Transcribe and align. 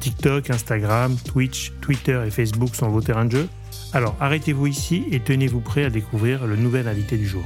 TikTok, 0.00 0.50
Instagram, 0.50 1.16
Twitch, 1.24 1.72
Twitter 1.80 2.22
et 2.26 2.30
Facebook 2.30 2.74
sont 2.74 2.88
vos 2.88 3.00
terrains 3.00 3.26
de 3.26 3.32
jeu 3.32 3.48
Alors 3.92 4.16
arrêtez-vous 4.20 4.66
ici 4.66 5.04
et 5.10 5.20
tenez-vous 5.20 5.60
prêt 5.60 5.84
à 5.84 5.90
découvrir 5.90 6.46
le 6.46 6.56
nouvel 6.56 6.88
invité 6.88 7.16
du 7.16 7.26
jour. 7.26 7.44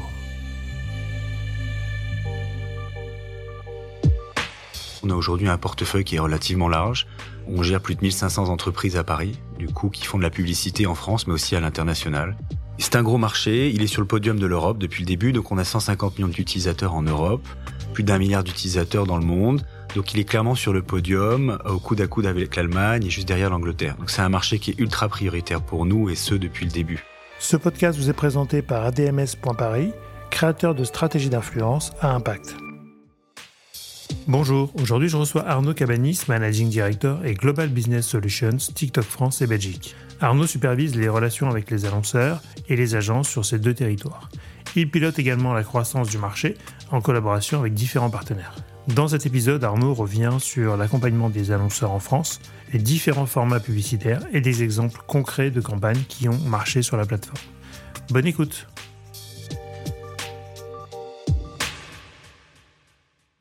On 5.02 5.10
a 5.10 5.14
aujourd'hui 5.14 5.48
un 5.48 5.58
portefeuille 5.58 6.04
qui 6.04 6.16
est 6.16 6.20
relativement 6.20 6.68
large. 6.68 7.06
On 7.46 7.62
gère 7.62 7.82
plus 7.82 7.94
de 7.94 8.00
1500 8.00 8.48
entreprises 8.48 8.96
à 8.96 9.04
Paris, 9.04 9.38
du 9.58 9.68
coup, 9.68 9.90
qui 9.90 10.06
font 10.06 10.16
de 10.16 10.22
la 10.22 10.30
publicité 10.30 10.86
en 10.86 10.94
France, 10.94 11.26
mais 11.26 11.34
aussi 11.34 11.54
à 11.56 11.60
l'international. 11.60 12.38
C'est 12.78 12.96
un 12.96 13.02
gros 13.02 13.18
marché, 13.18 13.70
il 13.70 13.82
est 13.82 13.86
sur 13.86 14.00
le 14.00 14.06
podium 14.06 14.38
de 14.38 14.46
l'Europe 14.46 14.78
depuis 14.78 15.02
le 15.02 15.06
début, 15.06 15.32
donc 15.32 15.52
on 15.52 15.58
a 15.58 15.64
150 15.64 16.18
millions 16.18 16.28
d'utilisateurs 16.28 16.94
en 16.94 17.02
Europe, 17.02 17.46
plus 17.92 18.02
d'un 18.02 18.18
milliard 18.18 18.44
d'utilisateurs 18.44 19.06
dans 19.06 19.18
le 19.18 19.24
monde. 19.24 19.64
Donc 19.94 20.12
il 20.12 20.20
est 20.20 20.24
clairement 20.24 20.54
sur 20.54 20.72
le 20.72 20.82
podium, 20.82 21.58
au 21.64 21.78
coude 21.78 22.00
à 22.00 22.06
coude 22.06 22.26
avec 22.26 22.56
l'Allemagne 22.56 23.04
et 23.06 23.10
juste 23.10 23.28
derrière 23.28 23.50
l'Angleterre. 23.50 23.96
Donc 23.96 24.10
c'est 24.10 24.22
un 24.22 24.28
marché 24.28 24.58
qui 24.58 24.72
est 24.72 24.78
ultra 24.78 25.08
prioritaire 25.08 25.62
pour 25.62 25.86
nous 25.86 26.10
et 26.10 26.16
ce 26.16 26.34
depuis 26.34 26.66
le 26.66 26.72
début. 26.72 27.04
Ce 27.38 27.56
podcast 27.56 27.98
vous 27.98 28.10
est 28.10 28.14
présenté 28.14 28.62
par 28.62 28.84
ADMS.paris, 28.84 29.92
créateur 30.30 30.74
de 30.74 30.82
stratégies 30.82 31.30
d'influence 31.30 31.92
à 32.00 32.12
impact. 32.12 32.56
Bonjour, 34.26 34.72
aujourd'hui 34.80 35.08
je 35.08 35.16
reçois 35.16 35.46
Arnaud 35.46 35.74
Cabanis, 35.74 36.22
Managing 36.28 36.70
Director 36.70 37.24
et 37.24 37.34
Global 37.34 37.68
Business 37.68 38.06
Solutions 38.06 38.56
TikTok 38.56 39.04
France 39.04 39.42
et 39.42 39.46
Belgique. 39.46 39.94
Arnaud 40.20 40.46
supervise 40.46 40.96
les 40.96 41.08
relations 41.08 41.48
avec 41.50 41.70
les 41.70 41.84
annonceurs 41.84 42.40
et 42.68 42.76
les 42.76 42.94
agences 42.94 43.28
sur 43.28 43.44
ces 43.44 43.58
deux 43.58 43.74
territoires. 43.74 44.28
Il 44.76 44.90
pilote 44.90 45.18
également 45.18 45.52
la 45.52 45.62
croissance 45.62 46.08
du 46.08 46.18
marché 46.18 46.56
en 46.90 47.00
collaboration 47.00 47.60
avec 47.60 47.74
différents 47.74 48.10
partenaires. 48.10 48.54
Dans 48.88 49.08
cet 49.08 49.24
épisode, 49.24 49.64
Arnaud 49.64 49.94
revient 49.94 50.36
sur 50.38 50.76
l'accompagnement 50.76 51.30
des 51.30 51.52
annonceurs 51.52 51.90
en 51.90 52.00
France, 52.00 52.38
les 52.70 52.78
différents 52.78 53.24
formats 53.24 53.58
publicitaires 53.58 54.20
et 54.32 54.42
des 54.42 54.62
exemples 54.62 55.00
concrets 55.06 55.50
de 55.50 55.62
campagnes 55.62 56.02
qui 56.06 56.28
ont 56.28 56.38
marché 56.40 56.82
sur 56.82 56.98
la 56.98 57.06
plateforme. 57.06 57.38
Bonne 58.10 58.26
écoute 58.26 58.66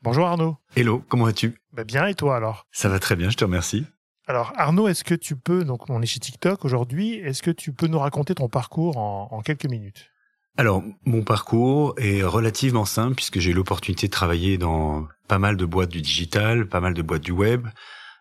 Bonjour 0.00 0.26
Arnaud. 0.26 0.56
Hello, 0.76 1.04
comment 1.08 1.24
vas-tu? 1.24 1.60
Bah 1.72 1.84
Bien 1.84 2.06
et 2.06 2.14
toi 2.14 2.36
alors? 2.36 2.66
Ça 2.72 2.88
va 2.88 2.98
très 2.98 3.14
bien, 3.14 3.28
je 3.28 3.36
te 3.36 3.44
remercie. 3.44 3.86
Alors 4.26 4.54
Arnaud, 4.56 4.88
est-ce 4.88 5.04
que 5.04 5.14
tu 5.14 5.36
peux, 5.36 5.64
donc 5.64 5.90
on 5.90 6.00
est 6.00 6.06
chez 6.06 6.20
TikTok 6.20 6.64
aujourd'hui, 6.64 7.16
est-ce 7.16 7.42
que 7.42 7.50
tu 7.50 7.72
peux 7.74 7.86
nous 7.86 7.98
raconter 7.98 8.34
ton 8.34 8.48
parcours 8.48 8.96
en 8.96 9.42
quelques 9.42 9.66
minutes? 9.66 10.13
Alors, 10.56 10.84
mon 11.04 11.22
parcours 11.22 11.94
est 11.96 12.22
relativement 12.22 12.84
simple 12.84 13.16
puisque 13.16 13.40
j'ai 13.40 13.50
eu 13.50 13.54
l'opportunité 13.54 14.06
de 14.06 14.12
travailler 14.12 14.56
dans 14.56 15.08
pas 15.26 15.40
mal 15.40 15.56
de 15.56 15.64
boîtes 15.64 15.90
du 15.90 16.00
digital, 16.00 16.68
pas 16.68 16.80
mal 16.80 16.94
de 16.94 17.02
boîtes 17.02 17.24
du 17.24 17.32
web. 17.32 17.66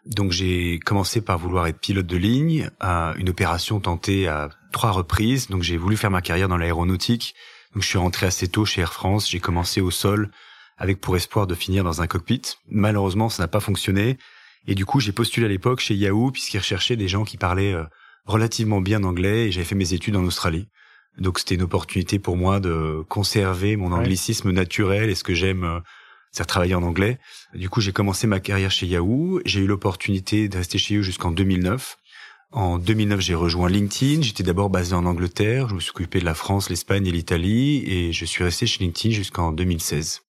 Donc 0.07 0.31
j'ai 0.31 0.79
commencé 0.79 1.21
par 1.21 1.37
vouloir 1.37 1.67
être 1.67 1.79
pilote 1.79 2.07
de 2.07 2.17
ligne, 2.17 2.69
à 2.79 3.13
une 3.17 3.29
opération 3.29 3.79
tentée 3.79 4.27
à 4.27 4.49
trois 4.71 4.91
reprises. 4.91 5.47
Donc 5.47 5.61
j'ai 5.61 5.77
voulu 5.77 5.95
faire 5.95 6.09
ma 6.09 6.21
carrière 6.21 6.49
dans 6.49 6.57
l'aéronautique. 6.57 7.35
Donc 7.73 7.83
je 7.83 7.87
suis 7.87 7.99
rentré 7.99 8.25
assez 8.25 8.47
tôt 8.47 8.65
chez 8.65 8.81
Air 8.81 8.93
France. 8.93 9.29
J'ai 9.29 9.39
commencé 9.39 9.79
au 9.79 9.91
sol 9.91 10.31
avec 10.79 10.99
pour 10.99 11.15
espoir 11.15 11.45
de 11.45 11.53
finir 11.53 11.83
dans 11.83 12.01
un 12.01 12.07
cockpit. 12.07 12.41
Malheureusement, 12.67 13.29
ça 13.29 13.43
n'a 13.43 13.47
pas 13.47 13.59
fonctionné. 13.59 14.17
Et 14.65 14.73
du 14.73 14.85
coup, 14.87 14.99
j'ai 14.99 15.11
postulé 15.11 15.45
à 15.45 15.49
l'époque 15.49 15.81
chez 15.81 15.93
Yahoo 15.93 16.31
puisqu'ils 16.31 16.57
recherchaient 16.57 16.95
des 16.95 17.07
gens 17.07 17.25
qui 17.25 17.37
parlaient 17.37 17.73
euh, 17.73 17.83
relativement 18.25 18.81
bien 18.81 19.03
anglais 19.03 19.47
et 19.47 19.51
j'avais 19.51 19.65
fait 19.65 19.75
mes 19.75 19.93
études 19.93 20.15
en 20.15 20.23
Australie. 20.23 20.67
Donc 21.17 21.39
c'était 21.39 21.55
une 21.55 21.61
opportunité 21.61 22.19
pour 22.19 22.37
moi 22.37 22.59
de 22.59 23.03
conserver 23.07 23.75
mon 23.75 23.91
anglicisme 23.91 24.51
naturel 24.51 25.09
et 25.09 25.15
ce 25.15 25.23
que 25.23 25.33
j'aime, 25.33 25.63
euh, 25.63 25.79
c'est 26.31 26.45
travailler 26.45 26.75
en 26.75 26.83
anglais. 26.83 27.19
Du 27.53 27.69
coup, 27.69 27.81
j'ai 27.81 27.91
commencé 27.91 28.25
ma 28.25 28.39
carrière 28.39 28.71
chez 28.71 28.87
Yahoo. 28.87 29.39
J'ai 29.45 29.61
eu 29.61 29.67
l'opportunité 29.67 30.49
de 30.49 30.57
rester 30.57 30.77
chez 30.79 30.95
eux 30.95 31.01
jusqu'en 31.03 31.31
2009. 31.31 31.97
En 32.51 32.77
2009, 32.77 33.19
j'ai 33.19 33.35
rejoint 33.35 33.69
LinkedIn. 33.69 34.21
J'étais 34.21 34.43
d'abord 34.43 34.69
basé 34.69 34.93
en 34.93 35.05
Angleterre. 35.05 35.69
Je 35.69 35.75
me 35.75 35.79
suis 35.79 35.91
occupé 35.91 36.19
de 36.19 36.25
la 36.25 36.35
France, 36.35 36.69
l'Espagne 36.69 37.05
et 37.05 37.11
l'Italie. 37.11 37.83
Et 37.87 38.13
je 38.13 38.25
suis 38.25 38.43
resté 38.43 38.65
chez 38.65 38.83
LinkedIn 38.83 39.13
jusqu'en 39.13 39.51
2016. 39.51 40.21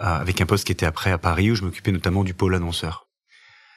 Euh, 0.00 0.04
avec 0.04 0.40
un 0.40 0.46
poste 0.46 0.66
qui 0.66 0.72
était 0.72 0.86
après 0.86 1.10
à 1.10 1.18
Paris 1.18 1.50
où 1.50 1.54
je 1.54 1.62
m'occupais 1.62 1.92
notamment 1.92 2.24
du 2.24 2.34
pôle 2.34 2.54
annonceur. 2.54 3.06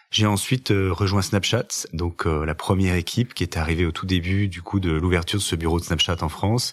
J'ai 0.09 0.25
ensuite 0.25 0.72
euh, 0.72 0.91
rejoint 0.91 1.22
Snapchat, 1.22 1.85
donc 1.91 2.25
euh, 2.25 2.45
la 2.45 2.56
première 2.56 2.95
équipe 2.95 3.34
qui 3.34 3.44
était 3.44 3.59
arrivée 3.59 3.85
au 3.85 3.91
tout 3.91 4.06
début 4.06 4.47
du 4.47 4.62
coup 4.62 4.79
de 4.79 4.91
l'ouverture 4.91 5.40
de 5.40 5.44
ce 5.44 5.56
bureau 5.56 5.79
de 5.79 5.85
Snapchat 5.85 6.18
en 6.22 6.29
France. 6.29 6.72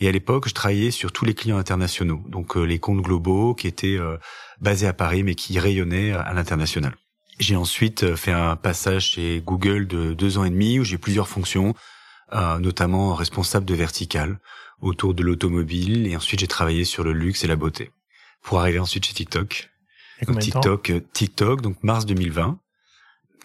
Et 0.00 0.06
à 0.08 0.12
l'époque, 0.12 0.48
je 0.48 0.54
travaillais 0.54 0.92
sur 0.92 1.10
tous 1.10 1.24
les 1.24 1.34
clients 1.34 1.58
internationaux, 1.58 2.22
donc 2.28 2.56
euh, 2.56 2.62
les 2.62 2.78
comptes 2.78 3.02
globaux 3.02 3.54
qui 3.54 3.66
étaient 3.66 3.98
basés 4.60 4.86
à 4.86 4.92
Paris 4.92 5.24
mais 5.24 5.34
qui 5.34 5.58
rayonnaient 5.58 6.12
à 6.12 6.32
l'international. 6.32 6.94
J'ai 7.40 7.56
ensuite 7.56 8.14
fait 8.14 8.32
un 8.32 8.54
passage 8.54 9.10
chez 9.10 9.42
Google 9.44 9.88
de 9.88 10.14
deux 10.14 10.38
ans 10.38 10.44
et 10.44 10.50
demi 10.50 10.78
où 10.78 10.84
j'ai 10.84 10.98
plusieurs 10.98 11.28
fonctions, 11.28 11.74
notamment 12.32 13.14
responsable 13.14 13.64
de 13.64 13.74
vertical 13.74 14.38
autour 14.80 15.14
de 15.14 15.22
l'automobile 15.22 16.06
et 16.06 16.16
ensuite 16.16 16.40
j'ai 16.40 16.48
travaillé 16.48 16.84
sur 16.84 17.02
le 17.04 17.12
luxe 17.12 17.42
et 17.44 17.46
la 17.46 17.56
beauté 17.56 17.90
pour 18.42 18.60
arriver 18.60 18.78
ensuite 18.78 19.06
chez 19.06 19.14
TikTok. 19.14 19.70
Donc 20.26 20.38
TikTok, 20.40 20.92
TikTok, 21.12 21.60
donc 21.60 21.82
mars 21.82 22.06
2020 22.06 22.58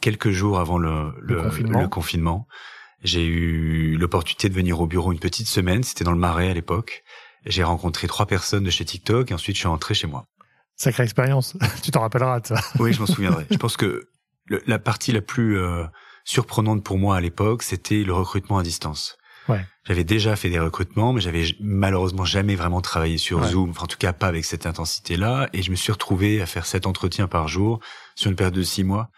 quelques 0.03 0.31
jours 0.31 0.59
avant 0.59 0.78
le, 0.78 1.14
le, 1.22 1.88
confinement. 1.88 2.46
J'ai 3.03 3.25
eu 3.25 3.96
l'opportunité 3.96 4.50
de 4.50 4.53
venir 4.53 4.81
au 4.81 4.86
bureau 4.86 5.14
une 5.14 5.19
petite 5.19 5.47
semaine. 5.47 5.81
C'était 5.81 6.03
dans 6.03 6.12
le 6.12 6.18
Marais 6.18 6.50
à 6.50 6.53
l'époque. 6.53 7.03
J'ai 7.46 7.64
rencontré 7.64 8.08
trois 8.08 8.25
personnes 8.25 8.66
de 8.66 8.69
chez 8.69 8.84
TikTok 8.84 9.31
et 9.31 9.34
ensuite 9.34 9.56
je 9.56 9.62
suis 9.62 9.69
rentré 9.69 9.94
chez 9.94 10.08
moi. 10.08 10.25
Sacrée 10.75 11.03
expérience. 11.03 11.56
tu 11.84 11.91
t'en 11.91 12.02
rappelleras 12.02 12.41
de 12.41 12.47
ça. 12.47 12.56
oui, 12.80 12.91
je 12.91 13.00
m'en 13.00 13.06
souviendrai. 13.16 13.46
je 13.50 13.56
pense 13.56 13.78
que 13.78 14.09
la 14.68 14.78
partie 14.78 15.14
la 15.14 15.22
plus 15.22 15.58
euh, 15.58 15.86
surprenante 16.25 16.84
pour 16.84 16.97
moi 16.97 17.16
à 17.16 17.22
l'époque, 17.22 17.64
c'était 17.64 18.03
le 18.03 18.14
recrutement 18.14 18.58
à 18.58 18.64
distance. 18.64 19.18
Ouais. 19.47 19.66
J'avais 19.85 20.03
déjà 20.03 20.35
fait 20.35 20.50
des 20.50 20.59
recrutements, 20.59 21.14
mais 21.14 21.22
j'avais 21.22 21.46
malheureusement 21.62 22.25
jamais 22.25 22.56
vraiment 22.56 22.81
travaillé 22.81 23.18
sur 23.18 23.41
Zoom, 23.46 23.70
enfin 23.70 23.84
en 23.84 23.88
tout 23.88 23.97
cas 23.97 24.12
pas 24.12 24.28
avec 24.28 24.44
cette 24.44 24.66
intensité-là, 24.66 25.50
et 25.53 25.62
je 25.62 25.72
me 25.72 25.75
suis 25.75 25.94
retrouvé 25.94 26.41
à 26.41 26.46
faire 26.46 26.66
sept 26.66 26.88
entretiens 26.88 27.28
par 27.28 27.47
jour 27.47 27.80
sur 28.16 28.30
une 28.30 28.35
période 28.35 28.53
de 28.53 28.64
six 28.64 28.84
mois. 28.84 29.09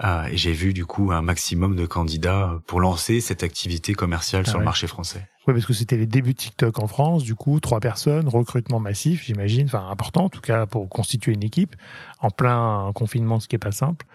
Ah, 0.00 0.26
et 0.30 0.36
j'ai 0.36 0.52
vu 0.52 0.72
du 0.72 0.86
coup 0.86 1.10
un 1.10 1.22
maximum 1.22 1.74
de 1.74 1.84
candidats 1.84 2.60
pour 2.66 2.80
lancer 2.80 3.20
cette 3.20 3.42
activité 3.42 3.94
commerciale 3.94 4.44
ah 4.46 4.50
sur 4.50 4.58
le 4.58 4.64
marché 4.64 4.86
français. 4.86 5.26
Oui, 5.46 5.54
parce 5.54 5.66
que 5.66 5.72
c'était 5.72 5.96
les 5.96 6.06
débuts 6.06 6.34
de 6.34 6.38
TikTok 6.38 6.78
en 6.78 6.86
France, 6.86 7.24
du 7.24 7.34
coup, 7.34 7.58
trois 7.58 7.80
personnes, 7.80 8.28
recrutement 8.28 8.80
massif, 8.80 9.24
j'imagine, 9.24 9.66
enfin 9.66 9.88
important 9.90 10.24
en 10.24 10.28
tout 10.28 10.40
cas 10.40 10.66
pour 10.66 10.88
constituer 10.88 11.32
une 11.32 11.42
équipe, 11.42 11.74
en 12.20 12.30
plein 12.30 12.92
confinement, 12.94 13.40
ce 13.40 13.48
qui 13.48 13.56
est 13.56 13.58
pas 13.58 13.72
simple. 13.72 14.06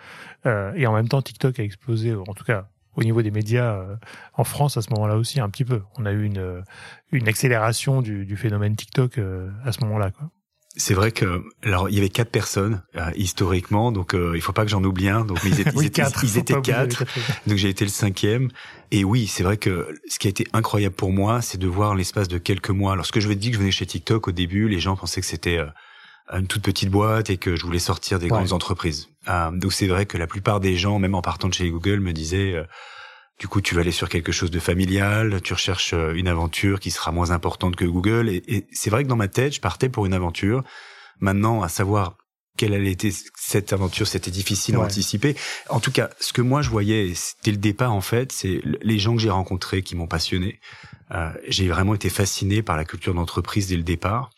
Euh, 0.45 0.71
et 0.75 0.87
en 0.87 0.93
même 0.93 1.09
temps, 1.09 1.21
TikTok 1.21 1.59
a 1.59 1.63
explosé, 1.63 2.13
en 2.15 2.33
tout 2.33 2.45
cas 2.45 2.67
au 2.95 3.03
niveau 3.03 3.21
des 3.21 3.31
médias 3.31 3.73
euh, 3.73 3.95
en 4.33 4.43
France 4.43 4.77
à 4.77 4.81
ce 4.81 4.91
moment-là 4.91 5.17
aussi 5.17 5.39
un 5.39 5.49
petit 5.49 5.65
peu. 5.65 5.81
On 5.97 6.05
a 6.05 6.11
eu 6.11 6.23
une, 6.23 6.63
une 7.11 7.27
accélération 7.27 8.01
du, 8.01 8.25
du 8.25 8.37
phénomène 8.37 8.75
TikTok 8.75 9.17
euh, 9.17 9.49
à 9.65 9.71
ce 9.71 9.81
moment-là. 9.81 10.11
Quoi. 10.11 10.29
C'est 10.75 10.95
vrai 10.95 11.11
que 11.11 11.43
alors 11.61 11.87
il 11.89 11.95
y 11.95 11.99
avait 11.99 12.09
quatre 12.09 12.31
personnes 12.31 12.81
euh, 12.95 13.11
historiquement, 13.15 13.91
donc 13.91 14.15
euh, 14.15 14.33
il 14.35 14.41
faut 14.41 14.53
pas 14.53 14.63
que 14.63 14.71
j'en 14.71 14.83
oublie 14.83 15.07
un. 15.07 15.23
Donc 15.23 15.39
ils 15.45 15.59
étaient, 15.59 15.69
ils 15.75 15.85
étaient 15.85 16.01
quatre. 16.01 16.23
Ils 16.23 16.37
étaient 16.37 16.59
quatre 16.61 17.03
donc 17.45 17.57
j'ai 17.57 17.69
été 17.69 17.85
le 17.85 17.91
cinquième. 17.91 18.49
Et 18.89 19.03
oui, 19.03 19.27
c'est 19.27 19.43
vrai 19.43 19.57
que 19.57 19.87
ce 20.07 20.17
qui 20.17 20.27
a 20.27 20.31
été 20.31 20.47
incroyable 20.51 20.95
pour 20.95 21.11
moi, 21.11 21.41
c'est 21.41 21.59
de 21.59 21.67
voir 21.67 21.93
l'espace 21.93 22.27
de 22.27 22.39
quelques 22.39 22.71
mois. 22.71 22.95
Lorsque 22.95 23.19
je 23.19 23.27
vous 23.27 23.33
ai 23.33 23.35
dit 23.35 23.49
que 23.49 23.55
je 23.55 23.59
venais 23.59 23.71
chez 23.71 23.85
TikTok 23.85 24.27
au 24.27 24.31
début, 24.31 24.67
les 24.67 24.79
gens 24.79 24.95
pensaient 24.95 25.21
que 25.21 25.27
c'était 25.27 25.57
euh, 25.57 25.67
une 26.31 26.47
toute 26.47 26.63
petite 26.63 26.89
boîte 26.89 27.29
et 27.29 27.37
que 27.37 27.55
je 27.55 27.63
voulais 27.65 27.79
sortir 27.79 28.17
des 28.17 28.27
grandes 28.27 28.53
entreprises. 28.53 29.09
Euh, 29.27 29.51
donc 29.51 29.73
c'est 29.73 29.87
vrai 29.87 30.07
que 30.07 30.17
la 30.17 30.27
plupart 30.27 30.59
des 30.59 30.75
gens, 30.75 30.97
même 30.97 31.13
en 31.13 31.21
partant 31.21 31.49
de 31.49 31.53
chez 31.53 31.69
Google, 31.69 31.99
me 31.99 32.13
disaient 32.13 32.55
du 33.39 33.47
coup, 33.47 33.61
tu 33.61 33.75
vas 33.75 33.81
aller 33.81 33.91
sur 33.91 34.09
quelque 34.09 34.31
chose 34.31 34.51
de 34.51 34.59
familial, 34.59 35.41
tu 35.41 35.53
recherches 35.53 35.93
euh, 35.93 36.13
une 36.13 36.27
aventure 36.27 36.79
qui 36.79 36.91
sera 36.91 37.11
moins 37.11 37.31
importante 37.31 37.75
que 37.75 37.85
Google. 37.85 38.29
Et, 38.29 38.67
c'est 38.71 38.89
vrai 38.89 39.03
que 39.03 39.09
dans 39.09 39.15
ma 39.15 39.27
tête, 39.27 39.55
je 39.55 39.61
partais 39.61 39.89
pour 39.89 40.05
une 40.05 40.13
aventure. 40.13 40.63
Maintenant, 41.19 41.61
à 41.61 41.69
savoir 41.69 42.17
quelle 42.57 42.73
allait 42.73 42.91
être 42.91 43.07
cette 43.35 43.73
aventure, 43.73 44.07
c'était 44.07 44.29
difficile 44.29 44.75
à 44.75 44.81
anticiper. 44.81 45.35
En 45.69 45.79
tout 45.79 45.91
cas, 45.91 46.11
ce 46.19 46.33
que 46.33 46.41
moi 46.41 46.61
je 46.61 46.69
voyais 46.69 47.11
dès 47.43 47.51
le 47.51 47.57
départ, 47.57 47.93
en 47.93 48.01
fait, 48.01 48.31
c'est 48.31 48.61
les 48.63 48.99
gens 48.99 49.15
que 49.15 49.21
j'ai 49.21 49.31
rencontrés 49.31 49.81
qui 49.81 49.95
m'ont 49.95 50.07
passionné. 50.07 50.59
Euh, 51.11 51.31
j'ai 51.47 51.67
vraiment 51.67 51.95
été 51.95 52.09
fasciné 52.09 52.61
par 52.61 52.77
la 52.77 52.85
culture 52.85 53.15
d'entreprise 53.15 53.67
dès 53.67 53.77
le 53.77 53.83
départ. 53.83 54.29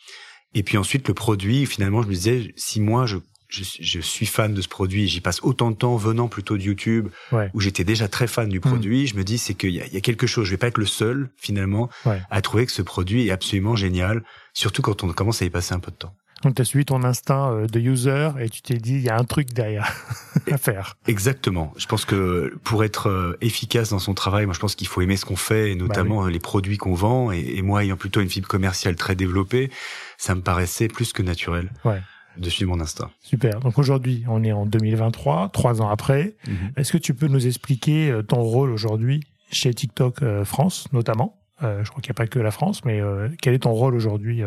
Et 0.54 0.64
puis 0.64 0.78
ensuite, 0.78 1.08
le 1.10 1.14
produit, 1.14 1.66
finalement, 1.66 2.02
je 2.02 2.08
me 2.08 2.14
disais, 2.14 2.54
si 2.56 2.80
moi 2.80 3.06
je 3.06 3.18
je, 3.48 4.00
suis 4.00 4.26
fan 4.26 4.54
de 4.54 4.62
ce 4.62 4.68
produit, 4.68 5.08
j'y 5.08 5.22
passe 5.22 5.40
autant 5.44 5.72
de 5.72 5.76
temps 5.76 5.96
venant 5.96 6.28
plutôt 6.28 6.58
de 6.58 6.64
YouTube, 6.64 7.10
où 7.54 7.60
j'étais 7.60 7.84
déjà 7.84 8.08
très 8.08 8.28
fan 8.28 8.50
du 8.50 8.60
produit, 8.60 9.04
mm. 9.04 9.08
je 9.08 9.16
me 9.16 9.24
dis 9.24 9.38
c'est 9.38 9.54
qu'il 9.54 9.72
y, 9.72 9.78
y 9.78 9.98
a, 9.98 10.02
quelque 10.02 10.28
chose, 10.28 10.46
je 10.46 10.52
vais 10.52 10.58
pas 10.58 10.68
être 10.68 10.78
le 10.78 10.86
seul 10.86 11.30
finalement 11.38 11.90
à 12.30 12.42
trouver 12.42 12.66
que 12.66 12.72
ce 12.72 12.82
produit 12.82 13.28
est 13.28 13.32
absolument 13.32 13.76
génial, 13.76 14.24
surtout 14.54 14.82
quand 14.82 15.04
on 15.04 15.08
commence 15.10 15.42
à 15.42 15.46
y 15.46 15.50
passer 15.50 15.74
un 15.74 15.80
peu 15.80 15.92
de 15.92 15.98
temps. 15.98 16.16
Donc 16.44 16.56
tu 16.56 16.62
as 16.62 16.66
suivi 16.66 16.86
ton 16.86 17.04
instinct 17.04 17.52
euh, 17.52 17.68
de 17.68 17.80
user 17.80 18.30
et 18.40 18.50
tu 18.50 18.62
t'es 18.62 18.76
dit 18.76 18.96
il 18.96 19.02
y 19.02 19.10
a 19.10 19.18
un 19.18 19.24
truc 19.24 19.54
derrière 19.54 19.92
à 20.52 20.58
faire. 20.58 20.96
Exactement. 21.08 21.74
Je 21.78 21.88
pense 21.88 22.06
que 22.06 22.54
pour 22.64 22.84
être 22.84 23.10
euh, 23.10 23.38
efficace 23.42 23.90
dans 23.90 24.00
son 24.00 24.14
travail, 24.14 24.46
moi 24.46 24.54
je 24.54 24.60
pense 24.60 24.76
qu'il 24.76 24.88
faut 24.88 25.02
aimer 25.02 25.18
ce 25.18 25.26
qu'on 25.26 25.38
fait, 25.38 25.72
et 25.72 25.76
notamment 25.76 26.24
bah 26.24 26.30
les 26.30 26.40
produits 26.40 26.78
qu'on 26.78 26.94
vend. 26.94 27.32
Et, 27.32 27.62
moi 27.62 27.84
ayant 27.84 27.98
plutôt 27.98 28.22
une 28.22 28.30
fibre 28.30 28.48
commerciale 28.48 28.96
très 28.96 29.16
développée, 29.16 29.72
ça 30.18 30.36
me 30.36 30.42
paraissait 30.42 30.88
plus 30.88 31.14
que 31.14 31.24
naturel. 31.24 31.72
Ouais 31.84 32.02
de 32.38 32.50
suivre 32.50 32.72
mon 32.76 32.82
instinct. 32.82 33.12
Super. 33.22 33.60
Donc 33.60 33.78
aujourd'hui, 33.78 34.24
on 34.28 34.44
est 34.44 34.52
en 34.52 34.66
2023, 34.66 35.50
trois 35.50 35.82
ans 35.82 35.90
après. 35.90 36.36
Mhm. 36.48 36.72
Est-ce 36.78 36.92
que 36.92 36.98
tu 36.98 37.14
peux 37.14 37.28
nous 37.28 37.48
expliquer 37.48 38.10
euh, 38.10 38.24
ton 38.24 38.42
rôle 38.42 38.72
aujourd'hui 38.72 39.22
chez 39.52 39.74
TikTok 39.74 40.24
France, 40.44 40.88
notamment? 40.92 41.40
Je 41.62 41.90
crois 41.90 42.02
qu'il 42.02 42.10
n'y 42.10 42.16
a 42.16 42.22
pas 42.22 42.28
que 42.28 42.40
la 42.40 42.52
France, 42.52 42.84
mais 42.84 43.00
quel 43.42 43.54
est 43.54 43.60
ton 43.60 43.72
rôle 43.72 43.96
aujourd'hui 43.96 44.42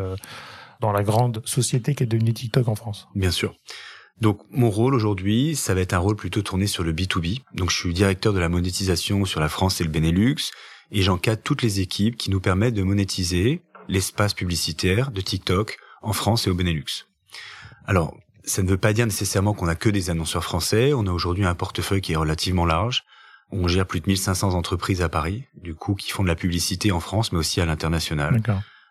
dans 0.81 0.93
la 0.93 1.03
grande 1.03 1.41
société 1.47 1.95
qui 1.95 2.03
est 2.03 2.07
devenue 2.07 2.35
TikTok 2.35 2.69
en 2.69 2.75
France? 2.75 3.09
Bien 3.15 3.31
sûr. 3.31 3.55
Donc 4.21 4.41
mon 4.51 4.71
rôle 4.71 4.95
aujourd'hui, 4.95 5.55
ça 5.55 5.75
va 5.75 5.81
être 5.81 5.95
un 5.95 5.99
rôle 5.99 6.17
plutôt 6.17 6.43
tourné 6.43 6.67
sur 6.67 6.83
le 6.83 6.93
B2B. 6.93 7.43
Donc 7.55 7.71
je 7.71 7.77
suis 7.77 7.95
directeur 7.95 8.33
de 8.33 8.41
la 8.41 8.49
monétisation 8.49 9.25
sur 9.25 9.41
la 9.41 9.49
France 9.49 9.81
et 9.81 9.85
le 9.85 9.91
Benelux 9.91 10.51
et 10.91 11.03
j'encadre 11.03 11.43
toutes 11.43 11.63
les 11.63 11.81
équipes 11.81 12.17
qui 12.17 12.31
nous 12.31 12.41
permettent 12.41 12.75
de 12.75 12.83
monétiser 12.83 13.63
l'espace 13.89 14.35
publicitaire 14.35 15.11
de 15.11 15.21
TikTok 15.21 15.79
en 16.03 16.13
France 16.13 16.47
et 16.47 16.51
au 16.51 16.55
Benelux. 16.55 17.08
Alors, 17.89 18.15
ça 18.45 18.63
ne 18.63 18.69
veut 18.69 18.77
pas 18.77 18.93
dire 18.93 19.07
nécessairement 19.07 19.55
qu'on 19.55 19.67
a 19.67 19.75
que 19.75 19.89
des 19.89 20.11
annonceurs 20.11 20.45
français, 20.45 20.93
on 20.93 21.07
a 21.07 21.11
aujourd'hui 21.11 21.47
un 21.47 21.55
portefeuille 21.55 22.03
qui 22.03 22.13
est 22.13 22.17
relativement 22.17 22.67
large. 22.67 23.05
On 23.51 23.67
gère 23.67 23.87
plus 23.87 24.01
de 24.01 24.07
1500 24.07 24.53
entreprises 24.53 25.01
à 25.01 25.09
Paris, 25.09 25.45
du 25.55 25.75
coup, 25.75 25.95
qui 25.95 26.11
font 26.11 26.23
de 26.23 26.29
la 26.29 26.35
publicité 26.35 26.93
en 26.93 27.01
France, 27.01 27.33
mais 27.33 27.39
aussi 27.39 27.63
à 27.63 27.67
l'international. 27.67 28.43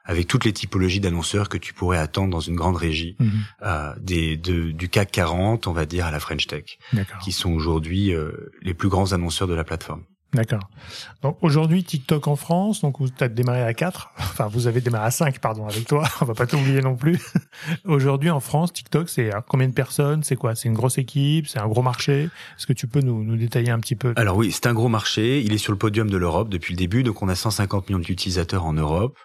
Avec 0.03 0.27
toutes 0.27 0.45
les 0.45 0.53
typologies 0.53 0.99
d'annonceurs 0.99 1.47
que 1.47 1.57
tu 1.57 1.73
pourrais 1.73 1.99
attendre 1.99 2.31
dans 2.31 2.39
une 2.39 2.55
grande 2.55 2.77
régie, 2.77 3.17
mhm. 3.19 3.31
euh, 3.63 3.93
des, 3.99 4.37
de, 4.37 4.71
du 4.71 4.89
CAC 4.89 5.11
40, 5.11 5.67
on 5.67 5.73
va 5.73 5.85
dire, 5.85 6.05
à 6.05 6.11
la 6.11 6.19
French 6.19 6.47
Tech, 6.47 6.79
qui 7.21 7.31
sont 7.31 7.51
aujourd'hui 7.51 8.13
euh, 8.13 8.31
les 8.61 8.73
plus 8.73 8.89
grands 8.89 9.11
annonceurs 9.11 9.47
de 9.47 9.53
la 9.53 9.65
plateforme. 9.65 10.05
D'accord. 10.33 10.69
Donc 11.21 11.37
aujourd'hui 11.41 11.83
TikTok 11.83 12.27
en 12.27 12.35
France, 12.35 12.81
donc 12.81 12.99
vous 12.99 13.07
avez 13.19 13.33
démarré 13.33 13.63
à 13.63 13.73
4, 13.73 14.11
enfin 14.17 14.47
vous 14.47 14.67
avez 14.67 14.81
démarré 14.81 15.05
à 15.05 15.11
5 15.11 15.39
pardon 15.39 15.65
avec 15.67 15.87
toi, 15.87 16.03
on 16.21 16.25
va 16.25 16.33
pas 16.33 16.45
t'oublier 16.45 16.81
non 16.81 16.95
plus. 16.95 17.19
aujourd'hui 17.85 18.29
en 18.29 18.39
France, 18.39 18.73
TikTok 18.73 19.09
c'est 19.09 19.31
combien 19.47 19.67
de 19.67 19.73
personnes, 19.73 20.23
c'est 20.23 20.35
quoi? 20.35 20.53
C'est 20.55 20.67
une 20.67 20.75
grosse 20.75 20.97
équipe, 20.97 21.47
c'est 21.47 21.59
un 21.59 21.67
gros 21.67 21.81
marché? 21.81 22.23
Est-ce 22.57 22.67
que 22.67 22.73
tu 22.73 22.87
peux 22.87 22.99
nous, 22.99 23.23
nous 23.23 23.37
détailler 23.37 23.71
un 23.71 23.79
petit 23.79 23.95
peu? 23.95 24.13
Alors 24.17 24.35
oui, 24.35 24.51
c'est 24.51 24.67
un 24.67 24.73
gros 24.73 24.89
marché, 24.89 25.41
il 25.41 25.53
est 25.53 25.57
sur 25.57 25.71
le 25.71 25.77
podium 25.77 26.09
de 26.09 26.17
l'Europe 26.17 26.49
depuis 26.49 26.73
le 26.73 26.77
début, 26.77 27.03
donc 27.03 27.21
on 27.21 27.29
a 27.29 27.35
150 27.35 27.89
millions 27.89 27.99
d'utilisateurs 27.99 28.65
en 28.65 28.73
Europe 28.73 29.17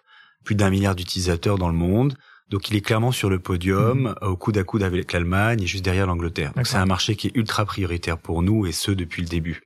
plus 0.44 0.54
d'un 0.54 0.70
milliard 0.70 0.94
d'utilisateurs 0.94 1.58
dans 1.58 1.68
le 1.68 1.74
monde. 1.74 2.14
Donc 2.50 2.68
il 2.70 2.76
est 2.76 2.80
clairement 2.80 3.12
sur 3.12 3.30
le 3.30 3.38
podium, 3.38 4.02
mmh. 4.02 4.26
au 4.26 4.36
coude 4.36 4.58
à 4.58 4.64
coude 4.64 4.82
avec 4.82 5.12
l'Allemagne 5.12 5.62
et 5.62 5.66
juste 5.66 5.84
derrière 5.84 6.06
l'Angleterre. 6.06 6.52
Donc 6.54 6.66
c'est 6.66 6.76
un 6.76 6.86
marché 6.86 7.16
qui 7.16 7.28
est 7.28 7.36
ultra 7.36 7.64
prioritaire 7.64 8.18
pour 8.18 8.42
nous 8.42 8.66
et 8.66 8.72
ce 8.72 8.90
depuis 8.90 9.22
le 9.22 9.28
début. 9.28 9.62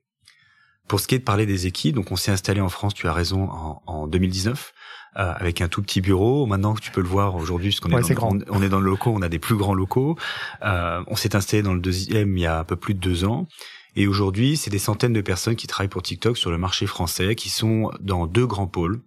Pour 0.88 1.00
ce 1.00 1.08
qui 1.08 1.14
est 1.14 1.18
de 1.18 1.24
parler 1.24 1.46
des 1.46 1.66
équipes, 1.66 1.94
donc 1.94 2.12
on 2.12 2.16
s'est 2.16 2.30
installé 2.30 2.60
en 2.60 2.68
France, 2.68 2.94
tu 2.94 3.08
as 3.08 3.12
raison, 3.12 3.48
en, 3.50 3.82
en 3.86 4.06
2019, 4.06 4.72
euh, 5.16 5.32
avec 5.34 5.60
un 5.60 5.68
tout 5.68 5.82
petit 5.82 6.00
bureau. 6.00 6.46
Maintenant, 6.46 6.74
tu 6.74 6.90
peux 6.90 7.00
le 7.00 7.08
voir 7.08 7.36
aujourd'hui, 7.36 7.68
puisqu'on 7.68 7.88
est, 7.96 8.14
dans, 8.14 8.28
on, 8.28 8.38
on, 8.50 8.62
est 8.62 8.68
dans 8.68 8.80
le 8.80 8.90
locaux, 8.90 9.12
on 9.14 9.22
a 9.22 9.28
des 9.28 9.38
plus 9.38 9.56
grands 9.56 9.74
locaux. 9.74 10.16
Euh, 10.62 11.02
on 11.06 11.16
s'est 11.16 11.34
installé 11.34 11.62
dans 11.62 11.74
le 11.74 11.80
deuxième 11.80 12.36
il 12.36 12.42
y 12.42 12.46
a 12.46 12.58
un 12.58 12.64
peu 12.64 12.76
plus 12.76 12.94
de 12.94 13.00
deux 13.00 13.24
ans. 13.24 13.48
Et 13.96 14.06
aujourd'hui, 14.06 14.58
c'est 14.58 14.70
des 14.70 14.78
centaines 14.78 15.14
de 15.14 15.22
personnes 15.22 15.56
qui 15.56 15.66
travaillent 15.66 15.88
pour 15.88 16.02
TikTok 16.02 16.36
sur 16.36 16.50
le 16.50 16.58
marché 16.58 16.86
français, 16.86 17.34
qui 17.34 17.48
sont 17.48 17.90
dans 18.00 18.26
deux 18.26 18.46
grands 18.46 18.66
pôles. 18.66 19.00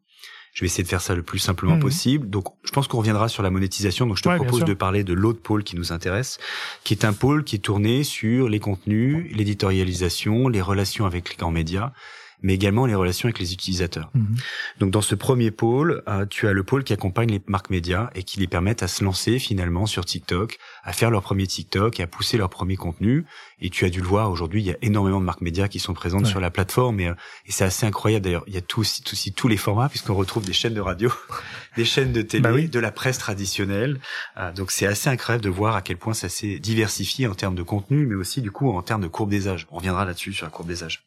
Je 0.53 0.61
vais 0.61 0.65
essayer 0.65 0.83
de 0.83 0.89
faire 0.89 1.01
ça 1.01 1.15
le 1.15 1.23
plus 1.23 1.39
simplement 1.39 1.75
mhm. 1.75 1.81
possible. 1.81 2.29
Donc, 2.29 2.45
je 2.63 2.71
pense 2.71 2.87
qu'on 2.87 2.97
reviendra 2.97 3.29
sur 3.29 3.43
la 3.43 3.49
monétisation. 3.49 4.05
Donc, 4.05 4.17
je 4.17 4.23
te 4.23 4.35
propose 4.35 4.63
de 4.63 4.73
parler 4.73 5.03
de 5.03 5.13
l'autre 5.13 5.41
pôle 5.41 5.63
qui 5.63 5.75
nous 5.75 5.91
intéresse, 5.91 6.39
qui 6.83 6.93
est 6.93 7.05
un 7.05 7.13
pôle 7.13 7.43
qui 7.43 7.55
est 7.55 7.59
tourné 7.59 8.03
sur 8.03 8.49
les 8.49 8.59
contenus, 8.59 9.31
l'éditorialisation, 9.35 10.47
les 10.47 10.61
relations 10.61 11.05
avec 11.05 11.29
les 11.29 11.35
grands 11.35 11.51
médias 11.51 11.91
mais 12.41 12.53
également 12.53 12.85
les 12.85 12.95
relations 12.95 13.27
avec 13.27 13.39
les 13.39 13.53
utilisateurs. 13.53 14.09
Mhm. 14.13 14.35
Donc 14.79 14.91
dans 14.91 15.01
ce 15.01 15.15
premier 15.15 15.51
pôle, 15.51 16.03
euh, 16.07 16.25
tu 16.25 16.47
as 16.47 16.53
le 16.53 16.63
pôle 16.63 16.83
qui 16.83 16.93
accompagne 16.93 17.29
les 17.29 17.41
marques 17.47 17.69
médias 17.69 18.09
et 18.15 18.23
qui 18.23 18.39
les 18.39 18.47
permettent 18.47 18.83
à 18.83 18.87
se 18.87 19.03
lancer 19.03 19.39
finalement 19.39 19.85
sur 19.85 20.05
TikTok, 20.05 20.57
à 20.83 20.93
faire 20.93 21.11
leur 21.11 21.21
premier 21.21 21.47
TikTok 21.47 21.99
et 21.99 22.03
à 22.03 22.07
pousser 22.07 22.37
leur 22.37 22.49
premier 22.49 22.77
contenu. 22.77 23.25
Et 23.61 23.69
tu 23.69 23.85
as 23.85 23.89
dû 23.89 23.99
le 23.99 24.07
voir 24.07 24.31
aujourd'hui, 24.31 24.61
il 24.61 24.65
y 24.65 24.71
a 24.71 24.77
énormément 24.81 25.19
de 25.19 25.25
marques 25.25 25.41
médias 25.41 25.67
qui 25.67 25.79
sont 25.79 25.93
présentes 25.93 26.25
sur 26.25 26.39
la 26.39 26.49
plateforme 26.49 26.99
et, 26.99 27.07
euh, 27.07 27.13
et 27.45 27.51
c'est 27.51 27.65
assez 27.65 27.85
incroyable 27.85 28.23
d'ailleurs. 28.23 28.43
Il 28.47 28.53
y 28.53 28.57
a 28.57 28.61
tous 28.61 29.01
aussi 29.11 29.33
tous 29.33 29.47
les 29.47 29.57
formats 29.57 29.89
puisqu'on 29.89 30.15
retrouve 30.15 30.45
des 30.45 30.53
chaînes 30.53 30.73
de 30.73 30.81
radio, 30.81 31.11
des 31.75 31.85
chaînes 31.85 32.13
de 32.13 32.21
télé, 32.21 32.41
bah 32.41 32.51
de 32.53 32.79
la 32.79 32.91
presse 32.91 33.17
traditionnelle. 33.17 33.99
Euh, 34.37 34.51
donc 34.53 34.71
c'est 34.71 34.87
assez 34.87 35.09
incroyable 35.09 35.43
de 35.43 35.49
voir 35.49 35.75
à 35.75 35.81
quel 35.81 35.97
point 35.97 36.13
ça 36.13 36.29
s'est 36.29 36.59
diversifié 36.59 37.27
en 37.27 37.35
termes 37.35 37.55
de 37.55 37.63
contenu, 37.63 38.05
mais 38.05 38.15
aussi 38.15 38.41
du 38.41 38.51
coup 38.51 38.69
en 38.71 38.81
termes 38.81 39.01
de 39.01 39.07
courbe 39.07 39.29
des 39.29 39.47
âges. 39.47 39.67
On 39.71 39.77
reviendra 39.77 40.05
là-dessus 40.05 40.33
sur 40.33 40.45
la 40.45 40.51
courbe 40.51 40.67
des 40.67 40.83
âges. 40.83 41.03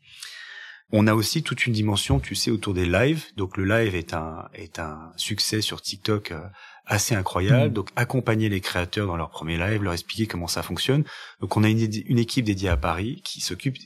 On 0.93 1.07
a 1.07 1.15
aussi 1.15 1.43
toute 1.43 1.67
une 1.67 1.73
dimension, 1.73 2.21
tu 2.21 2.35
sais, 2.35 2.51
autour 2.51 2.75
des 2.75 2.85
lives. 2.85 3.25
Donc 3.37 3.57
le 3.57 3.65
live 3.65 3.95
est 3.95 4.13
un 4.13 4.49
est 4.55 4.79
un 4.79 5.13
succès 5.17 5.63
sur 5.63 5.81
TikTok 5.81 6.33
euh, 6.33 6.41
assez 6.87 7.15
incroyable. 7.15 7.71
Mm. 7.71 7.75
Donc 7.75 7.89
accompagner 7.97 8.49
les 8.49 8.61
créateurs 8.61 9.07
dans 9.07 9.17
leur 9.17 9.31
premier 9.31 9.57
live, 9.57 9.83
leur 9.83 9.95
expliquer 9.95 10.27
comment 10.27 10.49
ça 10.49 10.63
fonctionne. 10.63 11.05
Donc 11.41 11.57
on 11.57 11.65
a 11.65 11.69
une, 11.69 11.89
une 12.07 12.19
équipe 12.19 12.45
dédiée 12.45 12.69
à 12.69 12.77
Paris 12.77 13.23
qui 13.25 13.41
s'occupe 13.41 13.77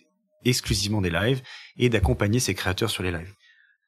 exclusivement 0.44 1.00
des 1.00 1.10
lives 1.10 1.42
et 1.76 1.88
d'accompagner 1.88 2.40
ces 2.40 2.54
créateurs 2.54 2.90
sur 2.90 3.02
les 3.02 3.10
lives. 3.10 3.32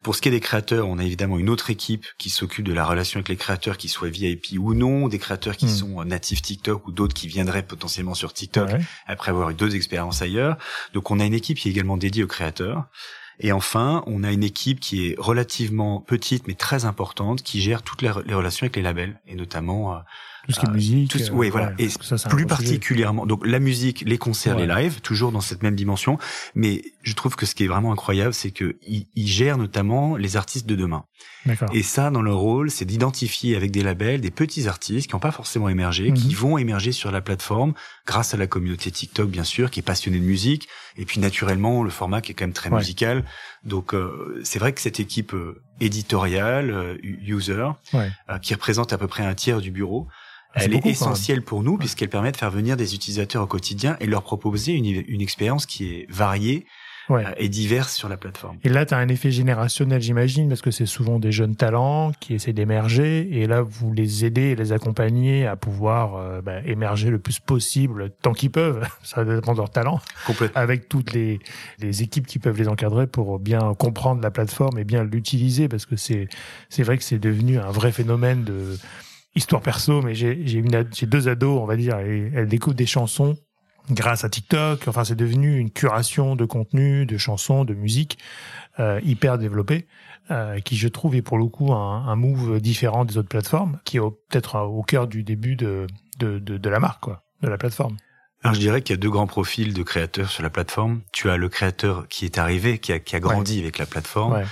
Pour 0.03 0.15
ce 0.15 0.23
qui 0.23 0.29
est 0.29 0.33
des 0.33 0.41
créateurs, 0.41 0.87
on 0.87 0.99
a 0.99 1.05
évidemment 1.05 1.39
une 1.39 1.51
autre 1.51 1.71
équipe 1.71 2.07
qui 2.19 2.31
s'occupe 2.31 2.65
de 2.65 2.73
la 2.73 2.85
relation 2.85 3.19
avec 3.19 3.29
les 3.29 3.37
créateurs, 3.37 3.77
qui 3.77 3.89
soient 3.89 4.09
VIP 4.09 4.59
ou 4.59 4.75
non, 4.75 5.09
des 5.09 5.19
créateurs 5.19 5.57
qui 5.57 5.67
hmm. 5.67 5.71
sont 5.71 6.05
natifs 6.05 6.41
TikTok 6.41 6.87
ou 6.87 6.93
d'autres 6.93 7.15
qui 7.15 7.27
viendraient 7.27 7.65
potentiellement 7.65 8.15
sur 8.15 8.33
TikTok 8.33 8.71
après 9.07 9.31
avoir 9.31 9.51
eu 9.51 9.55
deux 9.55 9.75
expériences 9.75 10.23
ailleurs. 10.23 10.57
Donc 10.95 11.11
on 11.11 11.19
a 11.19 11.25
une 11.25 11.35
équipe 11.35 11.59
qui 11.59 11.69
est 11.69 11.73
également 11.73 11.97
dédiée 11.97 12.23
aux 12.23 12.29
créateurs. 12.29 12.85
Et 13.41 13.53
enfin, 13.53 14.03
on 14.07 14.25
a 14.25 14.33
une 14.33 14.43
équipe 14.43 14.81
qui 14.81 15.09
est 15.09 15.15
relativement 15.19 16.01
petite 16.01 16.49
mais 16.49 16.55
très 16.55 16.85
importante, 16.85 17.43
qui 17.43 17.61
gère 17.61 17.83
toutes 17.83 18.03
les, 18.03 18.11
relations 18.11 18.65
avec 18.65 18.77
les 18.77 18.83
labels 18.83 19.21
et 19.27 19.35
notamment 19.35 19.95
euh, 19.95 19.99
tout 20.49 20.55
ce 20.55 20.61
qui 20.61 20.67
est 20.67 20.71
musique. 20.71 21.15
Euh, 21.17 21.29
oui, 21.33 21.51
voilà. 21.51 21.73
et 21.79 21.89
plus 22.31 22.47
particulièrement, 22.47 23.27
donc 23.27 23.47
la 23.47 23.59
musique, 23.59 24.03
les 24.07 24.17
concerts, 24.17 24.57
les 24.57 24.67
lives, 24.67 25.01
toujours 25.03 25.31
dans 25.31 25.43
cette 25.43 25.63
même 25.63 25.77
dimension. 25.77 26.19
Mais 26.55 26.83
je 27.03 27.13
trouve 27.13 27.37
que 27.37 27.45
ce 27.45 27.55
qui 27.55 27.65
est 27.65 27.67
vraiment 27.67 27.93
incroyable, 27.93 28.33
c'est 28.33 28.51
que 28.51 28.77
il, 28.87 29.07
gère 29.27 29.59
notamment 29.59 30.17
les 30.17 30.37
artistes 30.37 30.67
de 30.67 30.75
demain. 30.75 31.05
Et 31.73 31.83
ça, 31.83 32.11
dans 32.11 32.23
leur 32.23 32.39
rôle, 32.39 32.71
c'est 32.71 32.85
d'identifier 32.85 33.57
avec 33.57 33.71
des 33.71 33.83
labels 33.83 34.21
des 34.21 34.31
petits 34.31 34.69
artistes 34.69 35.09
qui 35.09 35.15
n'ont 35.15 35.21
pas 35.21 35.31
forcément 35.31 35.69
émergé, 35.69 36.13
qui 36.13 36.29
mhm. 36.29 36.35
vont 36.35 36.59
émerger 36.59 36.93
sur 36.93 37.11
la 37.11 37.21
plateforme 37.21 37.75
grâce 38.07 38.33
à 38.33 38.39
la 38.39 38.47
communauté 38.47 38.91
TikTok, 38.91 39.29
bien 39.29 39.45
sûr, 39.45 39.71
qui 39.71 39.81
est 39.81 39.83
passionnée 39.83 40.19
de 40.19 40.25
musique, 40.25 40.69
et 40.97 41.05
puis 41.05 41.21
naturellement 41.21 41.83
le 41.83 41.91
format 41.91 42.23
qui 42.23 42.33
est 42.33 42.35
quand 42.35 42.45
même 42.45 42.53
très 42.55 42.71
musical. 42.71 43.25
Donc 43.65 43.95
euh, 43.95 44.41
c'est 44.45 44.59
vrai 44.59 44.73
que 44.73 44.81
cette 44.81 45.01
équipe 45.01 45.35
euh, 45.35 45.63
éditoriale, 45.81 46.99
user, 47.03 47.69
qui 48.43 48.55
représente 48.55 48.93
à 48.93 48.99
peu 48.99 49.09
près 49.09 49.25
un 49.25 49.35
tiers 49.35 49.61
du 49.61 49.71
bureau, 49.71 50.09
ah, 50.09 50.38
elle 50.55 50.75
est, 50.75 50.87
essentielle 50.87 51.43
pour 51.43 51.63
nous 51.63 51.77
puisqu'elle 51.77 52.09
permet 52.09 52.33
de 52.33 52.37
faire 52.37 52.51
venir 52.51 52.77
des 52.77 52.95
utilisateurs 52.95 53.43
au 53.43 53.47
quotidien 53.47 53.97
et 54.01 54.07
leur 54.07 54.23
proposer 54.23 54.73
une, 54.73 55.05
une 55.07 55.21
expérience 55.21 55.67
qui 55.67 55.95
est 55.95 56.07
variée 56.11 56.67
euh, 57.11 57.23
et 57.39 57.49
diverse 57.49 57.95
sur 57.95 58.09
la 58.09 58.17
plateforme. 58.17 58.59
Et 58.65 58.69
là, 58.69 58.85
tu 58.85 58.93
as 58.93 58.99
un 58.99 59.09
effet 59.09 59.31
générationnel, 59.31 60.01
j'imagine, 60.01 60.49
parce 60.49 60.61
que 60.61 60.71
c'est 60.71 60.87
souvent 60.87 61.19
des 61.19 61.33
jeunes 61.33 61.57
talents 61.57 62.13
qui 62.21 62.35
essaient 62.35 62.53
d'émerger, 62.53 63.29
et 63.33 63.47
là, 63.47 63.63
vous 63.63 63.93
les 63.93 64.27
aidez 64.27 64.51
et 64.51 64.57
les 64.57 64.73
accompagnez 64.73 65.47
à 65.47 65.57
pouvoir 65.57 66.17
euh, 66.17 66.43
bah, 66.43 66.61
émerger 66.67 67.09
le 67.09 67.19
plus 67.19 67.41
possible, 67.41 68.11
tant 68.23 68.33
qu'ils 68.33 68.51
peuvent, 68.51 68.87
ça 69.03 69.25
dépend 69.25 69.53
de 69.53 69.59
leur 69.59 69.71
talent, 69.71 70.01
avec 70.55 70.89
toutes 70.89 71.13
les, 71.13 71.41
les 71.79 72.03
équipes 72.03 72.27
qui 72.27 72.39
peuvent 72.39 72.59
les 72.59 72.69
encadrer 72.69 73.07
pour 73.07 73.39
bien 73.39 73.75
comprendre 73.79 74.21
la 74.21 74.31
plateforme 74.31 74.79
et 74.79 74.85
bien 74.85 75.03
l'utiliser, 75.03 75.69
parce 75.69 75.87
que 75.87 75.97
c'est 75.97 76.29
c'est 76.69 76.83
vrai 76.83 76.99
que 76.99 77.05
c'est 77.05 77.19
devenu 77.19 77.59
un 77.59 77.71
vrai 77.71 77.93
phénomène 77.93 78.45
de 78.45 78.77
histoire 79.39 79.63
perso, 79.63 80.03
mais 80.03 80.15
j'ai 80.15 80.47
j'ai 80.47 81.07
deux 81.07 81.29
ados, 81.29 81.61
on 81.61 81.65
va 81.65 81.77
dire, 81.77 81.99
et 82.01 82.31
elles 82.35 82.49
découvrent 82.49 82.77
des 82.77 82.87
chansons 82.87 83.39
grâce 83.91 84.25
à 84.25 84.29
TikTok. 84.29 84.87
Enfin, 84.87 85.05
c'est 85.05 85.17
devenu 85.17 85.59
une 85.59 85.71
curation 85.71 86.37
de 86.37 86.45
contenu, 86.45 87.07
de 87.07 87.17
chansons, 87.17 87.65
de 87.65 87.75
musique 87.75 88.19
euh, 88.79 89.01
hyper 89.03 89.39
développée, 89.39 89.87
euh, 90.31 90.61
qui 90.61 90.77
je 90.77 90.89
trouve 90.89 91.15
est 91.15 91.23
pour 91.23 91.39
le 91.39 91.47
coup 91.47 91.73
un, 91.73 92.07
un 92.07 92.17
move 92.17 92.61
différent 92.61 93.07
des 93.07 93.17
autres 93.17 93.31
plateformes, 93.31 93.79
qui 93.85 93.97
est 93.97 94.01
peut-être 94.01 94.59
au 94.61 94.83
cœur 94.83 95.07
du 95.09 95.23
début 95.23 95.57
de, 95.57 95.87
de, 96.19 96.39
de, 96.39 96.59
de 96.59 96.69
la 96.69 96.81
marque, 96.81 97.03
quoi, 97.03 97.23
de 97.43 97.49
la 97.49 97.57
plateforme. 97.57 97.97
Alors 98.43 98.55
je 98.55 98.61
dirais 98.61 98.83
qu'il 98.83 98.95
y 98.95 98.99
a 98.99 99.01
deux 99.01 99.11
grands 99.11 99.27
profils 99.27 99.75
de 99.75 99.83
créateurs 99.83 100.31
sur 100.31 100.45
la 100.45 100.51
plateforme. 100.51 101.01
Tu 101.13 101.29
as 101.29 101.37
le 101.37 101.49
créateur 101.49 102.07
qui 102.09 102.25
est 102.25 102.39
arrivé, 102.39 102.79
qui 102.79 102.93
a, 102.93 103.01
qui 103.01 103.17
a 103.17 103.21
grandi 103.21 103.59
avec 103.59 103.79
la 103.79 103.87
plateforme. 103.87 104.45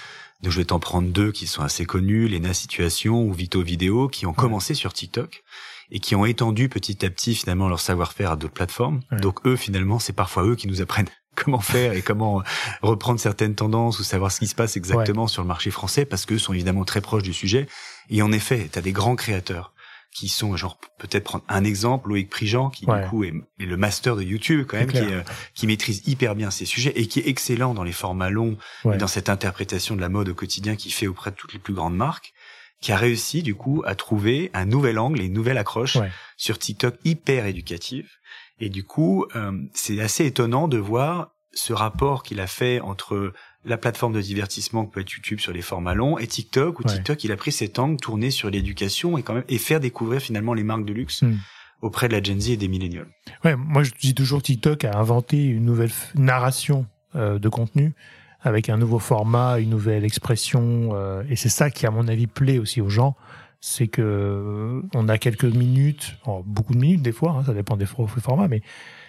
Donc 0.42 0.52
je 0.52 0.58
vais 0.58 0.66
t'en 0.66 0.78
prendre 0.78 1.08
deux 1.08 1.32
qui 1.32 1.46
sont 1.46 1.62
assez 1.62 1.86
connus, 1.86 2.28
Lena 2.28 2.54
Situation 2.54 3.22
ou 3.22 3.32
Vito 3.32 3.62
Vidéo, 3.62 4.08
qui 4.08 4.26
ont 4.26 4.34
commencé 4.34 4.74
sur 4.74 4.92
TikTok 4.92 5.42
et 5.90 6.00
qui 6.00 6.14
ont 6.14 6.24
étendu 6.24 6.68
petit 6.68 7.04
à 7.04 7.10
petit 7.10 7.34
finalement 7.34 7.68
leur 7.68 7.80
savoir-faire 7.80 8.32
à 8.32 8.36
d'autres 8.36 8.54
plateformes. 8.54 9.00
Donc 9.12 9.46
eux 9.46 9.56
finalement, 9.56 9.98
c'est 9.98 10.12
parfois 10.12 10.44
eux 10.44 10.56
qui 10.56 10.68
nous 10.68 10.80
apprennent 10.80 11.08
comment 11.36 11.60
faire 11.60 11.92
et 11.92 12.02
comment 12.02 12.42
reprendre 12.82 13.20
certaines 13.20 13.54
tendances 13.54 13.98
ou 13.98 14.04
savoir 14.04 14.32
ce 14.32 14.40
qui 14.40 14.46
se 14.46 14.54
passe 14.54 14.76
exactement 14.76 15.26
sur 15.26 15.42
le 15.42 15.48
marché 15.48 15.70
français 15.70 16.04
parce 16.04 16.26
qu'eux 16.26 16.38
sont 16.38 16.54
évidemment 16.54 16.84
très 16.84 17.00
proches 17.00 17.22
du 17.22 17.32
sujet. 17.32 17.66
Et 18.08 18.22
en 18.22 18.32
effet, 18.32 18.68
tu 18.72 18.78
as 18.78 18.82
des 18.82 18.92
grands 18.92 19.16
créateurs 19.16 19.72
qui 20.12 20.28
sont 20.28 20.56
genre 20.56 20.78
peut-être 20.98 21.24
prendre 21.24 21.44
un 21.48 21.64
exemple 21.64 22.08
Loïc 22.08 22.30
Prigent 22.30 22.70
qui 22.70 22.86
du 22.86 23.08
coup 23.10 23.24
est, 23.24 23.34
le 23.58 23.76
master 23.76 24.16
de 24.16 24.22
YouTube 24.22 24.66
quand 24.66 24.78
même 24.78 24.90
qui, 24.90 24.98
euh, 24.98 25.22
qui, 25.54 25.66
maîtrise 25.66 26.02
hyper 26.06 26.34
bien 26.34 26.50
ces 26.50 26.64
sujets 26.64 26.92
et 26.96 27.06
qui 27.06 27.20
est 27.20 27.28
excellent 27.28 27.74
dans 27.74 27.84
les 27.84 27.92
formats 27.92 28.30
longs 28.30 28.56
et 28.92 28.96
dans 28.96 29.06
cette 29.06 29.28
interprétation 29.28 29.94
de 29.94 30.00
la 30.00 30.08
mode 30.08 30.28
au 30.28 30.34
quotidien 30.34 30.76
qu'il 30.76 30.92
fait 30.92 31.06
auprès 31.06 31.30
de 31.30 31.36
toutes 31.36 31.52
les 31.52 31.58
plus 31.58 31.74
grandes 31.74 31.96
marques 31.96 32.32
qui 32.80 32.92
a 32.92 32.96
réussi 32.96 33.42
du 33.42 33.54
coup 33.54 33.82
à 33.86 33.94
trouver 33.94 34.50
un 34.54 34.64
nouvel 34.64 34.98
angle 34.98 35.20
et 35.20 35.26
une 35.26 35.32
nouvelle 35.32 35.58
accroche 35.58 35.98
sur 36.36 36.58
TikTok 36.58 36.96
hyper 37.04 37.46
éducative. 37.46 38.10
Et 38.58 38.70
du 38.70 38.84
coup 38.84 39.26
euh, 39.34 39.52
c'est 39.74 40.00
assez 40.00 40.24
étonnant 40.24 40.68
de 40.68 40.78
voir 40.78 41.32
ce 41.52 41.72
rapport 41.72 42.22
qu'il 42.22 42.40
a 42.40 42.46
fait 42.46 42.80
entre 42.80 43.32
la 43.66 43.76
plateforme 43.76 44.12
de 44.12 44.20
divertissement 44.20 44.86
que 44.86 44.92
peut 44.92 45.00
être 45.00 45.10
YouTube 45.10 45.40
sur 45.40 45.52
les 45.52 45.62
formats 45.62 45.94
longs 45.94 46.18
et 46.18 46.26
TikTok 46.26 46.80
où 46.80 46.84
TikTok 46.84 47.24
il 47.24 47.32
a 47.32 47.36
pris 47.36 47.52
cet 47.52 47.78
angle 47.78 47.96
tourné 48.00 48.30
sur 48.30 48.48
l'éducation 48.48 49.18
et 49.18 49.22
quand 49.22 49.34
même 49.34 49.44
et 49.48 49.58
faire 49.58 49.80
découvrir 49.80 50.20
finalement 50.20 50.54
les 50.54 50.62
marques 50.62 50.84
de 50.84 50.92
luxe 50.92 51.22
hmm. 51.22 51.34
auprès 51.82 52.08
de 52.08 52.12
la 52.12 52.22
Gen 52.22 52.40
Z 52.40 52.50
et 52.50 52.56
des 52.56 52.68
millénials. 52.68 53.08
Ouais, 53.44 53.56
moi 53.56 53.82
je 53.82 53.90
dis 54.00 54.14
toujours 54.14 54.42
TikTok 54.42 54.84
a 54.84 54.96
inventé 54.96 55.44
une 55.44 55.64
nouvelle 55.64 55.90
narration 56.14 56.86
euh, 57.16 57.38
de 57.38 57.48
contenu 57.48 57.92
avec 58.40 58.68
un 58.68 58.76
nouveau 58.76 59.00
format, 59.00 59.58
une 59.58 59.70
nouvelle 59.70 60.04
expression 60.04 60.90
euh, 60.92 61.24
et 61.28 61.34
c'est 61.34 61.48
ça 61.48 61.70
qui 61.70 61.86
à 61.86 61.90
mon 61.90 62.06
avis 62.06 62.28
plaît 62.28 62.58
aussi 62.58 62.80
aux 62.80 62.88
gens, 62.88 63.16
c'est 63.60 63.88
que 63.88 64.02
euh, 64.02 64.82
on 64.94 65.08
a 65.08 65.18
quelques 65.18 65.44
minutes, 65.44 66.16
beaucoup 66.44 66.72
de 66.72 66.78
minutes 66.78 67.02
des 67.02 67.12
fois, 67.12 67.32
hein, 67.32 67.44
ça 67.44 67.52
dépend 67.52 67.76
des 67.76 67.86
formats, 67.86 68.46
mais 68.46 68.62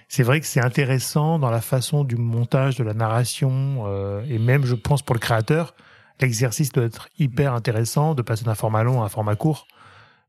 c'est 0.07 0.23
vrai 0.23 0.39
que 0.39 0.45
c'est 0.45 0.63
intéressant 0.63 1.37
dans 1.37 1.49
la 1.49 1.61
façon 1.61 2.03
du 2.03 2.15
montage, 2.15 2.77
de 2.77 2.83
la 2.83 2.93
narration, 2.93 3.83
euh, 3.87 4.23
et 4.29 4.39
même, 4.39 4.65
je 4.65 4.75
pense, 4.75 5.01
pour 5.01 5.15
le 5.15 5.19
créateur, 5.19 5.75
l'exercice 6.21 6.71
doit 6.71 6.85
être 6.85 7.09
hyper 7.19 7.53
intéressant 7.53 8.15
de 8.15 8.21
passer 8.21 8.45
d'un 8.45 8.55
format 8.55 8.83
long 8.83 9.01
à 9.01 9.05
un 9.05 9.09
format 9.09 9.35
court, 9.35 9.67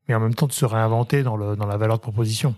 mais 0.08 0.14
en 0.14 0.20
même 0.20 0.34
temps 0.34 0.46
de 0.46 0.52
se 0.52 0.64
réinventer 0.64 1.22
dans, 1.22 1.36
le, 1.36 1.54
dans 1.54 1.66
la 1.66 1.76
valeur 1.76 1.96
de 1.98 2.02
proposition. 2.02 2.56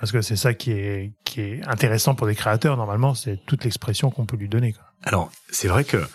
Parce 0.00 0.12
que 0.12 0.22
c'est 0.22 0.36
ça 0.36 0.54
qui 0.54 0.72
est, 0.72 1.12
qui 1.24 1.40
est 1.40 1.66
intéressant 1.66 2.14
pour 2.14 2.26
des 2.26 2.34
créateurs, 2.34 2.76
normalement, 2.76 3.14
c'est 3.14 3.38
toute 3.46 3.64
l'expression 3.64 4.10
qu'on 4.10 4.26
peut 4.26 4.36
lui 4.36 4.48
donner. 4.48 4.72
Quoi. 4.72 4.84
Alors, 5.02 5.30
c'est 5.50 5.68
vrai 5.68 5.84
que 5.84 6.06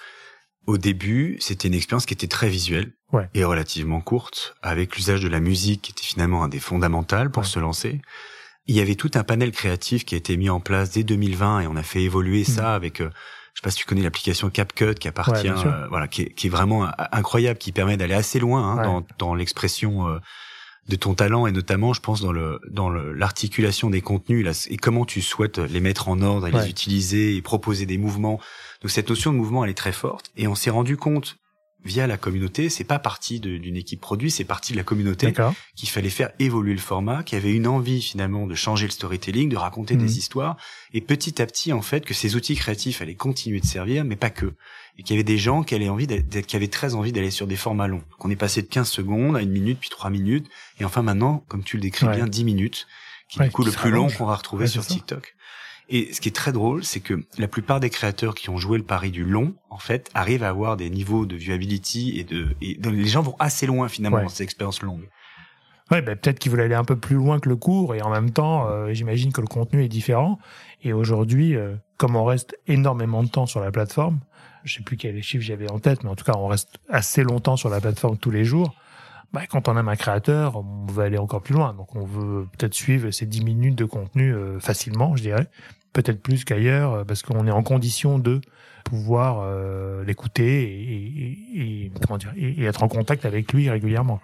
au 0.67 0.77
début, 0.77 1.37
c'était 1.39 1.67
une 1.67 1.75
expérience 1.75 2.05
qui 2.05 2.13
était 2.13 2.27
très 2.27 2.49
visuelle 2.49 2.91
et 3.33 3.43
relativement 3.45 4.01
courte, 4.01 4.55
avec 4.61 4.95
l'usage 4.95 5.21
de 5.21 5.29
la 5.29 5.39
musique 5.39 5.83
qui 5.83 5.91
était 5.91 6.03
finalement 6.03 6.43
un 6.43 6.49
des 6.49 6.59
fondamentaux 6.59 7.29
pour 7.31 7.45
se 7.45 7.59
lancer 7.59 8.01
il 8.67 8.75
y 8.75 8.81
avait 8.81 8.95
tout 8.95 9.11
un 9.15 9.23
panel 9.23 9.51
créatif 9.51 10.05
qui 10.05 10.15
a 10.15 10.17
été 10.17 10.37
mis 10.37 10.49
en 10.49 10.59
place 10.59 10.91
dès 10.91 11.03
2020 11.03 11.61
et 11.61 11.67
on 11.67 11.75
a 11.75 11.83
fait 11.83 12.01
évoluer 12.01 12.43
ça 12.43 12.71
hmm. 12.71 12.75
avec 12.75 13.01
euh, 13.01 13.09
je 13.53 13.61
sais 13.61 13.63
pas 13.63 13.71
si 13.71 13.77
tu 13.77 13.85
connais 13.85 14.01
l'application 14.01 14.49
CapCut 14.49 14.95
qui 14.95 15.07
appartient 15.07 15.47
euh, 15.47 15.87
voilà 15.89 16.07
qui 16.07 16.23
est, 16.23 16.33
qui 16.33 16.47
est, 16.47 16.49
vraiment 16.49 16.89
incroyable 17.11 17.59
qui 17.59 17.71
permet 17.71 17.97
d'aller 17.97 18.15
assez 18.15 18.39
loin 18.39 18.71
hein, 18.71 18.83
dans, 18.83 19.05
dans 19.17 19.35
l'expression 19.35 20.07
euh, 20.07 20.19
de 20.87 20.95
ton 20.95 21.13
talent 21.13 21.47
et 21.47 21.51
notamment 21.51 21.93
je 21.93 22.01
pense 22.01 22.21
dans 22.21 22.31
le 22.31 22.59
dans 22.69 22.89
l'articulation 22.89 23.89
des 23.89 24.01
contenus 24.01 24.45
là, 24.45 24.51
et 24.69 24.77
comment 24.77 25.05
tu 25.05 25.21
souhaites 25.21 25.57
les 25.57 25.79
mettre 25.79 26.09
en 26.09 26.21
ordre 26.21 26.47
et 26.47 26.51
les 26.51 26.69
utiliser 26.69 27.35
et 27.35 27.41
proposer 27.41 27.87
des 27.87 27.97
mouvements. 27.97 28.39
Donc 28.83 28.91
cette 28.91 29.09
notion 29.09 29.33
de 29.33 29.37
mouvement 29.37 29.63
elle 29.63 29.71
est 29.71 29.75
très 29.75 29.91
forte 29.91 30.31
et 30.37 30.47
on 30.47 30.53
s'est 30.53 30.69
rendu 30.69 30.95
compte 30.95 31.37
via 31.85 32.07
la 32.07 32.17
communauté. 32.17 32.69
C'est 32.69 32.83
pas 32.83 32.99
parti 32.99 33.39
d'une 33.39 33.77
équipe 33.77 34.01
produit, 34.01 34.31
c'est 34.31 34.43
parti 34.43 34.73
de 34.73 34.77
la 34.77 34.83
communauté 34.83 35.33
qu'il 35.75 35.89
fallait 35.89 36.09
faire 36.09 36.31
évoluer 36.39 36.73
le 36.73 36.79
format, 36.79 37.23
qui 37.23 37.35
avait 37.35 37.53
une 37.53 37.67
envie 37.67 38.01
finalement 38.01 38.47
de 38.47 38.55
changer 38.55 38.85
le 38.87 38.91
storytelling, 38.91 39.49
de 39.49 39.55
raconter 39.55 39.95
des 39.95 40.03
mhm. 40.03 40.09
histoires, 40.09 40.57
et 40.93 41.01
petit 41.01 41.41
à 41.41 41.45
petit 41.45 41.71
en 41.71 41.81
fait 41.81 42.03
que 42.03 42.13
ces 42.13 42.35
outils 42.35 42.55
créatifs 42.55 43.01
allaient 43.01 43.15
continuer 43.15 43.59
de 43.59 43.65
servir, 43.65 44.03
mais 44.03 44.15
pas 44.15 44.31
que, 44.31 44.53
et 44.97 45.03
qu'il 45.03 45.15
y 45.15 45.17
avait 45.17 45.23
des 45.23 45.37
gens 45.37 45.63
qui 45.63 45.75
avaient 45.75 45.89
envie 45.89 46.07
d'être, 46.07 46.45
qui 46.45 46.55
avaient 46.55 46.67
très 46.67 46.95
envie 46.95 47.11
d'aller 47.11 47.31
sur 47.31 47.47
des 47.47 47.55
formats 47.55 47.87
longs. 47.87 48.03
qu'on 48.17 48.29
est 48.29 48.35
passé 48.35 48.61
de 48.61 48.67
15 48.67 48.89
secondes 48.89 49.37
à 49.37 49.41
une 49.41 49.51
minute, 49.51 49.79
puis 49.79 49.89
3 49.89 50.09
minutes, 50.09 50.47
et 50.79 50.85
enfin 50.85 51.03
maintenant, 51.03 51.45
comme 51.47 51.63
tu 51.63 51.77
le 51.77 51.81
décris 51.81 52.07
bien, 52.07 52.27
10 52.27 52.43
minutes, 52.43 52.87
qui 53.29 53.41
est 53.41 53.45
du 53.45 53.51
coup 53.51 53.63
le 53.63 53.71
plus 53.71 53.91
long 53.91 54.09
qu'on 54.09 54.25
va 54.25 54.35
retrouver 54.35 54.67
sur 54.67 54.85
TikTok. 54.85 55.35
Et 55.89 56.13
ce 56.13 56.21
qui 56.21 56.29
est 56.29 56.35
très 56.35 56.51
drôle, 56.51 56.83
c'est 56.83 56.99
que 56.99 57.23
la 57.37 57.47
plupart 57.47 57.79
des 57.79 57.89
créateurs 57.89 58.33
qui 58.33 58.49
ont 58.49 58.57
joué 58.57 58.77
le 58.77 58.83
pari 58.83 59.11
du 59.11 59.23
long, 59.23 59.53
en 59.69 59.77
fait, 59.77 60.09
arrivent 60.13 60.43
à 60.43 60.49
avoir 60.49 60.77
des 60.77 60.89
niveaux 60.89 61.25
de 61.25 61.35
viability 61.35 62.19
et 62.19 62.23
de, 62.23 62.55
et 62.61 62.77
les 62.81 63.05
gens 63.05 63.21
vont 63.21 63.35
assez 63.39 63.67
loin 63.67 63.87
finalement 63.87 64.21
dans 64.21 64.29
cette 64.29 64.41
expérience 64.41 64.81
longue. 64.81 65.07
Ouais, 65.91 66.01
ben 66.01 66.15
peut-être 66.15 66.39
qu'ils 66.39 66.49
voulaient 66.49 66.63
aller 66.63 66.75
un 66.75 66.83
peu 66.83 66.95
plus 66.95 67.15
loin 67.15 67.39
que 67.39 67.47
le 67.47 67.55
cours 67.55 67.93
et 67.93 68.01
en 68.01 68.09
même 68.09 68.31
temps, 68.31 68.67
euh, 68.67 68.91
j'imagine 68.93 69.31
que 69.31 69.41
le 69.41 69.47
contenu 69.47 69.83
est 69.83 69.87
différent. 69.87 70.39
Et 70.81 70.93
aujourd'hui, 70.93 71.55
euh, 71.55 71.75
comme 71.97 72.15
on 72.15 72.25
reste 72.25 72.57
énormément 72.65 73.21
de 73.21 73.29
temps 73.29 73.45
sur 73.45 73.59
la 73.59 73.71
plateforme, 73.71 74.19
je 74.63 74.73
sais 74.73 74.83
plus 74.83 74.97
quels 74.97 75.21
chiffres 75.21 75.43
j'avais 75.43 75.69
en 75.69 75.77
tête, 75.77 76.03
mais 76.03 76.09
en 76.09 76.15
tout 76.15 76.25
cas, 76.25 76.33
on 76.35 76.47
reste 76.47 76.79
assez 76.89 77.21
longtemps 77.21 77.55
sur 77.55 77.69
la 77.69 77.79
plateforme 77.79 78.17
tous 78.17 78.31
les 78.31 78.45
jours. 78.45 78.73
Bah, 79.33 79.47
quand 79.47 79.67
on 79.67 79.77
aime 79.77 79.89
un 79.89 79.95
créateur, 79.95 80.57
on 80.57 80.85
veut 80.91 81.03
aller 81.03 81.17
encore 81.17 81.41
plus 81.41 81.53
loin. 81.53 81.73
Donc, 81.73 81.95
on 81.95 82.05
veut 82.05 82.47
peut-être 82.57 82.73
suivre 82.73 83.11
ces 83.11 83.25
10 83.25 83.43
minutes 83.43 83.75
de 83.75 83.85
contenu 83.85 84.33
euh, 84.33 84.59
facilement, 84.59 85.15
je 85.15 85.23
dirais 85.23 85.49
peut-être 85.95 86.21
plus 86.21 86.43
qu'ailleurs, 86.43 86.93
euh, 86.93 87.03
parce 87.03 87.23
qu'on 87.23 87.47
est 87.47 87.51
en 87.51 87.63
condition 87.63 88.19
de 88.19 88.41
pouvoir 88.83 89.39
euh, 89.39 90.03
l'écouter 90.03 90.63
et, 90.63 91.85
et, 91.85 91.91
comment 92.05 92.19
dire 92.19 92.33
et, 92.35 92.63
être 92.65 92.83
en 92.83 92.87
contact 92.87 93.25
avec 93.25 93.51
lui 93.51 93.69
régulièrement. 93.69 94.21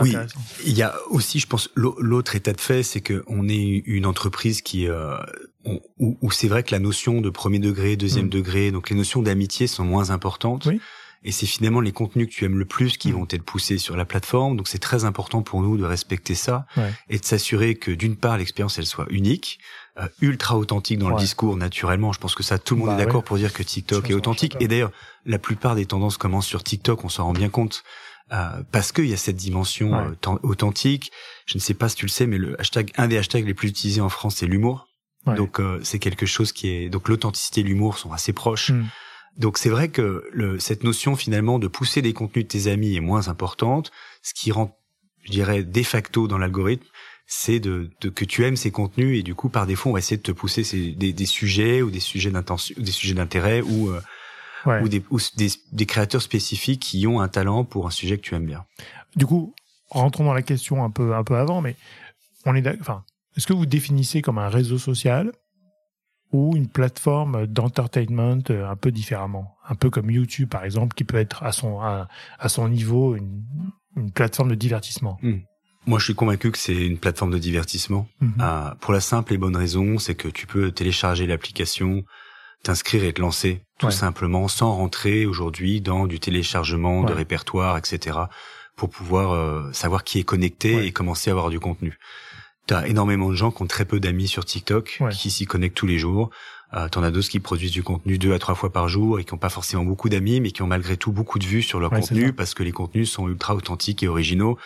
Oui, 0.00 0.14
il 0.64 0.76
y 0.76 0.82
a 0.82 0.94
aussi, 1.10 1.40
je 1.40 1.46
pense, 1.46 1.70
l'autre 1.74 2.36
état 2.36 2.52
de 2.52 2.60
fait, 2.60 2.82
c'est 2.82 3.00
que 3.00 3.24
on 3.26 3.48
est 3.48 3.82
une 3.86 4.06
entreprise 4.06 4.62
qui 4.62 4.86
euh, 4.86 5.16
où, 5.98 6.30
c'est 6.30 6.46
vrai 6.46 6.62
que 6.62 6.70
la 6.70 6.78
notion 6.78 7.20
de 7.20 7.30
premier 7.30 7.58
degré, 7.58 7.96
deuxième 7.96 8.26
mm. 8.26 8.30
degré, 8.30 8.70
donc 8.70 8.90
les 8.90 8.96
notions 8.96 9.22
d'amitié 9.22 9.66
sont 9.66 9.84
moins 9.84 10.10
importantes. 10.10 10.66
Oui. 10.66 10.80
Et 11.24 11.32
c'est 11.32 11.46
finalement 11.46 11.80
les 11.80 11.92
contenus 11.92 12.28
que 12.28 12.32
tu 12.32 12.44
aimes 12.44 12.58
le 12.58 12.64
plus 12.64 12.96
qui 12.96 13.10
mm. 13.10 13.14
vont 13.14 13.26
être 13.30 13.42
poussés 13.42 13.78
sur 13.78 13.96
la 13.96 14.04
plateforme. 14.04 14.56
Donc 14.56 14.68
c'est 14.68 14.78
très 14.78 15.04
important 15.04 15.42
pour 15.42 15.62
nous 15.62 15.76
de 15.76 15.84
respecter 15.84 16.34
ça 16.34 16.66
et 17.08 17.18
de 17.18 17.24
s'assurer 17.24 17.74
que 17.74 17.90
d'une 17.90 18.16
part 18.16 18.38
l'expérience 18.38 18.78
elle 18.78 18.86
soit 18.86 19.06
unique, 19.10 19.58
euh, 19.98 20.08
ultra 20.20 20.56
authentique 20.56 20.98
dans 20.98 21.10
le 21.10 21.16
discours 21.16 21.56
naturellement. 21.56 22.12
Je 22.12 22.20
pense 22.20 22.34
que 22.34 22.42
ça 22.42 22.58
tout 22.58 22.74
le 22.74 22.80
monde 22.80 22.90
bah 22.90 22.94
est 22.94 23.04
d'accord 23.04 23.24
pour 23.24 23.36
dire 23.36 23.52
que 23.52 23.62
TikTok 23.62 24.10
est 24.10 24.14
authentique. 24.14 24.56
Et 24.60 24.68
d'ailleurs 24.68 24.92
la 25.26 25.38
plupart 25.38 25.74
des 25.74 25.86
tendances 25.86 26.16
commencent 26.16 26.46
sur 26.46 26.62
TikTok, 26.62 27.04
on 27.04 27.08
s'en 27.08 27.24
rend 27.24 27.32
bien 27.32 27.48
compte. 27.48 27.82
Euh, 28.30 28.62
parce 28.72 28.92
qu'il 28.92 29.06
y 29.06 29.14
a 29.14 29.16
cette 29.16 29.36
dimension 29.36 29.94
euh, 29.94 30.36
authentique. 30.42 31.12
Je 31.46 31.56
ne 31.56 31.60
sais 31.60 31.72
pas 31.72 31.88
si 31.88 31.96
tu 31.96 32.04
le 32.04 32.10
sais, 32.10 32.26
mais 32.26 32.36
le 32.36 32.60
hashtag, 32.60 32.92
un 32.98 33.08
des 33.08 33.16
hashtags 33.16 33.46
les 33.46 33.54
plus 33.54 33.70
utilisés 33.70 34.02
en 34.02 34.10
France, 34.10 34.36
c'est 34.36 34.46
l'humour. 34.46 34.86
Donc 35.26 35.60
c'est 35.82 35.98
quelque 35.98 36.24
chose 36.24 36.52
qui 36.52 36.70
est 36.70 36.88
donc 36.88 37.06
l'authenticité 37.06 37.60
et 37.60 37.62
l'humour 37.64 37.98
sont 37.98 38.12
assez 38.12 38.32
proches. 38.32 38.70
Mm. 38.70 38.86
Donc 39.38 39.56
c'est 39.56 39.70
vrai 39.70 39.88
que 39.88 40.24
le, 40.32 40.58
cette 40.58 40.84
notion 40.84 41.16
finalement 41.16 41.58
de 41.58 41.68
pousser 41.68 42.02
des 42.02 42.12
contenus 42.12 42.44
de 42.44 42.48
tes 42.48 42.70
amis 42.70 42.96
est 42.96 43.00
moins 43.00 43.28
importante. 43.28 43.92
Ce 44.22 44.34
qui 44.34 44.52
rend, 44.52 44.76
je 45.22 45.30
dirais, 45.30 45.62
de 45.62 45.82
facto 45.82 46.26
dans 46.26 46.38
l'algorithme, 46.38 46.86
c'est 47.26 47.60
de, 47.60 47.90
de, 48.00 48.08
que 48.08 48.24
tu 48.24 48.44
aimes 48.44 48.56
ces 48.56 48.70
contenus 48.70 49.18
et 49.18 49.22
du 49.22 49.34
coup 49.34 49.50
par 49.50 49.66
défaut 49.66 49.90
on 49.90 49.92
va 49.92 49.98
essayer 49.98 50.16
de 50.16 50.22
te 50.22 50.32
pousser 50.32 50.64
ces, 50.64 50.92
des, 50.92 51.12
des, 51.12 51.26
sujets 51.26 51.82
ou 51.82 51.90
des 51.90 52.00
sujets 52.00 52.30
d'intention, 52.30 52.74
des 52.78 52.90
sujets 52.90 53.14
d'intérêt 53.14 53.60
ou 53.60 53.90
euh, 53.90 54.00
ou, 54.66 54.88
des, 54.88 55.04
ou 55.10 55.18
des, 55.36 55.48
des, 55.72 55.86
créateurs 55.86 56.22
spécifiques 56.22 56.80
qui 56.80 57.06
ont 57.06 57.20
un 57.20 57.28
talent 57.28 57.64
pour 57.64 57.86
un 57.86 57.90
sujet 57.90 58.16
que 58.16 58.22
tu 58.22 58.34
aimes 58.34 58.46
bien. 58.46 58.64
Du 59.14 59.24
coup, 59.24 59.54
rentrons 59.90 60.24
dans 60.24 60.34
la 60.34 60.42
question 60.42 60.84
un 60.84 60.90
peu 60.90 61.14
un 61.14 61.22
peu 61.22 61.36
avant, 61.36 61.60
mais 61.60 61.76
on 62.44 62.54
est 62.54 62.66
enfin, 62.80 63.04
est-ce 63.36 63.46
que 63.46 63.52
vous 63.52 63.66
définissez 63.66 64.20
comme 64.20 64.38
un 64.38 64.48
réseau 64.48 64.78
social 64.78 65.32
ou 66.32 66.56
une 66.56 66.68
plateforme 66.68 67.46
d'entertainment 67.46 68.42
euh, 68.50 68.68
un 68.68 68.76
peu 68.76 68.90
différemment, 68.90 69.56
un 69.68 69.74
peu 69.74 69.90
comme 69.90 70.10
YouTube 70.10 70.48
par 70.48 70.64
exemple, 70.64 70.94
qui 70.94 71.04
peut 71.04 71.16
être 71.16 71.42
à 71.42 71.52
son 71.52 71.80
à, 71.80 72.08
son 72.48 72.68
niveau 72.68 73.16
une, 73.16 73.42
une, 73.96 74.12
plateforme 74.12 74.50
de 74.50 74.54
divertissement. 74.54 75.18
Hmm. 75.22 75.38
Moi, 75.86 75.98
je 75.98 76.04
suis 76.04 76.14
convaincu 76.14 76.50
que 76.50 76.58
c'est 76.58 76.86
une 76.86 76.98
plateforme 76.98 77.30
de 77.30 77.38
divertissement. 77.38 78.06
Mhm. 78.20 78.34
Euh, 78.40 78.74
pour 78.80 78.92
la 78.92 79.00
simple 79.00 79.32
et 79.32 79.38
bonne 79.38 79.56
raison, 79.56 79.98
c'est 79.98 80.14
que 80.14 80.28
tu 80.28 80.46
peux 80.46 80.70
télécharger 80.70 81.26
l'application, 81.26 82.04
t'inscrire 82.62 83.04
et 83.04 83.12
te 83.14 83.22
lancer 83.22 83.62
tout 83.78 83.90
simplement, 83.90 84.48
sans 84.48 84.74
rentrer 84.74 85.24
aujourd'hui 85.24 85.80
dans 85.80 86.06
du 86.06 86.20
téléchargement 86.20 87.04
de 87.04 87.12
répertoire, 87.12 87.78
etc., 87.78 88.18
pour 88.76 88.90
pouvoir 88.90 89.32
euh, 89.32 89.72
savoir 89.72 90.04
qui 90.04 90.18
est 90.18 90.24
connecté 90.24 90.84
et 90.84 90.92
commencer 90.92 91.30
à 91.30 91.32
avoir 91.32 91.48
du 91.48 91.58
contenu. 91.58 91.96
T'as 92.68 92.86
énormément 92.86 93.30
de 93.30 93.34
gens 93.34 93.50
qui 93.50 93.62
ont 93.62 93.66
très 93.66 93.86
peu 93.86 93.98
d'amis 93.98 94.28
sur 94.28 94.44
TikTok, 94.44 95.00
qui 95.10 95.30
s'y 95.30 95.46
connectent 95.46 95.76
tous 95.76 95.86
les 95.86 95.98
jours. 95.98 96.28
Euh, 96.74 96.86
T'en 96.90 97.02
as 97.02 97.10
d'autres 97.10 97.30
qui 97.30 97.40
produisent 97.40 97.72
du 97.72 97.82
contenu 97.82 98.18
deux 98.18 98.34
à 98.34 98.38
trois 98.38 98.54
fois 98.54 98.70
par 98.70 98.88
jour 98.88 99.18
et 99.18 99.24
qui 99.24 99.32
n'ont 99.32 99.38
pas 99.38 99.48
forcément 99.48 99.84
beaucoup 99.84 100.10
d'amis, 100.10 100.42
mais 100.42 100.50
qui 100.50 100.60
ont 100.60 100.66
malgré 100.66 100.98
tout 100.98 101.10
beaucoup 101.10 101.38
de 101.38 101.46
vues 101.46 101.62
sur 101.62 101.80
leur 101.80 101.90
contenu 101.90 102.34
parce 102.34 102.52
que 102.52 102.62
les 102.62 102.72
contenus 102.72 103.10
sont 103.10 103.26
ultra 103.26 103.54
authentiques 103.54 104.02
et 104.02 104.08
originaux. 104.08 104.58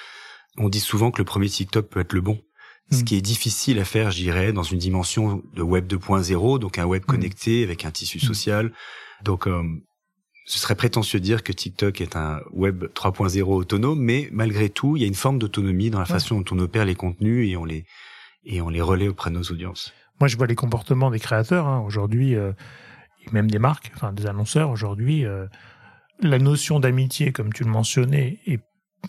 On 0.59 0.68
dit 0.68 0.80
souvent 0.80 1.12
que 1.12 1.18
le 1.18 1.25
premier 1.25 1.49
TikTok 1.49 1.88
peut 1.88 2.00
être 2.00 2.12
le 2.12 2.21
bon. 2.21 2.42
Ce 2.90 3.02
hmm. 3.02 3.04
qui 3.04 3.16
est 3.16 3.23
difficile 3.23 3.78
à 3.78 3.85
faire, 3.85 4.11
je 4.11 4.16
dirais, 4.16 4.52
dans 4.52 4.64
une 4.64 4.78
dimension 4.78 5.40
de 5.54 5.62
web 5.62 5.87
2.0, 5.87 6.59
donc 6.59 6.78
un 6.78 6.85
web 6.85 7.04
hmm. 7.04 7.06
connecté 7.06 7.62
avec 7.62 7.85
un 7.85 7.92
tissu 7.92 8.18
hmm. 8.18 8.26
social. 8.26 8.73
Donc, 9.23 9.47
euh, 9.47 9.62
ce 10.44 10.58
serait 10.58 10.75
prétentieux 10.75 11.20
de 11.20 11.25
dire 11.25 11.42
que 11.42 11.52
TikTok 11.52 12.00
est 12.00 12.16
un 12.16 12.40
web 12.52 12.84
3.0 12.84 13.42
autonome, 13.42 14.00
mais 14.00 14.28
malgré 14.32 14.68
tout, 14.68 14.96
il 14.96 15.02
y 15.02 15.04
a 15.04 15.08
une 15.08 15.14
forme 15.14 15.38
d'autonomie 15.38 15.90
dans 15.90 16.00
la 16.00 16.04
façon 16.04 16.40
dont 16.40 16.56
on 16.56 16.58
opère 16.58 16.84
les 16.84 16.96
contenus 16.96 17.50
et 17.50 17.56
on 17.56 17.64
les 17.64 17.84
et 18.44 18.61
on 18.61 18.68
les 18.68 18.80
relaie 18.80 19.08
auprès 19.08 19.30
de 19.30 19.37
nos 19.37 19.42
audiences. 19.44 19.92
Moi, 20.20 20.28
je 20.28 20.37
vois 20.37 20.46
les 20.46 20.54
comportements 20.54 21.11
des 21.11 21.20
créateurs 21.20 21.66
hein. 21.68 21.80
aujourd'hui, 21.80 22.34
euh, 22.34 22.52
et 23.25 23.30
même 23.30 23.50
des 23.50 23.58
marques, 23.58 23.92
enfin 23.94 24.12
des 24.12 24.26
annonceurs 24.26 24.70
aujourd'hui. 24.70 25.25
Euh, 25.25 25.46
la 26.20 26.38
notion 26.38 26.80
d'amitié, 26.80 27.32
comme 27.32 27.52
tu 27.52 27.64
le 27.64 27.70
mentionnais, 27.70 28.40
et, 28.46 28.61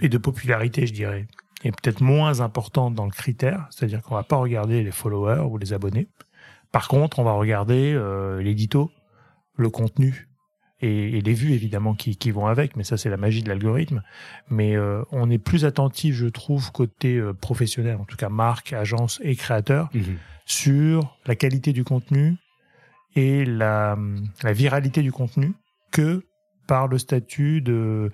et 0.01 0.09
de 0.09 0.17
popularité, 0.17 0.87
je 0.87 0.93
dirais, 0.93 1.27
est 1.63 1.71
peut-être 1.71 2.01
moins 2.01 2.41
importante 2.41 2.95
dans 2.95 3.05
le 3.05 3.11
critère. 3.11 3.67
C'est-à-dire 3.69 4.01
qu'on 4.01 4.15
va 4.15 4.23
pas 4.23 4.35
regarder 4.35 4.83
les 4.83 4.91
followers 4.91 5.47
ou 5.49 5.57
les 5.57 5.73
abonnés. 5.73 6.07
Par 6.71 6.87
contre, 6.87 7.19
on 7.19 7.23
va 7.23 7.33
regarder 7.33 7.93
euh, 7.93 8.41
l'édito, 8.41 8.91
le 9.55 9.69
contenu 9.69 10.27
et, 10.83 11.17
et, 11.17 11.21
les 11.21 11.33
vues 11.33 11.53
évidemment 11.53 11.93
qui, 11.95 12.17
qui 12.17 12.31
vont 12.31 12.45
avec. 12.47 12.75
Mais 12.75 12.83
ça, 12.83 12.97
c'est 12.97 13.09
la 13.09 13.17
magie 13.17 13.41
de 13.41 13.49
l'algorithme. 13.49 14.03
Mais 14.49 14.75
euh, 14.75 15.03
on 15.11 15.29
est 15.29 15.37
plus 15.37 15.65
attentif, 15.65 16.13
je 16.15 16.27
trouve, 16.27 16.71
côté 16.71 17.17
euh, 17.17 17.33
professionnel, 17.33 17.97
en 17.99 18.05
tout 18.05 18.17
cas 18.17 18.29
marque, 18.29 18.73
agence 18.73 19.19
et 19.23 19.35
créateur, 19.35 19.89
Mhm. 19.93 20.17
sur 20.45 21.17
la 21.25 21.35
qualité 21.35 21.71
du 21.73 21.83
contenu 21.83 22.35
et 23.15 23.45
la, 23.45 23.97
la 24.43 24.53
viralité 24.53 25.01
du 25.01 25.11
contenu 25.11 25.53
que 25.91 26.23
par 26.67 26.87
le 26.87 26.97
statut 26.97 27.61
de, 27.61 28.11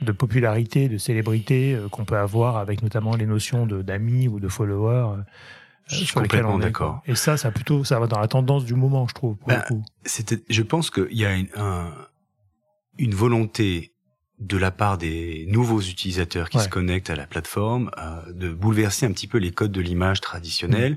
de 0.00 0.12
popularité, 0.12 0.88
de 0.88 0.98
célébrité 0.98 1.74
euh, 1.74 1.88
qu'on 1.88 2.04
peut 2.04 2.16
avoir 2.16 2.56
avec 2.56 2.82
notamment 2.82 3.14
les 3.14 3.26
notions 3.26 3.66
d'amis 3.66 4.28
ou 4.28 4.40
de 4.40 4.48
followers. 4.48 5.22
Euh, 5.90 5.94
Je 5.96 6.04
suis 6.04 6.14
complètement 6.14 6.58
d'accord. 6.58 7.02
Et 7.06 7.14
ça, 7.14 7.36
ça 7.36 7.50
plutôt, 7.50 7.84
ça 7.84 7.98
va 7.98 8.06
dans 8.06 8.20
la 8.20 8.28
tendance 8.28 8.64
du 8.64 8.74
moment, 8.74 9.06
je 9.08 9.14
trouve. 9.14 9.36
Pour 9.36 9.48
Ben, 9.48 9.56
le 9.58 9.62
coup. 9.74 9.84
C'était, 10.04 10.40
je 10.48 10.62
pense 10.62 10.90
qu'il 10.90 11.12
y 11.16 11.24
a 11.24 11.34
une, 11.34 11.48
un- 11.56 11.92
une 12.98 13.14
volonté 13.14 13.92
de 14.40 14.56
la 14.56 14.70
part 14.70 14.98
des 14.98 15.46
nouveaux 15.48 15.80
utilisateurs 15.80 16.48
qui 16.48 16.58
Ouais. 16.58 16.62
se 16.64 16.68
connectent 16.68 17.10
à 17.10 17.16
la 17.16 17.26
plateforme 17.26 17.90
euh, 17.98 18.32
de 18.32 18.52
bouleverser 18.52 19.04
un 19.06 19.10
petit 19.12 19.26
peu 19.26 19.38
les 19.38 19.50
codes 19.50 19.72
de 19.72 19.80
l'image 19.80 20.20
traditionnelle. 20.20 20.92
Mm. 20.92 20.96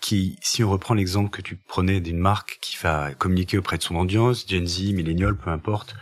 Qui, 0.00 0.38
si 0.42 0.62
on 0.62 0.70
reprend 0.70 0.94
l'exemple 0.94 1.28
que 1.28 1.42
tu 1.42 1.56
prenais 1.56 2.00
d'une 2.00 2.18
marque 2.18 2.58
qui 2.60 2.76
va 2.80 3.12
communiquer 3.14 3.58
auprès 3.58 3.78
de 3.78 3.82
son 3.82 3.96
audience, 3.96 4.46
Gen 4.48 4.64
Z, 4.66 4.92
millénial, 4.92 5.36
peu 5.36 5.50
importe, 5.50 5.96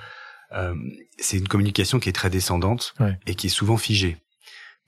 euh, 0.53 0.75
c'est 1.19 1.39
une 1.39 1.49
communication 1.49 1.99
qui 1.99 2.11
est 2.11 2.13
très 2.13 2.29
descendante 2.31 2.93
Ouais. 3.01 3.19
et 3.27 3.35
qui 3.35 3.47
est 3.47 3.51
souvent 3.51 3.79
figée. 3.79 4.19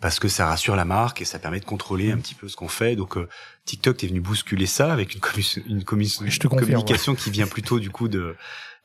Parce 0.00 0.20
que 0.20 0.28
ça 0.28 0.46
rassure 0.46 0.76
la 0.76 0.84
marque 0.84 1.22
et 1.22 1.24
ça 1.24 1.38
permet 1.38 1.58
de 1.58 1.64
contrôler 1.64 2.12
un 2.12 2.18
petit 2.18 2.34
peu 2.34 2.48
ce 2.48 2.56
qu'on 2.56 2.68
fait. 2.68 2.94
Donc 2.94 3.16
euh, 3.16 3.28
TikTok 3.64 4.04
est 4.04 4.06
venu 4.06 4.20
bousculer 4.20 4.66
ça 4.66 4.92
avec 4.92 5.14
une, 5.14 5.20
une 5.66 5.80
Je 6.30 6.38
te 6.38 6.46
communication 6.46 7.14
qui 7.16 7.30
vient 7.30 7.48
plutôt 7.48 7.80
du 7.80 7.90
coup 7.90 8.08
de 8.08 8.36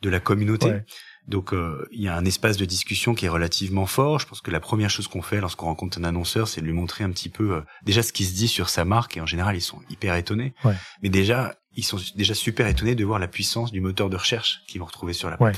de 0.01 0.10
la 0.10 0.20
communauté. 0.20 0.67
Ouais. 0.67 0.86
Donc 1.27 1.53
euh, 1.53 1.88
il 1.91 2.01
y 2.01 2.08
a 2.08 2.15
un 2.15 2.25
espace 2.25 2.58
de 2.58 2.65
discussion 2.65 3.15
qui 3.15 3.25
est 3.25 3.29
relativement 3.29 3.86
fort. 3.86 4.20
Je 4.20 4.27
pense 4.27 4.41
que 4.41 4.51
la 4.51 4.60
première 4.60 4.89
chose 4.89 5.08
qu'on 5.08 5.22
fait 5.22 5.39
lorsqu'on 5.39 5.67
rencontre 5.67 5.98
un 5.98 6.03
annonceur, 6.03 6.48
c'est 6.48 6.62
de 6.62 6.65
lui 6.65 6.74
montrer 6.74 7.03
un 7.03 7.12
petit 7.12 7.29
peu 7.29 7.53
euh, 7.53 7.62
déjà 7.84 8.03
ce 8.03 8.12
qui 8.12 8.25
se 8.25 8.34
dit 8.34 8.48
sur 8.50 8.70
sa 8.70 8.84
marque 8.84 9.15
et 9.15 9.22
en 9.22 9.25
général 9.25 9.55
ils 9.55 9.62
sont 9.62 9.79
hyper 9.89 10.15
étonnés. 10.15 10.53
Ouais. 10.65 10.75
Mais 11.01 11.10
déjà 11.10 11.55
ils 11.75 11.86
sont 11.86 12.00
déjà 12.15 12.34
super 12.34 12.67
étonnés 12.67 12.96
de 12.96 13.05
voir 13.05 13.20
la 13.20 13.27
puissance 13.27 13.72
du 13.72 13.82
moteur 13.82 14.10
de 14.10 14.17
recherche 14.17 14.62
qu'ils 14.67 14.79
vont 14.79 14.86
retrouver 14.86 15.13
sur 15.13 15.29
la 15.29 15.41
Ouais. 15.41 15.53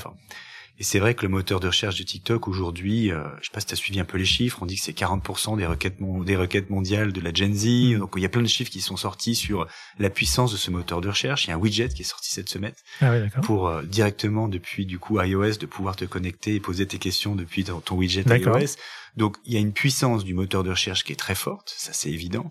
Et 0.78 0.84
c'est 0.84 0.98
vrai 0.98 1.14
que 1.14 1.22
le 1.22 1.30
moteur 1.30 1.58
de 1.58 1.68
recherche 1.68 1.98
de 1.98 2.02
TikTok 2.02 2.48
aujourd'hui, 2.48 3.10
euh, 3.10 3.24
je 3.40 3.46
sais 3.46 3.50
pas 3.52 3.60
si 3.60 3.66
tu 3.66 3.72
as 3.72 3.76
suivi 3.76 3.98
un 3.98 4.04
peu 4.04 4.18
les 4.18 4.26
chiffres, 4.26 4.58
on 4.60 4.66
dit 4.66 4.76
que 4.76 4.82
c'est 4.82 4.96
40% 4.96 5.56
des 5.56 5.66
requêtes 5.66 5.96
des 5.98 6.36
requêtes 6.36 6.68
mondiales 6.68 7.12
de 7.12 7.20
la 7.20 7.32
Gen 7.32 7.54
Z. 7.54 7.66
Mm. 7.66 7.98
Donc 7.98 8.12
il 8.16 8.22
y 8.22 8.26
a 8.26 8.28
plein 8.28 8.42
de 8.42 8.46
chiffres 8.46 8.70
qui 8.70 8.82
sont 8.82 8.96
sortis 8.96 9.34
sur 9.34 9.66
la 9.98 10.10
puissance 10.10 10.52
de 10.52 10.58
ce 10.58 10.70
moteur 10.70 11.00
de 11.00 11.08
recherche. 11.08 11.46
Il 11.46 11.48
y 11.48 11.52
a 11.52 11.56
un 11.56 11.58
widget 11.58 11.88
qui 11.88 12.02
est 12.02 12.04
sorti 12.04 12.30
cette 12.30 12.50
semaine 12.50 12.74
Ah 13.00 13.18
d'accord. 13.18 13.42
pour 13.42 13.68
euh, 13.68 13.82
directement 13.82 14.48
depuis 14.48 14.84
du 14.84 14.98
coup 14.98 15.20
iOS 15.20 15.56
de 15.56 15.66
pouvoir 15.66 15.96
te 15.96 16.04
connecter 16.04 16.56
et 16.56 16.60
poser 16.60 16.86
tes 16.86 16.98
questions 16.98 17.34
depuis 17.34 17.64
ton, 17.64 17.80
ton 17.80 17.96
widget 17.96 18.24
iOS. 18.28 18.76
Donc 19.16 19.38
il 19.46 19.54
y 19.54 19.56
a 19.56 19.60
une 19.60 19.72
puissance 19.72 20.24
du 20.24 20.34
moteur 20.34 20.62
de 20.62 20.70
recherche 20.70 21.04
qui 21.04 21.12
est 21.12 21.16
très 21.16 21.34
forte, 21.34 21.74
ça 21.76 21.94
c'est 21.94 22.10
évident, 22.10 22.50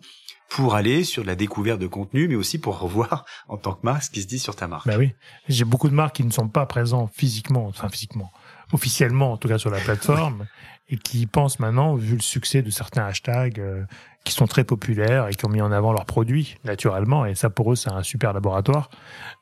pour 0.49 0.75
aller 0.75 1.03
sur 1.03 1.23
la 1.23 1.35
découverte 1.35 1.79
de 1.79 1.87
contenu, 1.87 2.27
mais 2.27 2.35
aussi 2.35 2.59
pour 2.59 2.79
revoir 2.79 3.25
en 3.47 3.57
tant 3.57 3.73
que 3.73 3.83
marque 3.83 4.03
ce 4.03 4.09
qui 4.09 4.21
se 4.21 4.27
dit 4.27 4.39
sur 4.39 4.55
ta 4.55 4.67
marque. 4.67 4.87
Bah 4.87 4.95
oui. 4.97 5.13
J'ai 5.49 5.65
beaucoup 5.65 5.89
de 5.89 5.95
marques 5.95 6.15
qui 6.15 6.23
ne 6.23 6.31
sont 6.31 6.47
pas 6.47 6.65
présents 6.65 7.07
physiquement, 7.07 7.67
enfin 7.67 7.89
physiquement, 7.89 8.31
officiellement 8.71 9.33
en 9.33 9.37
tout 9.37 9.47
cas 9.47 9.57
sur 9.57 9.69
la 9.69 9.79
plateforme, 9.79 10.45
et 10.89 10.97
qui 10.97 11.25
pensent 11.25 11.59
maintenant, 11.59 11.95
vu 11.95 12.15
le 12.15 12.21
succès 12.21 12.61
de 12.61 12.69
certains 12.69 13.05
hashtags 13.05 13.59
euh, 13.59 13.83
qui 14.23 14.33
sont 14.33 14.47
très 14.47 14.63
populaires 14.63 15.27
et 15.27 15.33
qui 15.33 15.45
ont 15.45 15.49
mis 15.49 15.61
en 15.61 15.71
avant 15.71 15.91
leurs 15.91 16.05
produits 16.05 16.57
naturellement, 16.63 17.25
et 17.25 17.35
ça 17.35 17.49
pour 17.49 17.71
eux 17.71 17.75
c'est 17.75 17.91
un 17.91 18.03
super 18.03 18.33
laboratoire, 18.33 18.89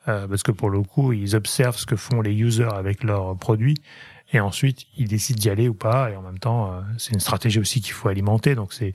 euh, 0.08 0.28
parce 0.28 0.44
que 0.44 0.52
pour 0.52 0.70
le 0.70 0.82
coup 0.82 1.14
ils 1.14 1.36
observent 1.36 1.78
ce 1.78 1.86
que 1.86 1.96
font 1.96 2.22
les 2.22 2.34
users 2.34 2.74
avec 2.74 3.04
leurs 3.04 3.38
produits. 3.38 3.78
Et 4.34 4.40
ensuite, 4.40 4.86
ils 4.98 5.08
décident 5.08 5.40
d'y 5.40 5.50
aller 5.50 5.70
ou 5.70 5.74
pas. 5.74 6.10
Et 6.10 6.16
en 6.16 6.22
même 6.22 6.40
temps, 6.40 6.72
euh, 6.72 6.82
c'est 6.98 7.14
une 7.14 7.20
stratégie 7.20 7.60
aussi 7.60 7.82
qu'il 7.82 7.94
faut 7.94 8.10
alimenter. 8.10 8.56
Donc 8.56 8.74
c'est, 8.74 8.94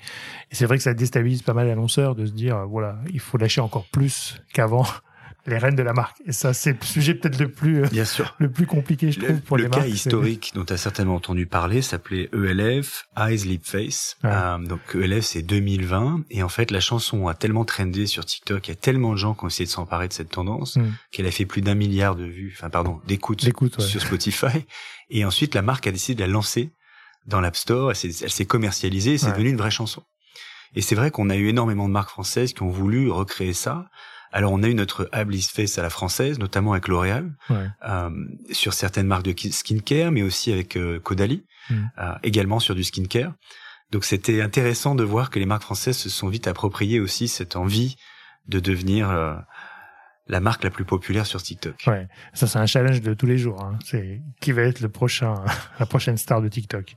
c'est 0.51 0.67
vrai 0.67 0.77
que 0.77 0.83
ça 0.83 0.95
déstabilise 0.95 1.43
pas 1.43 1.55
mal 1.55 1.69
l'annonceur 1.69 2.15
de 2.15 2.27
se 2.27 2.33
dire, 2.33 2.67
voilà, 2.67 2.99
il 3.13 3.21
faut 3.21 3.39
lâcher 3.39 3.61
encore 3.61 3.87
plus 3.87 4.37
qu'avant 4.53 4.85
les 5.49 5.59
rênes 5.59 5.75
de 5.75 5.83
la 5.83 5.93
marque. 5.93 6.17
Et 6.27 6.33
ça, 6.33 6.53
c'est 6.55 6.73
le 6.81 6.87
sujet 6.87 7.15
peut-être 7.15 7.39
le 7.41 7.51
plus, 7.51 7.83
euh, 7.85 7.89
Bien 7.89 8.05
sûr. 8.05 8.35
le 8.39 8.51
plus 8.51 8.67
compliqué, 8.67 9.11
je 9.11 9.19
Le, 9.21 9.27
trouve, 9.27 9.41
pour 9.41 9.57
le 9.57 9.65
les 9.65 9.71
cas 9.71 9.79
marques. 9.79 9.89
c'est- 9.91 9.95
historique 9.97 10.53
dont 10.55 10.65
tu 10.65 10.73
as 10.73 10.77
certainement 10.77 11.17
entendu 11.17 11.47
parler 11.47 11.83
s'appelait 11.83 12.29
ELF, 12.33 13.07
Eyes, 13.17 13.39
Lip 13.47 13.65
Face. 13.67 14.17
Ouais. 14.23 14.31
Euh, 14.33 14.59
donc 14.59 14.81
ELF 14.95 15.25
c'est 15.25 15.43
2020 15.43 16.23
et 16.31 16.43
en 16.43 16.49
fait 16.49 16.71
la 16.71 16.81
chanson 16.81 17.27
a 17.29 17.35
tellement 17.35 17.65
trendé 17.65 18.07
sur 18.07 18.25
TikTok, 18.25 18.69
il 18.69 18.71
y 18.71 18.73
a 18.73 18.77
tellement 18.77 19.13
de 19.13 19.17
gens 19.17 19.35
qui 19.35 19.45
ont 19.45 19.49
essayé 19.49 19.67
de 19.67 19.71
s'emparer 19.71 20.07
de 20.09 20.13
cette 20.13 20.31
tendance 20.31 20.77
Mm. 20.77 20.93
qu'elle 21.13 21.27
a 21.27 21.31
fait 21.31 21.47
plus 21.47 21.63
d'un 21.63 21.75
milliard 21.75 22.15
de 22.17 22.25
vues, 22.25 22.55
enfin 22.57 22.71
pardon, 22.71 23.01
d'écoutes 23.07 23.43
ouais. 23.45 23.53
sur 23.85 24.01
Spotify. 24.01 24.65
Et 25.11 25.25
ensuite 25.25 25.55
la 25.55 25.63
marque 25.63 25.87
a 25.87 25.93
décidé 25.93 26.15
de 26.17 26.21
la 26.21 26.27
lancer 26.33 26.71
dans 27.27 27.41
l'App 27.41 27.57
Store, 27.57 27.91
elle 27.91 27.97
s'est, 27.97 28.25
elle 28.25 28.31
s'est 28.31 28.45
commercialisée 28.47 29.15
et 29.15 29.19
c'est 29.19 29.27
Ouais. 29.27 29.33
devenu 29.33 29.51
une 29.51 29.57
vraie 29.57 29.71
chanson. 29.71 30.03
Et 30.75 30.83
c'est 30.83 30.95
vrai 30.95 31.11
qu'on 31.11 31.31
a 31.31 31.37
eu 31.37 31.49
énormément 31.49 31.89
de 31.89 31.93
marques 31.93 32.11
françaises 32.11 32.53
qui 32.53 32.63
ont 32.63 32.71
voulu 32.71 33.11
recréer 33.11 33.55
ça. 33.55 33.87
Alors 34.33 34.53
on 34.53 34.63
a 34.63 34.69
eu 34.69 34.75
notre 34.75 35.09
Ab 35.13 35.31
Lip 35.31 35.43
Face 35.45 35.79
à 35.79 35.83
la 35.83 35.91
française, 35.91 36.39
notamment 36.39 36.73
avec 36.73 36.89
L'Oréal 36.89 37.33
Ouais. 37.51 37.67
euh, 37.89 38.11
sur 38.53 38.73
certaines 38.75 39.07
marques 39.07 39.25
de 39.25 39.33
ki- 39.33 39.53
skincare, 39.53 40.11
mais 40.13 40.23
aussi 40.23 40.53
avec 40.53 40.77
euh, 40.77 41.01
Caudalie, 41.01 41.45
Mm. 41.71 41.75
euh, 41.99 42.15
également 42.23 42.61
sur 42.61 42.75
du 42.75 42.83
skincare. 42.85 43.33
Donc 43.91 44.05
c'était 44.05 44.41
intéressant 44.43 44.95
de 44.95 45.05
voir 45.05 45.31
que 45.31 45.39
les 45.39 45.47
marques 45.47 45.63
françaises 45.63 45.97
se 45.99 46.09
sont 46.11 46.29
vite 46.29 46.47
appropriées 46.47 47.01
aussi 47.01 47.29
cette 47.29 47.57
envie 47.57 47.97
de 48.47 48.59
devenir 48.61 49.11
euh, 49.11 49.35
la 50.29 50.41
marque 50.41 50.63
la 50.65 50.71
plus 50.71 50.85
populaire 50.85 51.25
sur 51.27 51.43
TikTok. 51.43 51.75
Ouais. 51.87 52.07
Ça, 52.35 52.47
c'est 52.47 52.59
un 52.59 52.67
challenge 52.67 53.01
de 53.01 53.15
tous 53.15 53.25
les 53.27 53.39
jours. 53.39 53.63
Hein. 53.63 53.79
C'est 53.85 54.21
qui 54.43 54.53
va 54.53 54.63
être 54.63 54.81
le 54.81 54.91
prochain, 54.91 55.43
la 55.81 55.87
prochaine 55.87 56.19
star 56.19 56.43
de 56.43 56.49
TikTok. 56.49 56.97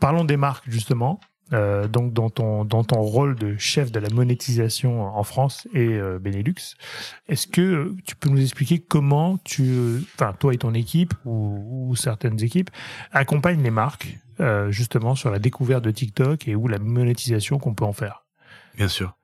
Parlons 0.00 0.24
des 0.24 0.36
marques 0.36 0.64
justement. 0.68 1.20
Euh, 1.52 1.88
donc 1.88 2.14
dans 2.14 2.30
ton 2.30 2.64
dans 2.64 2.84
ton 2.84 3.00
rôle 3.02 3.36
de 3.36 3.58
chef 3.58 3.92
de 3.92 4.00
la 4.00 4.08
monétisation 4.08 5.02
en 5.02 5.22
France 5.24 5.68
et 5.74 5.88
euh, 5.88 6.18
Benelux, 6.18 6.54
est-ce 7.28 7.46
que 7.46 7.94
tu 8.06 8.16
peux 8.16 8.30
nous 8.30 8.40
expliquer 8.40 8.78
comment 8.78 9.36
tu, 9.44 10.02
enfin 10.14 10.34
toi 10.38 10.54
et 10.54 10.58
ton 10.58 10.72
équipe 10.72 11.12
ou, 11.26 11.88
ou 11.90 11.96
certaines 11.96 12.42
équipes 12.42 12.70
accompagnent 13.12 13.62
les 13.62 13.70
marques 13.70 14.18
euh, 14.40 14.70
justement 14.70 15.14
sur 15.14 15.30
la 15.30 15.38
découverte 15.38 15.84
de 15.84 15.90
TikTok 15.90 16.48
et 16.48 16.54
où 16.54 16.66
la 16.66 16.78
monétisation 16.78 17.58
qu'on 17.58 17.74
peut 17.74 17.84
en 17.84 17.92
faire? 17.92 18.24
Bien 18.76 18.88
sûr. 18.88 19.14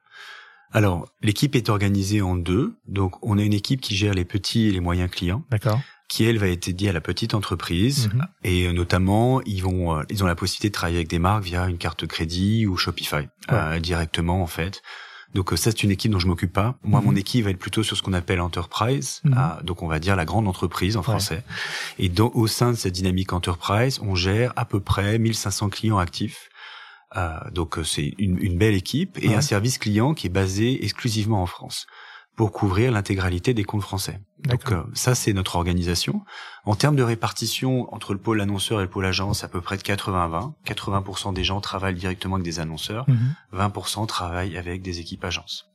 Alors, 0.73 1.09
l'équipe 1.23 1.57
est 1.57 1.69
organisée 1.69 2.23
en 2.23 2.37
deux. 2.37 2.79
Donc, 2.87 3.17
on 3.23 3.39
a 3.39 3.43
une 3.43 3.55
équipe 3.55 3.81
qui 3.81 3.97
gère 3.97 4.15
les 4.15 4.25
petits 4.25 4.69
et 4.69 4.71
les 4.71 4.79
moyens 4.79 5.11
clients, 5.11 5.43
D'accord. 5.51 5.81
Qui 6.11 6.25
elle 6.25 6.39
va 6.39 6.49
être 6.49 6.67
dédiée 6.67 6.89
à 6.89 6.93
la 6.93 7.01
petite 7.01 7.35
entreprise. 7.35 8.11
Mhm. 8.13 8.27
Et 8.43 8.67
euh, 8.67 8.73
notamment, 8.73 9.41
ils 9.43 9.63
vont, 9.63 9.97
euh, 9.97 10.03
ils 10.11 10.23
ont 10.25 10.27
la 10.27 10.35
possibilité 10.35 10.69
de 10.69 10.75
travailler 10.75 10.97
avec 10.99 11.09
des 11.09 11.21
marques 11.21 11.45
via 11.45 11.67
une 11.69 11.79
carte 11.79 12.05
crédit 12.07 12.67
ou 12.67 12.77
Shopify 12.77 13.29
euh, 13.53 13.79
directement 13.79 14.43
en 14.43 14.47
fait. 14.49 14.83
Donc 15.33 15.53
euh, 15.53 15.57
ça 15.57 15.71
c'est 15.71 15.85
une 15.85 15.93
équipe 15.93 16.11
dont 16.11 16.19
je 16.19 16.27
m'occupe 16.27 16.53
pas. 16.53 16.75
Moi 16.83 16.99
Mhm. 17.01 17.07
mon 17.07 17.15
équipe 17.15 17.45
va 17.45 17.51
être 17.51 17.59
plutôt 17.61 17.85
sur 17.85 17.97
ce 17.97 18.03
qu'on 18.03 18.13
appelle 18.13 18.41
enterprise, 18.41 19.21
Mhm. 19.23 19.35
euh, 19.39 19.63
donc 19.63 19.83
on 19.85 19.87
va 19.87 20.01
dire 20.01 20.17
la 20.17 20.25
grande 20.25 20.49
entreprise 20.49 20.97
en 20.97 21.03
français. 21.05 21.45
Et 22.01 22.09
dans, 22.09 22.33
au 22.35 22.49
sein 22.49 22.73
de 22.73 22.77
cette 22.77 22.95
dynamique 22.95 23.33
enterprise, 23.33 24.01
on 24.03 24.17
gère 24.17 24.53
à 24.57 24.65
peu 24.65 24.81
près 24.81 25.17
1500 25.21 25.69
clients 25.71 25.99
actifs. 25.99 26.49
Euh, 27.17 27.37
donc 27.53 27.79
c'est 27.85 28.15
une, 28.19 28.39
une 28.41 28.57
belle 28.59 28.75
équipe 28.75 29.19
et 29.23 29.29
Ouais. 29.29 29.35
un 29.37 29.41
service 29.41 29.79
client 29.79 30.15
qui 30.15 30.27
est 30.27 30.31
basé 30.31 30.85
exclusivement 30.85 31.41
en 31.43 31.47
France 31.47 31.87
pour 32.37 32.53
couvrir 32.53 32.91
l'intégralité 32.93 33.53
des 33.55 33.65
comptes 33.65 33.83
français. 33.83 34.21
Donc 34.45 34.73
euh, 34.73 34.83
ça 34.95 35.15
c'est 35.15 35.33
notre 35.33 35.57
organisation. 35.57 36.23
En 36.65 36.75
termes 36.75 36.97
de 36.97 37.03
répartition 37.03 37.93
entre 37.95 38.15
le 38.15 38.19
pôle 38.19 38.41
annonceur 38.41 38.81
et 38.81 38.85
le 38.85 38.89
pôle 38.89 39.05
agence, 39.05 39.45
à 39.45 39.49
peu 39.49 39.61
près 39.61 39.77
de 39.77 39.83
80-20. 39.83 40.55
80% 40.67 41.35
des 41.35 41.45
gens 41.45 41.61
travaillent 41.61 41.95
directement 41.95 42.37
avec 42.37 42.45
des 42.45 42.59
annonceurs, 42.61 43.05
Mhm. 43.09 43.35
20% 43.53 44.07
travaillent 44.07 44.57
avec 44.57 44.81
des 44.83 45.01
équipes 45.01 45.25
agences. 45.25 45.67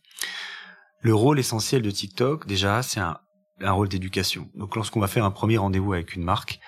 Le 1.01 1.13
rôle 1.13 1.37
essentiel 1.39 1.83
de 1.83 1.91
TikTok, 1.91 2.47
déjà, 2.47 2.81
c'est 2.81 2.99
un, 2.99 3.19
un 3.61 3.71
rôle 3.71 3.87
d'éducation. 3.89 4.49
Donc 4.55 4.75
lorsqu'on 4.75 4.99
va 4.99 5.07
faire 5.07 5.25
un 5.25 5.31
premier 5.31 5.57
rendez-vous 5.57 5.93
avec 5.93 6.15
une 6.15 6.23
marque, 6.23 6.59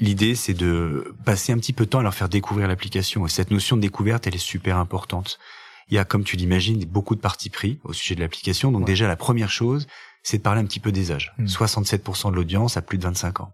l'idée 0.00 0.34
c'est 0.34 0.54
de 0.54 1.14
passer 1.24 1.52
un 1.52 1.56
petit 1.58 1.72
peu 1.72 1.84
de 1.84 1.90
temps 1.90 2.00
à 2.00 2.02
leur 2.02 2.14
faire 2.14 2.28
découvrir 2.28 2.66
l'application. 2.66 3.24
Et 3.26 3.28
cette 3.28 3.50
notion 3.52 3.76
de 3.76 3.82
découverte, 3.82 4.26
elle 4.26 4.34
est 4.34 4.38
super 4.38 4.76
importante. 4.76 5.38
Il 5.90 5.94
y 5.94 5.98
a, 5.98 6.04
comme 6.04 6.24
tu 6.24 6.36
l'imagines, 6.36 6.84
beaucoup 6.84 7.14
de 7.14 7.20
parties 7.20 7.50
pris 7.50 7.78
au 7.84 7.92
sujet 7.92 8.14
de 8.14 8.20
l'application. 8.20 8.70
Donc 8.72 8.82
Ouais. 8.82 8.86
déjà, 8.86 9.08
la 9.08 9.16
première 9.16 9.50
chose, 9.50 9.86
c'est 10.22 10.38
de 10.38 10.42
parler 10.42 10.60
un 10.60 10.64
petit 10.64 10.80
peu 10.80 10.92
des 10.92 11.10
âges. 11.12 11.32
Mm. 11.38 11.46
67% 11.46 12.30
de 12.30 12.36
l'audience 12.36 12.76
a 12.76 12.82
plus 12.82 12.98
de 12.98 13.02
25 13.04 13.40
ans. 13.40 13.52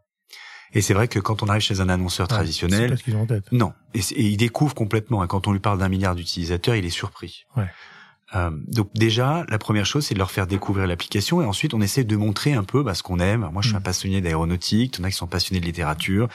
Et 0.73 0.83
c'est 0.83 0.95
vrai 0.95 1.07
que 1.09 1.19
quand 1.21 1.43
on 1.43 1.47
arrive 1.49 1.63
chez 1.63 1.81
un 1.81 1.89
annonceur 1.89 2.27
traditionnel, 2.29 2.91
pas 2.91 2.97
ce 2.97 3.05
qu'ils 3.05 3.17
ont 3.17 3.23
en 3.23 3.27
tête. 3.27 3.45
non, 3.53 3.73
et, 3.95 4.01
et 4.01 4.23
il 4.23 4.37
découvre 4.37 4.75
complètement. 4.75 5.23
Et 5.25 5.29
quand 5.29 5.47
on 5.47 5.53
lui 5.53 5.61
parle 5.61 5.79
d'un 5.79 5.89
milliard 5.89 6.15
d'utilisateurs, 6.17 6.75
il 6.75 6.85
est 6.85 6.91
surpris. 6.91 7.45
Ouais. 7.57 7.67
Euh, 8.35 8.51
donc 8.67 8.91
déjà, 8.93 9.47
la 9.49 9.59
première 9.59 9.87
chose, 9.87 10.05
c'est 10.05 10.15
de 10.15 10.19
leur 10.19 10.33
faire 10.33 10.49
découvrir 10.49 10.89
l'application, 10.89 11.41
et 11.41 11.45
ensuite 11.47 11.73
on 11.75 11.81
essaie 11.81 12.03
de 12.03 12.17
montrer 12.17 12.53
un 12.55 12.65
peu 12.65 12.83
bah, 12.83 12.95
ce 12.95 13.05
qu'on 13.05 13.21
aime. 13.21 13.49
Moi, 13.53 13.63
je 13.63 13.69
suis 13.69 13.77
un 13.77 13.81
Mm. 13.81 13.83
passionné 13.85 14.21
d'aéronautique, 14.21 14.97
il 14.97 15.01
y 15.01 15.03
en 15.03 15.07
a 15.07 15.11
qui 15.11 15.17
sont 15.17 15.29
passionnés 15.29 15.61
de 15.61 15.65
littérature. 15.67 16.29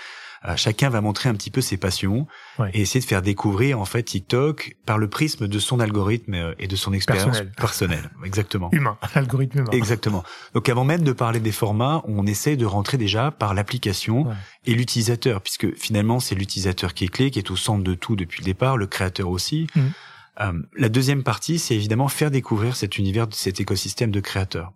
Euh, 0.47 0.55
chacun 0.55 0.89
va 0.89 1.01
montrer 1.01 1.29
un 1.29 1.35
petit 1.35 1.51
peu 1.51 1.61
ses 1.61 1.77
passions 1.77 2.25
Ouais. 2.57 2.71
et 2.73 2.81
essayer 2.81 2.99
de 2.99 3.05
faire 3.05 3.21
découvrir 3.21 3.79
en 3.79 3.85
fait 3.85 4.01
TikTok 4.03 4.75
par 4.87 4.97
le 4.97 5.07
prisme 5.07 5.47
de 5.47 5.59
son 5.59 5.79
algorithme 5.79 6.33
euh, 6.33 6.53
et 6.57 6.67
de 6.67 6.75
son 6.75 6.93
expérience 6.93 7.25
Personnel. 7.37 7.51
personnelle. 7.55 8.09
Exactement. 8.25 8.69
Humain, 8.71 8.97
l'algorithme 9.15 9.59
humain. 9.59 9.69
Exactement. 9.71 10.23
Donc 10.55 10.67
avant 10.69 10.83
même 10.83 11.03
de 11.03 11.11
parler 11.11 11.39
des 11.39 11.51
formats, 11.51 12.01
on 12.05 12.25
essaie 12.25 12.55
de 12.55 12.65
rentrer 12.65 12.97
déjà 12.97 13.29
par 13.31 13.53
l'application 13.53 14.23
Ouais. 14.27 14.33
et 14.65 14.73
l'utilisateur, 14.73 15.41
puisque 15.41 15.75
finalement 15.77 16.19
c'est 16.19 16.33
l'utilisateur 16.35 16.93
qui 16.95 17.05
est 17.05 17.09
clé, 17.09 17.29
qui 17.29 17.37
est 17.39 17.51
au 17.51 17.55
centre 17.55 17.83
de 17.83 17.93
tout 17.93 18.15
depuis 18.15 18.39
le 18.41 18.45
départ, 18.45 18.77
le 18.77 18.87
créateur 18.87 19.29
aussi. 19.29 19.67
Mhm. 19.75 19.91
Euh, 20.39 20.53
la 20.75 20.89
deuxième 20.89 21.23
partie, 21.23 21.59
c'est 21.59 21.75
évidemment 21.75 22.07
faire 22.07 22.31
découvrir 22.31 22.75
cet 22.75 22.97
univers, 22.97 23.27
cet 23.31 23.59
écosystème 23.59 24.09
de 24.11 24.19
créateurs. 24.21 24.71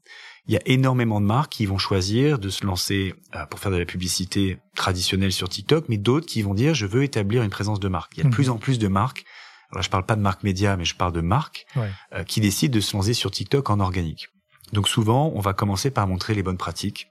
Il 0.48 0.54
y 0.54 0.58
a 0.58 0.62
énormément 0.66 1.20
de 1.22 1.26
marques 1.26 1.52
qui 1.54 1.66
vont 1.66 1.78
choisir 1.80 2.38
de 2.38 2.50
se 2.50 2.66
lancer 2.66 3.16
euh, 3.36 3.46
pour 3.48 3.60
faire 3.60 3.72
de 3.72 3.78
la 3.78 3.86
publicité 3.86 4.60
traditionnelle 4.76 5.32
sur 5.32 5.50
TikTok, 5.50 5.86
mais 5.90 5.98
d'autres 5.98 6.28
qui 6.28 6.42
vont 6.44 6.54
dire 6.54 6.74
je 6.76 6.86
veux 6.86 7.04
établir 7.04 7.42
une 7.44 7.50
présence 7.50 7.80
de 7.80 7.88
marque. 7.88 8.14
Il 8.16 8.18
y 8.18 8.22
a 8.22 8.24
de 8.24 8.28
Mhm. 8.30 8.34
plus 8.34 8.50
en 8.50 8.58
plus 8.58 8.78
de 8.78 8.88
marques. 8.88 9.26
Alors 9.72 9.82
je 9.82 9.90
parle 9.90 10.06
pas 10.06 10.16
de 10.16 10.22
marques 10.22 10.44
médias, 10.44 10.76
mais 10.78 10.86
je 10.86 10.96
parle 10.96 11.14
de 11.14 11.22
marques 11.22 11.66
Ouais. 11.76 11.90
euh, 12.14 12.24
qui 12.24 12.42
décident 12.42 12.74
de 12.76 12.80
se 12.80 12.96
lancer 12.96 13.14
sur 13.16 13.32
TikTok 13.32 13.70
en 13.70 13.80
organique. 13.80 14.28
Donc 14.74 14.88
souvent, 14.88 15.32
on 15.36 15.40
va 15.42 15.54
commencer 15.54 15.90
par 15.92 16.08
montrer 16.08 16.34
les 16.36 16.44
bonnes 16.44 16.58
pratiques, 16.58 17.08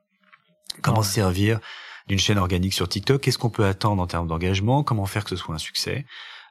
comment 0.82 0.98
Ouais. 1.00 1.04
se 1.04 1.12
servir 1.12 1.58
d'une 2.06 2.18
chaîne 2.18 2.38
organique 2.38 2.74
sur 2.74 2.88
TikTok, 2.88 3.20
qu'est-ce 3.20 3.38
qu'on 3.38 3.50
peut 3.50 3.64
attendre 3.64 4.00
en 4.02 4.06
termes 4.06 4.28
d'engagement, 4.28 4.84
comment 4.84 5.06
faire 5.06 5.24
que 5.24 5.30
ce 5.30 5.36
soit 5.36 5.54
un 5.54 5.58
succès? 5.58 6.04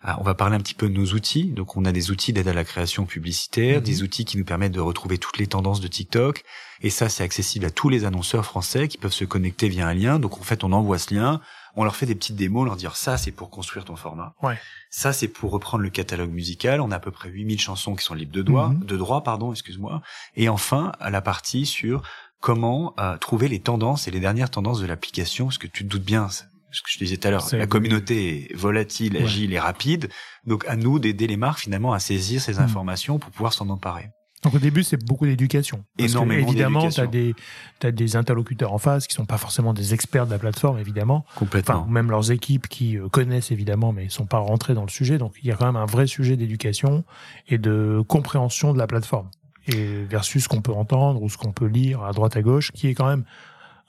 Euh, 0.06 0.12
on 0.18 0.24
va 0.24 0.34
parler 0.34 0.56
un 0.56 0.60
petit 0.60 0.74
peu 0.74 0.90
de 0.90 0.94
nos 0.94 1.06
outils. 1.14 1.46
Donc 1.46 1.78
on 1.78 1.86
a 1.86 1.92
des 1.92 2.12
outils 2.12 2.34
d'aide 2.34 2.48
à 2.48 2.54
la 2.54 2.64
création 2.64 3.06
publicitaire, 3.06 3.78
Mhm. 3.80 3.84
des 3.86 4.04
outils 4.04 4.26
qui 4.26 4.38
nous 4.38 4.44
permettent 4.46 4.74
de 4.74 4.80
retrouver 4.82 5.18
toutes 5.18 5.38
les 5.38 5.48
tendances 5.48 5.80
de 5.80 5.88
TikTok. 5.88 6.44
Et 6.82 6.90
ça, 6.90 7.08
c'est 7.10 7.24
accessible 7.24 7.66
à 7.66 7.72
tous 7.72 7.88
les 7.90 8.04
annonceurs 8.06 8.46
français 8.46 8.88
qui 8.88 8.98
peuvent 8.98 9.14
se 9.14 9.24
connecter 9.26 9.70
via 9.70 9.88
un 9.88 9.94
lien. 9.94 10.20
Donc 10.20 10.38
en 10.40 10.44
fait, 10.44 10.64
on 10.66 10.72
envoie 10.74 10.98
ce 11.00 11.14
lien, 11.14 11.40
on 11.76 11.84
leur 11.86 11.96
fait 11.96 12.06
des 12.06 12.16
petites 12.16 12.36
démos, 12.36 12.66
leur 12.66 12.76
dire 12.76 12.96
ça, 12.98 13.18
c'est 13.18 13.32
pour 13.32 13.50
construire 13.50 13.86
ton 13.86 13.96
format. 13.96 14.36
Ouais. 14.44 14.58
Ça, 14.90 15.14
c'est 15.14 15.28
pour 15.30 15.52
reprendre 15.52 15.84
le 15.84 15.90
catalogue 15.90 16.32
musical. 16.32 16.82
On 16.82 16.92
a 16.92 16.98
à 16.98 17.00
peu 17.00 17.12
près 17.12 17.30
8000 17.30 17.60
chansons 17.62 17.96
qui 17.96 18.04
sont 18.04 18.14
libres 18.14 18.34
de 18.34 18.42
droit, 18.42 18.70
Mhm. 18.70 18.84
de 18.86 18.98
droit, 18.98 19.24
pardon, 19.24 19.52
excuse-moi. 19.52 20.02
Et 20.36 20.50
enfin, 20.50 20.92
la 21.00 21.22
partie 21.22 21.66
sur 21.66 22.04
comment 22.42 22.94
euh, 23.00 23.18
trouver 23.18 23.48
les 23.48 23.60
tendances 23.62 24.08
et 24.10 24.12
les 24.12 24.20
dernières 24.20 24.50
tendances 24.52 24.82
de 24.82 24.86
l'application, 24.86 25.46
parce 25.46 25.58
que 25.58 25.68
tu 25.68 25.86
te 25.86 25.90
doutes 25.90 26.04
bien, 26.04 26.28
ce 26.74 26.82
que 26.82 26.90
je 26.92 26.98
disais 26.98 27.18
tout 27.18 27.28
à 27.28 27.32
l'heure, 27.32 27.48
la 27.54 27.68
communauté 27.68 28.52
est 28.52 28.56
volatile, 28.56 29.14
Ouais. 29.18 29.24
agile 29.24 29.54
et 29.54 29.60
rapide. 29.60 30.10
Donc 30.46 30.66
à 30.68 30.76
nous 30.76 31.00
d'aider 31.00 31.28
les 31.28 31.38
marques 31.38 31.60
finalement 31.60 31.94
à 31.94 32.00
saisir 32.00 32.42
ces 32.42 32.54
Mhm. 32.56 32.60
informations 32.64 33.20
pour 33.20 33.32
pouvoir 33.32 33.54
s'en 33.54 33.70
emparer. 33.70 34.10
Donc 34.44 34.56
au 34.56 34.60
début, 34.60 34.84
c'est 34.84 35.02
beaucoup 35.06 35.26
d'éducation. 35.26 35.86
Parce 35.98 36.08
que, 36.12 36.18
Énormément 36.18 36.48
Évidemment, 36.50 36.80
tu 36.82 36.88
d'éducation. 36.88 37.04
as 37.04 37.08
des, 37.08 37.34
t'as 37.80 37.92
des 37.92 38.16
interlocuteurs 38.18 38.74
en 38.74 38.78
face 38.78 39.08
qui 39.08 39.14
sont 39.16 39.26
pas 39.26 39.38
forcément 39.38 39.74
des 39.74 39.94
experts 39.94 40.26
de 40.26 40.32
la 40.32 40.38
plateforme, 40.38 40.80
évidemment. 40.80 41.26
Complètement. 41.36 41.76
Enfin, 41.84 41.90
même 41.90 42.10
leurs 42.12 42.30
équipes 42.32 42.68
qui 42.68 42.98
euh, 42.98 43.08
connaissent 43.08 43.52
évidemment, 43.52 43.94
mais 43.94 44.10
sont 44.10 44.26
pas 44.26 44.40
rentrées 44.40 44.74
dans 44.74 44.84
le 44.84 44.90
sujet. 44.90 45.18
Donc 45.18 45.34
il 45.42 45.48
y 45.48 45.52
a 45.54 45.56
quand 45.56 45.66
même 45.66 45.78
un 45.78 45.86
vrai 45.86 46.08
sujet 46.08 46.36
d'éducation 46.36 47.06
et 47.48 47.58
de 47.58 48.04
compréhension 48.06 48.74
de 48.74 48.80
la 48.80 48.86
plateforme. 48.88 49.30
Et 49.68 50.04
versus 50.04 50.44
ce 50.44 50.50
qu'on 50.50 50.62
peut 50.62 50.74
entendre 50.74 51.22
ou 51.24 51.30
ce 51.30 51.38
qu'on 51.38 51.54
peut 51.54 51.68
lire 51.68 52.04
à 52.04 52.12
droite 52.12 52.36
à 52.36 52.42
gauche, 52.42 52.74
qui 52.74 52.90
est 52.90 52.96
quand 52.96 53.08
même 53.08 53.24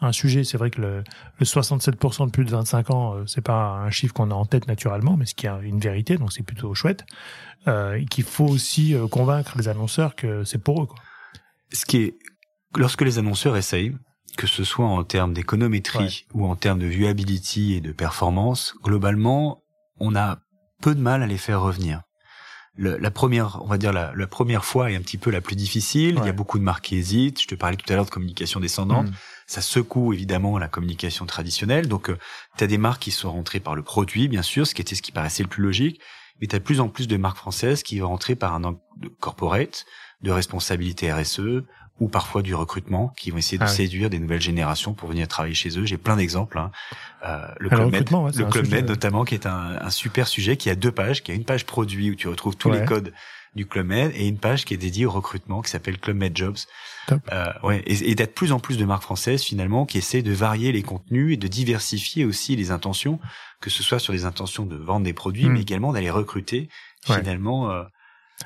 un 0.00 0.12
sujet. 0.12 0.44
C'est 0.44 0.59
vrai 0.59 0.70
que 0.70 0.80
le, 0.80 1.04
le 1.38 1.46
67% 1.46 2.26
de 2.26 2.30
plus 2.30 2.44
de 2.44 2.50
25 2.50 2.90
ans, 2.90 3.14
euh, 3.14 3.26
c'est 3.26 3.40
pas 3.40 3.70
un 3.70 3.90
chiffre 3.90 4.14
qu'on 4.14 4.30
a 4.30 4.35
en 4.35 4.44
tête 4.44 4.66
naturellement, 4.68 5.16
mais 5.16 5.26
ce 5.26 5.35
qui 5.35 5.46
est 5.46 5.50
une 5.62 5.80
vérité, 5.80 6.16
donc 6.16 6.33
c'est 6.33 6.42
plutôt 6.42 6.74
chouette. 6.74 7.04
Euh, 7.66 7.94
et 7.94 8.04
qu'il 8.04 8.24
faut 8.24 8.46
aussi 8.46 8.94
euh, 8.94 9.09
convaincre 9.09 9.57
les 9.57 9.68
annonceurs 9.68 10.14
que 10.14 10.44
c'est 10.44 10.59
pour 10.59 10.83
eux. 10.83 10.87
Quoi. 10.87 10.98
ce 11.72 11.87
qui 11.87 11.96
est 11.98 12.18
lorsque 12.76 13.02
les 13.02 13.18
annonceurs 13.18 13.57
essayent, 13.57 13.96
que 14.37 14.46
ce 14.46 14.64
soit 14.64 14.87
en 14.87 15.04
termes 15.04 15.33
d'économétrie 15.33 16.26
ou 16.35 16.46
en 16.46 16.57
termes 16.57 16.80
de 16.80 16.87
viewability 16.87 17.74
et 17.74 17.80
de 17.80 17.92
performance, 17.92 18.74
globalement, 18.83 19.62
on 19.98 20.14
a 20.16 20.38
peu 20.83 20.94
de 20.94 21.00
mal 21.00 21.22
à 21.22 21.26
les 21.26 21.38
faire 21.38 21.62
revenir. 21.62 22.02
Le- 22.76 22.96
la 22.98 23.10
première, 23.10 23.60
on 23.62 23.66
va 23.66 23.78
dire 23.78 23.92
la, 23.92 24.12
la 24.16 24.26
première 24.26 24.64
fois 24.64 24.90
est 24.90 24.96
un 24.96 25.00
petit 25.00 25.18
peu 25.18 25.30
la 25.30 25.40
plus 25.40 25.56
difficile. 25.56 26.18
Il 26.20 26.26
y 26.26 26.28
a 26.28 26.32
beaucoup 26.32 26.58
de 26.58 26.64
marques 26.64 26.87
qui 26.87 26.96
hésitent. 26.96 27.40
Je 27.40 27.46
te 27.46 27.54
parlais 27.54 27.76
tout 27.76 27.90
à 27.92 27.96
l'heure 27.96 28.04
de 28.04 28.10
communication 28.10 28.58
descendante. 28.60 29.08
Mm. 29.08 29.14
Ça 29.46 29.60
secoue 29.60 30.12
évidemment 30.12 30.58
la 30.58 30.68
communication 30.68 31.26
traditionnelle. 31.26 31.87
Donc, 31.87 32.10
tu 32.56 32.64
as 32.64 32.66
des 32.66 32.78
marques 32.78 33.02
qui 33.02 33.10
sont 33.10 33.30
rentrées 33.30 33.60
par 33.60 33.76
le 33.76 33.82
produit, 33.82 34.26
bien 34.28 34.42
sûr, 34.42 34.66
ce 34.66 34.74
qui 34.74 34.82
était 34.82 34.94
ce 34.94 35.02
qui 35.02 35.12
paraissait 35.12 35.42
le 35.42 35.48
plus 35.48 35.62
logique. 35.62 36.00
Mais 36.40 36.48
tu 36.48 36.56
as 36.56 36.58
de 36.58 36.64
plus 36.64 36.80
en 36.80 36.88
plus 36.88 37.06
de 37.06 37.16
marques 37.16 37.37
françaises 37.37 37.82
qui 37.82 37.98
vont 38.00 38.08
rentrer 38.08 38.34
par 38.34 38.54
un 38.54 38.64
angle 38.64 38.78
de 38.96 39.08
corporate, 39.08 39.84
de 40.22 40.30
responsabilité 40.32 41.12
RSE, 41.12 41.62
ou 42.00 42.09
parfois 42.09 42.42
du 42.42 42.54
recrutement, 42.54 43.12
qui 43.16 43.30
vont 43.30 43.38
essayer 43.38 43.57
de 43.59 43.62
Ah 43.64 43.68
oui. 43.68 43.76
séduire 43.76 44.11
des 44.11 44.18
nouvelles 44.18 44.40
générations 44.40 44.94
pour 44.94 45.09
venir 45.09 45.28
travailler 45.28 45.54
chez 45.54 45.78
eux. 45.78 45.85
J'ai 45.87 45.96
plein 45.96 46.16
d'exemples. 46.16 46.59
Hein. 46.59 46.72
Euh, 47.24 47.46
le 47.61 47.68
Ah, 47.70 47.76
le 47.76 47.90
Club 47.90 47.92
Med, 47.92 48.12
ouais, 48.12 48.30
le 48.35 48.44
Club 48.46 48.88
notamment, 48.88 49.24
qui 49.24 49.35
est 49.35 49.46
un, 49.46 49.78
un 49.80 49.90
super 49.90 50.26
sujet, 50.26 50.57
qui 50.57 50.68
a 50.70 50.74
deux 50.74 50.90
pages, 50.92 51.22
qui 51.22 51.30
a 51.30 51.35
une 51.35 51.44
page 51.44 51.64
produit 51.66 52.11
où 52.11 52.14
tu 52.16 52.26
retrouves 52.28 52.57
tous 52.57 52.68
Ouais. 52.70 52.80
les 52.80 52.85
codes 52.87 53.12
du 53.54 53.66
Club 53.66 53.87
Med 53.87 54.11
et 54.16 54.26
une 54.26 54.38
page 54.38 54.64
qui 54.64 54.74
est 54.74 54.76
dédiée 54.76 55.07
au 55.07 55.12
recrutement 55.12 55.62
qui 55.62 55.70
s'appelle 55.70 55.98
Club 55.98 56.16
Med 56.16 56.37
Jobs. 56.37 56.57
Top. 57.07 57.20
Euh, 57.33 57.52
ouais, 57.62 57.83
et, 57.87 58.11
et 58.11 58.14
d'être 58.16 58.35
plus 58.35 58.50
en 58.50 58.59
plus 58.59 58.76
de 58.76 58.85
marques 58.85 59.04
françaises 59.04 59.42
finalement 59.44 59.87
qui 59.87 59.98
essaient 59.98 60.22
de 60.22 60.33
varier 60.33 60.72
les 60.72 60.83
contenus 60.83 61.35
et 61.35 61.37
de 61.37 61.46
diversifier 61.46 62.24
aussi 62.24 62.57
les 62.57 62.72
intentions, 62.72 63.20
que 63.61 63.70
ce 63.70 63.85
soit 63.85 64.00
sur 64.00 64.12
des 64.12 64.24
intentions 64.24 64.66
de 64.66 64.74
vendre 64.74 65.04
des 65.04 65.12
produits, 65.12 65.46
Mm. 65.46 65.52
mais 65.52 65.61
également 65.61 65.92
d'aller 65.92 66.11
recruter 66.11 66.68
Ouais. 67.09 67.18
finalement. 67.18 67.70
euh, 67.70 67.85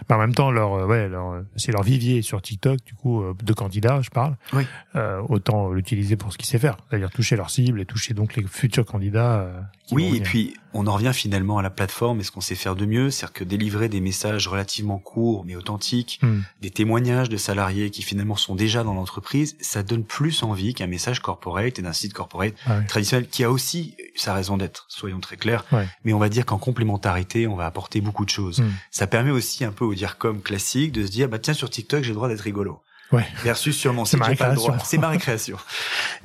Bah, 0.08 0.16
en 0.16 0.18
même 0.18 0.34
temps, 0.34 0.50
leur, 0.50 0.74
euh, 0.74 0.86
ouais, 0.86 1.08
leur, 1.08 1.42
c'est 1.56 1.72
leur 1.72 1.82
vivier 1.82 2.22
sur 2.22 2.40
TikTok, 2.42 2.78
du 2.84 2.94
coup, 2.94 3.22
euh, 3.22 3.34
de 3.42 3.52
candidats, 3.52 4.00
je 4.02 4.10
parle. 4.10 4.36
Oui. 4.52 4.66
Euh, 4.96 5.20
autant 5.28 5.70
l'utiliser 5.70 6.16
pour 6.16 6.32
ce 6.32 6.38
qu'il 6.38 6.46
sait 6.46 6.58
faire, 6.58 6.76
c'est-à-dire 6.88 7.10
toucher 7.10 7.36
leur 7.36 7.50
cible 7.50 7.80
et 7.80 7.84
toucher 7.84 8.14
donc 8.14 8.36
les 8.36 8.44
futurs 8.46 8.84
candidats. 8.86 9.40
euh, 9.40 9.60
qui 9.86 9.94
vont 9.94 10.00
Oui, 10.02 10.16
et 10.16 10.20
puis 10.20 10.54
on 10.74 10.86
en 10.86 10.92
revient 10.94 11.12
finalement 11.14 11.56
à 11.58 11.62
la 11.62 11.70
plateforme 11.70 12.20
et 12.20 12.22
ce 12.22 12.30
qu'on 12.30 12.42
sait 12.42 12.54
faire 12.54 12.76
de 12.76 12.84
mieux, 12.84 13.10
c'est-à-dire 13.10 13.32
que 13.32 13.44
délivrer 13.44 13.88
des 13.88 14.00
messages 14.00 14.46
relativement 14.46 14.98
courts 14.98 15.44
mais 15.46 15.56
authentiques, 15.56 16.18
Hmm. 16.22 16.40
des 16.60 16.70
témoignages 16.70 17.28
de 17.30 17.36
salariés 17.38 17.90
qui 17.90 18.02
finalement 18.02 18.36
sont 18.36 18.54
déjà 18.54 18.82
dans 18.84 18.92
l'entreprise, 18.94 19.56
ça 19.60 19.82
donne 19.82 20.04
plus 20.04 20.42
envie 20.42 20.74
qu'un 20.74 20.86
message 20.86 21.20
corporate 21.20 21.78
et 21.78 21.82
d'un 21.82 21.92
site 21.94 22.12
corporate 22.12 22.54
Ah 22.66 22.80
traditionnel 22.82 23.28
qui 23.28 23.44
a 23.44 23.50
aussi 23.50 23.96
sa 24.14 24.34
raison 24.34 24.56
d'être, 24.56 24.84
soyons 24.88 25.20
très 25.20 25.36
clairs. 25.36 25.64
Ouais. 25.72 25.86
Mais 26.04 26.12
on 26.12 26.18
va 26.18 26.28
dire 26.28 26.44
qu'en 26.44 26.58
complémentarité, 26.58 27.46
on 27.46 27.56
va 27.56 27.66
apporter 27.66 28.00
beaucoup 28.00 28.24
de 28.24 28.30
choses. 28.30 28.60
Hmm. 28.60 28.70
Ça 28.90 29.06
permet 29.06 29.30
aussi 29.30 29.64
un 29.64 29.72
peu 29.72 29.84
dire 29.94 30.18
comme 30.18 30.40
classique 30.42 30.92
de 30.92 31.04
se 31.06 31.10
dire 31.10 31.28
bah 31.28 31.38
tiens 31.38 31.54
sur 31.54 31.70
TikTok 31.70 32.02
j'ai 32.02 32.10
le 32.10 32.14
droit 32.14 32.28
d'être 32.28 32.40
rigolo. 32.42 32.80
Ouais. 33.10 33.26
Versus 33.42 33.74
sur 33.76 33.94
mon 33.94 34.04
C'est 34.04 34.18
site 34.18 34.26
j'ai 34.28 34.34
pas 34.36 34.44
le 34.46 34.50
récréation. 34.50 34.72
droit. 34.74 34.84
C'est 34.84 34.98
ma 34.98 35.08
récréation. 35.08 35.56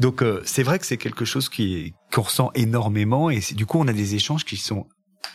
Donc 0.02 0.22
euh, 0.22 0.42
c'est 0.44 0.64
vrai 0.64 0.80
que 0.80 0.86
c'est 0.86 0.98
quelque 0.98 1.24
chose 1.26 1.48
qui 1.50 1.94
qu'on 2.14 2.24
ressent 2.24 2.52
énormément 2.56 3.30
et 3.30 3.40
du 3.54 3.66
coup 3.66 3.80
on 3.80 3.88
a 3.88 3.94
des 3.94 4.16
échanges 4.16 4.44
qui 4.44 4.58
sont 4.58 4.86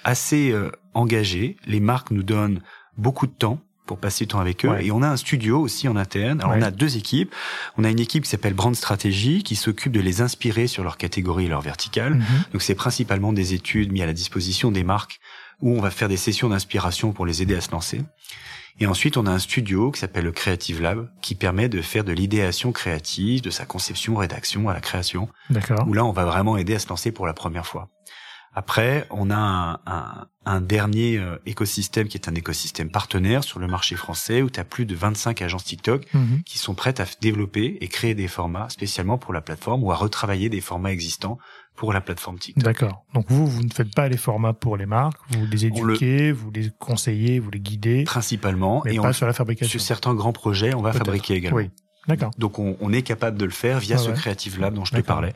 assez 0.05 0.51
euh, 0.51 0.71
engagés. 0.95 1.57
Les 1.67 1.81
marques 1.81 2.11
nous 2.11 2.23
donnent 2.23 2.61
beaucoup 2.97 3.27
de 3.27 3.33
temps 3.33 3.61
pour 3.87 3.99
passer 3.99 4.25
du 4.27 4.29
temps 4.29 4.41
avec 4.41 4.67
eux 4.67 4.69
Ouais. 4.69 4.85
et 4.85 4.91
on 4.91 5.01
a 5.03 5.09
un 5.09 5.17
studio 5.17 5.59
aussi 5.59 5.89
en 5.89 5.97
interne. 5.97 6.41
Alors 6.41 6.53
Ouais. 6.53 6.59
on 6.61 6.63
a 6.63 6.71
deux 6.71 6.99
équipes. 6.99 7.35
On 7.79 7.85
a 7.85 7.89
une 7.91 8.01
équipe 8.01 8.25
qui 8.25 8.29
s'appelle 8.31 8.53
Brand 8.53 8.77
Strategy 8.77 9.43
qui 9.43 9.57
s'occupe 9.57 9.93
de 9.93 10.01
les 10.01 10.21
inspirer 10.21 10.67
sur 10.67 10.85
leur 10.85 10.99
catégorie 10.99 11.47
et 11.47 11.49
leur 11.49 11.63
verticale. 11.63 12.17
Mhm. 12.17 12.25
Donc 12.53 12.61
c'est 12.61 12.75
principalement 12.75 13.33
des 13.33 13.55
études 13.55 13.91
mises 13.91 14.03
à 14.03 14.07
la 14.07 14.13
disposition 14.13 14.71
des 14.71 14.85
marques 14.85 15.19
où 15.61 15.77
on 15.77 15.81
va 15.81 15.91
faire 15.91 16.09
des 16.09 16.17
sessions 16.17 16.49
d'inspiration 16.49 17.13
pour 17.13 17.27
les 17.27 17.43
aider 17.43 17.55
à 17.55 17.61
se 17.61 17.71
lancer. 17.71 18.03
Et 18.81 18.87
ensuite, 18.87 19.17
on 19.17 19.27
a 19.27 19.31
un 19.33 19.41
studio 19.41 19.91
qui 19.91 19.99
s'appelle 19.99 20.25
le 20.25 20.31
Creative 20.33 20.81
Lab 20.81 21.11
qui 21.21 21.35
permet 21.35 21.69
de 21.69 21.83
faire 21.83 22.05
de 22.05 22.13
l'idéation 22.13 22.71
créative, 22.71 23.43
de 23.43 23.51
sa 23.51 23.65
conception, 23.67 24.15
rédaction 24.17 24.69
à 24.69 24.73
la 24.75 24.81
création, 24.81 25.29
D'accord. 25.51 25.85
où 25.89 25.93
là, 25.95 26.05
on 26.05 26.13
va 26.13 26.25
vraiment 26.25 26.57
aider 26.57 26.75
à 26.75 26.79
se 26.79 26.89
lancer 26.89 27.11
pour 27.11 27.27
la 27.27 27.35
première 27.35 27.67
fois. 27.67 27.89
Après, 28.55 29.07
on 29.11 29.31
a 29.31 29.37
un, 29.37 29.73
un- 29.87 30.27
un 30.47 30.61
dernier 30.63 31.19
euh, 31.19 31.37
écosystème 31.45 32.09
qui 32.09 32.17
est 32.17 32.29
un 32.29 32.35
écosystème 32.35 32.91
partenaire 32.91 33.45
sur 33.45 33.59
le 33.59 33.67
marché 33.67 33.95
français 33.95 34.41
où 34.43 34.49
tu 34.49 34.59
as 34.59 34.65
plus 34.65 34.87
de 34.87 34.95
25 34.95 35.43
agences 35.43 35.65
TikTok 35.65 36.07
Mhm. 36.15 36.43
qui 36.45 36.57
sont 36.59 36.75
prêtes 36.75 37.01
à 37.01 37.05
développer 37.21 37.77
et 37.83 37.89
créer 37.89 38.15
des 38.15 38.27
formats 38.29 38.69
spécialement 38.71 39.19
pour 39.19 39.35
la 39.35 39.43
plateforme 39.43 39.85
ou 39.85 39.93
à 39.93 39.97
retravailler 39.97 40.49
des 40.49 40.63
formats 40.63 40.91
existants 40.93 41.39
pour 41.79 41.93
la 41.93 42.01
plateforme 42.01 42.39
TikTok. 42.39 42.63
D'accord. 42.65 43.05
Donc 43.15 43.27
vous, 43.31 43.47
vous 43.47 43.63
ne 43.63 43.71
faites 43.71 43.95
pas 43.95 44.09
les 44.09 44.17
formats 44.17 44.53
pour 44.53 44.77
les 44.77 44.85
marques, 44.85 45.17
vous 45.31 45.47
les 45.47 45.57
le- 45.59 45.65
éduquez, 45.95 46.33
vous 46.33 46.51
les 46.51 46.71
conseillez, 46.79 47.39
vous 47.39 47.51
les 47.51 47.61
guidez, 47.61 48.03
Principalement, 48.05 48.83
mais 48.85 48.95
et 48.97 48.99
pas 48.99 49.11
on, 49.11 49.13
sur 49.13 49.27
la 49.29 49.33
fabrication. 49.33 49.71
sur 49.71 49.81
certains 49.81 50.13
grands 50.15 50.33
projets, 50.33 50.75
on 50.75 50.83
va 50.83 50.93
fabriquer 50.93 51.35
également. 51.35 51.57
Oui. 51.59 51.71
D'accord. 52.09 52.33
Donc 52.37 52.59
on, 52.59 52.77
on 52.81 52.93
est 52.93 53.03
capable 53.03 53.39
de 53.39 53.45
le 53.45 53.51
faire 53.53 53.79
via 53.79 53.97
Ouais, 53.97 54.03
ce. 54.03 54.11
Creative 54.11 54.59
Lab 54.61 54.75
dont 54.75 54.85
je 54.85 54.93
te 54.95 55.01
parlais. 55.01 55.35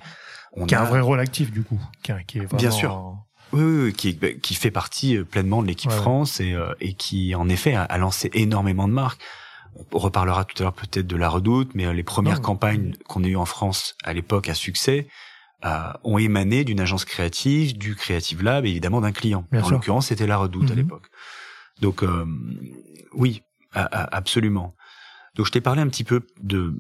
On 0.55 0.67
Qui 0.67 0.75
a 0.75 0.81
a- 0.81 0.83
un 0.83 0.87
vrai 0.87 1.01
rôle 1.01 1.21
actif 1.21 1.53
du 1.53 1.63
coup, 1.63 1.81
qui, 2.03 2.11
est 2.13 2.41
vraiment 2.41 2.57
Bien 2.59 2.71
sûr. 2.73 2.93
en- 2.93 3.25
Oui, 3.53 3.63
oui, 3.63 3.83
oui, 3.85 3.93
qui, 3.93 4.13
bah, 4.15 4.33
qui 4.43 4.55
fait 4.55 4.71
partie 4.73 5.17
euh, 5.17 5.25
pleinement 5.25 5.63
de 5.63 5.69
l'équipe 5.69 5.91
Ouais. 5.91 5.97
France 5.97 6.41
et, 6.41 6.53
euh, 6.55 6.73
et 6.81 6.95
qui, 6.95 7.35
en 7.37 7.49
effet, 7.49 7.75
a, 7.75 7.83
a 7.85 7.99
lancé 7.99 8.31
énormément 8.35 8.89
de 8.89 8.93
marques. 8.95 9.21
On 9.93 9.99
reparlera 9.99 10.45
tout 10.45 10.57
à 10.59 10.65
l'heure 10.65 10.73
peut-être 10.75 11.07
de 11.07 11.17
la 11.17 11.29
Redoute, 11.29 11.71
mais 11.75 11.87
euh, 11.87 11.93
les 11.93 12.03
premières 12.03 12.37
Non. 12.37 12.43
campagnes 12.43 12.95
qu'on 13.07 13.23
a 13.25 13.29
eues 13.29 13.37
en 13.37 13.45
France 13.47 13.95
à 14.05 14.13
l'époque 14.13 14.49
à 14.49 14.55
succès, 14.55 15.07
ont 16.05 16.19
émané 16.19 16.65
d'une 16.65 16.81
agence 16.81 17.05
créative, 17.05 17.77
du 17.77 17.95
Creative 17.95 18.43
Lab, 18.43 18.65
et 18.67 18.71
évidemment 18.71 19.01
d'un 19.01 19.13
client. 19.13 19.47
en 19.53 19.71
l'occurrence, 19.71 20.09
c'était 20.09 20.27
la 20.27 20.37
Redoute 20.37 20.71
à 20.71 20.75
mhm. 20.75 20.81
l'époque. 20.81 21.11
Donc 21.81 22.05
oui, 23.13 23.43
absolument. 23.73 24.75
Donc 25.35 25.47
je 25.47 25.53
t'ai 25.53 25.61
parlé 25.61 25.81
un 25.81 25.89
petit 25.89 26.05
peu 26.05 26.27
de 26.43 26.75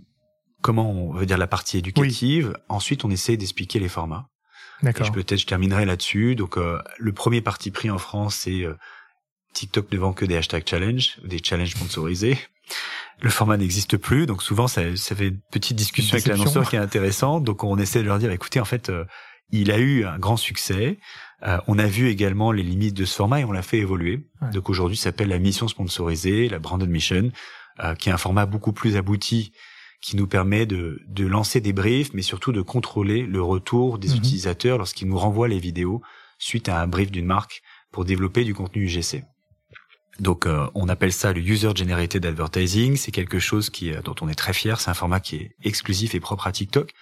comment 0.62 0.90
on 0.90 1.12
veut 1.12 1.26
dire 1.26 1.38
la 1.38 1.46
partie 1.46 1.78
éducative. 1.78 2.56
Ensuite, 2.68 3.04
on 3.04 3.10
essaie 3.10 3.36
d'expliquer 3.36 3.78
les 3.78 3.88
formats. 3.88 4.28
D'accord. 4.82 5.12
Peut-être 5.12 5.38
je 5.38 5.46
terminerai 5.46 5.84
là-dessus. 5.84 6.34
Donc 6.34 6.56
euh, 6.56 6.80
le 6.98 7.12
premier 7.12 7.40
parti 7.40 7.70
pris 7.70 7.90
en 7.90 7.98
France, 7.98 8.36
c'est 8.36 8.64
euh, 8.64 8.74
TikTok 9.52 9.90
ne 9.92 9.98
vend 9.98 10.12
que 10.12 10.24
des 10.24 10.36
hashtags 10.36 10.66
challenge, 10.66 11.18
des 11.24 11.38
challenges 11.42 11.72
sponsorisés. 11.72 12.38
Le 13.20 13.30
format 13.30 13.56
n'existe 13.56 13.96
plus, 13.96 14.26
donc 14.26 14.42
souvent 14.42 14.66
ça, 14.66 14.96
ça 14.96 15.14
fait 15.14 15.28
une 15.28 15.40
petite 15.50 15.76
discussion 15.76 16.14
avec 16.14 16.26
l'annonceur 16.26 16.68
qui 16.68 16.76
est 16.76 16.80
intéressante. 16.80 17.44
Donc 17.44 17.62
on 17.62 17.76
essaie 17.78 18.00
de 18.00 18.06
leur 18.06 18.18
dire, 18.18 18.30
écoutez, 18.32 18.60
en 18.60 18.64
fait, 18.64 18.88
euh, 18.88 19.04
il 19.50 19.70
a 19.70 19.78
eu 19.78 20.04
un 20.04 20.18
grand 20.18 20.36
succès. 20.36 20.98
on 21.66 21.78
a 21.78 21.86
vu 21.86 22.08
également 22.08 22.52
les 22.52 22.62
limites 22.62 22.94
de 22.94 23.04
ce 23.04 23.14
format 23.14 23.40
et 23.40 23.44
on 23.44 23.52
l'a 23.52 23.62
fait 23.62 23.78
évoluer. 23.78 24.26
Donc 24.52 24.70
aujourd'hui, 24.70 24.96
ça 24.96 25.04
s'appelle 25.04 25.28
la 25.28 25.38
mission 25.38 25.68
sponsorisée, 25.68 26.48
la 26.48 26.58
branded 26.58 26.88
mission, 26.88 27.30
qui 27.98 28.08
est 28.08 28.12
un 28.12 28.18
format 28.18 28.46
beaucoup 28.46 28.72
plus 28.72 28.96
abouti 28.96 29.52
qui 30.02 30.16
nous 30.16 30.26
permet 30.26 30.66
de, 30.66 31.00
de 31.06 31.26
lancer 31.26 31.60
des 31.60 31.72
briefs, 31.72 32.12
mais 32.12 32.22
surtout 32.22 32.52
de 32.52 32.60
contrôler 32.60 33.22
le 33.22 33.40
retour 33.40 33.98
des 33.98 34.08
mhm. 34.08 34.16
utilisateurs 34.16 34.76
lorsqu'ils 34.76 35.08
nous 35.08 35.18
renvoient 35.18 35.48
les 35.48 35.60
vidéos 35.60 36.02
suite 36.38 36.68
à 36.68 36.80
un 36.80 36.88
brief 36.88 37.10
d'une 37.12 37.24
marque 37.24 37.62
pour 37.92 38.04
développer 38.04 38.44
du 38.44 38.52
contenu 38.52 38.86
UGC. 38.86 39.22
Donc 40.22 40.46
euh, 40.46 40.68
on 40.74 40.88
appelle 40.88 41.12
ça 41.12 41.32
le 41.32 41.40
User 41.40 41.72
Generated 41.74 42.24
Advertising. 42.24 42.96
C'est 42.96 43.10
quelque 43.10 43.40
chose 43.40 43.70
qui 43.70 43.90
dont 44.04 44.14
on 44.20 44.28
est 44.28 44.36
très 44.36 44.52
fier. 44.52 44.80
C'est 44.80 44.88
un 44.88 44.94
format 44.94 45.18
qui 45.18 45.36
est 45.36 45.56
exclusif 45.64 46.14
et 46.14 46.20
propre 46.20 46.46
à 46.46 46.52
TikTok. 46.52 46.94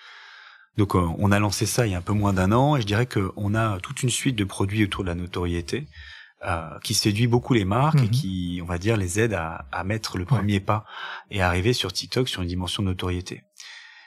Donc 0.79 0.95
euh, 0.95 1.07
on 1.19 1.31
a 1.31 1.39
lancé 1.39 1.67
ça 1.67 1.87
il 1.87 1.93
y 1.93 1.95
a 1.95 1.99
un 1.99 2.03
peu 2.03 2.15
moins 2.15 2.33
d'un 2.33 2.51
an 2.53 2.77
et 2.77 2.81
je 2.81 2.87
dirais 2.87 3.07
qu'on 3.07 3.55
a 3.55 3.79
toute 3.81 4.03
une 4.03 4.09
suite 4.09 4.37
de 4.37 4.45
produits 4.45 4.85
autour 4.85 5.05
de 5.05 5.09
la 5.09 5.15
notoriété 5.15 5.87
euh, 6.47 6.79
qui 6.83 6.95
séduit 6.95 7.27
beaucoup 7.27 7.53
les 7.53 7.67
marques 7.67 7.99
et 7.99 8.05
mhm. 8.05 8.11
qui, 8.11 8.61
on 8.63 8.67
va 8.67 8.79
dire, 8.79 8.97
les 8.97 9.21
aide 9.21 9.35
à, 9.35 9.67
à 9.71 9.85
mettre 9.85 10.17
le 10.17 10.25
premier 10.25 10.59
pas 10.59 10.87
et 11.31 11.43
arriver 11.43 11.75
sur 11.75 11.93
TikTok 11.93 12.27
sur 12.27 12.41
une 12.41 12.49
dimension 12.49 12.83
de 12.83 12.89
notoriété. 12.89 13.43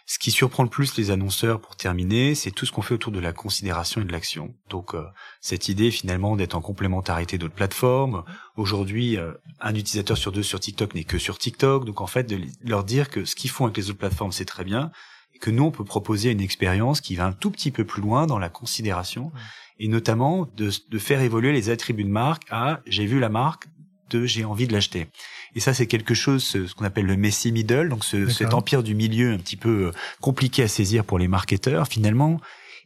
Ce 0.06 0.20
qui 0.20 0.32
surprend 0.32 0.64
le 0.64 0.70
plus 0.70 0.98
les 0.98 1.12
annonceurs, 1.12 1.62
pour 1.62 1.78
terminer, 1.78 2.36
c'est 2.36 2.52
tout 2.52 2.66
ce 2.66 2.74
qu'on 2.74 2.82
fait 2.82 2.94
autour 2.94 3.14
de 3.14 3.20
la 3.20 3.32
considération 3.32 4.02
et 4.02 4.04
de 4.04 4.12
l'action. 4.12 4.54
Donc 4.70 4.96
euh, 4.96 5.06
cette 5.40 5.70
idée 5.70 5.92
finalement 5.92 6.36
d'être 6.36 6.56
en 6.56 6.62
complémentarité 6.62 7.38
d'autres 7.38 7.54
plateformes. 7.54 8.24
Aujourd'hui, 8.58 9.18
euh, 9.18 9.32
un 9.62 9.74
utilisateur 9.76 10.18
sur 10.18 10.34
deux 10.34 10.44
sur 10.44 10.60
TikTok 10.60 10.94
n'est 10.94 11.06
que 11.06 11.18
sur 11.18 11.38
TikTok. 11.38 11.86
Donc 11.86 12.02
en 12.02 12.08
fait, 12.08 12.24
de 12.24 12.42
leur 12.66 12.84
dire 12.84 13.10
que 13.10 13.24
ce 13.24 13.36
qu'ils 13.36 13.50
font 13.50 13.64
avec 13.66 13.78
les 13.78 13.90
autres 13.90 14.00
plateformes, 14.00 14.34
c'est 14.34 14.46
très 14.46 14.66
bien, 14.66 14.92
et 15.34 15.40
que 15.40 15.50
nous, 15.50 15.64
on 15.64 15.72
peut 15.72 15.86
proposer 15.86 16.32
une 16.32 16.42
expérience 16.42 17.00
qui 17.00 17.16
va 17.16 17.26
un 17.26 17.32
tout 17.34 17.50
petit 17.50 17.72
peu 17.72 17.86
plus 17.86 18.02
loin 18.02 18.28
dans 18.28 18.40
la 18.40 18.50
considération 18.50 19.32
et 19.80 19.88
notamment 19.88 20.48
de, 20.56 20.70
de, 20.90 21.00
faire 21.00 21.22
évoluer 21.22 21.52
les 21.52 21.70
attributs 21.70 22.04
de 22.04 22.10
marque 22.10 22.44
à 22.52 22.82
j'ai 22.86 23.06
vu 23.06 23.20
la 23.20 23.30
marque 23.30 23.68
de 24.10 24.26
j'ai 24.26 24.46
envie 24.46 24.68
de 24.68 24.74
l'acheter. 24.74 25.08
Et 25.56 25.60
ça, 25.60 25.74
c'est 25.74 25.88
quelque 25.88 26.14
chose, 26.14 26.44
ce, 26.44 26.74
qu'on 26.74 26.86
appelle 26.86 27.06
le 27.06 27.16
messy 27.16 27.52
middle, 27.52 27.90
donc 27.90 28.04
ce, 28.04 28.28
cet 28.28 28.54
empire 28.54 28.84
du 28.84 28.96
milieu 28.96 29.34
un 29.34 29.38
petit 29.38 29.58
peu 29.58 29.88
euh, 29.88 29.92
compliqué 30.20 30.64
à 30.64 30.68
saisir 30.68 31.06
pour 31.06 31.20
les 31.20 31.28
marketeurs. 31.28 31.88
Finalement, 31.88 32.40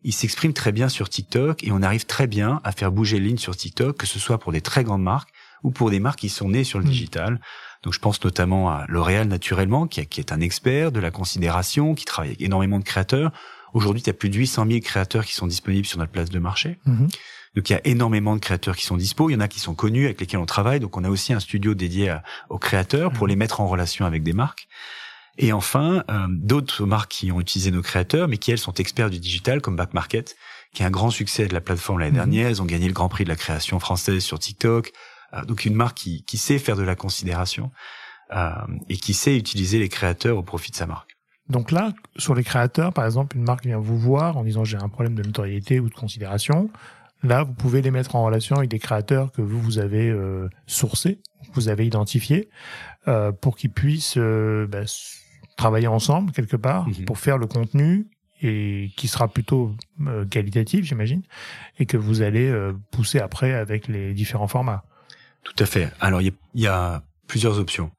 il 0.03 0.13
s'exprime 0.13 0.53
très 0.53 0.71
bien 0.71 0.89
sur 0.89 1.09
TikTok 1.09 1.63
et 1.63 1.71
on 1.71 1.81
arrive 1.81 2.05
très 2.05 2.27
bien 2.27 2.61
à 2.63 2.71
faire 2.71 2.91
bouger 2.91 3.19
les 3.19 3.27
lignes 3.27 3.37
sur 3.37 3.55
TikTok, 3.55 3.97
que 3.97 4.07
ce 4.07 4.19
soit 4.19 4.37
pour 4.37 4.51
des 4.51 4.61
très 4.61 4.83
grandes 4.83 5.03
marques 5.03 5.29
ou 5.63 5.71
pour 5.71 5.89
des 5.89 5.99
marques 5.99 6.19
qui 6.19 6.29
sont 6.29 6.49
nées 6.49 6.63
sur 6.63 6.79
le 6.79 6.85
hmm. 6.85 6.89
digital. 6.89 7.41
Donc 7.83 7.93
je 7.93 7.99
pense 7.99 8.23
notamment 8.23 8.69
à 8.69 8.85
L'Oréal 8.87 9.27
naturellement, 9.27 9.87
qui, 9.87 10.05
qui, 10.05 10.19
est 10.19 10.31
un 10.31 10.41
expert 10.41 10.91
de 10.91 10.99
la 10.99 11.11
considération, 11.11 11.95
qui 11.95 12.05
travaille 12.05 12.31
avec 12.31 12.41
énormément 12.41 12.79
de 12.79 12.83
créateurs. 12.83 13.31
Aujourd'hui, 13.73 14.01
il 14.01 14.07
y 14.07 14.09
a 14.09 14.13
plus 14.13 14.29
de 14.29 14.35
800 14.35 14.65
000 14.67 14.79
créateurs 14.81 15.25
qui 15.25 15.33
sont 15.33 15.47
disponibles 15.47 15.85
sur 15.85 15.99
notre 15.99 16.11
place 16.11 16.29
de 16.29 16.39
marché. 16.39 16.79
Mhm. 16.85 17.07
Donc 17.57 17.71
il 17.71 17.73
y 17.73 17.75
a 17.75 17.81
énormément 17.85 18.35
de 18.35 18.39
créateurs 18.39 18.75
qui 18.75 18.85
sont 18.85 18.97
dispo. 18.97 19.31
Il 19.31 19.33
y 19.33 19.35
en 19.35 19.39
a 19.39 19.47
qui 19.47 19.59
sont 19.59 19.73
connus 19.73 20.05
avec 20.05 20.21
lesquels 20.21 20.39
on 20.39 20.45
travaille. 20.45 20.79
Donc 20.79 20.95
on 20.95 21.03
a 21.03 21.09
aussi 21.09 21.33
un 21.33 21.39
studio 21.39 21.73
dédié 21.73 22.15
aux 22.49 22.59
créateurs 22.59 23.11
pour 23.11 23.23
mhm. 23.23 23.29
les 23.29 23.35
mettre 23.35 23.61
en 23.61 23.67
relation 23.67 24.05
avec 24.05 24.21
des 24.21 24.33
marques. 24.33 24.67
Et 25.39 25.51
enfin, 25.53 26.03
euh, 26.09 26.27
d'autres 26.29 26.85
marques 26.85 27.09
qui 27.09 27.31
ont 27.31 27.41
utilisé 27.41 27.71
nos 27.71 27.81
créateurs, 27.81 28.27
mais 28.27 28.37
qui 28.37 28.51
elles 28.51 28.59
sont 28.59 28.73
experts 28.75 29.09
du 29.09 29.19
digital, 29.19 29.61
comme 29.61 29.75
Back 29.75 29.95
Market, 29.95 30.35
qui 30.71 30.83
est 30.83 30.85
un 30.85 30.91
grand 30.91 31.09
succès 31.09 31.47
de 31.47 31.53
la 31.55 31.61
plateforme 31.61 31.99
l'année 31.99 32.11
mhm. 32.11 32.17
dernière. 32.17 32.47
Elles 32.47 32.61
ont 32.61 32.65
gagné 32.65 32.87
le 32.87 32.93
Grand 32.93 33.09
Prix 33.09 33.23
de 33.23 33.29
la 33.29 33.35
création 33.35 33.79
française 33.79 34.23
sur 34.23 34.37
TikTok. 34.37 34.91
Euh, 35.33 35.43
donc 35.43 35.65
une 35.65 35.73
marque 35.73 35.97
qui, 35.97 36.23
qui, 36.25 36.37
sait 36.37 36.59
faire 36.59 36.75
de 36.75 36.83
la 36.83 36.95
considération 36.95 37.71
euh, 38.35 38.51
et 38.87 38.97
qui 38.97 39.15
sait 39.15 39.35
utiliser 39.35 39.79
les 39.79 39.89
créateurs 39.89 40.37
au 40.37 40.43
profit 40.43 40.69
de 40.69 40.75
sa 40.75 40.85
marque. 40.85 41.17
Donc 41.49 41.71
là, 41.71 41.93
sur 42.17 42.35
les 42.35 42.43
créateurs, 42.43 42.93
par 42.93 43.05
exemple, 43.05 43.35
une 43.35 43.43
marque 43.43 43.65
vient 43.65 43.79
vous 43.79 43.97
voir 43.97 44.37
en 44.37 44.43
disant 44.43 44.63
j'ai 44.63 44.77
un 44.77 44.89
problème 44.89 45.15
de 45.15 45.23
notoriété 45.23 45.79
ou 45.79 45.89
de 45.89 45.95
considération. 45.95 46.69
Là, 47.23 47.43
vous 47.43 47.53
pouvez 47.53 47.81
les 47.81 47.91
mettre 47.91 48.15
en 48.15 48.23
relation 48.23 48.57
avec 48.57 48.69
des 48.69 48.79
créateurs 48.79 49.31
que 49.31 49.41
vous, 49.41 49.59
vous 49.59 49.79
avez 49.79 50.09
euh, 50.09 50.49
sourcés, 50.67 51.19
vous 51.53 51.69
avez 51.69 51.85
identifiés, 51.85 52.49
euh, 53.07 53.31
pour 53.31 53.57
qu'ils 53.57 53.71
puissent 53.71 54.17
euh, 54.17 54.67
bah, 54.67 54.83
travailler 55.55 55.87
ensemble 55.87 56.31
quelque 56.31 56.55
part 56.55 56.87
mhm. 56.87 57.05
pour 57.05 57.17
faire 57.17 57.37
le 57.37 57.47
contenu 57.47 58.07
et 58.43 58.91
qui 58.95 59.07
sera 59.07 59.27
plutôt 59.27 59.75
euh, 60.05 60.25
qualitatif, 60.25 60.85
j'imagine, 60.85 61.23
et 61.79 61.87
que 61.87 61.97
vous 61.97 62.21
allez 62.21 62.47
euh, 62.47 62.73
pousser 62.91 63.19
après 63.19 63.53
avec 63.53 63.87
les 63.87 64.13
différents 64.13 64.47
formats. 64.47 64.83
Tout 65.43 65.55
à 65.57 65.65
fait. 65.65 65.91
Alors, 65.99 66.21
il 66.21 66.33
y, 66.53 66.61
y, 66.61 66.67
a 66.67 67.01
plusieurs 67.25 67.57
options. 67.57 67.91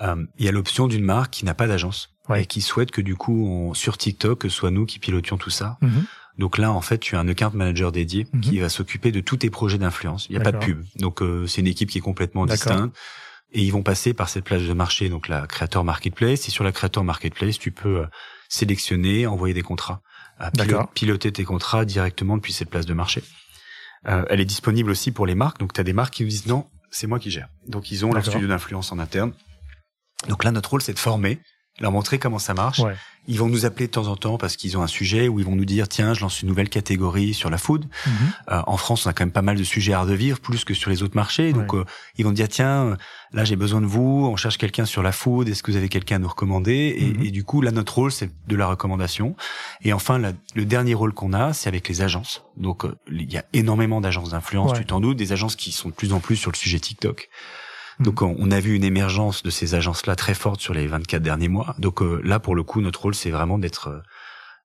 Il 0.00 0.44
y 0.44 0.48
a 0.48 0.52
l'option 0.52 0.88
d'une 0.88 1.04
marque 1.04 1.32
qui 1.32 1.44
n'a 1.44 1.54
pas 1.54 1.66
d'agence 1.66 2.14
et 2.34 2.46
qui 2.46 2.60
souhaite 2.60 2.90
que 2.90 3.00
du 3.00 3.16
coup, 3.16 3.46
on, 3.46 3.74
sur 3.74 3.96
TikTok, 3.96 4.42
ce 4.42 4.48
soit 4.48 4.70
nous 4.70 4.84
qui 4.84 4.98
pilotions 4.98 5.38
tout 5.38 5.50
ça. 5.50 5.78
Mhm. 5.80 6.04
Donc 6.38 6.58
là, 6.58 6.72
en 6.72 6.80
fait, 6.80 6.98
tu 6.98 7.16
as 7.16 7.20
un 7.20 7.28
account 7.28 7.52
manager 7.54 7.92
dédié 7.92 8.26
mhm. 8.32 8.40
qui 8.40 8.58
va 8.58 8.68
s'occuper 8.68 9.12
de 9.12 9.20
tous 9.20 9.38
tes 9.38 9.50
projets 9.50 9.78
d'influence. 9.78 10.26
Il 10.28 10.32
n'y 10.32 10.38
a 10.38 10.44
pas 10.44 10.52
de 10.52 10.58
pub. 10.58 10.84
Donc 10.96 11.22
euh, 11.22 11.46
c'est 11.46 11.60
une 11.60 11.66
équipe 11.66 11.90
qui 11.90 11.98
est 11.98 12.02
complètement 12.02 12.46
distincte. 12.46 12.94
Et 13.52 13.62
ils 13.62 13.70
vont 13.70 13.82
passer 13.82 14.12
par 14.12 14.28
cette 14.28 14.44
plage 14.44 14.66
de 14.66 14.72
marché, 14.72 15.08
donc 15.08 15.28
la 15.28 15.46
Creator 15.46 15.84
Marketplace. 15.84 16.48
Et 16.48 16.50
sur 16.50 16.64
la 16.64 16.72
Creator 16.72 17.04
Marketplace, 17.04 17.58
tu 17.58 17.70
peux 17.70 18.00
euh, 18.00 18.06
sélectionner, 18.48 19.26
envoyer 19.26 19.54
des 19.54 19.62
contrats, 19.62 20.02
piloter 20.94 21.32
tes 21.32 21.44
contrats 21.44 21.84
directement 21.84 22.36
depuis 22.36 22.52
cette 22.52 22.68
place 22.68 22.86
de 22.86 22.94
marché. 22.94 23.22
Euh, 24.08 24.24
elle 24.28 24.40
est 24.40 24.46
disponible 24.46 24.90
aussi 24.90 25.12
pour 25.12 25.26
les 25.26 25.34
marques. 25.34 25.58
Donc 25.58 25.72
tu 25.72 25.80
as 25.80 25.84
des 25.84 25.92
marques 25.92 26.14
qui 26.14 26.22
nous 26.24 26.28
disent 26.28 26.46
non, 26.46 26.66
c'est 26.90 27.06
moi 27.06 27.18
qui 27.18 27.30
gère. 27.30 27.48
Donc 27.66 27.90
ils 27.90 28.04
ont 28.04 28.12
leur 28.12 28.24
studio 28.24 28.48
d'influence 28.48 28.92
en 28.92 28.98
interne. 28.98 29.32
Donc 30.28 30.44
là, 30.44 30.50
notre 30.50 30.70
rôle, 30.70 30.82
c'est 30.82 30.92
de 30.94 30.98
former 30.98 31.40
leur 31.80 31.92
montrer 31.92 32.18
comment 32.18 32.38
ça 32.38 32.54
marche. 32.54 32.82
Ils 33.28 33.38
vont 33.38 33.48
nous 33.48 33.66
appeler 33.66 33.86
de 33.86 33.90
temps 33.90 34.06
en 34.06 34.14
temps 34.14 34.38
parce 34.38 34.56
qu'ils 34.56 34.78
ont 34.78 34.82
un 34.82 34.86
sujet 34.86 35.26
où 35.26 35.40
ils 35.40 35.44
vont 35.44 35.56
nous 35.56 35.64
dire 35.64 35.88
tiens, 35.88 36.14
je 36.14 36.20
lance 36.20 36.42
une 36.42 36.48
nouvelle 36.48 36.68
catégorie 36.68 37.34
sur 37.34 37.50
la 37.50 37.58
food. 37.58 37.84
Mhm. 37.84 38.12
Euh, 38.52 38.62
en 38.66 38.76
France, 38.76 39.04
on 39.04 39.10
a 39.10 39.12
quand 39.12 39.24
même 39.24 39.32
pas 39.32 39.42
mal 39.42 39.56
de 39.56 39.64
sujets 39.64 39.92
à 39.92 40.04
vivre, 40.04 40.38
plus 40.38 40.64
que 40.64 40.74
sur 40.74 40.90
les 40.90 41.02
autres 41.02 41.16
marchés. 41.16 41.52
Donc, 41.52 41.74
euh, 41.74 41.84
ils 42.18 42.24
vont 42.24 42.30
dire 42.30 42.48
tiens, 42.48 42.96
là 43.32 43.44
j'ai 43.44 43.56
besoin 43.56 43.80
de 43.80 43.86
vous, 43.86 44.28
on 44.30 44.36
cherche 44.36 44.58
quelqu'un 44.58 44.84
sur 44.84 45.02
la 45.02 45.10
food. 45.10 45.48
Est-ce 45.48 45.64
que 45.64 45.72
vous 45.72 45.76
avez 45.76 45.88
quelqu'un 45.88 46.16
à 46.16 46.18
nous 46.20 46.28
recommander? 46.28 46.94
Et, 46.98 47.06
mhm. 47.14 47.24
et, 47.24 47.30
du 47.32 47.42
coup, 47.42 47.62
là 47.62 47.72
notre 47.72 47.96
rôle 47.96 48.12
c'est 48.12 48.30
de 48.46 48.56
la 48.56 48.68
recommandation. 48.68 49.34
Et 49.82 49.92
enfin, 49.92 50.20
le 50.54 50.64
dernier 50.64 50.94
rôle 50.94 51.12
qu'on 51.12 51.32
a, 51.32 51.52
c'est 51.52 51.68
avec 51.68 51.88
les 51.88 52.02
agences. 52.02 52.44
Donc, 52.56 52.84
euh, 52.84 52.94
il 53.10 53.32
y 53.32 53.38
a 53.38 53.44
énormément 53.52 54.00
d'agences 54.00 54.30
d'influence, 54.30 54.72
tu 54.74 54.86
t'en 54.86 55.00
doutes, 55.00 55.16
des 55.16 55.32
agences 55.32 55.56
qui 55.56 55.72
sont 55.72 55.88
de 55.88 55.94
plus 55.94 56.12
en 56.12 56.20
plus 56.20 56.36
sur 56.36 56.52
le 56.52 56.56
sujet 56.56 56.78
TikTok. 56.78 57.28
Donc 58.00 58.22
on 58.22 58.50
a 58.50 58.60
vu 58.60 58.74
une 58.74 58.84
émergence 58.84 59.42
de 59.42 59.50
ces 59.50 59.74
agences-là 59.74 60.16
très 60.16 60.34
forte 60.34 60.60
sur 60.60 60.74
les 60.74 60.86
24 60.86 61.22
derniers 61.22 61.48
mois. 61.48 61.74
Donc 61.78 62.02
euh, 62.02 62.20
là, 62.24 62.38
pour 62.38 62.54
le 62.54 62.62
coup, 62.62 62.80
notre 62.80 63.02
rôle, 63.02 63.14
c'est 63.14 63.30
vraiment 63.30 63.58
d'être 63.58 63.88
euh, 63.88 64.00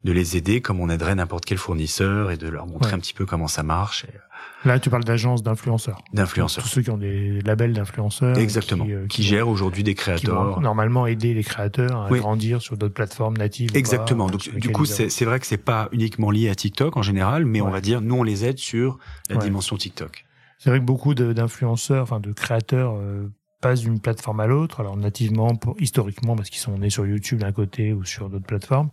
de 0.03 0.11
les 0.11 0.35
aider 0.35 0.61
comme 0.61 0.79
on 0.79 0.89
aiderait 0.89 1.15
n'importe 1.15 1.45
quel 1.45 1.59
fournisseur 1.59 2.31
et 2.31 2.37
de 2.37 2.49
leur 2.49 2.65
montrer 2.65 2.93
un 2.93 2.99
petit 2.99 3.13
peu 3.13 3.25
comment 3.25 3.47
ça 3.47 3.61
marche. 3.61 4.05
Euh, 4.05 4.67
là, 4.67 4.79
tu 4.79 4.89
parles 4.89 5.03
d'agences 5.03 5.43
d'influenceurs. 5.43 6.01
D'influenceurs. 6.11 6.63
Tous 6.63 6.69
ceux 6.69 6.81
qui 6.81 6.89
ont 6.89 6.97
des 6.97 7.39
labels 7.41 7.73
d'influenceurs. 7.73 8.37
Exactement. 8.37 8.85
Qui, 9.07 9.23
gèrent 9.23 9.47
aujourd'hui 9.47 9.83
des 9.83 9.93
créateurs. 9.93 10.55
Qui 10.55 10.61
normalement 10.61 11.05
aider 11.05 11.33
les 11.33 11.43
créateurs 11.43 12.01
à 12.01 12.09
grandir 12.09 12.61
sur 12.61 12.77
d'autres 12.77 12.95
plateformes 12.95 13.37
natives. 13.37 13.69
Exactement. 13.75 14.27
Donc, 14.27 14.49
du 14.55 14.69
coup, 14.69 14.85
c'est 14.85 15.25
vrai 15.25 15.39
que 15.39 15.45
c'est 15.45 15.57
pas 15.57 15.87
uniquement 15.91 16.31
lié 16.31 16.49
à 16.49 16.55
TikTok 16.55 16.97
en 16.97 17.03
général, 17.03 17.45
mais 17.45 17.61
on 17.61 17.69
va 17.69 17.81
dire, 17.81 18.01
nous, 18.01 18.15
on 18.15 18.23
les 18.23 18.45
aide 18.45 18.57
sur 18.57 18.97
la 19.29 19.37
dimension 19.37 19.77
TikTok. 19.77 20.25
C'est 20.61 20.69
vrai 20.69 20.77
que 20.77 20.85
beaucoup 20.85 21.15
d'influenceurs, 21.15 22.03
enfin 22.03 22.19
de 22.19 22.31
créateurs, 22.31 22.93
euh, 22.95 23.27
passent 23.61 23.79
d'une 23.79 23.99
plateforme 23.99 24.41
à 24.41 24.45
l'autre. 24.45 24.79
Alors 24.79 24.95
nativement, 24.95 25.59
historiquement, 25.79 26.35
parce 26.35 26.51
qu'ils 26.51 26.59
sont 26.59 26.77
nés 26.77 26.91
sur 26.91 27.07
YouTube 27.07 27.39
d'un 27.39 27.51
côté 27.51 27.93
ou 27.93 28.05
sur 28.05 28.29
d'autres 28.29 28.45
plateformes, 28.45 28.91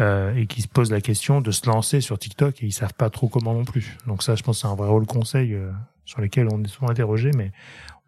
euh, 0.00 0.34
et 0.34 0.46
qui 0.46 0.60
se 0.60 0.66
posent 0.66 0.90
la 0.90 1.00
question 1.00 1.40
de 1.40 1.52
se 1.52 1.68
lancer 1.68 2.00
sur 2.00 2.18
TikTok 2.18 2.64
et 2.64 2.66
ils 2.66 2.72
savent 2.72 2.94
pas 2.94 3.10
trop 3.10 3.28
comment 3.28 3.54
non 3.54 3.64
plus. 3.64 3.96
Donc 4.08 4.24
ça, 4.24 4.34
je 4.34 4.42
pense, 4.42 4.62
c'est 4.62 4.66
un 4.66 4.74
vrai 4.74 4.88
rôle 4.88 5.06
conseil 5.06 5.54
euh, 5.54 5.70
sur 6.04 6.20
lequel 6.20 6.48
on 6.52 6.64
est 6.64 6.68
souvent 6.68 6.90
interrogé, 6.90 7.30
mais 7.36 7.52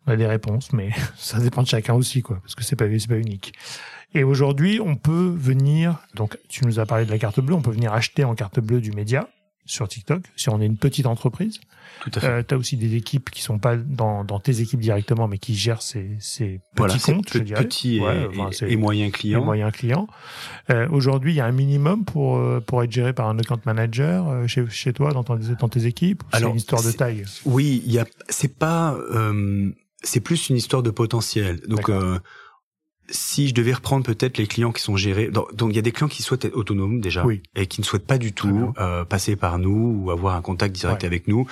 on 0.09 0.11
a 0.11 0.17
des 0.17 0.27
réponses, 0.27 0.73
mais 0.73 0.91
ça 1.17 1.39
dépend 1.39 1.63
de 1.63 1.69
chacun 1.69 1.95
aussi, 1.95 2.23
quoi, 2.23 2.41
parce 2.43 2.57
que 2.57 2.65
c'est 2.65 2.75
pas 2.75 2.87
pas 2.87 3.19
unique. 3.19 3.53
Et 4.15 4.25
aujourd'hui, 4.25 4.81
on 4.81 4.97
peut 4.97 5.33
venir, 5.39 5.99
donc 6.17 6.37
tu 6.49 6.65
nous 6.65 6.81
as 6.81 6.87
parlé 6.87 7.05
de 7.05 7.11
la 7.13 7.19
carte 7.19 7.39
bleue, 7.39 7.55
on 7.55 7.63
peut 7.63 7.71
venir 7.71 7.93
acheter 7.93 8.25
en 8.25 8.35
carte 8.35 8.59
bleue 8.59 8.81
du 8.81 8.91
média 8.91 9.29
sur 9.71 9.89
TikTok, 9.89 10.23
si 10.37 10.49
on 10.49 10.61
est 10.61 10.67
une 10.67 10.77
petite 10.77 11.07
entreprise. 11.07 11.61
Tout 12.03 12.11
à 12.15 12.21
fait. 12.21 12.27
Euh, 12.27 12.43
tu 12.47 12.55
as 12.55 12.59
aussi 12.59 12.77
des 12.77 12.95
équipes 12.97 13.31
qui 13.31 13.43
sont 13.43 13.59
pas 13.59 13.77
dans, 13.77 14.25
dans 14.25 14.41
tes 14.41 14.61
équipes 14.61 14.81
directement, 14.81 15.29
mais 15.29 15.39
qui 15.39 15.55
gèrent 15.55 15.83
ces, 15.83 16.17
ces 16.19 16.61
petits 16.75 16.99
comptes, 16.99 17.33
je 17.33 17.55
petits 17.55 17.97
et, 17.97 18.01
Ouais, 18.01 18.27
enfin, 18.37 18.67
et 18.67 18.77
moyens 18.77 19.13
clients. 19.13 19.45
moyens 19.45 19.73
clients. 19.73 20.07
Euh, 20.71 20.89
Aujourd'hui, 20.91 21.33
il 21.33 21.37
y 21.37 21.41
a 21.41 21.47
un 21.47 21.53
minimum 21.53 22.05
pour 22.05 22.37
euh, 22.39 22.61
pour 22.61 22.83
être 22.83 22.91
géré 22.93 23.13
par 23.13 23.29
un 23.29 23.39
account 23.39 23.61
manager 23.65 24.49
chez 24.49 24.65
chez 24.69 24.93
toi 24.93 25.13
dans, 25.13 25.25
ton, 25.25 25.39
dans 25.61 25.69
tes 25.69 25.87
équipes. 25.87 26.23
C'est 26.33 26.43
une 26.43 26.57
histoire 26.57 26.83
de 26.83 26.91
taille? 26.93 27.25
Oui, 27.45 27.99
c'est 28.29 28.57
pas, 28.59 28.95
euh, 28.95 29.71
c'est 30.03 30.21
plus 30.21 30.49
une 30.49 30.57
histoire 30.57 30.83
de 30.83 30.91
potentiel. 30.91 31.61
Donc, 31.69 31.91
si 33.11 33.49
je 33.49 33.55
devais 33.55 33.73
reprendre 33.73 34.05
peut-être 34.05 34.39
les 34.39 34.47
clients 34.47 34.73
qui 34.73 34.83
sont 34.83 34.97
gérés, 34.97 35.29
donc 35.29 35.55
donc 35.55 35.71
il 35.71 35.77
y 35.77 35.79
a 35.79 35.83
des 35.83 35.93
clients 35.93 36.09
qui 36.09 36.23
souhaitent 36.23 36.45
être 36.45 36.57
autonomes 36.57 37.01
déjà 37.01 37.25
Oui. 37.27 37.43
et 37.57 37.67
qui 37.67 37.81
ne 37.81 37.85
souhaitent 37.87 38.07
pas 38.07 38.19
du 38.19 38.33
tout 38.33 38.73
euh, 38.79 39.05
passer 39.05 39.35
par 39.37 39.59
nous 39.59 40.03
ou 40.05 40.11
avoir 40.11 40.37
un 40.37 40.43
contact 40.43 40.75
direct 40.77 41.03
Ouais. 41.03 41.07
avec 41.07 41.27
nous. 41.29 41.47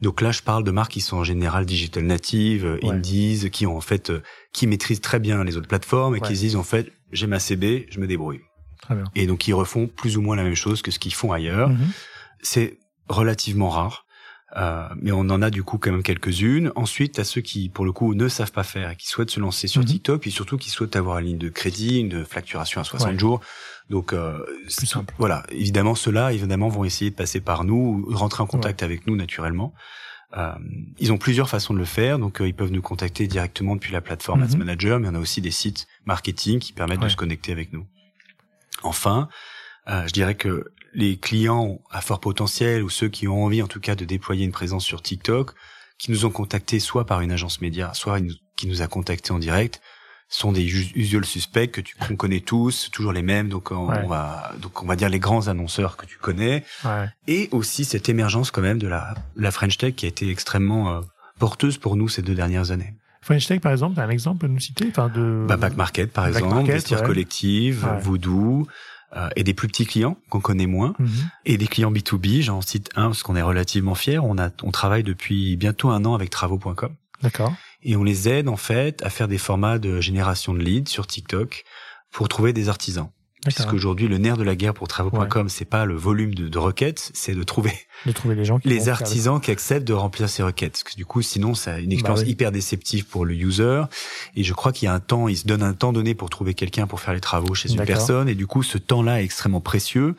Donc 0.00 0.20
là, 0.20 0.32
je 0.32 0.42
parle 0.42 0.64
de 0.64 0.70
marques 0.70 0.92
qui 0.92 1.00
sont 1.00 1.18
en 1.18 1.24
général 1.24 1.66
digital 1.66 2.04
native, 2.04 2.64
euh, 2.64 2.78
Ouais. 2.82 2.90
indies, 2.90 3.50
qui 3.52 3.66
ont 3.66 3.76
en 3.76 3.80
fait, 3.80 4.10
euh, 4.10 4.22
qui 4.52 4.66
maîtrisent 4.66 5.00
très 5.00 5.18
bien 5.20 5.44
les 5.44 5.56
autres 5.56 5.68
plateformes 5.68 6.16
et 6.16 6.20
Ouais. 6.20 6.28
qui 6.28 6.34
se 6.36 6.40
disent 6.40 6.56
en 6.56 6.62
fait, 6.64 6.90
j'ai 7.12 7.26
ma 7.26 7.38
CB, 7.38 7.86
je 7.90 8.00
me 8.00 8.06
débrouille. 8.06 8.40
Très 8.80 8.94
bien. 8.94 9.04
Et 9.14 9.26
donc 9.26 9.46
ils 9.46 9.52
refont 9.54 9.86
plus 9.86 10.16
ou 10.16 10.22
moins 10.22 10.34
la 10.36 10.42
même 10.44 10.54
chose 10.56 10.82
que 10.82 10.90
ce 10.90 10.98
qu'ils 10.98 11.14
font 11.14 11.30
ailleurs. 11.32 11.68
Mhm. 11.68 11.88
C'est 12.42 12.78
relativement 13.08 13.68
rare. 13.68 14.06
Euh, 14.56 14.86
mais 15.00 15.12
on 15.12 15.20
en 15.20 15.40
a 15.40 15.48
du 15.48 15.62
coup 15.62 15.78
quand 15.78 15.90
même 15.90 16.02
quelques-unes. 16.02 16.72
Ensuite, 16.76 17.18
à 17.18 17.24
ceux 17.24 17.40
qui, 17.40 17.70
pour 17.70 17.86
le 17.86 17.92
coup, 17.92 18.14
ne 18.14 18.28
savent 18.28 18.52
pas 18.52 18.64
faire 18.64 18.90
et 18.90 18.96
qui 18.96 19.06
souhaitent 19.08 19.30
se 19.30 19.40
lancer 19.40 19.66
sur 19.66 19.80
Mhm. 19.80 19.86
TikTok, 19.86 20.26
et 20.26 20.30
surtout 20.30 20.58
qui 20.58 20.68
souhaitent 20.68 20.94
avoir 20.96 21.18
une 21.20 21.26
ligne 21.26 21.38
de 21.38 21.48
crédit, 21.48 22.00
une 22.00 22.24
facturation 22.26 22.80
à 22.80 22.84
60 22.84 23.12
Ouais. 23.12 23.18
jours. 23.18 23.40
Donc, 23.88 24.12
euh, 24.12 24.38
simple. 24.68 25.14
Voilà, 25.18 25.42
évidemment, 25.50 25.94
ceux-là, 25.94 26.32
évidemment, 26.34 26.68
vont 26.68 26.84
essayer 26.84 27.10
de 27.10 27.16
passer 27.16 27.40
par 27.40 27.64
nous, 27.64 28.04
ou 28.06 28.14
rentrer 28.14 28.42
en 28.42 28.46
contact 28.46 28.82
avec 28.82 29.06
nous 29.06 29.16
naturellement. 29.16 29.72
Euh, 30.36 30.52
ils 30.98 31.12
ont 31.12 31.18
plusieurs 31.18 31.48
façons 31.48 31.72
de 31.74 31.78
le 31.78 31.84
faire, 31.84 32.18
donc 32.18 32.40
euh, 32.40 32.48
ils 32.48 32.54
peuvent 32.54 32.70
nous 32.72 32.80
contacter 32.82 33.26
directement 33.26 33.74
depuis 33.76 33.92
la 33.92 34.00
plateforme 34.00 34.40
Mhm. 34.40 34.46
Ads 34.52 34.56
Manager, 34.58 35.00
mais 35.00 35.08
on 35.10 35.14
a 35.14 35.18
aussi 35.18 35.40
des 35.40 35.50
sites 35.50 35.86
marketing 36.06 36.58
qui 36.58 36.72
permettent 36.72 37.00
Ouais. 37.00 37.04
de 37.06 37.10
se 37.10 37.16
connecter 37.16 37.52
avec 37.52 37.72
nous. 37.72 37.86
Enfin, 38.82 39.28
euh, 39.88 40.06
je 40.06 40.12
dirais 40.12 40.34
que 40.34 40.72
les 40.94 41.16
clients 41.16 41.80
à 41.90 42.00
fort 42.00 42.20
potentiel 42.20 42.82
ou 42.82 42.90
ceux 42.90 43.08
qui 43.08 43.26
ont 43.28 43.44
envie 43.44 43.62
en 43.62 43.66
tout 43.68 43.80
cas 43.80 43.94
de 43.94 44.04
déployer 44.04 44.44
une 44.44 44.52
présence 44.52 44.84
sur 44.84 45.02
TikTok, 45.02 45.52
qui 45.98 46.10
nous 46.10 46.24
ont 46.26 46.30
contactés 46.30 46.80
soit 46.80 47.06
par 47.06 47.20
une 47.20 47.32
agence 47.32 47.60
média, 47.60 47.92
soit 47.94 48.18
une- 48.18 48.34
qui 48.56 48.66
nous 48.66 48.82
a 48.82 48.86
contactés 48.88 49.32
en 49.32 49.38
direct, 49.38 49.80
sont 50.28 50.50
des 50.52 50.64
us- 50.64 50.92
usual 50.94 51.24
suspects 51.24 51.70
que 51.70 51.80
tu 51.82 51.94
qu'on 51.96 52.16
connaît 52.16 52.40
tous, 52.40 52.90
toujours 52.90 53.12
les 53.12 53.22
mêmes. 53.22 53.48
Donc 53.48 53.70
on, 53.70 53.88
Ouais. 53.88 54.00
on 54.02 54.08
va 54.08 54.52
donc 54.60 54.82
on 54.82 54.86
va 54.86 54.96
dire 54.96 55.08
les 55.10 55.18
grands 55.18 55.48
annonceurs 55.48 55.96
que 55.96 56.06
tu 56.06 56.16
connais, 56.18 56.64
Ouais. 56.84 57.06
et 57.28 57.48
aussi 57.52 57.84
cette 57.84 58.08
émergence 58.08 58.50
quand 58.50 58.62
même 58.62 58.78
de 58.78 58.88
la 58.88 59.14
la 59.36 59.50
French 59.50 59.76
Tech 59.78 59.94
qui 59.94 60.06
a 60.06 60.08
été 60.08 60.28
extrêmement 60.30 60.90
euh, 60.92 61.00
porteuse 61.38 61.76
pour 61.78 61.96
nous 61.96 62.08
ces 62.08 62.22
deux 62.22 62.34
dernières 62.34 62.70
années. 62.70 62.94
French 63.20 63.46
Tech, 63.46 63.60
par 63.60 63.70
exemple, 63.72 64.00
un 64.00 64.08
exemple 64.10 64.46
à 64.46 64.48
nous 64.48 64.58
citer? 64.58 64.86
Enfin 64.88 65.08
de... 65.08 65.44
Bah, 65.46 65.56
Back 65.56 65.76
Market 65.76 66.12
par 66.12 66.24
Back 66.24 66.34
exemple, 66.36 66.54
Market, 66.56 66.72
Vestiaire 66.74 67.00
ouais. 67.02 67.06
Collective. 67.06 67.86
Voodoo, 68.00 68.66
euh, 69.16 69.28
et 69.36 69.44
des 69.44 69.54
plus 69.54 69.68
petits 69.68 69.86
clients 69.86 70.16
qu'on 70.30 70.40
connaît 70.40 70.66
moins. 70.66 70.94
Mhm. 70.98 71.10
Et 71.44 71.58
des 71.58 71.66
clients 71.66 71.92
B2B, 71.92 72.42
j'en 72.42 72.60
cite 72.60 72.90
un 72.94 73.06
parce 73.06 73.22
qu'on 73.22 73.36
est 73.36 73.42
relativement 73.42 73.94
fiers. 73.94 74.18
On 74.18 74.38
a, 74.38 74.50
on 74.62 74.70
travaille 74.70 75.02
depuis 75.02 75.56
bientôt 75.56 75.90
un 75.90 76.04
an 76.04 76.14
avec 76.14 76.30
travaux.com 76.30 76.94
D'accord. 77.22 77.54
et 77.82 77.94
on 77.96 78.02
les 78.02 78.28
aide 78.28 78.48
en 78.48 78.56
fait 78.56 79.02
à 79.04 79.10
faire 79.10 79.28
des 79.28 79.38
formats 79.38 79.78
de 79.78 80.00
génération 80.00 80.54
de 80.54 80.60
leads 80.60 80.90
sur 80.90 81.06
TikTok 81.06 81.64
pour 82.10 82.28
trouver 82.28 82.52
des 82.52 82.68
artisans. 82.68 83.10
Parce 83.44 83.56
D'accord. 83.56 83.72
qu'aujourd'hui, 83.72 84.06
le 84.06 84.18
nerf 84.18 84.36
de 84.36 84.44
la 84.44 84.54
guerre 84.54 84.72
pour 84.72 84.86
travaux.com, 84.86 85.48
c'est 85.48 85.64
pas 85.64 85.84
le 85.84 85.94
volume 85.94 86.32
de, 86.34 86.48
de 86.48 86.58
requêtes, 86.58 87.10
c'est 87.12 87.34
de 87.34 87.42
trouver 87.42 87.72
De 88.06 88.12
trouver 88.12 88.36
les 88.36 88.44
gens 88.44 88.58
qui 88.60 88.68
les 88.68 88.88
artisans 88.88 89.40
qui 89.40 89.50
acceptent 89.50 89.86
de 89.86 89.92
remplir 89.92 90.28
ces 90.28 90.42
requêtes. 90.44 90.72
Parce 90.72 90.84
que 90.84 90.94
du 90.96 91.04
coup, 91.04 91.22
sinon, 91.22 91.52
a 91.66 91.78
une 91.80 91.90
expérience 91.92 92.20
Bah 92.20 92.24
oui. 92.26 92.32
hyper 92.32 92.52
déceptive 92.52 93.06
pour 93.06 93.24
le 93.24 93.34
user. 93.34 93.82
Et 94.36 94.44
je 94.44 94.54
crois 94.54 94.72
qu'il 94.72 94.86
y 94.86 94.88
a 94.88 94.94
un 94.94 95.00
temps, 95.00 95.26
il 95.26 95.36
se 95.36 95.46
donne 95.46 95.62
un 95.62 95.72
temps 95.72 95.92
donné 95.92 96.14
pour 96.14 96.30
trouver 96.30 96.54
quelqu'un 96.54 96.86
pour 96.86 97.00
faire 97.00 97.14
les 97.14 97.20
travaux 97.20 97.54
chez 97.54 97.72
une 97.72 97.84
personne. 97.84 98.28
Et 98.28 98.34
du 98.34 98.46
coup, 98.46 98.62
ce 98.62 98.78
temps-là 98.78 99.22
est 99.22 99.24
extrêmement 99.24 99.60
précieux. 99.60 100.14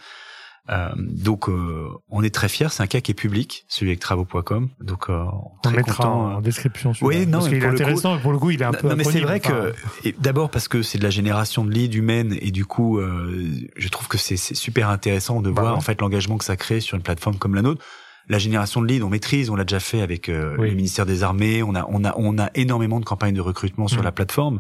Euh, 0.70 0.90
donc, 0.98 1.50
euh, 1.50 1.90
on 2.10 2.24
est 2.24 2.34
très 2.34 2.48
fiers. 2.48 2.70
C'est 2.70 2.82
un 2.84 2.88
cas 2.88 3.02
qui 3.02 3.12
est 3.12 3.16
public, 3.16 3.66
celui 3.68 3.92
avec 3.92 4.00
travaux.com. 4.00 4.70
Donc, 4.80 5.10
euh, 5.10 5.26
On 5.66 5.70
mettra 5.72 6.04
content. 6.04 6.36
en 6.36 6.42
description. 6.42 6.94
Oui, 7.02 7.26
non, 7.26 7.40
parce 7.40 7.50
qu'il 7.50 7.58
est 7.58 7.60
le 7.60 7.68
coup- 7.68 7.74
intéressant. 7.74 8.18
pour 8.20 8.32
le 8.32 8.40
coup, 8.40 8.52
il 8.52 8.62
est 8.62 8.66
un 8.66 8.72
Non, 8.72 8.78
peu. 8.80 8.90
non, 8.90 8.96
mais 8.96 9.04
c'est 9.04 9.20
vrai 9.20 9.42
enfin, 9.44 9.72
que 10.04 10.10
d'abord 10.20 10.50
parce 10.50 10.70
que 10.70 10.82
c'est 10.82 10.98
de 10.98 11.04
la 11.04 11.10
génération 11.10 11.66
de 11.66 11.72
leads 11.72 11.98
humaine 11.98 12.38
et 12.40 12.52
du 12.52 12.66
coup 12.66 12.98
euh, 13.00 13.46
je 13.76 13.88
trouve 13.90 14.08
que 14.08 14.18
c'est 14.18 14.38
super 14.38 14.90
intéressant 14.90 15.42
de 15.42 15.52
Bah 15.52 15.62
voir 15.62 15.74
ouais. 15.74 15.78
en 15.78 15.82
fait 15.82 16.00
l'engagement 16.00 16.38
que 16.38 16.46
ça 16.46 16.56
crée 16.56 16.80
sur 16.80 16.96
une 16.96 17.04
plateforme 17.04 17.36
comme 17.38 17.56
la 17.56 17.62
nôtre. 17.62 17.84
La 18.30 18.40
génération 18.40 18.82
de 18.82 18.88
leads, 18.88 19.04
on 19.04 19.10
maîtrise, 19.10 19.50
on 19.50 19.56
l'a 19.58 19.66
déjà 19.66 19.82
fait 19.82 20.00
avec 20.02 20.30
euh, 20.30 20.56
Oui. 20.58 20.70
le 20.70 20.76
ministère 20.76 21.06
des 21.06 21.24
Armées, 21.24 21.62
on 21.62 21.76
a 21.76 21.86
on 21.90 22.06
a 22.06 22.14
on 22.16 22.38
a 22.40 22.50
énormément 22.56 23.02
de 23.02 23.06
campagnes 23.06 23.36
de 23.36 23.42
recrutement 23.42 23.90
sur 23.90 24.00
Mm. 24.02 24.06
la 24.06 24.12
plateforme, 24.14 24.60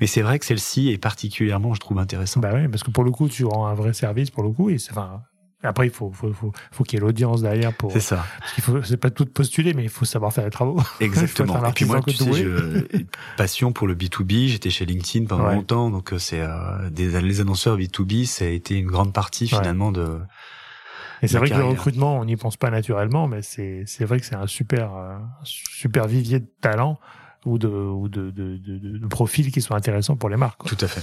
mais 0.00 0.08
c'est 0.08 0.22
vrai 0.22 0.40
que 0.40 0.44
celle-ci 0.46 0.90
est 0.90 0.98
particulièrement 0.98 1.74
je 1.74 1.80
trouve 1.80 2.00
intéressante. 2.00 2.42
Bah 2.42 2.50
oui, 2.54 2.66
parce 2.66 2.82
que 2.82 2.90
pour 2.90 3.04
le 3.04 3.12
coup, 3.12 3.28
tu 3.28 3.44
rends 3.44 3.66
un 3.66 3.74
vrai 3.74 3.92
service 3.92 4.30
pour 4.30 4.42
le 4.42 4.50
coup. 4.50 4.68
Et 4.70 4.78
c'est- 4.78 4.90
enfin, 4.90 5.20
après, 5.64 5.86
il 5.86 5.92
faut, 5.92 6.10
faut, 6.12 6.32
faut, 6.32 6.52
faut 6.70 6.84
qu'il 6.84 6.98
y 6.98 7.02
ait 7.02 7.04
l'audience 7.04 7.42
derrière 7.42 7.72
pour. 7.72 7.90
c'est 7.92 8.00
ça. 8.00 8.24
Parce 8.38 8.52
qu'il 8.52 8.62
faut, 8.62 8.82
c'est 8.82 8.96
pas 8.96 9.10
tout 9.10 9.24
de 9.24 9.30
postuler, 9.30 9.74
mais 9.74 9.82
il 9.82 9.88
faut 9.88 10.04
savoir 10.04 10.32
faire 10.32 10.44
les 10.44 10.50
travaux. 10.50 10.80
Exactement. 11.00 11.66
Et 11.66 11.72
puis 11.72 11.84
moi, 11.84 12.00
tu 12.06 12.14
sais, 12.14 12.32
je, 12.32 12.86
passion 13.36 13.72
pour 13.72 13.86
le 13.86 13.94
B2B. 13.94 14.48
J'étais 14.48 14.70
chez 14.70 14.86
LinkedIn 14.86 15.26
pendant 15.26 15.44
Ouais. 15.46 15.54
longtemps, 15.56 15.90
donc 15.90 16.12
euh, 16.12 16.18
c'est 16.18 16.40
euh, 16.40 16.88
des 16.90 17.20
les 17.20 17.40
annonceurs 17.40 17.76
B2B, 17.76 18.26
ça 18.26 18.44
a 18.44 18.48
été 18.48 18.76
une 18.78 18.86
grande 18.86 19.12
partie 19.12 19.44
Ouais. 19.44 19.58
finalement 19.58 19.90
de 19.92 20.20
Et 21.22 21.28
c'est 21.28 21.38
vrai 21.38 21.48
que 21.48 21.54
le 21.54 21.64
recrutement, 21.64 22.18
on 22.18 22.24
n'y 22.24 22.36
pense 22.36 22.56
pas 22.56 22.70
naturellement, 22.70 23.26
mais 23.28 23.42
c'est, 23.42 23.84
c'est 23.86 24.04
vrai 24.04 24.20
que 24.20 24.26
c'est 24.26 24.34
un 24.34 24.46
super, 24.46 24.94
euh, 24.94 25.16
super 25.42 26.06
vivier 26.06 26.40
de 26.40 26.46
talent 26.60 26.98
ou 27.46 27.58
de, 27.58 27.68
ou 27.68 28.08
de, 28.08 28.30
de, 28.30 28.56
de, 28.56 28.78
de- 28.78 28.98
de 28.98 29.06
profils 29.06 29.50
qui 29.52 29.60
sont 29.60 29.74
intéressants 29.74 30.16
pour 30.16 30.28
les 30.30 30.36
marques. 30.36 30.60
quoi. 30.60 30.70
tout 30.70 30.84
à 30.84 30.88
fait. 30.88 31.02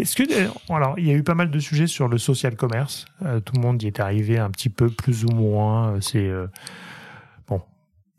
Est-ce 0.00 0.16
que 0.16 0.22
euh, 0.32 0.48
alors 0.70 0.98
il 0.98 1.06
y 1.06 1.10
a 1.10 1.14
eu 1.14 1.22
pas 1.22 1.34
mal 1.34 1.50
de 1.50 1.58
sujets 1.58 1.86
sur 1.86 2.08
le 2.08 2.18
social 2.18 2.56
commerce. 2.56 3.06
Euh, 3.22 3.40
tout 3.40 3.54
le 3.54 3.60
monde 3.60 3.82
y 3.82 3.86
est 3.86 4.00
arrivé 4.00 4.38
un 4.38 4.50
petit 4.50 4.68
peu 4.70 4.88
plus 4.88 5.24
ou 5.24 5.28
moins. 5.28 5.94
Euh, 5.94 6.00
C'est 6.00 6.26
euh, 6.26 6.46
bon, 7.48 7.60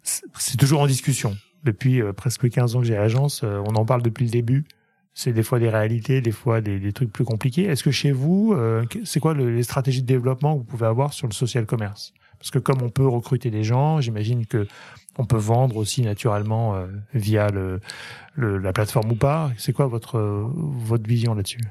c'est 0.04 0.58
toujours 0.58 0.82
en 0.82 0.88
discussion. 0.88 1.36
Depuis 1.64 2.02
euh, 2.02 2.14
presque 2.14 2.50
15 2.50 2.76
ans 2.76 2.80
que 2.82 2.86
j'ai 2.86 2.96
l'agence, 2.96 3.44
on 3.44 3.76
en 3.76 3.86
parle 3.86 4.02
depuis 4.04 4.26
le 4.26 4.32
début. 4.32 4.66
C'est 5.14 5.34
des 5.34 5.42
fois 5.42 5.58
des 5.58 5.70
réalités, 5.70 6.22
des 6.22 6.32
fois 6.32 6.62
des, 6.62 6.80
des 6.80 6.94
trucs 6.94 7.12
plus 7.12 7.26
compliqués. 7.26 7.64
Est-ce 7.64 7.84
que 7.84 7.90
chez 7.90 8.12
vous, 8.12 8.56
c'est 9.04 9.20
quoi 9.20 9.34
le- 9.34 9.50
les 9.50 9.64
stratégies 9.64 10.04
de 10.04 10.08
développement 10.08 10.54
que 10.54 10.60
vous 10.60 10.64
pouvez 10.66 10.86
avoir 10.86 11.12
sur 11.14 11.28
le 11.28 11.34
social 11.34 11.66
commerce? 11.66 12.14
Parce 12.40 12.52
que 12.52 12.60
comme 12.60 12.82
on 12.82 12.90
peut 12.90 13.08
recruter 13.08 13.50
des 13.52 13.64
gens, 13.64 14.00
j'imagine 14.02 14.46
que 14.46 14.68
on 15.18 15.26
peut 15.26 15.38
vendre 15.38 15.78
aussi 15.78 16.02
naturellement 16.04 16.76
euh, 16.76 16.86
via 17.14 17.50
le, 17.50 17.80
le- 18.36 18.58
la 18.60 18.72
plateforme 18.74 19.12
ou 19.12 19.16
pas. 19.16 19.52
C'est 19.58 19.74
quoi 19.74 19.88
votre 19.88 20.18
euh, 20.18 20.46
votre 20.54 21.08
vision 21.08 21.34
là-dessus? 21.34 21.62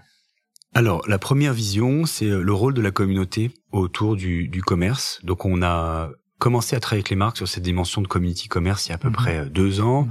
Alors, 0.74 1.02
la 1.08 1.18
première 1.18 1.52
vision, 1.54 2.04
c'est 2.04 2.26
euh, 2.26 2.42
le 2.42 2.52
rôle 2.52 2.74
de 2.74 2.82
la 2.82 2.90
communauté 2.90 3.50
autour 3.72 4.16
du, 4.16 4.48
du 4.48 4.62
commerce. 4.62 5.20
Donc, 5.22 5.44
on 5.44 5.62
a 5.62 6.10
commencé 6.38 6.76
à 6.76 6.80
travailler 6.80 7.00
avec 7.00 7.10
les 7.10 7.16
marques 7.16 7.36
sur 7.38 7.48
cette 7.48 7.62
dimension 7.62 8.02
de 8.02 8.08
community 8.08 8.48
commerce 8.48 8.86
il 8.86 8.90
y 8.90 8.92
a 8.92 8.96
à 8.96 8.98
peu 8.98 9.08
Mhm. 9.08 9.14
près 9.14 9.36
euh, 9.38 9.44
deux 9.48 9.80
ans, 9.80 10.02
Mhm. 10.02 10.10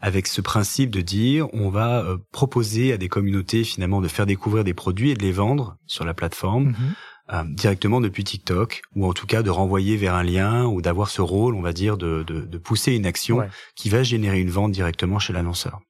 avec 0.00 0.26
ce 0.28 0.40
principe 0.42 0.90
de 0.90 1.00
dire, 1.00 1.48
on 1.54 1.70
va 1.70 2.04
proposer 2.30 2.92
à 2.92 2.96
des 2.98 3.08
communautés 3.08 3.64
finalement 3.64 4.00
de 4.02 4.08
faire 4.08 4.26
découvrir 4.26 4.62
des 4.62 4.74
produits 4.74 5.10
et 5.10 5.14
de 5.14 5.22
les 5.22 5.32
vendre 5.32 5.78
sur 5.86 6.04
la 6.04 6.12
plateforme 6.14 6.66
Mhm. 6.66 6.74
Euh, 7.32 7.42
directement 7.46 8.00
depuis 8.00 8.22
TikTok, 8.24 8.82
ou 8.96 9.06
en 9.06 9.12
tout 9.14 9.26
cas 9.26 9.42
de 9.42 9.50
renvoyer 9.50 9.96
vers 9.96 10.14
un 10.14 10.22
lien 10.22 10.66
ou 10.66 10.82
d'avoir 10.82 11.08
ce 11.08 11.22
rôle, 11.22 11.54
on 11.54 11.62
va 11.62 11.72
dire, 11.72 11.96
de, 11.96 12.22
de, 12.26 12.40
de 12.42 12.58
pousser 12.58 12.92
une 12.92 13.06
action 13.06 13.38
Ouais. 13.38 13.48
qui 13.76 13.88
va 13.88 14.02
générer 14.02 14.40
une 14.40 14.50
vente 14.50 14.72
directement 14.72 15.18
chez 15.18 15.32
l'annonceur. 15.32 15.80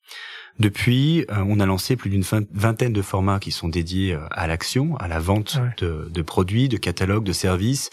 Depuis, 0.60 1.22
euh, 1.30 1.44
on 1.48 1.58
a 1.58 1.66
lancé 1.66 1.96
plus 1.96 2.10
d'une 2.10 2.22
vingtaine 2.52 2.92
de 2.92 3.02
formats 3.02 3.40
qui 3.40 3.50
sont 3.50 3.68
dédiés 3.68 4.14
euh, 4.14 4.20
à 4.30 4.46
l'action, 4.46 4.96
à 4.98 5.08
la 5.08 5.18
vente 5.18 5.58
Ouais. 5.60 5.70
de, 5.78 6.08
de 6.08 6.22
produits, 6.22 6.68
de 6.68 6.76
catalogues, 6.76 7.24
de 7.24 7.32
services, 7.32 7.90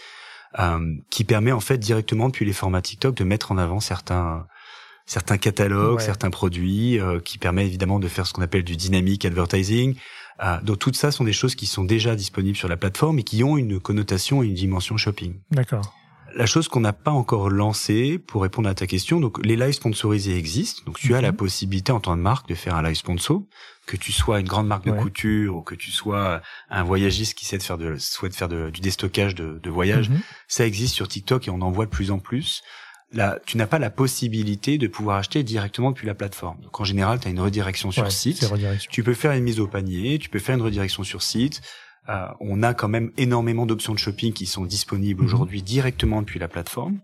euh, 0.60 0.94
qui 1.10 1.24
permet 1.24 1.50
en 1.50 1.60
fait 1.60 1.78
directement 1.78 2.28
depuis 2.28 2.44
les 2.44 2.52
formats 2.52 2.82
TikTok 2.82 3.16
de 3.16 3.24
mettre 3.24 3.50
en 3.50 3.58
avant 3.58 3.80
certains 3.80 4.46
certains 5.04 5.36
catalogues, 5.36 5.96
Ouais. 5.96 6.02
certains 6.04 6.30
produits, 6.30 7.00
euh, 7.00 7.18
qui 7.18 7.36
permet 7.36 7.66
évidemment 7.66 7.98
de 7.98 8.06
faire 8.06 8.24
ce 8.26 8.32
qu'on 8.32 8.42
appelle 8.42 8.62
du 8.62 8.76
dynamic 8.76 9.24
advertising. 9.24 9.96
Euh, 10.42 10.60
donc 10.62 10.78
tout 10.80 10.92
ça 10.92 11.10
sont 11.12 11.24
des 11.24 11.32
choses 11.32 11.54
qui 11.54 11.66
sont 11.66 11.84
déjà 11.84 12.16
disponibles 12.16 12.56
sur 12.56 12.68
la 12.68 12.76
plateforme 12.76 13.18
et 13.18 13.22
qui 13.22 13.44
ont 13.44 13.56
une 13.56 13.78
connotation 13.78 14.42
et 14.42 14.46
une 14.46 14.54
dimension 14.54 14.96
shopping. 14.96 15.34
D'accord. 15.50 15.94
La 16.34 16.46
chose 16.46 16.66
qu'on 16.66 16.80
n'a 16.80 16.94
pas 16.94 17.10
encore 17.10 17.50
lancée, 17.50 18.18
pour 18.18 18.40
répondre 18.42 18.66
à 18.68 18.74
ta 18.74 18.86
question, 18.86 19.20
donc 19.20 19.44
les 19.44 19.54
lives 19.54 19.72
sponsorisés 19.74 20.36
existent. 20.36 20.80
Donc 20.86 20.98
tu 20.98 21.12
as 21.14 21.18
Mhm. 21.18 21.22
la 21.24 21.32
possibilité 21.34 21.92
en 21.92 22.00
tant 22.00 22.14
que 22.14 22.20
marque 22.20 22.48
de 22.48 22.54
faire 22.54 22.74
un 22.74 22.82
live 22.82 22.94
sponsor, 22.96 23.42
que 23.86 23.96
tu 23.98 24.12
sois 24.12 24.40
une 24.40 24.48
grande 24.48 24.66
marque 24.66 24.86
de 24.86 24.92
Ouais. 24.92 24.98
couture 24.98 25.56
ou 25.56 25.60
que 25.62 25.74
tu 25.74 25.90
sois 25.90 26.40
un 26.70 26.84
voyagiste 26.84 27.34
qui 27.34 27.44
sait 27.44 27.58
de 27.58 27.62
faire 27.62 27.76
de, 27.76 27.96
souhaite 27.98 28.34
faire 28.34 28.48
de- 28.48 28.70
du 28.70 28.80
déstockage 28.80 29.34
de, 29.34 29.60
de 29.62 29.70
voyage. 29.70 30.08
Mhm. 30.08 30.20
Ça 30.48 30.66
existe 30.66 30.94
sur 30.94 31.06
TikTok 31.06 31.48
et 31.48 31.50
on 31.50 31.60
en 31.60 31.70
voit 31.70 31.84
de 31.84 31.90
plus 31.90 32.10
en 32.10 32.18
plus. 32.18 32.62
Là, 33.12 33.38
tu 33.46 33.56
n'as 33.58 33.66
pas 33.66 33.78
la 33.78 33.90
possibilité 33.90 34.78
de 34.78 34.86
pouvoir 34.86 35.18
acheter 35.18 35.42
directement 35.42 35.90
depuis 35.90 36.06
la 36.06 36.14
plateforme. 36.14 36.58
Donc 36.62 36.80
en 36.80 36.84
général, 36.84 37.20
tu 37.20 37.28
as 37.28 37.30
une 37.30 37.40
redirection 37.40 37.90
sur 37.90 38.04
Ouais, 38.04 38.10
site. 38.10 38.40
Redirection. 38.44 38.90
Tu 38.90 39.02
peux 39.02 39.14
faire 39.14 39.32
une 39.32 39.44
mise 39.44 39.60
au 39.60 39.66
panier, 39.66 40.18
tu 40.18 40.28
peux 40.30 40.38
faire 40.38 40.54
une 40.54 40.62
redirection 40.62 41.02
sur 41.02 41.22
site. 41.22 41.60
Euh, 42.08 42.26
on 42.40 42.62
a 42.62 42.72
quand 42.74 42.88
même 42.88 43.12
énormément 43.18 43.66
d'options 43.66 43.92
de 43.92 43.98
shopping 43.98 44.32
qui 44.32 44.46
sont 44.46 44.64
disponibles 44.64 45.20
Mhm. 45.20 45.26
aujourd'hui 45.26 45.62
directement 45.62 46.20
depuis 46.22 46.38
la 46.40 46.48
plateforme. 46.48 47.00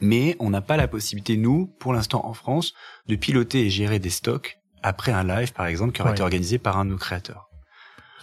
Mais 0.00 0.36
on 0.38 0.50
n'a 0.50 0.60
pas 0.60 0.76
la 0.76 0.88
possibilité, 0.88 1.36
nous, 1.36 1.66
pour 1.78 1.92
l'instant 1.92 2.24
en 2.24 2.32
France, 2.32 2.72
de 3.08 3.16
piloter 3.16 3.66
et 3.66 3.70
gérer 3.70 3.98
des 3.98 4.10
stocks 4.10 4.56
après 4.82 5.12
un 5.12 5.24
live, 5.24 5.52
par 5.52 5.66
exemple, 5.66 5.92
qui 5.92 6.00
aurait 6.00 6.10
Ouais. 6.10 6.16
été 6.16 6.22
organisé 6.22 6.58
par 6.58 6.78
un 6.78 6.84
de 6.84 6.90
nos 6.90 6.96
créateurs. 6.98 7.48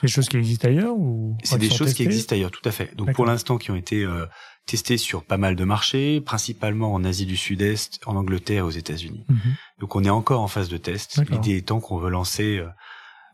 C'est 0.01 0.07
des 0.07 0.11
choses 0.11 0.27
qui 0.29 0.37
existent 0.37 0.67
ailleurs 0.67 0.95
ou 0.97 1.37
C'est 1.43 1.57
des 1.57 1.69
choses 1.69 1.93
qui 1.93 2.03
existent 2.03 2.33
ailleurs, 2.35 2.51
tout 2.51 2.61
à 2.67 2.71
fait. 2.71 2.95
Donc 2.95 3.13
pour 3.13 3.25
l'instant, 3.25 3.57
qui 3.57 3.71
ont 3.71 3.75
été 3.75 4.03
euh, 4.03 4.25
testées 4.66 4.97
sur 4.97 5.24
pas 5.24 5.38
mal 5.38 5.55
de 5.55 5.63
marchés, 5.63 6.22
principalement 6.22 6.93
en 6.93 7.03
Asie 7.03 7.26
du 7.26 7.38
Sud-Est, 7.38 7.99
en 8.05 8.16
Angleterre 8.16 8.57
et 8.59 8.61
aux 8.61 8.70
États-Unis. 8.72 9.26
Mhm. 9.30 9.39
Donc 9.80 9.95
on 9.95 10.03
est 10.03 10.09
encore 10.09 10.41
en 10.41 10.47
phase 10.47 10.70
de 10.70 10.78
test. 10.78 11.22
L'idée 11.30 11.57
étant 11.57 11.80
qu'on 11.80 11.97
veut 11.97 12.09
lancer 12.09 12.57
euh, 12.57 12.68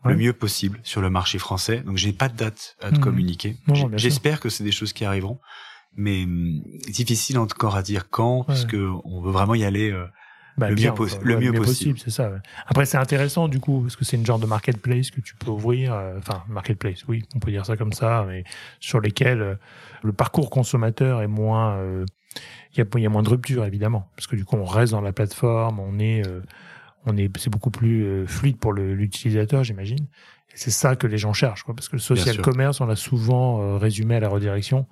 Ouais. 0.04 0.12
le 0.14 0.18
mieux 0.18 0.32
possible 0.32 0.80
sur 0.82 1.00
le 1.00 1.10
marché 1.10 1.38
français. 1.38 1.78
Donc 1.86 1.96
j'ai 1.96 2.12
pas 2.12 2.28
de 2.28 2.36
date 2.36 2.76
à 2.82 2.90
te 2.90 2.96
Mhm. 2.96 3.00
communiquer. 3.00 3.56
J'espère 3.94 4.40
que 4.40 4.48
c'est 4.48 4.64
des 4.64 4.72
choses 4.72 4.92
qui 4.92 5.04
arriveront, 5.04 5.38
mais 5.96 6.24
hum, 6.24 6.60
difficile 6.88 7.38
encore 7.38 7.76
à 7.76 7.82
dire 7.82 8.10
quand, 8.10 8.42
parce 8.44 8.62
Ouais. 8.64 8.70
que 8.70 8.90
on 9.04 9.20
veut 9.20 9.30
vraiment 9.30 9.54
y 9.54 9.64
aller. 9.64 9.90
euh, 9.92 10.04
Bah, 10.58 10.68
Le 10.68 10.74
bien, 10.74 10.90
mieux 10.90 10.96
possi- 10.96 11.16
quoi. 11.16 11.24
le 11.24 11.34
Ouais, 11.36 11.40
mieux 11.40 11.52
possible. 11.52 11.98
c'est 11.98 12.10
ça. 12.10 12.30
ouais. 12.30 12.38
Après, 12.66 12.84
c'est 12.84 12.98
intéressant 12.98 13.48
du 13.48 13.58
coup 13.58 13.80
parce 13.82 13.96
que 13.96 14.04
c'est 14.04 14.16
une 14.18 14.26
genre 14.26 14.38
de 14.38 14.44
marketplace 14.46 15.10
que 15.10 15.20
tu 15.22 15.34
peux 15.34 15.50
ouvrir. 15.50 15.94
euh, 15.94 16.18
Enfin, 16.18 16.42
marketplace, 16.48 17.04
oui, 17.08 17.24
on 17.34 17.38
peut 17.38 17.50
dire 17.50 17.64
ça 17.64 17.76
comme 17.76 17.92
ça, 17.94 18.24
mais 18.28 18.44
sur 18.78 19.00
lesquels 19.00 19.40
euh, 19.40 19.54
le 20.02 20.12
parcours 20.12 20.50
consommateur 20.50 21.22
est 21.22 21.26
moins. 21.28 21.76
euh, 21.78 22.04
Il 22.74 22.78
y, 22.78 22.80
a, 22.82 22.84
il 22.96 23.02
y 23.02 23.06
a 23.06 23.10
moins 23.10 23.22
de 23.22 23.28
rupture 23.28 23.64
évidemment, 23.66 24.08
parce 24.16 24.26
que 24.26 24.36
du 24.36 24.44
coup, 24.44 24.56
on 24.56 24.64
reste 24.64 24.92
dans 24.92 25.00
la 25.02 25.12
plateforme, 25.12 25.78
on 25.80 25.98
est, 25.98 26.26
euh, 26.26 26.40
on 27.06 27.16
est, 27.18 27.30
c'est 27.38 27.50
beaucoup 27.50 27.70
plus 27.70 28.04
euh, 28.04 28.26
fluide 28.26 28.56
pour 28.58 28.72
l'utilisateur, 28.72 29.64
j'imagine. 29.64 30.00
Et 30.50 30.56
c'est 30.56 30.70
ça 30.70 30.96
que 30.96 31.06
les 31.06 31.18
gens 31.18 31.32
cherchent, 31.34 31.62
quoi, 31.64 31.74
parce 31.74 31.88
que 31.88 31.96
le 31.96 32.00
social 32.00 32.36
commerce, 32.42 32.80
on 32.80 32.86
l'a 32.86 32.96
souvent 32.96 33.60
euh, 33.62 33.76
résumé 33.78 34.16
à 34.16 34.20
la 34.20 34.28
redirection 34.28 34.86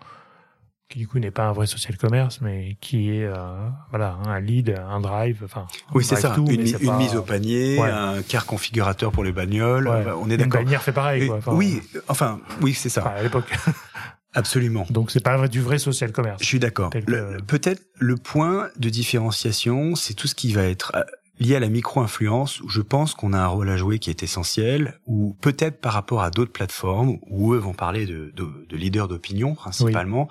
qui 0.90 0.98
du 0.98 1.08
coup 1.08 1.18
n'est 1.20 1.30
pas 1.30 1.44
un 1.46 1.52
vrai 1.52 1.66
social 1.66 1.96
commerce, 1.96 2.40
mais 2.40 2.76
qui 2.80 3.10
est 3.10 3.24
euh, 3.24 3.68
voilà 3.90 4.18
un 4.26 4.40
lead, 4.40 4.74
un 4.88 5.00
drive, 5.00 5.40
enfin 5.44 5.66
Oui, 5.94 6.04
c'est 6.04 6.16
ça. 6.16 6.34
une 6.36 6.42
mi- 6.44 6.54
une 6.72 6.86
pas- 6.86 6.98
mise 6.98 7.14
au 7.16 7.22
panier, 7.22 7.78
Ouais. 7.78 7.88
un 7.88 8.22
car 8.22 8.44
configurateur 8.44 9.12
pour 9.12 9.22
les 9.24 9.32
bagnoles. 9.32 9.86
Ouais. 9.88 10.02
Bah, 10.04 10.16
on 10.20 10.28
est 10.28 10.32
Une 10.34 10.36
d'accord. 10.38 10.62
bannière 10.62 10.82
fait 10.82 10.92
pareil, 10.92 11.26
quoi. 11.28 11.36
Enfin, 11.36 11.52
oui, 11.54 11.80
enfin, 12.08 12.40
oui, 12.60 12.74
c'est 12.74 12.88
ça. 12.88 13.02
enfin, 13.02 13.10
à 13.16 13.22
l'époque. 13.22 13.50
Absolument. 14.32 14.86
Donc 14.90 15.10
c'est 15.10 15.22
pas 15.24 15.48
du 15.48 15.60
vrai 15.60 15.78
social 15.78 16.12
commerce. 16.12 16.40
Je 16.40 16.46
suis 16.46 16.60
d'accord. 16.60 16.90
Que- 16.90 17.40
Peut-être 17.42 17.82
le 17.98 18.16
point 18.16 18.68
de 18.76 18.88
différenciation, 18.88 19.94
c'est 19.96 20.14
tout 20.14 20.28
ce 20.28 20.34
qui 20.36 20.52
va 20.52 20.62
être 20.64 20.92
euh, 20.94 21.02
lié 21.40 21.56
à 21.56 21.60
la 21.60 21.68
micro-influence, 21.68 22.60
où 22.60 22.68
je 22.68 22.80
pense 22.80 23.14
qu'on 23.14 23.32
a 23.32 23.38
un 23.38 23.46
rôle 23.46 23.68
à 23.70 23.76
jouer 23.76 23.98
qui 23.98 24.08
est 24.10 24.22
essentiel, 24.22 25.00
ou 25.06 25.36
peut-être 25.40 25.80
par 25.80 25.92
rapport 25.94 26.22
à 26.22 26.30
d'autres 26.30 26.52
plateformes, 26.52 27.16
où 27.28 27.54
eux 27.54 27.58
vont 27.58 27.74
parler 27.74 28.06
de, 28.06 28.32
de, 28.36 28.66
de 28.68 28.76
leaders 28.76 29.08
d'opinion 29.08 29.54
principalement. 29.54 30.28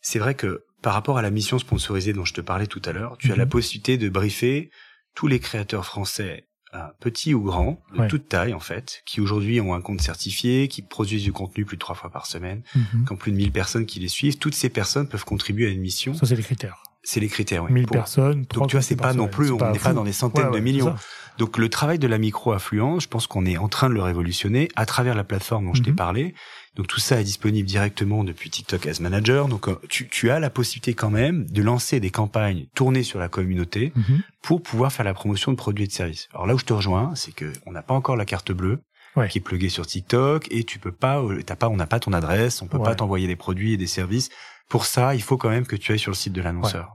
C'est 0.00 0.18
vrai 0.18 0.34
que 0.34 0.64
par 0.82 0.94
rapport 0.94 1.18
à 1.18 1.22
la 1.22 1.30
mission 1.30 1.58
sponsorisée 1.58 2.12
dont 2.12 2.24
je 2.24 2.34
te 2.34 2.40
parlais 2.40 2.66
tout 2.66 2.82
à 2.84 2.92
l'heure, 2.92 3.16
tu 3.18 3.28
as 3.30 3.34
Mhm. 3.34 3.38
la 3.38 3.46
possibilité 3.46 3.98
de 3.98 4.08
briefer 4.08 4.70
tous 5.14 5.26
les 5.26 5.40
créateurs 5.40 5.84
français, 5.84 6.46
euh, 6.74 6.78
petits 7.00 7.34
ou 7.34 7.42
grands, 7.42 7.82
de 7.94 8.00
Ouais. 8.02 8.08
toute 8.08 8.28
taille 8.28 8.54
en 8.54 8.60
fait, 8.60 9.02
qui 9.06 9.20
aujourd'hui 9.20 9.60
ont 9.60 9.74
un 9.74 9.80
compte 9.80 10.00
certifié, 10.00 10.68
qui 10.68 10.82
produisent 10.82 11.24
du 11.24 11.32
contenu 11.32 11.64
plus 11.64 11.76
de 11.76 11.80
trois 11.80 11.94
fois 11.96 12.10
par 12.10 12.26
semaine, 12.26 12.62
Mhm. 12.74 13.06
qui 13.06 13.12
ont 13.12 13.16
plus 13.16 13.32
de 13.32 13.36
1000 13.36 13.50
personnes 13.52 13.86
qui 13.86 13.98
les 14.00 14.08
suivent. 14.08 14.38
Toutes 14.38 14.54
ces 14.54 14.68
personnes 14.68 15.08
peuvent 15.08 15.24
contribuer 15.24 15.66
à 15.66 15.70
une 15.70 15.80
mission. 15.80 16.14
Ça 16.14 16.26
c'est 16.26 16.36
les 16.36 16.42
critères. 16.42 16.82
C'est 17.02 17.20
les 17.20 17.28
critères. 17.28 17.64
Oui. 17.64 17.72
1000 17.72 17.86
Pour- 17.86 17.96
personnes. 17.96 18.44
Donc 18.54 18.68
tu 18.68 18.76
vois, 18.76 18.82
c'est 18.82 18.96
pas 18.96 19.14
non 19.14 19.28
plus, 19.28 19.50
on 19.50 19.72
n'est 19.72 19.78
pas 19.78 19.94
dans 19.94 20.04
des 20.04 20.12
centaines 20.12 20.50
de 20.52 20.58
millions. 20.60 20.94
Donc 21.38 21.56
le 21.56 21.68
travail 21.68 21.98
de 21.98 22.06
la 22.08 22.18
micro-affluence, 22.18 23.04
je 23.04 23.08
pense 23.08 23.26
qu'on 23.26 23.46
est 23.46 23.56
en 23.56 23.68
train 23.68 23.88
de 23.88 23.94
le 23.94 24.02
révolutionner 24.02 24.68
à 24.76 24.84
travers 24.86 25.14
la 25.14 25.24
plateforme 25.24 25.66
dont 25.66 25.74
je 25.74 25.82
t'ai 25.82 25.90
Mhm. 25.90 25.96
parlé. 25.96 26.34
Donc 26.78 26.86
tout 26.86 27.00
ça 27.00 27.20
est 27.20 27.24
disponible 27.24 27.68
directement 27.68 28.24
depuis 28.24 28.48
TikTok 28.50 28.86
As 28.86 29.00
Manager. 29.00 29.48
Donc 29.48 29.68
euh, 29.68 29.78
tu, 29.88 30.08
tu 30.08 30.30
as 30.30 30.38
la 30.40 30.48
possibilité 30.48 30.94
quand 30.94 31.10
même 31.10 31.44
de 31.50 31.60
lancer 31.62 31.98
des 32.00 32.10
campagnes 32.10 32.66
tournées 32.74 33.02
sur 33.02 33.18
la 33.18 33.28
communauté 33.28 33.92
Mhm. 33.96 34.22
pour 34.42 34.62
pouvoir 34.62 34.92
faire 34.92 35.04
la 35.04 35.12
promotion 35.14 35.50
de 35.52 35.56
produits 35.56 35.84
et 35.84 35.88
de 35.88 35.92
services. 35.92 36.28
Alors 36.32 36.46
là 36.46 36.54
où 36.54 36.58
je 36.58 36.64
te 36.64 36.72
rejoins, 36.72 37.14
c'est 37.16 37.32
que 37.34 37.52
on 37.66 37.72
n'a 37.72 37.82
pas 37.82 37.94
encore 37.94 38.16
la 38.16 38.24
carte 38.24 38.52
bleue 38.52 38.78
Ouais. 39.16 39.28
qui 39.28 39.38
est 39.38 39.40
pluguée 39.40 39.68
sur 39.70 39.84
TikTok 39.86 40.46
et 40.52 40.62
tu 40.62 40.78
peux 40.78 40.92
pas, 40.92 41.20
euh, 41.20 41.42
t'as 41.44 41.56
pas, 41.56 41.68
on 41.68 41.76
n'a 41.76 41.86
pas 41.88 41.98
ton 41.98 42.12
adresse, 42.12 42.62
on 42.62 42.68
peut 42.68 42.78
Ouais. 42.78 42.84
pas 42.84 42.94
t'envoyer 42.94 43.26
des 43.26 43.34
produits 43.36 43.72
et 43.72 43.76
des 43.76 43.88
services. 43.88 44.28
Pour 44.68 44.84
ça, 44.86 45.14
il 45.16 45.22
faut 45.22 45.36
quand 45.36 45.48
même 45.48 45.66
que 45.66 45.74
tu 45.74 45.90
ailles 45.90 45.98
sur 45.98 46.12
le 46.12 46.16
site 46.16 46.32
de 46.34 46.42
l'annonceur. 46.42 46.94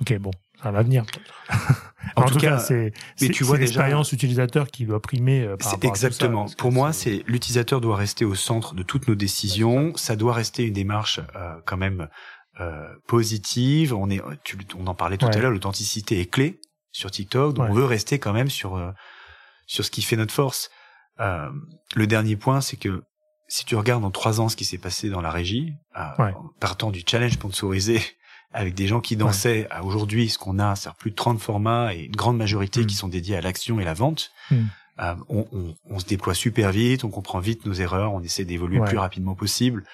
Ok, 0.00 0.18
bon, 0.18 0.32
ça 0.64 0.70
va 0.72 0.82
venir. 0.82 1.04
En, 2.16 2.22
En, 2.22 2.24
tout, 2.26 2.38
cas, 2.38 2.58
c'est 2.58 2.92
déjà- 3.20 3.56
l'expérience 3.56 4.12
utilisateur 4.12 4.66
qui 4.68 4.84
doit 4.86 5.00
primer. 5.00 5.42
euh, 5.42 5.56
par 5.56 5.70
rapport 5.72 5.90
à 5.90 5.94
tout 5.94 6.00
ça, 6.00 6.06
exactement. 6.08 6.46
Pour 6.58 6.72
moi, 6.72 6.92
c'est 6.92 7.22
l'utilisateur 7.26 7.80
doit 7.80 7.96
rester 7.96 8.24
au 8.24 8.34
centre 8.34 8.74
de 8.74 8.82
toutes 8.82 9.08
nos 9.08 9.14
décisions. 9.14 9.92
Ça 9.96 10.16
doit 10.16 10.32
rester 10.34 10.64
une 10.64 10.72
démarche 10.74 11.20
euh, 11.36 11.54
quand 11.66 11.76
même 11.76 12.08
euh, 12.60 12.86
positive. 13.08 13.94
On 13.94 14.08
est, 14.10 14.22
tu, 14.44 14.56
on 14.78 14.86
en 14.86 14.94
parlait 14.94 15.16
tout 15.16 15.26
Ouais. 15.26 15.36
à 15.36 15.40
l'heure, 15.40 15.50
l'authenticité 15.50 16.20
est 16.20 16.26
clé 16.30 16.60
sur 16.92 17.10
TikTok. 17.10 17.54
Donc 17.54 17.64
Ouais. 17.66 17.70
on 17.70 17.74
veut 17.74 17.84
rester 17.84 18.18
quand 18.18 18.32
même 18.32 18.48
sur 18.50 18.76
euh, 18.76 18.90
sur 19.66 19.84
ce 19.84 19.90
qui 19.90 20.02
fait 20.02 20.16
notre 20.16 20.32
force. 20.32 20.70
Euh, 21.20 21.48
le 21.96 22.06
dernier 22.06 22.36
point, 22.36 22.60
c'est 22.60 22.76
que 22.76 23.02
si 23.48 23.64
tu 23.64 23.76
regardes 23.76 24.04
en 24.04 24.10
trois 24.10 24.40
ans 24.40 24.48
ce 24.48 24.56
qui 24.56 24.64
s'est 24.64 24.78
passé 24.78 25.10
dans 25.10 25.20
la 25.20 25.30
régie, 25.30 25.72
euh, 25.98 26.22
Ouais. 26.22 26.32
en 26.34 26.48
partant 26.60 26.90
du 26.90 27.02
challenge 27.06 27.32
sponsorisé 27.32 28.00
avec 28.54 28.74
des 28.74 28.86
gens 28.86 29.00
qui 29.00 29.16
dansaient 29.16 29.66
à 29.70 29.84
aujourd'hui 29.84 30.28
ce 30.30 30.38
qu'on 30.38 30.58
a, 30.58 30.76
c'est 30.76 30.90
plus 30.94 31.10
de 31.10 31.16
30 31.16 31.40
formats 31.40 31.92
et 31.94 32.04
une 32.04 32.16
grande 32.16 32.38
majorité 32.38 32.80
Mm. 32.82 32.86
qui 32.86 32.94
sont 32.94 33.08
dédiés 33.08 33.36
à 33.36 33.40
l'action 33.40 33.80
et 33.80 33.84
la 33.84 33.94
vente. 33.94 34.30
Mm. 34.50 34.56
Euh, 35.00 35.14
on, 35.28 35.46
on- 35.52 35.74
on 35.90 35.98
se 35.98 36.06
déploie 36.06 36.34
super 36.34 36.70
vite, 36.70 37.02
on 37.04 37.10
comprend 37.10 37.40
vite 37.40 37.66
nos 37.66 37.72
erreurs, 37.74 38.12
on 38.14 38.20
essaie 38.22 38.44
d'évoluer 38.44 38.78
Ouais. 38.78 38.84
le 38.84 38.88
plus 38.90 38.98
rapidement 38.98 39.34
possible 39.34 39.84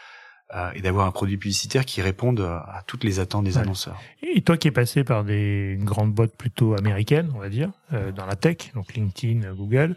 euh, 0.55 0.71
et 0.75 0.81
d'avoir 0.83 1.07
un 1.07 1.11
produit 1.13 1.37
publicitaire 1.39 1.85
qui 1.87 2.03
réponde 2.03 2.41
à, 2.41 2.83
toutes 2.87 3.05
les 3.05 3.19
attentes 3.21 3.45
des 3.45 3.57
Ouais. 3.57 3.63
annonceurs. 3.63 3.99
Et 4.23 4.43
toi 4.43 4.57
qui 4.59 4.69
es 4.69 4.73
passé 4.73 5.05
par 5.05 5.25
des 5.25 5.79
grandes 5.81 6.13
boîtes 6.13 6.37
plutôt 6.37 6.75
américaines, 6.77 7.31
on 7.35 7.39
va 7.39 7.49
dire, 7.49 7.71
euh, 7.95 8.13
dans 8.13 8.27
la 8.27 8.37
tech, 8.37 8.73
donc 8.75 8.93
LinkedIn, 8.95 9.55
Google, 9.55 9.97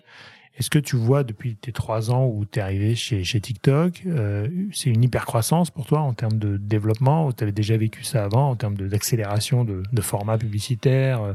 est-ce 0.57 0.69
que 0.69 0.79
tu 0.79 0.95
vois 0.95 1.23
depuis 1.23 1.55
tes 1.55 1.71
trois 1.71 2.11
ans 2.11 2.25
où 2.27 2.45
tu 2.45 2.59
es 2.59 2.61
arrivé 2.61 2.93
chez, 2.95 3.23
chez 3.23 3.41
TikTok, 3.41 4.03
euh, 4.05 4.47
c'est 4.71 4.89
une 4.91 5.03
hypercroissance 5.03 5.71
pour 5.71 5.85
toi 5.87 5.99
en 6.01 6.13
termes 6.13 6.37
de 6.37 6.57
développement, 6.57 7.25
ou 7.27 7.33
tu 7.33 7.43
avais 7.43 7.51
déjà 7.51 7.75
vécu 7.75 8.03
ça 8.03 8.23
avant, 8.23 8.49
en 8.51 8.55
termes 8.55 8.75
d'accélération 8.77 9.63
de, 9.65 9.81
de 9.91 10.01
format 10.01 10.37
publicitaire, 10.37 11.21
euh, 11.23 11.33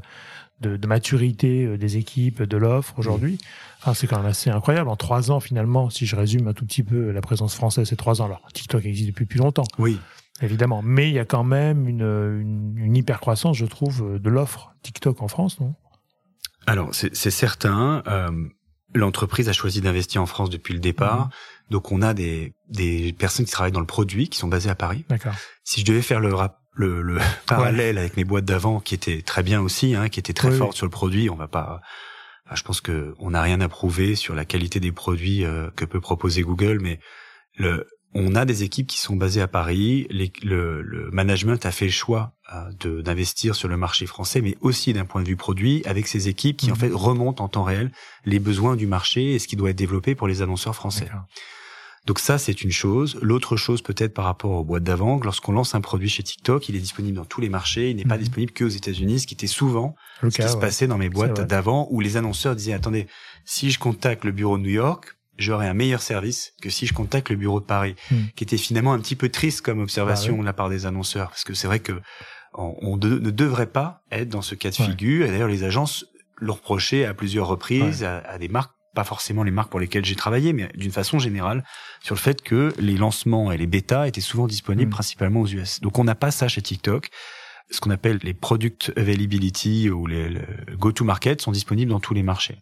de, 0.60 0.76
de 0.76 0.86
maturité 0.86 1.64
euh, 1.64 1.76
des 1.78 1.96
équipes, 1.96 2.42
de 2.42 2.56
l'offre 2.56 2.94
aujourd'hui? 2.98 3.38
Enfin, 3.80 3.94
C'est 3.94 4.06
quand 4.06 4.18
même 4.18 4.26
assez 4.26 4.50
incroyable. 4.50 4.88
En 4.88 4.96
trois 4.96 5.30
ans, 5.30 5.40
finalement, 5.40 5.90
si 5.90 6.06
je 6.06 6.14
résume 6.16 6.46
un 6.48 6.52
tout 6.52 6.64
petit 6.66 6.82
peu 6.84 7.10
la 7.10 7.20
présence 7.20 7.54
française, 7.54 7.88
c'est 7.88 7.96
trois 7.96 8.20
ans. 8.22 8.26
Alors, 8.26 8.42
TikTok 8.52 8.84
existe 8.84 9.08
depuis 9.08 9.26
plus 9.26 9.38
longtemps 9.38 9.64
Oui, 9.78 9.98
évidemment. 10.42 10.80
Mais 10.82 11.08
il 11.10 11.14
y 11.14 11.18
a 11.20 11.24
quand 11.24 11.44
même 11.44 11.88
une, 11.88 12.02
une, 12.02 12.74
une 12.78 12.96
hypercroissance, 12.96 13.56
je 13.56 13.66
trouve, 13.66 14.18
de 14.20 14.30
l'offre 14.30 14.74
TikTok 14.82 15.22
en 15.22 15.28
France, 15.28 15.58
non? 15.60 15.74
Alors 16.66 16.94
c'est 16.94 17.16
c'est 17.16 17.30
certain. 17.30 18.02
euh, 18.06 18.30
L'entreprise 18.94 19.48
a 19.48 19.52
choisi 19.52 19.80
d'investir 19.80 20.22
en 20.22 20.26
France 20.26 20.50
depuis 20.50 20.72
le 20.74 20.80
départ, 20.80 21.24
Mhm. 21.26 21.30
donc 21.70 21.92
on 21.92 22.00
a 22.02 22.14
des, 22.14 22.54
des 22.68 23.12
personnes 23.12 23.44
qui 23.46 23.52
travaillent 23.52 23.72
dans 23.72 23.80
le 23.80 23.86
produit, 23.86 24.28
qui 24.28 24.38
sont 24.38 24.48
basées 24.48 24.70
à 24.70 24.74
Paris. 24.74 25.04
D'accord. 25.08 25.34
Si 25.64 25.80
je 25.80 25.84
devais 25.86 26.00
faire 26.02 26.20
le, 26.20 26.32
rap, 26.34 26.58
le, 26.72 27.02
le 27.02 27.18
parallèle 27.46 27.98
avec 27.98 28.16
mes 28.16 28.24
boîtes 28.24 28.46
d'avant, 28.46 28.80
qui 28.80 28.94
étaient 28.94 29.20
très 29.22 29.42
bien 29.42 29.60
aussi, 29.60 29.94
hein, 29.94 30.08
qui 30.08 30.18
étaient 30.20 30.32
très 30.32 30.48
Oui, 30.50 30.56
fortes 30.56 30.72
oui. 30.72 30.76
sur 30.78 30.86
le 30.86 30.90
produit, 30.90 31.28
on 31.28 31.36
va 31.36 31.48
pas. 31.48 31.80
enfin, 32.46 32.54
je 32.56 32.62
pense 32.62 32.80
que 32.80 33.14
on 33.18 33.30
n'a 33.30 33.42
rien 33.42 33.60
à 33.60 33.68
prouver 33.68 34.14
sur 34.14 34.34
la 34.34 34.44
qualité 34.46 34.80
des 34.80 34.92
produits 34.92 35.44
euh, 35.44 35.70
que 35.76 35.84
peut 35.84 36.00
proposer 36.00 36.40
Google, 36.42 36.78
mais 36.80 36.98
le, 37.56 37.86
on 38.14 38.34
a 38.34 38.44
des 38.44 38.62
équipes 38.62 38.86
qui 38.86 38.98
sont 38.98 39.16
basées 39.16 39.40
à 39.42 39.48
Paris. 39.48 40.06
Les- 40.10 40.32
le, 40.42 40.80
le 40.82 41.10
management 41.10 41.64
a 41.66 41.70
fait 41.70 41.84
le 41.86 41.90
choix 41.92 42.32
euh, 42.54 42.70
de- 42.80 43.02
d'investir 43.02 43.54
sur 43.54 43.68
le 43.68 43.76
marché 43.76 44.06
français, 44.06 44.40
mais 44.40 44.56
aussi 44.62 44.92
d'un 44.94 45.04
point 45.04 45.22
de 45.22 45.28
vue 45.28 45.36
produit, 45.36 45.82
avec 45.84 46.06
ces 46.08 46.28
équipes 46.28 46.56
qui 46.56 46.70
en 46.70 46.74
Mhm. 46.74 46.80
fait 46.80 46.90
remontent 46.92 47.44
en 47.44 47.48
temps 47.48 47.64
réel 47.64 47.92
les 48.24 48.38
besoins 48.38 48.74
du 48.76 48.86
marché 48.86 49.34
et 49.34 49.38
ce 49.38 49.46
qui 49.46 49.56
doit 49.56 49.70
être 49.70 49.76
développé 49.76 50.14
pour 50.14 50.26
les 50.28 50.40
annonceurs 50.40 50.74
français. 50.74 51.08
Donc 52.06 52.20
ça, 52.20 52.38
c'est 52.38 52.62
une 52.62 52.70
chose. 52.70 53.18
L'autre 53.20 53.56
chose, 53.56 53.82
peut-être 53.82 54.14
par 54.14 54.24
rapport 54.24 54.52
aux 54.52 54.64
boîtes 54.64 54.84
d'avant, 54.84 55.20
lorsqu'on 55.22 55.52
lance 55.52 55.74
un 55.74 55.82
produit 55.82 56.08
chez 56.08 56.22
TikTok, 56.22 56.66
il 56.70 56.76
est 56.76 56.80
disponible 56.80 57.16
dans 57.16 57.26
tous 57.26 57.42
les 57.42 57.50
marchés, 57.50 57.90
il 57.90 57.96
n'est 57.96 58.04
pas 58.04 58.14
Mhm. 58.14 58.20
disponible 58.22 58.52
que 58.52 58.64
aux 58.64 58.68
États-Unis, 58.68 59.20
ce 59.20 59.26
qui 59.26 59.34
était 59.34 59.46
souvent 59.46 59.94
Le 60.22 60.30
ce 60.30 60.36
qui 60.40 60.48
se 60.48 60.56
passait 60.56 60.86
dans 60.86 60.96
mes 60.96 61.10
boîtes 61.10 61.46
d'avant, 61.46 61.86
où 61.90 62.00
les 62.00 62.16
annonceurs 62.16 62.56
disaient, 62.56 62.72
attendez, 62.72 63.06
si 63.44 63.70
je 63.70 63.78
contacte 63.78 64.24
le 64.24 64.32
bureau 64.32 64.56
de 64.56 64.62
New 64.62 64.70
York, 64.70 65.17
j'aurai 65.38 65.66
un 65.68 65.74
meilleur 65.74 66.02
service 66.02 66.52
que 66.60 66.68
si 66.70 66.86
je 66.86 66.92
contacte 66.92 67.30
le 67.30 67.36
bureau 67.36 67.60
de 67.60 67.64
Paris, 67.64 67.94
Mhm. 68.10 68.28
qui 68.36 68.44
était 68.44 68.56
finalement 68.58 68.92
un 68.92 68.98
petit 69.00 69.16
peu 69.16 69.28
triste 69.28 69.62
comme 69.62 69.80
observation 69.80 70.34
Ah 70.36 70.40
de 70.40 70.44
la 70.46 70.52
part 70.52 70.68
des 70.68 70.84
annonceurs, 70.86 71.28
parce 71.30 71.44
que 71.44 71.54
c'est 71.54 71.66
vrai 71.68 71.80
que 71.80 72.00
on, 72.54 72.96
de- 72.96 73.18
ne 73.18 73.30
devrait 73.30 73.66
pas 73.66 74.02
être 74.10 74.28
dans 74.30 74.42
ce 74.42 74.54
cas 74.54 74.70
de 74.70 74.76
Ouais. 74.80 74.86
figure, 74.88 75.26
et 75.26 75.30
d'ailleurs 75.30 75.48
les 75.48 75.64
agences 75.64 76.06
le 76.36 76.52
reprochaient 76.52 77.04
à 77.04 77.14
plusieurs 77.14 77.46
reprises 77.46 78.04
à, 78.04 78.18
à 78.20 78.38
des 78.38 78.48
marques, 78.48 78.72
pas 78.94 79.04
forcément 79.04 79.42
les 79.44 79.50
marques 79.50 79.70
pour 79.70 79.80
lesquelles 79.80 80.04
j'ai 80.04 80.16
travaillé, 80.16 80.52
mais 80.52 80.68
d'une 80.74 80.90
façon 80.90 81.18
générale, 81.18 81.62
sur 82.02 82.14
le 82.14 82.20
fait 82.20 82.42
que 82.42 82.74
les 82.78 82.96
lancements 82.96 83.52
et 83.52 83.58
les 83.58 83.66
bêtas 83.66 84.08
étaient 84.08 84.20
souvent 84.20 84.46
disponibles 84.46 84.88
Mhm. 84.88 84.92
principalement 84.94 85.40
aux 85.42 85.46
US. 85.46 85.80
Donc 85.80 85.98
on 85.98 86.04
n'a 86.04 86.14
pas 86.14 86.30
ça 86.30 86.48
chez 86.48 86.62
TikTok. 86.62 87.10
Ce 87.70 87.80
qu'on 87.80 87.90
appelle 87.90 88.18
les 88.22 88.32
product 88.34 88.92
availability 88.96 89.90
ou 89.90 90.06
les, 90.06 90.28
le 90.30 90.40
go-to-market 90.78 91.42
sont 91.42 91.52
disponibles 91.52 91.90
dans 91.90 92.00
tous 92.00 92.14
les 92.14 92.22
marchés. 92.22 92.58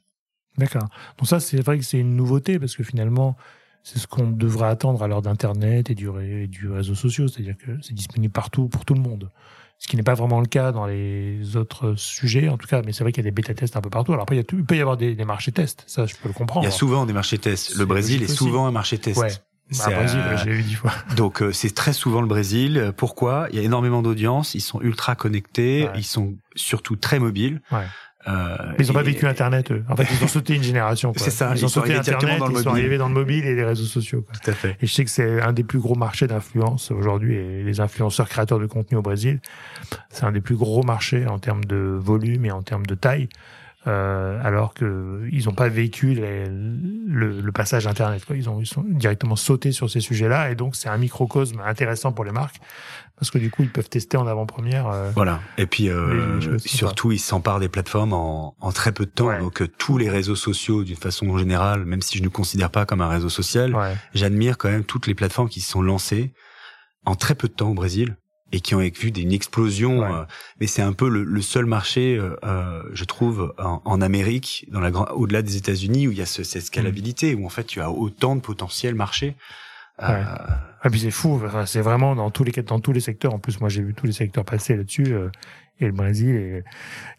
D'accord. 0.58 0.88
Donc 1.18 1.28
ça, 1.28 1.40
c'est 1.40 1.60
vrai 1.60 1.78
que 1.78 1.84
c'est 1.84 1.98
une 1.98 2.16
nouveauté 2.16 2.58
parce 2.58 2.76
que 2.76 2.82
finalement, 2.82 3.36
c'est 3.82 3.98
ce 3.98 4.06
qu'on 4.06 4.30
devrait 4.30 4.68
attendre 4.68 5.02
à 5.02 5.08
l'heure 5.08 5.22
d'Internet 5.22 5.90
et 5.90 5.94
du, 5.94 6.08
et 6.20 6.48
du 6.48 6.68
réseau 6.68 6.94
social, 6.94 7.28
c'est-à-dire 7.28 7.56
que 7.56 7.70
c'est 7.82 7.94
disponible 7.94 8.32
partout 8.32 8.68
pour 8.68 8.84
tout 8.84 8.94
le 8.94 9.00
monde. 9.00 9.30
Ce 9.78 9.86
qui 9.86 9.96
n'est 9.96 10.02
pas 10.02 10.14
vraiment 10.14 10.40
le 10.40 10.46
cas 10.46 10.72
dans 10.72 10.86
les 10.86 11.56
autres 11.56 11.94
sujets, 11.96 12.48
en 12.48 12.56
tout 12.56 12.66
cas, 12.66 12.82
mais 12.84 12.92
c'est 12.92 13.04
vrai 13.04 13.12
qu'il 13.12 13.22
y 13.22 13.26
a 13.26 13.30
des 13.30 13.34
bêta-tests 13.34 13.76
un 13.76 13.82
peu 13.82 13.90
partout. 13.90 14.12
Alors 14.12 14.22
après, 14.22 14.34
il, 14.34 14.38
y 14.38 14.42
a 14.42 14.44
il 14.52 14.64
peut 14.64 14.76
y 14.76 14.80
avoir 14.80 14.96
des, 14.96 15.14
des 15.14 15.24
marchés 15.24 15.52
tests, 15.52 15.84
ça 15.86 16.06
je 16.06 16.14
peux 16.16 16.28
le 16.28 16.34
comprendre. 16.34 16.64
Il 16.64 16.70
y 16.70 16.72
a 16.72 16.76
souvent 16.76 17.04
des 17.06 17.12
marchés 17.12 17.38
tests. 17.38 17.76
Le 17.76 17.84
Brésil 17.84 18.22
est 18.22 18.28
souvent 18.28 18.66
un 18.66 18.72
marché 18.72 18.98
test. 18.98 19.20
Ouais. 19.20 19.30
Bah, 19.78 19.90
Brésil, 19.90 20.20
euh... 20.20 20.36
j'ai 20.42 20.50
eu 20.50 20.62
dix 20.62 20.74
fois. 20.74 20.92
Donc 21.16 21.42
euh, 21.42 21.52
c'est 21.52 21.74
très 21.74 21.92
souvent 21.92 22.20
le 22.20 22.26
Brésil. 22.26 22.92
Pourquoi? 22.96 23.48
Il 23.50 23.56
y 23.56 23.58
a 23.60 23.62
énormément 23.62 24.00
d'audience, 24.00 24.54
ils 24.54 24.60
sont 24.60 24.80
ultra 24.80 25.14
connectés, 25.14 25.84
ouais. 25.84 25.92
ils 25.96 26.04
sont 26.04 26.36
surtout 26.54 26.96
très 26.96 27.18
mobiles. 27.18 27.60
Ouais. 27.70 27.86
Euh, 28.28 28.56
ils 28.78 28.86
n'ont 28.86 28.92
pas 28.92 29.02
vécu 29.02 29.26
Internet, 29.26 29.70
eux. 29.70 29.84
En 29.88 29.96
fait, 29.96 30.06
ils 30.10 30.24
ont 30.24 30.28
sauté 30.28 30.54
une 30.54 30.62
génération. 30.62 31.12
C'est 31.16 31.30
ça. 31.30 31.52
Ils, 31.54 31.58
ils 31.58 31.64
ont 31.64 31.68
sauté 31.68 31.94
Internet, 31.94 32.38
dans 32.38 32.48
le 32.48 32.54
ils 32.54 32.62
sont 32.62 32.70
arrivés 32.70 32.98
dans 32.98 33.08
le 33.08 33.14
mobile 33.14 33.44
et 33.44 33.54
les 33.54 33.64
réseaux 33.64 33.84
sociaux. 33.84 34.22
Quoi. 34.22 34.34
Tout 34.42 34.50
à 34.50 34.54
fait. 34.54 34.76
Et 34.80 34.86
je 34.86 34.92
sais 34.92 35.04
que 35.04 35.10
c'est 35.10 35.40
un 35.40 35.52
des 35.52 35.64
plus 35.64 35.78
gros 35.78 35.94
marchés 35.94 36.26
d'influence 36.26 36.90
aujourd'hui. 36.90 37.36
Et 37.36 37.62
les 37.62 37.80
influenceurs 37.80 38.28
créateurs 38.28 38.58
de 38.58 38.66
contenu 38.66 38.98
au 38.98 39.02
Brésil, 39.02 39.40
c'est 40.10 40.24
un 40.24 40.32
des 40.32 40.40
plus 40.40 40.56
gros 40.56 40.82
marchés 40.82 41.26
en 41.26 41.38
termes 41.38 41.64
de 41.64 41.98
volume 42.00 42.44
et 42.44 42.50
en 42.50 42.62
termes 42.62 42.86
de 42.86 42.94
taille. 42.94 43.28
Euh, 43.86 44.40
alors 44.42 44.74
que 44.74 45.28
ils 45.30 45.44
n'ont 45.44 45.54
pas 45.54 45.68
vécu 45.68 46.14
les, 46.14 46.46
le, 46.46 47.40
le, 47.40 47.52
passage 47.52 47.86
Internet. 47.86 48.24
Quoi. 48.24 48.36
Ils, 48.36 48.50
ont, 48.50 48.60
ils 48.60 48.66
sont 48.66 48.84
directement 48.84 49.36
sautés 49.36 49.70
sur 49.70 49.88
ces 49.88 50.00
sujets-là, 50.00 50.50
et 50.50 50.56
donc 50.56 50.74
c'est 50.74 50.88
un 50.88 50.98
microcosme 50.98 51.60
intéressant 51.64 52.12
pour 52.12 52.24
les 52.24 52.32
marques 52.32 52.56
parce 53.16 53.30
que 53.30 53.38
du 53.38 53.50
coup 53.50 53.62
ils 53.62 53.70
peuvent 53.70 53.88
tester 53.88 54.16
en 54.16 54.26
avant-première. 54.26 54.88
Euh, 54.88 55.10
voilà. 55.14 55.40
Et 55.56 55.66
puis 55.66 55.88
euh, 55.88 56.38
les, 56.38 56.58
surtout 56.58 57.12
ils 57.12 57.18
s'emparent 57.18 57.60
des 57.60 57.68
plateformes 57.68 58.12
en, 58.12 58.54
en, 58.60 58.72
très 58.72 58.92
peu 58.92 59.06
de 59.06 59.10
temps. 59.10 59.28
Ouais. 59.28 59.38
Donc 59.38 59.62
euh, 59.62 59.68
tous 59.78 59.98
les 59.98 60.10
réseaux 60.10 60.36
sociaux, 60.36 60.84
d'une 60.84 60.96
façon 60.96 61.36
générale, 61.38 61.84
même 61.84 62.02
si 62.02 62.18
je 62.18 62.22
ne 62.22 62.28
considère 62.28 62.70
pas 62.70 62.84
comme 62.84 63.00
un 63.00 63.08
réseau 63.08 63.28
social, 63.28 63.74
ouais. 63.74 63.96
j'admire 64.14 64.58
quand 64.58 64.68
même 64.68 64.84
toutes 64.84 65.06
les 65.06 65.14
plateformes 65.14 65.48
qui 65.48 65.60
se 65.60 65.70
sont 65.70 65.82
lancées 65.82 66.34
en 67.04 67.14
très 67.14 67.34
peu 67.34 67.48
de 67.48 67.54
temps 67.54 67.70
au 67.70 67.74
Brésil 67.74 68.16
et 68.52 68.60
qui 68.60 68.74
ont 68.74 68.78
vu 68.78 69.08
une 69.08 69.32
explosion. 69.32 70.00
Ouais. 70.00 70.10
Euh, 70.10 70.24
mais 70.60 70.66
c'est 70.66 70.82
un 70.82 70.92
peu 70.92 71.08
le, 71.08 71.24
le 71.24 71.42
seul 71.42 71.66
marché, 71.66 72.16
euh, 72.18 72.82
je 72.92 73.04
trouve, 73.04 73.54
en, 73.58 73.82
en, 73.84 74.00
Amérique, 74.00 74.66
dans 74.70 74.80
la 74.80 74.90
au-delà 75.14 75.42
des 75.42 75.56
États-Unis, 75.56 76.08
où 76.08 76.12
il 76.12 76.18
y 76.18 76.22
a 76.22 76.26
ce, 76.26 76.44
cette 76.44 76.62
scalabilité, 76.62 77.34
mmh. 77.34 77.42
où 77.42 77.46
en 77.46 77.50
fait 77.50 77.64
tu 77.64 77.80
as 77.80 77.90
autant 77.90 78.36
de 78.36 78.40
potentiel 78.40 78.94
marché. 78.94 79.36
Ouais. 79.98 80.08
Euh... 80.08 80.24
Ah, 80.82 80.90
puis 80.90 81.00
c'est 81.00 81.10
fou, 81.10 81.42
c'est 81.64 81.80
vraiment 81.80 82.14
dans 82.14 82.30
tous 82.30 82.44
les 82.44 82.52
dans 82.62 82.78
tous 82.78 82.92
les 82.92 83.00
secteurs. 83.00 83.34
En 83.34 83.38
plus, 83.38 83.60
moi 83.60 83.68
j'ai 83.68 83.82
vu 83.82 83.94
tous 83.94 84.06
les 84.06 84.12
secteurs 84.12 84.44
passer 84.44 84.76
là-dessus. 84.76 85.12
Euh, 85.12 85.28
et 85.78 85.86
le 85.86 85.92
Brésil 85.92 86.34
et 86.34 86.64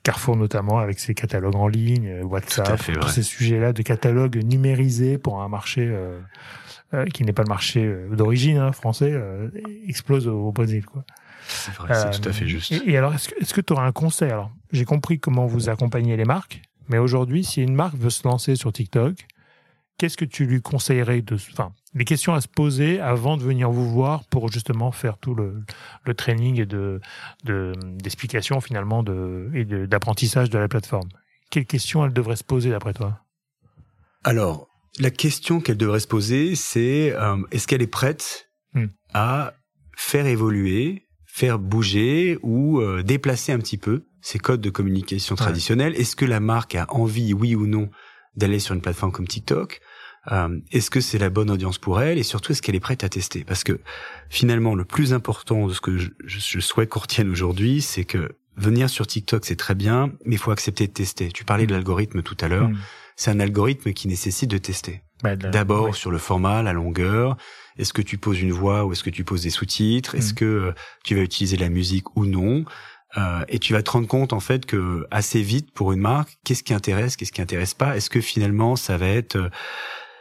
Carrefour 0.04 0.36
notamment 0.36 0.80
avec 0.80 1.00
ses 1.00 1.14
catalogues 1.14 1.56
en 1.56 1.68
ligne, 1.68 2.08
euh, 2.08 2.24
WhatsApp, 2.24 2.82
fait, 2.82 2.94
tous 2.94 3.06
ouais. 3.06 3.12
ces 3.12 3.24
sujets-là 3.24 3.74
de 3.74 3.82
catalogues 3.82 4.42
numérisés 4.44 5.18
pour 5.18 5.42
un 5.42 5.48
marché 5.48 5.86
euh, 5.88 6.20
euh, 6.94 7.06
qui 7.06 7.24
n'est 7.24 7.34
pas 7.34 7.44
le 7.44 7.50
marché 7.50 7.84
euh, 7.84 8.16
d'origine 8.16 8.58
hein, 8.58 8.72
français 8.72 9.12
euh, 9.12 9.50
explose 9.88 10.28
au, 10.28 10.48
au 10.48 10.52
Brésil 10.52 10.86
quoi. 10.86 11.04
C'est 11.48 11.74
vrai, 11.74 11.94
c'est 11.94 12.20
tout 12.22 12.30
à 12.30 12.34
fait 12.34 12.48
juste. 12.48 12.72
Et, 12.72 12.92
et 12.92 12.98
alors, 12.98 13.14
est-ce 13.14 13.30
que 13.30 13.36
est-ce 13.42 13.54
que 13.54 13.62
tu 13.62 13.74
auras 13.74 13.86
un 13.86 13.92
conseil? 13.92 14.32
Alors, 14.32 14.52
j'ai 14.72 14.86
compris 14.86 15.20
comment 15.20 15.46
vous 15.46 15.70
accompagnez 15.70 16.18
les 16.18 16.26
marques, 16.26 16.62
mais 16.90 16.98
aujourd'hui, 16.98 17.44
si 17.44 17.62
une 17.62 17.74
marque 17.74 17.96
veut 17.96 18.10
se 18.10 18.28
lancer 18.28 18.56
sur 18.56 18.72
TikTok, 18.74 19.26
qu'est-ce 19.98 20.18
que 20.18 20.26
tu 20.26 20.46
lui 20.46 20.62
conseillerais 20.62 21.22
de, 21.22 21.36
enfin, 21.36 21.74
les 21.94 22.06
questions 22.06 22.34
à 22.34 22.42
se 22.42 22.48
poser 22.48 23.00
avant 23.00 23.38
de 23.38 23.44
venir 23.44 23.72
vous 23.72 23.90
voir 23.90 24.26
pour 24.26 24.52
justement 24.52 24.92
faire 24.92 25.18
tout 25.18 25.34
le, 25.34 25.64
le 26.06 26.14
training 26.14 26.60
et 26.62 26.66
de, 26.66 27.02
de 27.46 27.74
d'explication 27.96 28.62
finalement 28.62 29.02
de 29.02 29.50
et 29.54 29.66
d'apprentissage 29.66 30.50
de, 30.50 30.54
de 30.54 30.60
la 30.60 30.68
plateforme? 30.68 31.10
Quelles 31.50 31.66
questions 31.66 32.06
elle 32.06 32.14
devrait 32.14 32.36
se 32.36 32.44
poser 32.44 32.70
d'après 32.70 32.94
toi? 32.94 33.22
Alors, 34.24 34.68
la 35.00 35.12
question 35.12 35.62
qu'elle 35.62 35.78
devrait 35.78 36.02
se 36.02 36.08
poser, 36.08 36.56
c'est 36.56 37.14
euh, 37.14 37.38
est-ce 37.52 37.68
qu'elle 37.68 37.82
est 37.82 37.88
prête 37.88 38.50
hmm. 38.74 38.88
à 39.14 39.54
faire 39.96 40.26
évoluer, 40.26 41.07
faire 41.38 41.60
bouger 41.60 42.40
ou 42.42 42.82
euh, 42.82 43.04
déplacer 43.04 43.52
un 43.52 43.60
petit 43.60 43.78
peu 43.78 44.06
ces 44.22 44.40
codes 44.40 44.60
de 44.60 44.72
communication 44.72 45.36
ouais. 45.36 45.38
traditionnels 45.38 45.94
Est-ce 45.96 46.16
que 46.16 46.26
la 46.26 46.40
marque 46.40 46.74
a 46.74 46.88
envie, 46.90 47.32
oui 47.32 47.54
ou 47.54 47.68
non, 47.68 47.92
d'aller 48.36 48.58
sur 48.58 48.74
une 48.74 48.82
plateforme 48.82 49.12
comme 49.12 49.28
TikTok? 49.28 49.80
Euh, 50.32 50.60
Est-ce 50.72 50.90
que 50.90 51.00
c'est 51.00 51.20
la 51.20 51.30
bonne 51.30 51.52
audience 51.52 51.78
pour 51.78 52.02
elle? 52.02 52.18
Et 52.18 52.24
surtout, 52.24 52.54
est-ce 52.54 52.64
qu'elle 52.64 52.74
est 52.74 52.80
prête 52.80 53.04
à 53.04 53.10
tester? 53.10 53.44
Parce 53.44 53.64
que 53.64 53.80
finalement, 54.32 54.74
le 54.74 54.84
plus 54.84 55.14
important 55.14 55.68
de 55.68 55.74
ce 55.74 55.80
que 55.80 56.00
je, 56.00 56.10
je, 56.26 56.60
souhaite 56.60 56.90
qu'on 56.90 57.02
retienne 57.02 57.30
aujourd'hui, 57.30 57.84
c'est 57.84 58.04
que 58.04 58.36
venir 58.56 58.90
sur 58.90 59.06
TikTok, 59.06 59.46
c'est 59.46 59.56
très 59.56 59.76
bien, 59.76 60.12
mais 60.26 60.38
il 60.38 60.40
faut 60.40 60.50
accepter 60.50 60.88
de 60.88 60.92
tester. 60.94 61.32
Tu 61.32 61.46
parlais 61.46 61.68
de 61.68 61.72
l'algorithme 61.72 62.24
tout 62.24 62.38
à 62.42 62.48
l'heure. 62.48 62.70
Hmm. 62.70 62.78
C'est 63.18 63.32
un 63.32 63.40
algorithme 63.42 63.92
qui 63.92 64.08
nécessite 64.08 64.50
de 64.50 64.58
tester. 64.58 65.02
Bah, 65.24 65.36
D'abord 65.36 65.88
ouais. 65.88 65.94
sur 65.94 66.12
le 66.12 66.20
format, 66.20 66.62
la 66.64 66.72
longueur. 66.72 67.36
Est-ce 67.78 67.92
que 67.92 68.02
tu 68.04 68.18
poses 68.18 68.40
une 68.40 68.52
voix 68.52 68.86
ou 68.86 68.94
est-ce 68.94 69.04
que 69.04 69.10
tu 69.10 69.24
poses 69.26 69.42
des 69.42 69.50
sous-titres? 69.50 70.16
Est-ce 70.16 70.32
Mm. 70.32 70.36
que 70.36 70.46
euh, 70.46 70.72
tu 71.04 71.16
vas 71.16 71.22
utiliser 71.22 71.58
la 71.58 71.70
musique 71.70 72.16
ou 72.16 72.26
non? 72.26 72.64
Euh, 73.18 73.44
Et 73.48 73.58
tu 73.60 73.74
vas 73.74 73.82
te 73.82 73.90
rendre 73.90 74.08
compte 74.08 74.32
en 74.34 74.40
fait 74.40 74.66
que 74.66 75.08
assez 75.12 75.42
vite 75.42 75.72
pour 75.74 75.92
une 75.94 76.00
marque, 76.02 76.38
qu'est-ce 76.46 76.62
qui 76.64 76.74
intéresse, 76.74 77.16
qu'est-ce 77.16 77.32
qui 77.32 77.42
intéresse 77.42 77.74
pas? 77.74 77.98
Est-ce 77.98 78.10
que 78.10 78.22
finalement 78.22 78.76
ça 78.76 78.98
va 78.98 79.08
être 79.08 79.38
euh, 79.38 79.50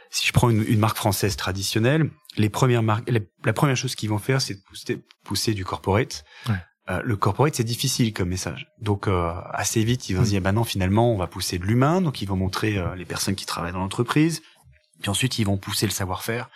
si 0.09 0.25
je 0.25 0.31
prends 0.33 0.49
une, 0.49 0.63
une, 0.67 0.79
marque 0.79 0.97
française 0.97 1.35
traditionnelle, 1.35 2.09
les 2.37 2.49
premières 2.49 2.81
marques, 2.81 3.09
les, 3.09 3.21
la 3.45 3.53
première 3.53 3.75
chose 3.75 3.93
qu'ils 3.93 4.09
vont 4.09 4.19
faire, 4.19 4.41
c'est 4.41 4.63
pousser, 4.63 5.03
pousser, 5.25 5.53
du 5.53 5.65
corporate. 5.65 6.23
Ouais. 6.47 6.55
Euh, 6.89 7.01
le 7.03 7.17
corporate, 7.17 7.55
c'est 7.55 7.63
difficile 7.63 8.13
comme 8.13 8.29
message. 8.29 8.67
Donc, 8.79 9.07
euh, 9.07 9.33
assez 9.51 9.83
vite, 9.83 10.09
ils 10.09 10.15
vont 10.15 10.23
se 10.23 10.29
dire, 10.29 10.41
bah 10.41 10.53
non, 10.53 10.63
finalement, 10.63 11.11
on 11.13 11.17
va 11.17 11.27
pousser 11.27 11.57
de 11.59 11.65
l'humain. 11.65 12.01
Donc, 12.01 12.21
ils 12.21 12.27
vont 12.27 12.37
montrer 12.37 12.77
euh, 12.77 12.95
les 12.95 13.05
personnes 13.05 13.35
qui 13.35 13.45
travaillent 13.45 13.73
dans 13.73 13.79
l'entreprise. 13.79 14.41
Puis 15.01 15.09
ensuite, 15.09 15.37
ils 15.39 15.45
vont 15.45 15.57
pousser 15.57 15.85
le 15.85 15.91
savoir-faire 15.91 16.49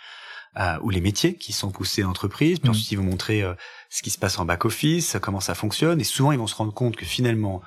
euh, 0.58 0.78
ou 0.82 0.90
les 0.90 1.00
métiers 1.00 1.34
qui 1.34 1.52
sont 1.52 1.70
poussés 1.70 2.04
en 2.04 2.10
entreprise. 2.10 2.58
Puis 2.58 2.68
mmh. 2.68 2.70
ensuite, 2.70 2.92
ils 2.92 2.96
vont 2.96 3.04
montrer 3.04 3.42
euh, 3.42 3.54
ce 3.90 4.02
qui 4.02 4.10
se 4.10 4.18
passe 4.18 4.38
en 4.38 4.44
back-office, 4.44 5.16
comment 5.22 5.40
ça 5.40 5.54
fonctionne. 5.54 6.00
Et 6.00 6.04
souvent, 6.04 6.32
ils 6.32 6.38
vont 6.38 6.46
se 6.46 6.54
rendre 6.54 6.74
compte 6.74 6.96
que 6.96 7.06
finalement, 7.06 7.62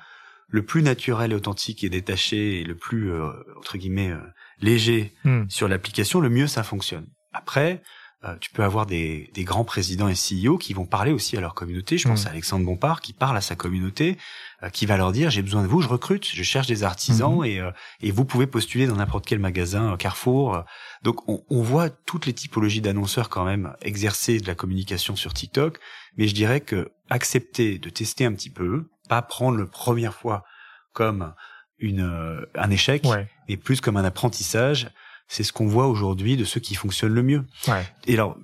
le 0.48 0.64
plus 0.64 0.82
naturel 0.82 1.32
et 1.32 1.34
authentique 1.34 1.82
et 1.82 1.88
détaché 1.88 2.60
et 2.60 2.64
le 2.64 2.76
plus, 2.76 3.10
euh, 3.10 3.30
entre 3.58 3.78
guillemets, 3.78 4.10
euh, 4.10 4.20
léger 4.60 5.14
mmh. 5.24 5.44
sur 5.48 5.68
l'application, 5.68 6.20
le 6.20 6.28
mieux 6.28 6.46
ça 6.46 6.62
fonctionne. 6.62 7.06
Après, 7.32 7.82
euh, 8.26 8.36
tu 8.40 8.50
peux 8.50 8.64
avoir 8.64 8.86
des, 8.86 9.30
des, 9.34 9.44
grands 9.44 9.64
présidents 9.64 10.08
et 10.08 10.14
CEO 10.14 10.58
qui 10.58 10.72
vont 10.72 10.86
parler 10.86 11.12
aussi 11.12 11.36
à 11.36 11.40
leur 11.40 11.54
communauté. 11.54 11.98
Je 11.98 12.08
pense 12.08 12.24
mmh. 12.24 12.28
à 12.28 12.30
Alexandre 12.30 12.64
Bompard 12.64 13.00
qui 13.00 13.12
parle 13.12 13.36
à 13.36 13.40
sa 13.40 13.56
communauté, 13.56 14.16
euh, 14.62 14.70
qui 14.70 14.86
va 14.86 14.96
leur 14.96 15.12
dire 15.12 15.30
j'ai 15.30 15.42
besoin 15.42 15.62
de 15.62 15.66
vous, 15.66 15.80
je 15.80 15.88
recrute, 15.88 16.26
je 16.26 16.42
cherche 16.42 16.66
des 16.66 16.82
artisans 16.82 17.40
mmh. 17.40 17.44
et, 17.44 17.60
euh, 17.60 17.70
et 18.00 18.10
vous 18.10 18.24
pouvez 18.24 18.46
postuler 18.46 18.86
dans 18.86 18.96
n'importe 18.96 19.26
quel 19.26 19.38
magasin 19.38 19.92
euh, 19.92 19.96
Carrefour. 19.96 20.64
Donc 21.02 21.28
on, 21.28 21.44
on, 21.50 21.62
voit 21.62 21.90
toutes 21.90 22.26
les 22.26 22.32
typologies 22.32 22.80
d'annonceurs 22.80 23.28
quand 23.28 23.44
même 23.44 23.74
exercer 23.82 24.40
de 24.40 24.46
la 24.46 24.54
communication 24.54 25.14
sur 25.14 25.34
TikTok, 25.34 25.78
mais 26.16 26.26
je 26.26 26.34
dirais 26.34 26.60
que 26.60 26.90
accepter 27.10 27.78
de 27.78 27.90
tester 27.90 28.24
un 28.24 28.32
petit 28.32 28.50
peu, 28.50 28.88
pas 29.08 29.22
prendre 29.22 29.58
le 29.58 29.66
première 29.66 30.14
fois 30.14 30.44
comme 30.92 31.34
une 31.78 32.46
un 32.54 32.70
échec, 32.70 33.04
ouais. 33.04 33.28
mais 33.48 33.58
plus 33.58 33.82
comme 33.82 33.98
un 33.98 34.04
apprentissage 34.04 34.88
c'est 35.28 35.42
ce 35.42 35.52
qu'on 35.52 35.66
voit 35.66 35.86
aujourd'hui 35.86 36.36
de 36.36 36.44
ceux 36.44 36.60
qui 36.60 36.74
fonctionnent 36.74 37.14
le 37.14 37.22
mieux. 37.22 37.44
Ouais. 37.68 37.84
Et 38.06 38.14
alors, 38.14 38.36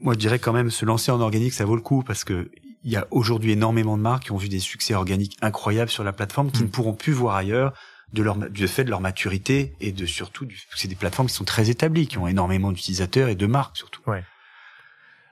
moi, 0.00 0.14
je 0.14 0.18
dirais 0.18 0.38
quand 0.38 0.52
même 0.52 0.70
se 0.70 0.84
lancer 0.84 1.10
en 1.10 1.20
organique, 1.20 1.52
ça 1.52 1.64
vaut 1.64 1.76
le 1.76 1.82
coup 1.82 2.02
parce 2.02 2.24
que 2.24 2.50
il 2.82 2.90
y 2.90 2.96
a 2.96 3.06
aujourd'hui 3.10 3.52
énormément 3.52 3.98
de 3.98 4.02
marques 4.02 4.24
qui 4.24 4.32
ont 4.32 4.38
vu 4.38 4.48
des 4.48 4.58
succès 4.58 4.94
organiques 4.94 5.36
incroyables 5.42 5.90
sur 5.90 6.02
la 6.02 6.12
plateforme 6.12 6.50
qui 6.50 6.62
mmh. 6.62 6.66
ne 6.66 6.70
pourront 6.70 6.94
plus 6.94 7.12
voir 7.12 7.36
ailleurs 7.36 7.74
de 8.14 8.22
leur 8.22 8.36
du 8.36 8.66
fait 8.66 8.84
de 8.84 8.90
leur 8.90 9.00
maturité 9.02 9.74
et 9.80 9.92
de 9.92 10.06
surtout 10.06 10.46
du, 10.46 10.58
c'est 10.74 10.88
des 10.88 10.94
plateformes 10.94 11.28
qui 11.28 11.34
sont 11.34 11.44
très 11.44 11.70
établies, 11.70 12.06
qui 12.06 12.18
ont 12.18 12.26
énormément 12.26 12.72
d'utilisateurs 12.72 13.28
et 13.28 13.34
de 13.34 13.46
marques 13.46 13.76
surtout. 13.76 14.00
Ouais. 14.06 14.24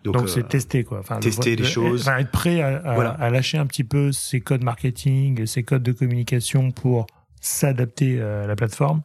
Donc, 0.05 0.17
Donc 0.17 0.29
c'est 0.29 0.41
euh, 0.41 0.49
tester 0.49 0.85
quoi. 0.85 1.01
Enfin, 1.01 1.19
tester 1.19 1.57
le, 1.57 1.65
les 1.65 1.69
choses. 1.69 2.03
Enfin, 2.03 2.19
être 2.19 2.31
prêt 2.31 2.61
à, 2.61 2.77
à, 2.77 2.95
voilà. 2.95 3.11
à, 3.13 3.31
lâcher 3.31 3.59
un 3.59 3.67
petit 3.67 3.83
peu 3.83 4.13
ses 4.13 4.41
codes 4.41 4.63
marketing, 4.63 5.47
ses 5.47 5.65
codes 5.65 5.83
de 5.83 5.93
communication 5.93 6.71
pour 6.71 7.07
s'adapter 7.41 8.21
à 8.21 8.47
la 8.47 8.57
plateforme 8.57 9.03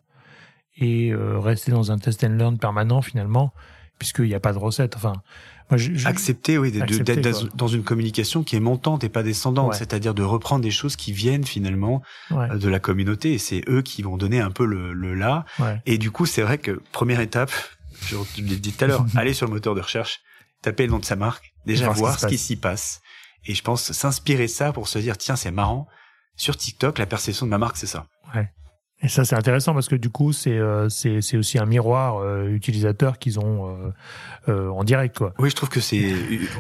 et 0.78 1.10
euh, 1.10 1.40
rester 1.40 1.72
dans 1.72 1.92
un 1.92 1.98
test 1.98 2.24
and 2.24 2.30
learn 2.30 2.58
permanent 2.58 3.02
finalement, 3.02 3.54
puisqu'il 4.00 4.26
n'y 4.26 4.36
a 4.36 4.40
pas 4.40 4.54
de 4.54 4.58
recette. 4.58 4.96
Enfin, 4.96 5.14
moi, 5.70 5.78
je, 5.78 5.94
je... 5.94 6.08
accepter, 6.08 6.58
oui, 6.58 6.72
d'être 6.72 7.56
dans 7.56 7.68
une 7.68 7.84
communication 7.84 8.44
qui 8.44 8.56
est 8.56 8.60
montante 8.60 9.04
et 9.04 9.10
pas 9.10 9.24
descendante, 9.24 9.72
ouais. 9.72 9.78
c'est-à-dire 9.78 10.14
de 10.14 10.24
reprendre 10.24 10.62
des 10.62 10.72
choses 10.72 10.96
qui 10.96 11.14
viennent 11.14 11.46
finalement 11.46 12.02
ouais. 12.32 12.58
de 12.58 12.70
la 12.70 12.80
communauté, 12.80 13.34
et 13.34 13.38
c'est 13.38 13.64
eux 13.70 13.82
qui 13.82 14.02
vont 14.02 14.18
donner 14.18 14.40
un 14.40 14.52
peu 14.52 14.66
le, 14.66 14.94
le 14.94 15.14
là. 15.14 15.46
Ouais. 15.60 15.82
Et 15.86 15.98
du 15.98 16.12
coup, 16.12 16.26
c'est 16.26 16.42
vrai 16.42 16.58
que 16.58 16.82
première 16.92 17.22
étape, 17.22 17.52
je 18.02 18.18
l'ai 18.38 18.58
dit 18.58 18.74
tout 18.74 18.84
à 18.84 18.88
l'heure, 18.88 19.06
aller 19.16 19.34
sur 19.34 19.48
le 19.48 19.54
moteur 19.54 19.76
de 19.76 19.82
recherche, 19.82 20.22
taper 20.62 20.86
le 20.86 20.92
nom 20.92 21.00
de 21.00 21.06
sa 21.06 21.16
marque, 21.16 21.54
déjà 21.66 21.86
voir, 21.86 21.98
voir 21.98 22.20
ce 22.20 22.28
qui 22.28 22.38
s'y 22.38 22.56
passe. 22.56 23.02
Et 23.46 23.56
je 23.56 23.62
pense 23.62 23.92
s'inspirer 23.92 24.48
ça 24.48 24.72
pour 24.72 24.88
se 24.88 25.00
dire 25.00 25.18
tiens, 25.18 25.36
c'est 25.36 25.52
marrant. 25.52 25.88
Sur 26.36 26.58
TikTok, 26.58 26.98
la 26.98 27.06
perception 27.06 27.46
de 27.46 27.52
ma 27.52 27.58
marque, 27.58 27.78
c'est 27.78 27.88
ça. 27.88 28.08
Ouais. 28.34 28.50
Et 29.04 29.10
ça, 29.10 29.26
c'est 29.26 29.36
intéressant 29.36 29.74
parce 29.74 29.90
que 29.90 29.96
du 29.96 30.10
coup, 30.10 30.32
c'est 30.32 30.58
euh, 30.58 30.88
c'est 30.90 31.36
aussi 31.36 31.60
un 31.60 31.66
miroir 31.66 32.18
euh, 32.18 32.48
utilisateur 32.48 33.20
qu'ils 33.20 33.40
ont 33.40 33.68
euh, 33.68 33.92
euh, 34.50 34.70
en 34.70 34.84
direct, 34.84 35.18
quoi. 35.18 35.34
Oui, 35.40 35.50
je 35.50 35.56
trouve 35.56 35.70
que 35.70 35.80
c'est 35.80 36.14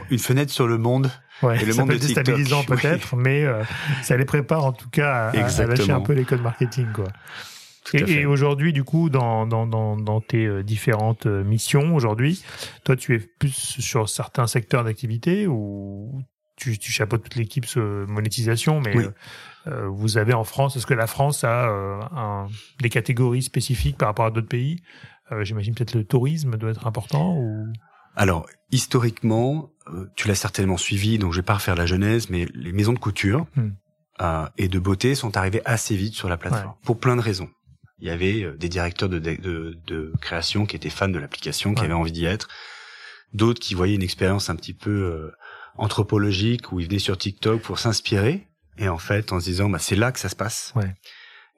une 0.09 0.19
fenêtre 0.19 0.51
sur 0.51 0.67
le 0.67 0.77
monde. 0.77 1.09
Ouais, 1.41 1.61
et 1.61 1.65
le 1.65 1.73
ça 1.73 1.81
monde 1.81 1.89
peut 1.89 1.95
être 1.95 2.01
déstabilisant 2.01 2.63
peut-être, 2.63 3.13
oui. 3.15 3.21
mais 3.23 3.43
euh, 3.43 3.63
ça 4.01 4.15
les 4.15 4.25
prépare 4.25 4.63
en 4.65 4.71
tout 4.71 4.89
cas 4.89 5.31
à, 5.33 5.45
à, 5.45 5.65
lâcher 5.65 5.91
un 5.91 5.99
peu 5.99 6.13
les 6.13 6.23
codes 6.23 6.41
marketing, 6.41 6.87
quoi. 6.93 7.07
et, 7.93 8.25
aujourd'hui, 8.25 8.71
du 8.71 8.83
coup, 8.83 9.09
dans, 9.09 9.45
dans, 9.45 9.67
dans, 9.67 9.97
dans 9.97 10.21
tes 10.21 10.45
euh, 10.45 10.63
différentes 10.63 11.25
missions 11.25 11.95
aujourd'hui, 11.95 12.43
toi, 12.85 12.95
tu 12.95 13.15
es 13.15 13.19
plus 13.19 13.51
sur 13.51 14.07
certains 14.07 14.47
secteurs 14.47 14.85
d'activité 14.85 15.47
ou 15.47 16.21
tu, 16.55 16.77
tu 16.77 16.91
chapeautes 16.91 17.23
toute 17.23 17.35
l'équipe 17.35 17.65
monétisation, 17.75 18.79
mais 18.79 18.95
euh, 18.95 19.13
vous 19.65 20.17
avez 20.17 20.33
en 20.33 20.43
France, 20.43 20.75
est-ce 20.75 20.85
que 20.85 20.93
la 20.93 21.07
France 21.07 21.43
a 21.43 21.67
un, 21.67 22.47
des 22.81 22.89
catégories 22.89 23.43
spécifiques 23.43 23.97
par 23.97 24.09
rapport 24.09 24.25
à 24.25 24.31
d'autres 24.31 24.47
pays? 24.47 24.81
J'imagine 25.41 25.73
peut-être 25.73 25.95
le 25.95 26.03
tourisme 26.03 26.57
doit 26.57 26.71
être 26.71 26.85
important 26.85 27.37
ou? 27.37 27.71
Alors, 28.15 28.45
historiquement, 28.71 29.71
tu 30.15 30.27
l'as 30.27 30.35
certainement 30.35 30.77
suivi, 30.77 31.17
donc 31.17 31.31
je 31.31 31.39
vais 31.39 31.45
pas 31.45 31.55
refaire 31.55 31.75
la 31.75 31.85
genèse, 31.85 32.29
mais 32.29 32.45
les 32.53 32.71
maisons 32.73 32.93
de 32.93 32.99
couture 32.99 33.47
hmm. 33.55 33.69
euh, 34.21 34.45
et 34.57 34.67
de 34.67 34.79
beauté 34.79 35.15
sont 35.15 35.35
arrivées 35.37 35.61
assez 35.65 35.95
vite 35.95 36.13
sur 36.13 36.29
la 36.29 36.37
plateforme, 36.37 36.75
pour 36.83 36.99
plein 36.99 37.15
de 37.15 37.21
raisons 37.21 37.49
il 38.03 38.07
y 38.07 38.09
avait 38.09 38.43
euh, 38.43 38.57
des 38.57 38.67
directeurs 38.67 39.07
de, 39.07 39.17
de, 39.17 39.77
de 39.87 40.13
création 40.19 40.65
qui 40.65 40.75
étaient 40.75 40.89
fans 40.89 41.07
de 41.07 41.19
l'application, 41.19 41.73
qui 41.73 41.85
avaient 41.85 41.93
envie 41.93 42.11
d'y 42.11 42.25
être. 42.25 42.49
D'autres 43.33 43.61
qui 43.61 43.75
voyaient 43.75 43.95
une 43.95 44.03
expérience 44.03 44.49
un 44.49 44.57
petit 44.57 44.73
peu 44.73 44.91
euh, 44.91 45.31
anthropologique 45.77 46.71
où 46.73 46.81
ils 46.81 46.87
venaient 46.87 46.99
sur 46.99 47.17
TikTok 47.17 47.61
pour 47.61 47.79
s'inspirer. 47.79 48.45
Et 48.77 48.89
en 48.89 48.97
fait, 48.97 49.31
en 49.31 49.39
se 49.39 49.45
disant, 49.45 49.69
bah, 49.69 49.79
c'est 49.79 49.95
là 49.95 50.11
que 50.11 50.19
ça 50.19 50.29
se 50.29 50.35
passe. 50.35 50.73
Ouais. 50.75 50.93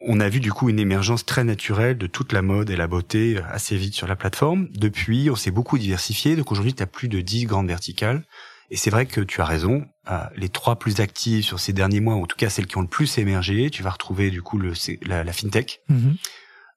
On 0.02 0.20
a 0.20 0.28
vu 0.28 0.40
du 0.40 0.52
coup 0.52 0.70
une 0.70 0.80
émergence 0.80 1.26
très 1.26 1.44
naturelle 1.44 1.98
de 1.98 2.08
toute 2.08 2.34
la 2.34 2.42
mode 2.42 2.70
et 2.70 2.76
la 2.76 2.88
beauté 2.88 3.38
euh, 3.38 3.42
assez 3.50 3.78
vite 3.78 3.94
sur 3.94 4.08
la 4.08 4.16
plateforme. 4.16 4.68
Depuis, 4.74 5.30
on 5.30 5.36
s'est 5.36 5.52
beaucoup 5.52 5.78
diversifié. 5.78 6.36
Donc 6.36 6.52
aujourd'hui, 6.52 6.74
tu 6.74 6.84
as 6.84 6.88
plus 6.88 7.08
de 7.08 7.22
10 7.22 7.46
grandes 7.46 7.68
verticales. 7.68 8.24
Et 8.72 8.78
c'est 8.78 8.90
vrai 8.90 9.06
que 9.06 9.22
tu 9.22 9.42
as 9.42 9.46
raison. 9.46 9.86
Euh, 10.10 10.20
les 10.36 10.50
trois 10.50 10.78
plus 10.78 11.00
actives 11.00 11.44
sur 11.44 11.60
ces 11.60 11.72
derniers 11.72 12.00
mois, 12.00 12.16
en 12.16 12.26
tout 12.26 12.38
cas 12.38 12.50
celles 12.50 12.68
qui 12.68 12.78
ont 12.78 12.82
le 12.82 12.88
plus 12.88 13.18
émergé, 13.18 13.70
tu 13.70 13.84
vas 13.84 13.92
retrouver 13.92 14.32
du 14.32 14.42
coup 14.42 14.58
le, 14.58 14.74
la, 15.04 15.24
la 15.24 15.34
fintech, 15.34 15.82
mhm. 15.88 16.16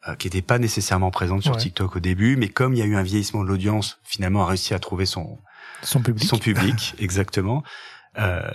euh, 0.07 0.14
qui 0.14 0.26
n'était 0.26 0.43
pas 0.43 0.59
nécessairement 0.59 1.11
présente 1.11 1.43
sur 1.43 1.57
TikTok 1.57 1.97
au 1.97 2.01
début, 2.01 2.36
mais 2.36 2.49
comme 2.49 2.74
il 2.74 2.78
y 2.78 2.82
a 2.82 2.84
eu 2.84 2.95
un 2.95 3.03
vieillissement 3.03 3.43
de 3.43 3.49
l'audience, 3.49 4.01
finalement 4.05 4.43
a 4.43 4.47
réussi 4.47 4.74
à 4.74 4.78
trouver 4.78 5.07
son 5.07 5.39
son 5.82 6.03
public. 6.03 6.28
Son 6.28 6.39
public, 6.39 6.95
exactement. 6.99 7.62
Euh, 8.18 8.51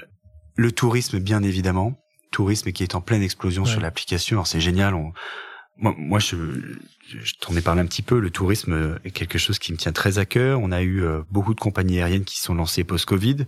le 0.55 0.71
tourisme, 0.71 1.19
bien 1.19 1.43
évidemment, 1.43 1.99
tourisme 2.31 2.71
qui 2.71 2.83
est 2.83 2.95
en 2.95 3.01
pleine 3.01 3.21
explosion 3.21 3.65
sur 3.65 3.79
l'application. 3.79 4.37
Alors 4.37 4.47
c'est 4.47 4.61
génial. 4.61 4.93
On, 4.93 5.13
moi, 5.77 5.93
moi, 5.97 6.19
je, 6.19 6.35
je 7.07 7.33
t'en 7.39 7.55
ai 7.55 7.61
parlé 7.61 7.81
un 7.81 7.85
petit 7.85 8.01
peu. 8.01 8.19
Le 8.19 8.29
tourisme 8.29 8.99
est 9.03 9.11
quelque 9.11 9.37
chose 9.37 9.59
qui 9.59 9.71
me 9.71 9.77
tient 9.77 9.91
très 9.91 10.19
à 10.19 10.25
cœur. 10.25 10.59
On 10.61 10.71
a 10.71 10.81
eu 10.81 11.03
euh, 11.03 11.21
beaucoup 11.31 11.53
de 11.53 11.59
compagnies 11.59 11.99
aériennes 11.99 12.25
qui 12.25 12.39
sont 12.39 12.53
lancées 12.53 12.83
post-Covid. 12.83 13.45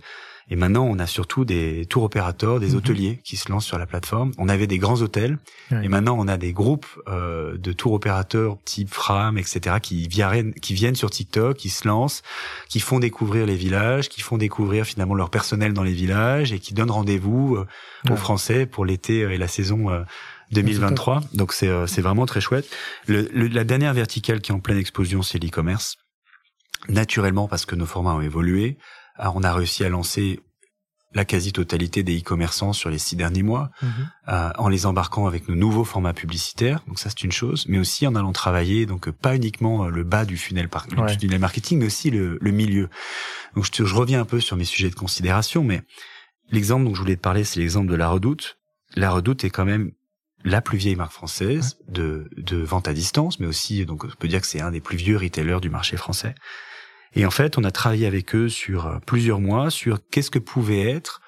Et 0.48 0.54
maintenant, 0.54 0.84
on 0.84 0.98
a 0.98 1.06
surtout 1.06 1.44
des 1.44 1.86
tours 1.86 2.04
opérateurs, 2.04 2.60
des 2.60 2.70
mhm. 2.70 2.76
hôteliers 2.76 3.20
qui 3.24 3.36
se 3.36 3.50
lancent 3.50 3.66
sur 3.66 3.78
la 3.78 3.86
plateforme. 3.86 4.30
On 4.38 4.48
avait 4.48 4.66
des 4.66 4.78
grands 4.78 5.02
hôtels, 5.02 5.38
et 5.70 5.88
maintenant 5.88 6.16
on 6.18 6.28
a 6.28 6.36
des 6.36 6.52
groupes 6.52 6.86
euh, 7.08 7.58
de 7.58 7.72
tours 7.72 7.92
opérateurs 7.94 8.56
type 8.64 8.92
Fram, 8.92 9.38
etc., 9.38 9.76
qui 9.82 10.06
viennent, 10.06 10.54
qui 10.54 10.74
viennent 10.74 10.94
sur 10.94 11.10
TikTok, 11.10 11.56
qui 11.56 11.68
se 11.68 11.88
lancent, 11.88 12.22
qui 12.68 12.78
font 12.78 13.00
découvrir 13.00 13.46
les 13.46 13.56
villages, 13.56 14.08
qui 14.08 14.20
font 14.20 14.36
découvrir 14.36 14.84
finalement 14.84 15.14
leur 15.14 15.30
personnel 15.30 15.72
dans 15.72 15.82
les 15.82 15.92
villages 15.92 16.52
et 16.52 16.60
qui 16.60 16.74
donnent 16.74 16.92
rendez-vous 16.92 17.56
euh, 17.56 17.66
aux 18.12 18.16
Français 18.16 18.66
pour 18.66 18.84
l'été 18.84 19.20
et 19.20 19.38
la 19.38 19.48
saison 19.48 19.90
2023. 20.52 21.22
Donc 21.34 21.52
c'est 21.52 21.68
euh, 21.68 21.86
c'est 21.86 22.02
vraiment 22.02 22.26
très 22.26 22.40
chouette. 22.40 22.68
Le, 23.06 23.28
la 23.32 23.64
dernière 23.64 23.94
verticale 23.94 24.40
qui 24.40 24.52
est 24.52 24.54
en 24.54 24.60
pleine 24.60 24.78
explosion, 24.78 25.22
c'est 25.22 25.38
l'e-commerce. 25.38 25.96
Naturellement, 26.88 27.48
parce 27.48 27.66
que 27.66 27.74
nos 27.74 27.86
formats 27.86 28.14
ont 28.14 28.20
évolué, 28.20 28.76
on 29.18 29.42
a 29.42 29.52
réussi 29.52 29.84
à 29.84 29.88
lancer 29.88 30.40
la 31.14 31.24
quasi-totalité 31.24 32.02
des 32.02 32.18
e-commerçants 32.18 32.74
sur 32.74 32.90
les 32.90 32.98
six 32.98 33.16
derniers 33.16 33.42
mois, 33.42 33.70
mhm. 33.80 33.90
euh, 34.28 34.50
en 34.58 34.68
les 34.68 34.84
embarquant 34.84 35.26
avec 35.26 35.48
nos 35.48 35.54
nouveaux 35.54 35.84
formats 35.84 36.12
publicitaires. 36.12 36.82
Donc 36.86 36.98
ça, 36.98 37.08
c'est 37.08 37.22
une 37.22 37.32
chose, 37.32 37.64
mais 37.68 37.78
aussi 37.78 38.06
en 38.06 38.14
allant 38.14 38.32
travailler, 38.32 38.84
donc 38.84 39.10
pas 39.10 39.34
uniquement 39.34 39.88
le 39.88 40.04
bas 40.04 40.26
du 40.26 40.36
funnel, 40.36 40.68
par, 40.68 40.84
funnel 40.84 41.38
marketing, 41.38 41.78
mais 41.78 41.86
aussi 41.86 42.10
le, 42.10 42.38
le 42.40 42.50
milieu. 42.50 42.90
Donc 43.54 43.64
je, 43.64 43.84
je, 43.84 43.94
reviens 43.94 44.20
un 44.20 44.26
peu 44.26 44.40
sur 44.40 44.56
mes 44.56 44.66
sujets 44.66 44.90
de 44.90 44.94
considération, 44.94 45.64
mais 45.64 45.82
l'exemple 46.50 46.84
dont 46.84 46.94
je 46.94 47.00
voulais 47.00 47.16
te 47.16 47.22
parler, 47.22 47.44
c'est 47.44 47.60
l'exemple 47.60 47.90
de 47.90 47.96
la 47.96 48.08
Redoute. 48.08 48.58
La 48.94 49.10
Redoute 49.10 49.42
est 49.44 49.50
quand 49.50 49.64
même 49.64 49.92
la 50.44 50.60
plus 50.60 50.76
vieille 50.76 50.96
marque 50.96 51.12
française 51.12 51.78
de, 51.88 52.28
de 52.36 52.58
vente 52.58 52.88
à 52.88 52.92
distance, 52.92 53.40
mais 53.40 53.46
aussi, 53.46 53.86
donc 53.86 54.04
on 54.04 54.08
peut 54.18 54.28
dire 54.28 54.42
que 54.42 54.46
c'est 54.46 54.60
un 54.60 54.70
des 54.70 54.80
plus 54.80 54.98
vieux 54.98 55.16
retailers 55.16 55.60
du 55.60 55.70
marché 55.70 55.96
français. 55.96 56.34
Et 57.16 57.24
en 57.24 57.30
fait, 57.30 57.56
on 57.56 57.64
a 57.64 57.70
travaillé 57.70 58.06
avec 58.06 58.34
eux 58.34 58.50
sur 58.50 58.86
euh, 58.86 58.98
plusieurs 59.04 59.40
mois 59.40 59.70
sur 59.70 59.98
qu'est-ce 60.10 60.30
que 60.30 60.38
pouvait 60.38 60.88
être 60.90 61.22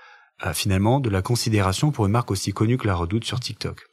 euh, 0.44 0.52
finalement 0.52 1.00
de 1.00 1.08
la 1.08 1.22
considération 1.22 1.90
pour 1.90 2.04
une 2.04 2.12
marque 2.12 2.30
aussi 2.30 2.52
connue 2.52 2.76
que 2.76 2.86
la 2.86 2.94
Redoute 2.94 3.24
sur 3.24 3.40
TikTok. 3.40 3.86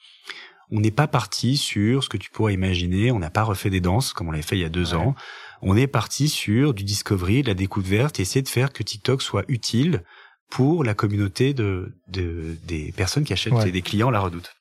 On 0.72 0.82
n'est 0.82 0.92
pas 0.92 1.08
parti 1.08 1.56
sur 1.56 2.04
ce 2.04 2.10
que 2.10 2.18
tu 2.18 2.30
pourrais 2.32 2.54
imaginer, 2.54 3.12
on 3.12 3.20
n'a 3.20 3.30
pas 3.30 3.44
refait 3.44 3.70
des 3.70 3.80
danses 3.80 4.12
comme 4.12 4.28
on 4.28 4.32
l'avait 4.32 4.44
fait 4.44 4.58
il 4.58 4.62
y 4.62 4.66
a 4.66 4.70
deux 4.70 4.94
ans. 4.94 5.16
On 5.62 5.78
est 5.78 5.88
parti 5.88 6.28
sur 6.28 6.74
du 6.74 6.84
discovery, 6.84 7.44
de 7.44 7.48
la 7.48 7.54
découverte, 7.54 8.20
et 8.20 8.24
essayer 8.24 8.42
de 8.42 8.50
faire 8.50 8.74
que 8.74 8.84
TikTok 8.84 9.22
soit 9.22 9.46
utile 9.48 10.04
pour 10.50 10.84
la 10.84 10.96
communauté 10.96 11.54
de, 11.54 11.94
de 12.10 12.58
des 12.64 12.92
personnes 12.92 13.24
qui 13.24 13.34
achètent 13.34 13.64
des 13.64 13.82
clients 13.82 14.10
la 14.10 14.20
Redoute. 14.20 14.56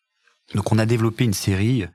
Donc 0.54 0.70
on 0.72 0.78
a 0.78 0.86
développé 0.86 1.24
une 1.24 1.34
série 1.34 1.86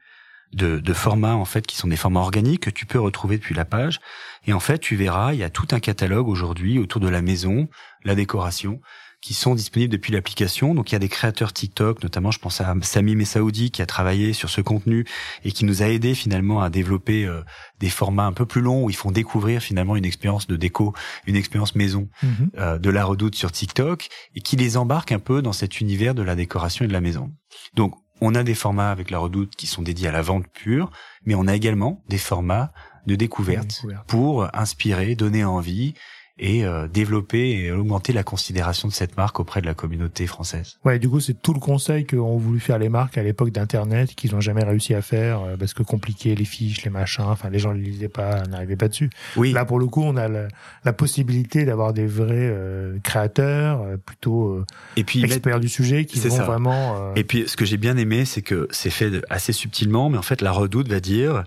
de, 0.54 0.80
de, 0.80 0.94
formats 0.94 1.36
en 1.36 1.46
fait 1.46 1.68
qui 1.68 1.78
sont 1.78 1.88
des 1.88 1.96
formats 1.96 2.22
organiques 2.22 2.62
que 2.62 2.70
tu 2.70 2.86
peux 2.86 3.00
retrouver 3.00 3.38
depuis 3.38 3.56
la 3.56 3.66
page. 3.66 4.00
Et 4.48 4.54
en 4.54 4.60
fait, 4.60 4.80
tu 4.80 4.96
verras, 4.96 5.34
il 5.34 5.40
y 5.40 5.44
a 5.44 5.50
tout 5.50 5.68
un 5.72 5.80
catalogue 5.80 6.28
aujourd'hui 6.28 6.80
autour 6.80 7.02
de 7.02 7.10
la 7.10 7.22
maison, 7.22 7.68
la 8.04 8.16
décoration, 8.16 8.82
qui 9.22 9.34
sont 9.34 9.54
disponibles 9.54 9.92
depuis 9.92 10.14
l'application. 10.14 10.74
Donc 10.74 10.92
il 10.92 10.94
y 10.94 10.96
a 10.96 11.00
des 11.00 11.10
créateurs 11.10 11.52
TikTok, 11.52 12.02
notamment 12.04 12.32
je 12.32 12.40
pense 12.40 12.62
à 12.62 12.74
Sami 12.82 13.16
Messaoudi 13.16 13.72
qui 13.72 13.82
a 13.82 13.86
travaillé 13.86 14.34
sur 14.34 14.50
ce 14.50 14.62
contenu 14.62 15.06
et 15.44 15.52
qui 15.52 15.66
nous 15.66 15.84
a 15.84 15.88
aidé 15.88 16.16
finalement 16.16 16.62
à 16.62 16.70
développer 16.70 17.26
euh, 17.26 17.42
des 17.80 17.90
formats 17.90 18.26
un 18.26 18.34
peu 18.34 18.46
plus 18.46 18.62
longs 18.62 18.86
où 18.86 18.90
ils 18.90 18.96
font 18.96 19.12
découvrir 19.12 19.62
finalement 19.62 19.96
une 19.96 20.06
expérience 20.06 20.48
de 20.48 20.56
déco, 20.56 20.94
une 21.28 21.36
expérience 21.36 21.76
maison 21.76 22.10
mhm. 22.24 22.52
euh, 22.58 22.80
de 22.80 22.90
la 22.90 23.04
redoute 23.04 23.36
sur 23.36 23.52
TikTok 23.52 24.08
et 24.36 24.42
qui 24.42 24.56
les 24.56 24.78
embarque 24.78 25.12
un 25.12 25.20
peu 25.20 25.42
dans 25.42 25.54
cet 25.54 25.82
univers 25.82 26.16
de 26.16 26.24
la 26.24 26.36
décoration 26.36 26.86
et 26.86 26.88
de 26.88 26.94
la 26.94 27.02
maison. 27.02 27.32
Donc 27.74 27.96
on 28.22 28.36
a 28.36 28.44
des 28.44 28.56
formats 28.56 28.92
avec 28.92 29.10
la 29.10 29.20
redoute 29.20 29.56
qui 29.56 29.68
sont 29.68 29.82
dédiés 29.82 30.08
à 30.08 30.12
la 30.12 30.22
vente 30.22 30.48
pure, 30.48 30.92
mais 31.26 31.36
on 31.36 31.48
a 31.48 31.56
également 31.56 32.02
des 32.10 32.18
formats 32.18 32.72
de 33.08 33.16
découverte 33.16 33.86
pour 34.08 34.48
inspirer, 34.56 35.16
donner 35.16 35.44
envie 35.44 35.94
et 36.40 36.66
euh, 36.66 36.88
développer 36.88 37.50
et 37.52 37.72
augmenter 37.72 38.14
la 38.14 38.24
considération 38.24 38.88
de 38.88 38.94
cette 38.94 39.18
marque 39.18 39.40
auprès 39.40 39.62
de 39.62 39.66
la 39.66 39.74
communauté 39.74 40.26
française. 40.26 40.78
Ouais, 40.86 40.98
du 40.98 41.10
coup, 41.10 41.20
c'est 41.20 41.40
tout 41.42 41.54
le 41.54 41.60
conseil 41.60 42.06
qu'ont 42.06 42.38
voulu 42.38 42.60
faire 42.60 42.80
les 42.80 42.90
marques 42.90 43.18
à 43.18 43.24
l'époque 43.24 43.52
d'Internet, 43.52 44.16
qu'ils 44.16 44.32
n'ont 44.32 44.42
jamais 44.42 44.64
réussi 44.64 44.94
à 44.94 45.02
faire, 45.02 45.42
euh, 45.42 45.58
parce 45.58 45.74
que 45.74 45.84
compliqué, 45.84 46.36
les 46.36 46.46
fiches, 46.46 46.84
les 46.84 46.90
machins, 46.90 47.26
enfin, 47.28 47.50
les 47.50 47.60
gens 47.60 47.74
ne 47.74 47.80
lisaient 47.80 48.08
pas, 48.08 48.44
n'arrivaient 48.44 48.78
pas 48.78 48.88
dessus. 48.88 49.10
Oui. 49.36 49.52
Là, 49.52 49.66
pour 49.66 49.80
le 49.80 49.88
coup, 49.88 50.02
on 50.04 50.16
a 50.16 50.28
la, 50.28 50.48
possibilité 50.94 51.66
d'avoir 51.66 51.94
des 51.94 52.08
vrais 52.08 52.28
euh, 52.32 52.98
créateurs, 53.04 53.86
plutôt 54.06 54.66
et 54.98 55.04
puis, 55.04 55.24
experts 55.24 55.60
du 55.60 55.70
sujet, 55.70 56.06
qui 56.06 56.20
vont 56.20 56.36
vraiment... 56.38 57.14
Et 57.16 57.24
puis, 57.24 57.48
ce 57.48 57.56
que 57.56 57.64
j'ai 57.64 57.78
bien 57.78 57.96
aimé, 57.96 58.26
c'est 58.26 58.42
que 58.42 58.68
c'est 58.72 58.90
fait 58.90 59.24
assez 59.30 59.54
subtilement, 59.54 60.10
mais 60.10 60.18
en 60.18 60.24
fait, 60.24 60.42
la 60.42 60.52
redoute 60.52 60.88
va 60.90 61.00
dire, 61.00 61.44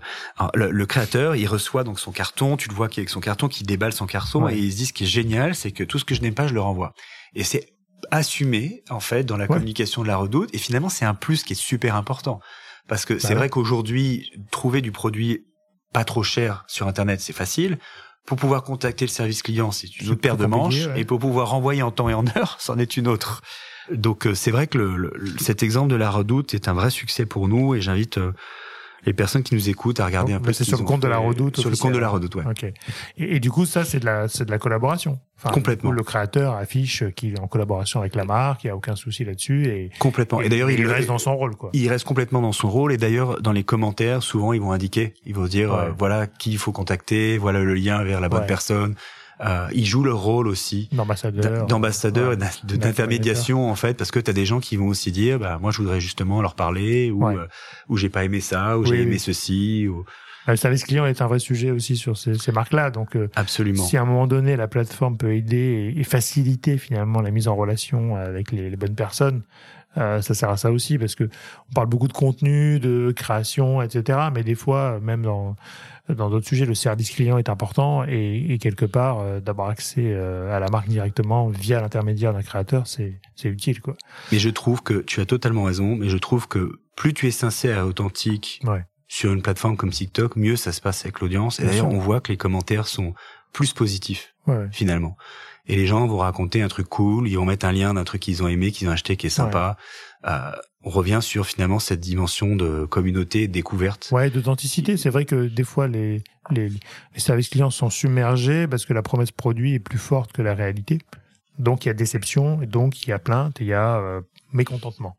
le, 0.55 0.71
le, 0.71 0.85
créateur, 0.85 1.35
il 1.35 1.45
reçoit 1.45 1.83
donc 1.83 1.99
son 1.99 2.11
carton, 2.11 2.57
tu 2.57 2.69
le 2.69 2.73
vois 2.73 2.87
avec 2.87 3.09
son 3.09 3.19
carton, 3.19 3.47
qui 3.47 3.63
déballe 3.63 3.93
son 3.93 4.05
carton, 4.05 4.47
et 4.47 4.57
il 4.57 4.71
se 4.71 4.77
dit 4.77 4.82
ce 4.85 4.93
qui 4.93 5.03
est 5.03 5.07
génial, 5.07 5.55
c'est 5.55 5.71
que 5.71 5.83
tout 5.83 5.99
ce 5.99 6.05
que 6.05 6.15
je 6.15 6.21
n'aime 6.21 6.33
pas, 6.33 6.47
je 6.47 6.53
le 6.53 6.61
renvoie. 6.61 6.93
Et 7.35 7.43
c'est 7.43 7.73
assumé, 8.11 8.83
en 8.89 8.99
fait, 8.99 9.23
dans 9.23 9.37
la 9.37 9.47
communication 9.47 10.01
de 10.01 10.07
la 10.07 10.17
redoute. 10.17 10.49
Et 10.53 10.57
finalement, 10.57 10.89
c'est 10.89 11.05
un 11.05 11.13
plus 11.15 11.43
qui 11.43 11.53
est 11.53 11.61
super 11.61 11.95
important. 11.95 12.39
Parce 12.87 13.05
que 13.05 13.13
bah 13.13 13.19
c'est 13.21 13.33
vrai 13.33 13.49
qu'aujourd'hui, 13.49 14.31
trouver 14.51 14.81
du 14.81 14.91
produit 14.91 15.45
pas 15.93 16.03
trop 16.03 16.23
cher 16.23 16.65
sur 16.67 16.87
Internet, 16.87 17.21
c'est 17.21 17.33
facile. 17.33 17.77
Pour 18.25 18.37
pouvoir 18.37 18.63
contacter 18.63 19.05
le 19.05 19.11
service 19.11 19.41
client, 19.41 19.71
c'est 19.71 19.99
une 19.99 20.09
autre 20.09 20.21
paire 20.21 20.37
de 20.37 20.45
manches. 20.45 20.87
Et 20.95 21.05
pour 21.05 21.19
pouvoir 21.19 21.49
renvoyer 21.49 21.81
en 21.81 21.91
temps 21.91 22.09
et 22.09 22.13
en 22.13 22.25
heure, 22.35 22.57
c'en 22.59 22.77
est 22.77 22.97
une 22.97 23.07
autre. 23.07 23.41
Donc 23.91 24.27
euh, 24.27 24.33
c'est 24.33 24.51
vrai 24.51 24.67
que 24.67 24.77
le, 24.77 25.13
cet 25.39 25.61
exemple 25.61 25.89
de 25.89 25.97
la 25.97 26.09
redoute 26.09 26.53
est 26.53 26.67
un 26.67 26.73
vrai 26.73 26.89
succès 26.89 27.25
pour 27.25 27.49
nous 27.49 27.75
et 27.75 27.81
j'invite 27.81 28.17
euh, 28.17 28.31
les 29.05 29.13
personnes 29.13 29.43
qui 29.43 29.55
nous 29.55 29.69
écoutent 29.69 29.99
à 29.99 30.05
regarder 30.05 30.33
un 30.33 30.39
peu. 30.39 30.53
C'est 30.53 30.63
sur 30.63 30.77
le 30.77 30.83
compte 30.83 31.01
de 31.01 31.07
la 31.07 31.17
Redoute. 31.17 31.59
Sur 31.59 31.69
le 31.69 31.75
compte 31.75 31.93
de 31.93 31.99
la 31.99 32.09
Redoute, 32.09 32.35
ouais. 32.35 32.43
Ok. 32.45 32.65
Et, 33.17 33.39
du 33.39 33.51
coup, 33.51 33.65
ça, 33.65 33.83
c'est 33.83 33.99
de 33.99 34.05
la, 34.05 34.27
c'est 34.27 34.45
de 34.45 34.51
la 34.51 34.59
collaboration. 34.59 35.19
Complètement. 35.51 35.91
le 35.91 36.03
créateur 36.03 36.55
affiche 36.55 37.03
qu'il 37.15 37.33
est 37.33 37.39
en 37.39 37.47
collaboration 37.47 37.99
avec 37.99 38.15
la 38.15 38.23
marque, 38.23 38.63
il 38.63 38.67
y 38.67 38.69
a 38.69 38.75
aucun 38.77 38.95
souci 38.95 39.25
là-dessus 39.25 39.65
et 39.65 39.89
complètement. 39.99 40.39
Et, 40.39 40.47
d'ailleurs, 40.47 40.71
il, 40.71 40.87
reste 40.87 41.09
dans 41.09 41.17
son 41.17 41.35
rôle, 41.35 41.57
quoi. 41.57 41.69
Il 41.73 41.89
reste 41.89 42.05
complètement 42.05 42.41
dans 42.41 42.53
son 42.53 42.69
rôle 42.69 42.93
et 42.93 42.97
d'ailleurs, 42.97 43.41
dans 43.41 43.51
les 43.51 43.65
commentaires, 43.65 44.23
souvent, 44.23 44.53
ils 44.53 44.61
vont 44.61 44.71
indiquer, 44.71 45.15
ils 45.25 45.35
vont 45.35 45.45
dire, 45.45 45.73
euh, 45.73 45.89
voilà 45.97 46.27
qui 46.27 46.51
il 46.51 46.57
faut 46.57 46.71
contacter, 46.71 47.37
voilà 47.37 47.59
le 47.61 47.73
lien 47.73 48.03
vers 48.03 48.21
la 48.21 48.29
bonne 48.29 48.45
personne. 48.45 48.95
Euh, 49.45 49.67
ils 49.73 49.85
jouent 49.85 50.03
leur 50.03 50.21
rôle 50.21 50.47
aussi 50.47 50.89
d'ambassadeur, 50.91 51.65
d'ambassadeur, 51.65 52.37
d'intermédiation 52.37 53.69
en 53.69 53.75
fait, 53.75 53.95
parce 53.95 54.11
que 54.11 54.19
tu 54.19 54.29
as 54.29 54.33
des 54.33 54.45
gens 54.45 54.59
qui 54.59 54.77
vont 54.77 54.87
aussi 54.87 55.11
dire, 55.11 55.39
bah 55.39 55.59
moi 55.61 55.71
je 55.71 55.79
voudrais 55.79 55.99
justement 55.99 56.41
leur 56.41 56.55
parler 56.55 57.11
ou 57.11 57.27
euh, 57.27 57.47
ou 57.89 57.97
j'ai 57.97 58.09
pas 58.09 58.23
aimé 58.23 58.39
ça 58.39 58.77
ou 58.77 58.85
j'ai 58.85 59.01
aimé 59.01 59.17
ceci 59.17 59.87
ou 59.87 60.05
le 60.45 60.57
service 60.57 60.83
client 60.83 61.05
est 61.05 61.21
un 61.21 61.27
vrai 61.27 61.39
sujet 61.39 61.71
aussi 61.71 61.95
sur 61.95 62.17
ces, 62.17 62.33
ces 62.33 62.51
marques-là. 62.51 62.91
Donc, 62.91 63.15
euh, 63.15 63.29
absolument. 63.33 63.81
Si 63.81 63.95
à 63.95 64.01
un 64.01 64.05
moment 64.05 64.27
donné 64.27 64.57
la 64.57 64.67
plateforme 64.67 65.15
peut 65.15 65.33
aider 65.33 65.93
et, 65.95 66.03
faciliter 66.03 66.77
finalement 66.77 67.21
la 67.21 67.31
mise 67.31 67.47
en 67.47 67.55
relation 67.55 68.17
avec 68.17 68.51
les, 68.51 68.69
les 68.69 68.75
bonnes 68.75 68.95
personnes, 68.95 69.43
Euh, 69.97 70.21
ça 70.21 70.33
sert 70.33 70.49
à 70.49 70.57
ça 70.57 70.71
aussi 70.71 70.97
parce 70.97 71.13
que 71.13 71.25
on 71.69 71.73
parle 71.73 71.87
beaucoup 71.87 72.07
de 72.07 72.13
contenu, 72.13 72.79
de 72.79 73.13
création, 73.15 73.81
etc. 73.81 74.19
Mais 74.33 74.43
des 74.43 74.55
fois, 74.55 74.99
même 75.01 75.21
dans 75.21 75.55
dans 76.09 76.29
d'autres 76.29 76.47
sujets, 76.47 76.65
le 76.65 76.75
service 76.75 77.11
client 77.11 77.37
est 77.37 77.49
important 77.49 78.03
et, 78.07 78.45
et 78.49 78.57
quelque 78.57 78.85
part, 78.85 79.19
euh, 79.19 79.39
d'avoir 79.39 79.69
accès 79.69 80.03
euh, 80.13 80.55
à 80.55 80.59
la 80.59 80.67
marque 80.69 80.89
directement 80.89 81.47
via 81.47 81.79
l'intermédiaire 81.81 82.33
d'un 82.33 82.41
créateur, 82.41 82.87
c'est 82.87 83.19
utile 83.45 83.79
quoi. 83.81 83.95
Mais 84.31 84.39
je 84.39 84.49
trouve 84.49 84.83
que 84.83 84.95
tu 85.01 85.21
as 85.21 85.25
totalement 85.25 85.63
raison. 85.63 85.95
Mais 85.95 86.09
je 86.09 86.17
trouve 86.17 86.47
que 86.47 86.79
plus 86.95 87.13
tu 87.13 87.27
es 87.27 87.31
sincère 87.31 87.77
et 87.79 87.81
authentique 87.81 88.59
Ouais. 88.65 88.83
sur 89.07 89.31
une 89.33 89.41
plateforme 89.41 89.77
comme 89.77 89.91
TikTok, 89.91 90.35
mieux 90.35 90.55
ça 90.55 90.71
se 90.71 90.81
passe 90.81 91.03
avec 91.05 91.19
l'audience. 91.21 91.59
Et 91.59 91.65
d'ailleurs, 91.65 91.87
on 91.89 91.99
voit 91.99 92.19
que 92.21 92.31
les 92.31 92.37
commentaires 92.37 92.87
sont 92.87 93.13
plus 93.53 93.73
Ouais, 94.45 94.55
ouais. 94.57 94.67
finalement. 94.71 95.15
Et 95.65 95.77
les 95.77 95.85
gens 95.87 96.05
vont 96.07 96.17
raconter 96.17 96.61
un 96.61 96.67
truc 96.67 96.89
cool, 96.89 97.29
ils 97.29 97.37
vont 97.37 97.45
mettre 97.45 97.65
un 97.65 97.71
lien 97.71 97.93
d'un 97.93 98.03
truc 98.03 98.21
qu'ils 98.21 98.43
ont 98.43 98.49
aimé, 98.49 98.71
qu'ils 98.71 98.89
ont 98.89 98.91
acheté, 98.91 99.15
qui 99.15 99.27
est 99.27 99.29
sympa. 99.29 99.77
Euh, 100.25 100.51
on 100.83 100.89
revient 100.89 101.19
sur 101.21 101.45
finalement 101.45 101.79
cette 101.79 102.01
dimension 102.01 102.57
de 102.57 102.83
communauté, 102.85 103.47
découverte. 103.47 104.09
Ouais, 104.11 104.29
d'authenticité. 104.29 104.97
C'est 104.97 105.09
vrai 105.09 105.23
que 105.23 105.47
des 105.47 105.63
fois, 105.63 105.87
les, 105.87 106.21
les, 106.51 106.67
les 106.69 107.19
services 107.19 107.47
clients 107.47 107.69
sont 107.69 107.89
submergés 107.89 108.67
parce 108.67 108.85
que 108.85 108.91
la 108.91 109.01
promesse 109.01 109.31
produit 109.31 109.75
est 109.75 109.79
plus 109.79 109.97
forte 109.99 110.33
que 110.33 110.41
la 110.41 110.53
réalité. 110.53 110.99
Donc, 111.59 111.85
il 111.85 111.87
y 111.87 111.91
a 111.91 111.93
déception, 111.93 112.61
et 112.61 112.65
donc 112.65 113.03
il 113.03 113.09
y 113.11 113.13
a 113.13 113.19
plainte, 113.19 113.61
et 113.61 113.63
il 113.63 113.67
y 113.67 113.73
a 113.73 113.97
euh, 113.99 114.21
mécontentement. 114.51 115.15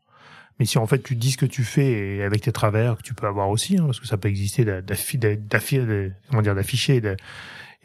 Mais 0.59 0.65
si 0.65 0.77
en 0.77 0.85
fait 0.87 1.01
tu 1.01 1.15
dis 1.15 1.31
ce 1.31 1.37
que 1.37 1.45
tu 1.45 1.63
fais 1.63 2.17
et 2.17 2.23
avec 2.23 2.41
tes 2.41 2.51
travers 2.51 2.97
que 2.97 3.01
tu 3.01 3.13
peux 3.13 3.27
avoir 3.27 3.49
aussi, 3.49 3.77
hein, 3.77 3.85
parce 3.85 3.99
que 3.99 4.07
ça 4.07 4.15
peut 4.17 4.29
exister 4.29 4.63
d'afficher 6.53 7.01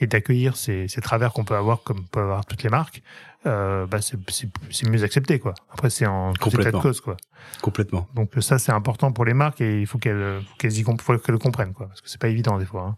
et 0.00 0.06
d'accueillir 0.06 0.56
ces, 0.56 0.88
ces 0.88 1.00
travers 1.00 1.32
qu'on 1.32 1.44
peut 1.44 1.54
avoir 1.56 1.82
comme 1.82 2.04
peuvent 2.06 2.24
avoir 2.24 2.46
toutes 2.46 2.62
les 2.62 2.70
marques, 2.70 3.02
euh, 3.46 3.86
bah 3.86 4.00
c'est 4.00 4.18
c'est- 4.30 4.48
c'est 4.70 4.88
mieux 4.88 5.02
accepté 5.04 5.38
quoi. 5.38 5.54
Après 5.72 5.90
c'est 5.90 6.06
en 6.06 6.32
tout 6.32 6.40
état 6.62 6.70
de 6.78 6.82
cause 6.82 7.00
quoi. 7.00 7.16
Complètement. 7.62 8.08
Donc 8.14 8.30
ça 8.40 8.58
c'est 8.58 8.72
important 8.72 9.12
pour 9.12 9.24
les 9.24 9.34
marques 9.34 9.60
et 9.60 9.80
il 9.80 9.86
faut 9.86 9.98
qu'elles 9.98 10.40
faut 10.42 10.56
qu'elles 10.58 10.78
y 10.78 10.82
comp- 10.82 11.00
faut 11.00 11.16
qu'elles 11.18 11.32
le 11.34 11.38
comprennent 11.38 11.72
quoi 11.74 11.86
parce 11.88 12.00
que 12.00 12.08
c'est 12.08 12.20
pas 12.20 12.28
évident 12.28 12.58
des 12.58 12.66
fois. 12.66 12.82
hein. 12.82 12.96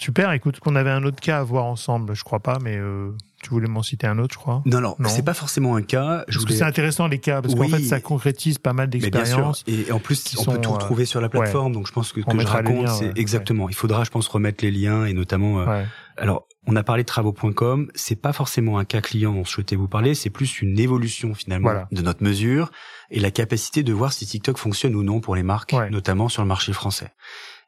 Super, 0.00 0.30
écoute 0.32 0.60
qu'on 0.60 0.76
avait 0.76 0.90
un 0.90 1.02
autre 1.02 1.20
cas 1.20 1.38
à 1.40 1.42
voir 1.42 1.64
ensemble, 1.64 2.14
je 2.14 2.22
crois 2.22 2.38
pas 2.40 2.58
mais 2.62 2.76
euh, 2.76 3.10
tu 3.42 3.50
voulais 3.50 3.68
m'en 3.68 3.82
citer 3.82 4.06
un 4.06 4.18
autre 4.18 4.34
je 4.34 4.38
crois. 4.38 4.62
Non, 4.66 4.80
non, 4.80 4.96
Non. 4.98 5.08
c'est 5.08 5.22
pas 5.24 5.34
forcément 5.34 5.76
un 5.76 5.82
cas. 5.82 6.24
Je 6.28 6.34
Parce 6.38 6.44
que 6.46 6.52
c'est 6.54 6.64
intéressant 6.64 7.06
les 7.06 7.18
cas 7.18 7.40
parce 7.42 7.54
qu'en 7.54 7.68
fait 7.68 7.82
ça 7.82 8.00
concrétise 8.00 8.58
pas 8.58 8.72
mal 8.72 8.88
d'expériences. 8.90 9.64
Et 9.66 9.90
en 9.92 9.98
plus, 10.00 10.34
on 10.38 10.42
sont, 10.42 10.52
peut 10.52 10.60
tout 10.60 10.70
euh, 10.70 10.74
retrouver 10.74 11.04
sur 11.04 11.20
la 11.20 11.28
plateforme. 11.28 11.72
Donc, 11.72 11.86
je 11.86 11.92
pense 11.92 12.12
que 12.12 12.20
ce 12.20 12.26
que 12.26 12.38
je 12.40 12.46
raconte, 12.46 12.88
c'est 12.88 13.06
ouais. 13.06 13.12
exactement. 13.16 13.68
Il 13.68 13.74
faudra, 13.74 14.04
je 14.04 14.10
pense, 14.10 14.26
remettre 14.28 14.64
les 14.64 14.70
liens 14.70 15.04
et 15.04 15.12
notamment. 15.12 15.60
euh, 15.60 15.66
Ouais. 15.66 15.84
Alors, 16.16 16.46
on 16.66 16.74
a 16.74 16.82
parlé 16.82 17.04
de 17.04 17.06
travaux.com. 17.06 17.90
C'est 17.94 18.20
pas 18.20 18.32
forcément 18.32 18.78
un 18.78 18.84
cas 18.84 19.00
client 19.00 19.32
dont 19.32 19.44
je 19.44 19.50
souhaitais 19.50 19.76
vous 19.76 19.86
parler. 19.88 20.14
C'est 20.16 20.30
plus 20.30 20.60
une 20.60 20.78
évolution 20.80 21.32
finalement 21.34 21.68
Voilà. 21.70 21.88
de 21.92 22.02
notre 22.02 22.24
mesure 22.24 22.70
et 23.10 23.20
la 23.20 23.30
capacité 23.30 23.82
de 23.84 23.92
voir 23.92 24.12
si 24.12 24.26
TikTok 24.26 24.58
fonctionne 24.58 24.94
ou 24.96 25.02
non 25.04 25.20
pour 25.20 25.36
les 25.36 25.44
marques, 25.44 25.74
notamment 25.90 26.28
sur 26.28 26.42
le 26.42 26.48
marché 26.48 26.72
français. 26.72 27.12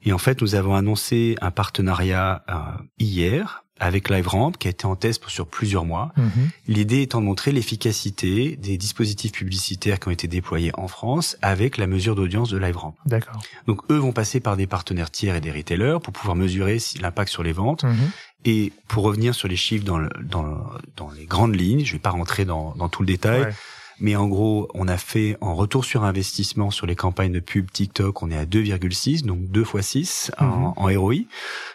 Et 0.02 0.12
en 0.12 0.18
fait, 0.18 0.40
nous 0.42 0.54
avons 0.54 0.74
annoncé 0.74 1.36
un 1.42 1.50
partenariat 1.50 2.42
euh, 2.48 2.54
hier 2.98 3.64
avec 3.80 4.08
LiveRamp 4.10 4.52
qui 4.52 4.68
a 4.68 4.70
été 4.70 4.84
en 4.86 4.94
test 4.94 5.26
sur 5.28 5.46
plusieurs 5.46 5.84
mois. 5.84 6.12
Mhm. 6.16 6.50
L'idée 6.68 7.02
étant 7.02 7.20
de 7.20 7.26
montrer 7.26 7.50
l'efficacité 7.50 8.56
des 8.56 8.76
dispositifs 8.76 9.32
publicitaires 9.32 9.98
qui 9.98 10.08
ont 10.08 10.10
été 10.12 10.28
déployés 10.28 10.70
en 10.74 10.86
France 10.86 11.36
avec 11.42 11.78
la 11.78 11.86
mesure 11.86 12.14
d'audience 12.14 12.50
de 12.50 12.58
LiveRamp. 12.58 12.94
D'accord. 13.06 13.40
Donc 13.66 13.80
eux 13.90 13.96
vont 13.96 14.12
passer 14.12 14.38
par 14.40 14.56
des 14.56 14.66
partenaires 14.66 15.10
tiers 15.10 15.34
et 15.34 15.40
des 15.40 15.50
retailers 15.50 15.98
pour 16.02 16.12
pouvoir 16.12 16.36
mesurer 16.36 16.78
l'impact 17.00 17.30
sur 17.32 17.42
les 17.42 17.52
ventes. 17.52 17.84
Mhm. 17.84 17.96
Et 18.44 18.72
pour 18.88 19.02
revenir 19.04 19.34
sur 19.34 19.48
les 19.48 19.56
chiffres 19.56 19.84
dans, 19.84 19.98
le, 19.98 20.08
dans, 20.22 20.42
le- 20.42 20.56
dans 20.96 21.10
les 21.10 21.26
grandes 21.26 21.54
lignes, 21.56 21.84
je 21.84 21.92
vais 21.92 21.98
pas 21.98 22.10
rentrer 22.10 22.44
dans, 22.44 22.74
dans 22.76 22.88
tout 22.88 23.02
le 23.02 23.06
détail, 23.06 23.42
Ouais. 23.42 23.52
Mais 24.00 24.16
en 24.16 24.26
gros, 24.28 24.68
on 24.74 24.88
a 24.88 24.96
fait 24.96 25.36
en 25.40 25.54
retour 25.54 25.84
sur 25.84 26.04
investissement 26.04 26.70
sur 26.70 26.86
les 26.86 26.96
campagnes 26.96 27.32
de 27.32 27.40
pub 27.40 27.70
TikTok, 27.70 28.22
on 28.22 28.30
est 28.30 28.36
à 28.36 28.44
2,6, 28.46 29.24
donc 29.24 29.44
2 29.50 29.64
fois 29.64 29.82
6 29.82 30.30
Mhm. 30.40 30.46
en, 30.48 30.74
en 30.76 31.00
ROI. 31.00 31.14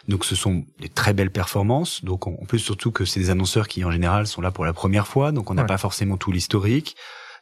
Donc 0.08 0.24
ce 0.24 0.34
sont 0.34 0.64
des 0.80 0.88
très 0.88 1.12
belles 1.12 1.30
performances. 1.30 2.04
Donc 2.04 2.26
on, 2.26 2.36
on 2.40 2.44
peut 2.46 2.58
surtout 2.58 2.90
que 2.90 3.04
c'est 3.04 3.20
des 3.20 3.30
annonceurs 3.30 3.68
qui 3.68 3.84
en 3.84 3.90
général 3.90 4.26
sont 4.26 4.40
là 4.40 4.50
pour 4.50 4.64
la 4.64 4.72
première 4.72 5.06
fois, 5.06 5.32
donc 5.32 5.50
on 5.50 5.54
n'a 5.54 5.62
Ouais. 5.62 5.68
pas 5.68 5.78
forcément 5.78 6.16
tout 6.16 6.32
l'historique. 6.32 6.96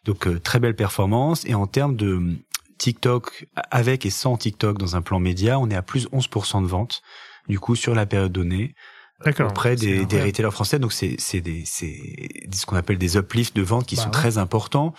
Donc 0.05 0.27
euh, 0.27 0.39
très 0.39 0.61
belle 0.61 0.77
performance. 0.77 1.45
Et 1.47 1.55
en 1.55 1.67
termes 1.67 1.97
de 1.97 2.35
TikTok, 2.79 3.47
avec 3.71 4.05
et 4.05 4.11
sans 4.11 4.37
TikTok 4.37 4.79
dans 4.79 4.97
un 4.97 5.03
plan 5.03 5.19
média, 5.21 5.59
on 5.59 5.71
est 5.71 5.75
à 5.77 5.83
plus 5.83 6.07
11% 6.13 6.61
de 6.63 6.67
ventes, 6.67 7.03
du 7.49 7.59
coup, 7.59 7.77
sur 7.77 7.95
la 7.95 8.05
période 8.05 8.33
donnée. 8.33 8.75
Auprès 9.41 9.77
des, 9.77 10.05
des 10.07 10.23
retailers 10.23 10.51
français. 10.53 10.79
Donc 10.79 10.93
c'est 10.93 11.17
c'est 11.19 11.41
des 11.41 11.63
c'est 11.65 11.97
ce 12.53 12.67
qu'on 12.67 12.77
appelle 12.77 12.99
des 12.99 13.17
uplifts 13.17 13.57
de 13.57 13.63
vente 13.63 13.87
qui 13.87 13.97
Bah 13.97 14.03
sont 14.03 14.09
ouais. 14.09 14.13
très 14.13 14.39
importants. 14.39 14.95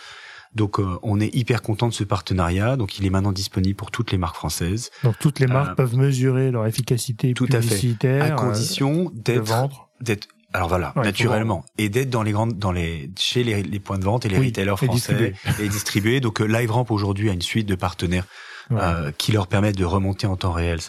Donc 0.54 0.80
euh, 0.80 0.98
on 1.04 1.20
est 1.20 1.34
hyper 1.36 1.62
content 1.62 1.88
de 1.90 1.94
ce 1.94 2.04
partenariat. 2.06 2.78
Donc 2.78 2.98
il 2.98 3.06
est 3.06 3.10
maintenant 3.10 3.34
disponible 3.34 3.76
pour 3.76 3.92
toutes 3.92 4.12
les 4.12 4.18
marques 4.18 4.38
françaises, 4.38 4.90
Donc 5.04 5.16
toutes 5.20 5.40
les 5.40 5.48
marques 5.48 5.72
Euh, 5.72 5.76
peuvent 5.76 5.98
mesurer 5.98 6.50
leur 6.52 6.66
efficacité 6.66 7.34
tout 7.34 7.46
à 7.52 7.62
fait. 7.62 7.68
publicitaire 7.68 8.24
à 8.24 8.28
euh, 8.28 8.36
condition 8.36 9.12
de 9.14 9.20
d'être 9.22 9.90
d'être 10.02 10.28
alors 10.54 10.70
voilà 10.70 10.94
Ouais, 10.96 11.04
naturellement 11.04 11.66
et 11.78 11.90
d'être 11.90 12.10
dans 12.10 12.24
les 12.24 12.32
grandes 12.32 12.58
dans 12.58 12.72
les 12.72 13.12
chez 13.20 13.44
les, 13.44 13.62
les 13.64 13.80
points 13.82 14.00
de 14.00 14.06
vente 14.06 14.26
et 14.26 14.30
les 14.30 14.38
Oui, 14.40 14.46
retailers 14.48 14.76
et 14.82 14.86
français 14.86 15.34
et 15.60 15.68
distribués. 15.68 16.22
Donc 16.22 16.40
euh, 16.40 16.46
LiveRamp 16.46 16.86
aujourd'hui 16.90 17.30
a 17.30 17.34
une 17.34 17.42
suite 17.42 17.68
de 17.68 17.76
partenaires 17.76 18.26
Ouais. 18.72 18.80
euh, 18.82 19.12
qui 19.12 19.32
leur 19.32 19.46
permettent 19.46 19.78
de 19.78 19.86
remonter 19.86 20.26
en 20.26 20.38
temps 20.38 20.52
réel. 20.54 20.80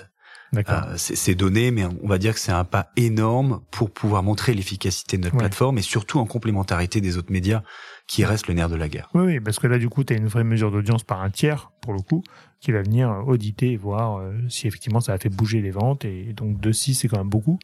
Euh, 0.55 0.97
ces 0.97 1.35
données, 1.35 1.71
mais 1.71 1.85
on 2.03 2.07
va 2.09 2.19
dire 2.19 2.35
que 2.35 2.41
c'est 2.41 2.53
un 2.53 2.65
pas 2.65 2.91
énorme 2.97 3.61
pour 3.71 3.91
pouvoir 3.91 4.23
montrer 4.23 4.55
l'efficacité 4.55 5.17
de 5.19 5.23
notre 5.25 5.35
Ouais. 5.37 5.41
plateforme 5.41 5.79
et 5.79 5.83
surtout 5.83 6.19
en 6.19 6.27
complémentarité 6.27 7.01
des 7.01 7.19
autres 7.19 7.33
médias 7.33 7.63
qui 8.07 8.25
restent 8.25 8.47
le 8.49 8.55
nerf 8.55 8.69
de 8.69 8.77
la 8.77 8.89
guerre. 8.89 9.09
Oui, 9.15 9.25
oui, 9.25 9.41
parce 9.41 9.59
que 9.59 9.67
là, 9.67 9.79
du 9.79 9.89
coup, 9.89 10.05
tu 10.05 10.13
as 10.15 10.17
une 10.17 10.29
vraie 10.29 10.45
mesure 10.45 10.71
d'audience 10.71 11.03
par 11.03 11.23
un 11.23 11.31
tiers, 11.31 11.71
pour 11.83 11.93
le 11.93 12.01
coup, 12.01 12.23
qui 12.61 12.71
va 12.73 12.83
venir 12.83 13.11
euh, 13.11 13.23
auditer 13.23 13.73
et 13.73 13.77
voir 13.77 14.19
euh, 14.19 14.33
si 14.49 14.67
effectivement 14.69 15.01
ça 15.01 15.13
a 15.13 15.19
fait 15.19 15.29
bouger 15.29 15.61
les 15.61 15.71
ventes. 15.73 16.05
Et 16.05 16.33
donc, 16.33 16.59
2,6, 16.61 16.95
c'est 16.95 17.09
quand 17.09 17.19
même 17.19 17.29
beaucoup. 17.29 17.59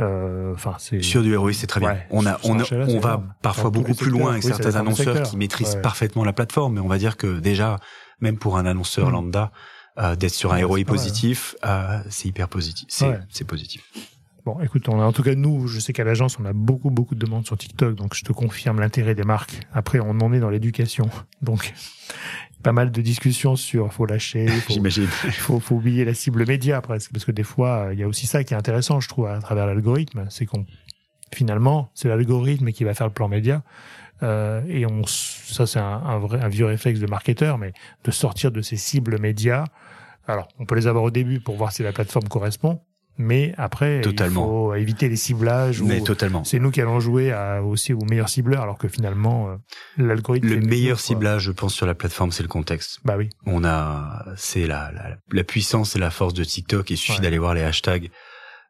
Euh. 0.00 0.54
Sur 1.00 1.22
du 1.22 1.36
ROI, 1.36 1.52
c'est 1.52 1.66
très 1.66 1.80
bien. 1.80 1.90
Ouais, 1.90 2.06
on 2.10 2.26
a, 2.26 2.38
on, 2.44 2.58
a- 2.58 2.64
on 2.72 2.98
va 2.98 3.10
énorme. 3.10 3.34
parfois 3.42 3.70
beaucoup 3.70 3.94
plus 3.94 4.10
loin 4.10 4.32
avec 4.32 4.44
oui, 4.44 4.48
certains 4.50 4.74
annonceurs 4.76 5.22
qui 5.22 5.36
maîtrisent 5.36 5.74
Ouais. 5.76 5.80
parfaitement 5.82 6.24
la 6.24 6.32
plateforme, 6.32 6.74
mais 6.74 6.80
on 6.80 6.88
va 6.88 6.98
dire 6.98 7.16
que 7.16 7.38
déjà, 7.38 7.78
même 8.20 8.38
pour 8.38 8.56
un 8.58 8.66
annonceur 8.66 9.08
Mm. 9.08 9.12
lambda, 9.12 9.52
euh, 9.98 10.16
d'être 10.16 10.32
sur 10.34 10.52
un 10.52 10.56
Ouais, 10.56 10.64
ROI 10.64 10.84
positif, 10.84 11.54
euh, 11.64 12.00
c'est 12.08 12.28
hyper 12.28 12.48
positif. 12.48 12.86
C'est 12.88 13.08
Ouais. 13.08 13.44
positif. 13.46 13.82
Bon, 14.44 14.58
écoute, 14.60 14.88
on 14.88 15.00
a, 15.00 15.04
en 15.04 15.12
tout 15.12 15.22
cas, 15.22 15.34
nous, 15.36 15.68
je 15.68 15.78
sais 15.78 15.92
qu'à 15.92 16.02
l'agence, 16.02 16.38
on 16.40 16.44
a 16.44 16.52
beaucoup, 16.52 16.90
beaucoup 16.90 17.14
de 17.14 17.20
demandes 17.24 17.46
sur 17.46 17.56
TikTok, 17.56 17.94
donc 17.94 18.14
je 18.14 18.24
te 18.24 18.32
confirme 18.32 18.80
l'intérêt 18.80 19.14
des 19.14 19.22
marques. 19.22 19.60
Après, 19.72 20.00
on 20.00 20.10
en 20.20 20.32
est 20.32 20.40
dans 20.40 20.50
l'éducation. 20.50 21.08
Donc, 21.42 21.72
pas 22.64 22.72
mal 22.72 22.90
de 22.90 23.00
discussions 23.02 23.54
sur 23.54 23.92
faut 23.92 24.04
lâcher, 24.06 24.46
faut, 24.48 24.74
faut, 25.30 25.60
faut 25.60 25.74
oublier 25.76 26.04
la 26.04 26.14
cible 26.14 26.44
média 26.46 26.80
presque, 26.80 27.12
parce 27.12 27.24
que 27.24 27.30
des 27.32 27.42
fois, 27.44 27.90
il 27.92 28.00
y 28.00 28.02
a 28.02 28.08
aussi 28.08 28.26
ça 28.26 28.42
qui 28.42 28.54
est 28.54 28.56
intéressant, 28.56 28.98
je 29.00 29.08
trouve, 29.08 29.26
à 29.26 29.38
travers 29.40 29.66
l'algorithme, 29.66 30.26
c'est 30.28 30.46
qu'on 30.46 30.66
finalement, 31.34 31.90
c'est 31.94 32.08
l'algorithme 32.08 32.72
qui 32.72 32.84
va 32.84 32.94
faire 32.94 33.06
le 33.06 33.12
plan 33.12 33.28
média. 33.28 33.62
Euh, 34.22 34.62
et 34.68 34.86
on, 34.86 35.02
ça 35.06 35.66
c'est 35.66 35.78
un, 35.80 35.84
un 36.04 36.18
vrai, 36.18 36.40
un 36.40 36.48
vieux 36.48 36.66
réflexe 36.66 37.00
de 37.00 37.06
marketeur, 37.06 37.58
mais 37.58 37.72
de 38.04 38.10
sortir 38.10 38.50
de 38.52 38.60
ces 38.62 38.76
cibles 38.76 39.18
médias. 39.20 39.64
Alors, 40.28 40.48
on 40.58 40.64
peut 40.66 40.76
les 40.76 40.86
avoir 40.86 41.04
au 41.04 41.10
début 41.10 41.40
pour 41.40 41.56
voir 41.56 41.72
si 41.72 41.82
la 41.82 41.92
plateforme 41.92 42.28
correspond, 42.28 42.80
mais 43.18 43.52
après, 43.58 44.00
Totalement. 44.00 44.44
il 44.44 44.48
faut 44.48 44.74
éviter 44.74 45.08
les 45.08 45.16
ciblages. 45.16 45.82
Mais 45.82 46.00
totalement. 46.00 46.44
c'est 46.44 46.60
nous 46.60 46.70
qui 46.70 46.80
allons 46.80 47.00
jouer 47.00 47.32
à, 47.32 47.62
aussi 47.62 47.92
aux 47.92 48.04
meilleurs 48.04 48.28
cibleurs, 48.28 48.62
alors 48.62 48.78
que 48.78 48.86
finalement, 48.88 49.48
euh, 49.50 49.56
l'algorithme. 49.98 50.48
Le 50.48 50.60
meilleur 50.60 50.96
quoi. 50.96 51.02
ciblage, 51.02 51.42
je 51.42 51.50
pense, 51.52 51.74
sur 51.74 51.86
la 51.86 51.94
plateforme, 51.94 52.30
c'est 52.30 52.44
le 52.44 52.48
contexte. 52.48 53.00
Bah 53.04 53.16
oui. 53.18 53.28
On 53.46 53.64
a, 53.64 54.24
c'est 54.36 54.66
la, 54.68 54.92
la, 54.92 55.16
la 55.32 55.44
puissance 55.44 55.96
et 55.96 55.98
la 55.98 56.10
force 56.10 56.32
de 56.34 56.44
TikTok. 56.44 56.88
Il 56.90 56.96
suffit 56.96 57.18
Ouais. 57.18 57.20
d'aller 57.24 57.38
voir 57.38 57.54
les 57.54 57.62
hashtags 57.62 58.10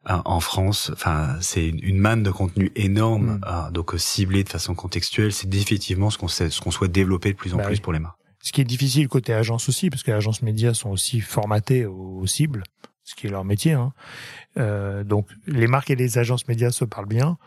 en 0.07 0.41
France. 0.41 0.91
Enfin, 0.93 1.37
c'est 1.41 1.69
une, 1.69 1.99
manne 1.99 2.23
de 2.23 2.31
contenu 2.31 2.73
énorme, 2.77 3.35
Mm. 3.37 3.41
hein, 3.47 3.71
donc 3.73 3.95
euh, 3.95 3.99
ciblé 3.99 4.43
de 4.45 4.49
façon 4.49 4.75
contextuelle. 4.75 5.33
C'est 5.33 5.49
définitivement 5.49 6.11
ce 6.11 6.19
qu'on 6.19 6.29
ce 6.29 6.61
qu'on 6.61 6.71
souhaite 6.71 6.93
développer 6.93 7.33
de 7.33 7.37
plus 7.37 7.55
en 7.55 7.59
Bah 7.59 7.65
plus 7.65 7.75
oui. 7.77 7.81
pour 7.81 7.93
les 7.93 7.99
marques. 8.01 8.17
Ce 8.41 8.51
qui 8.53 8.61
est 8.61 8.65
difficile 8.65 9.07
côté 9.09 9.33
agence 9.33 9.69
aussi, 9.69 9.89
parce 9.91 10.03
que 10.03 10.11
les 10.11 10.17
agences 10.17 10.43
médias 10.43 10.75
sont 10.75 10.91
aussi 10.91 11.21
formatées 11.21 11.87
aux, 11.87 12.19
aux 12.21 12.27
cibles, 12.27 12.65
ce 13.05 13.15
qui 13.15 13.29
est 13.29 13.31
leur 13.31 13.45
métier. 13.45 13.73
Hein. 13.73 13.93
Euh, 14.59 15.05
donc 15.05 15.29
les 15.47 15.69
marques 15.69 15.91
et 15.91 15.97
les 15.97 16.19
agences 16.19 16.49
médias 16.49 16.73
se 16.73 16.85
parlent 16.85 17.07
bien, 17.07 17.39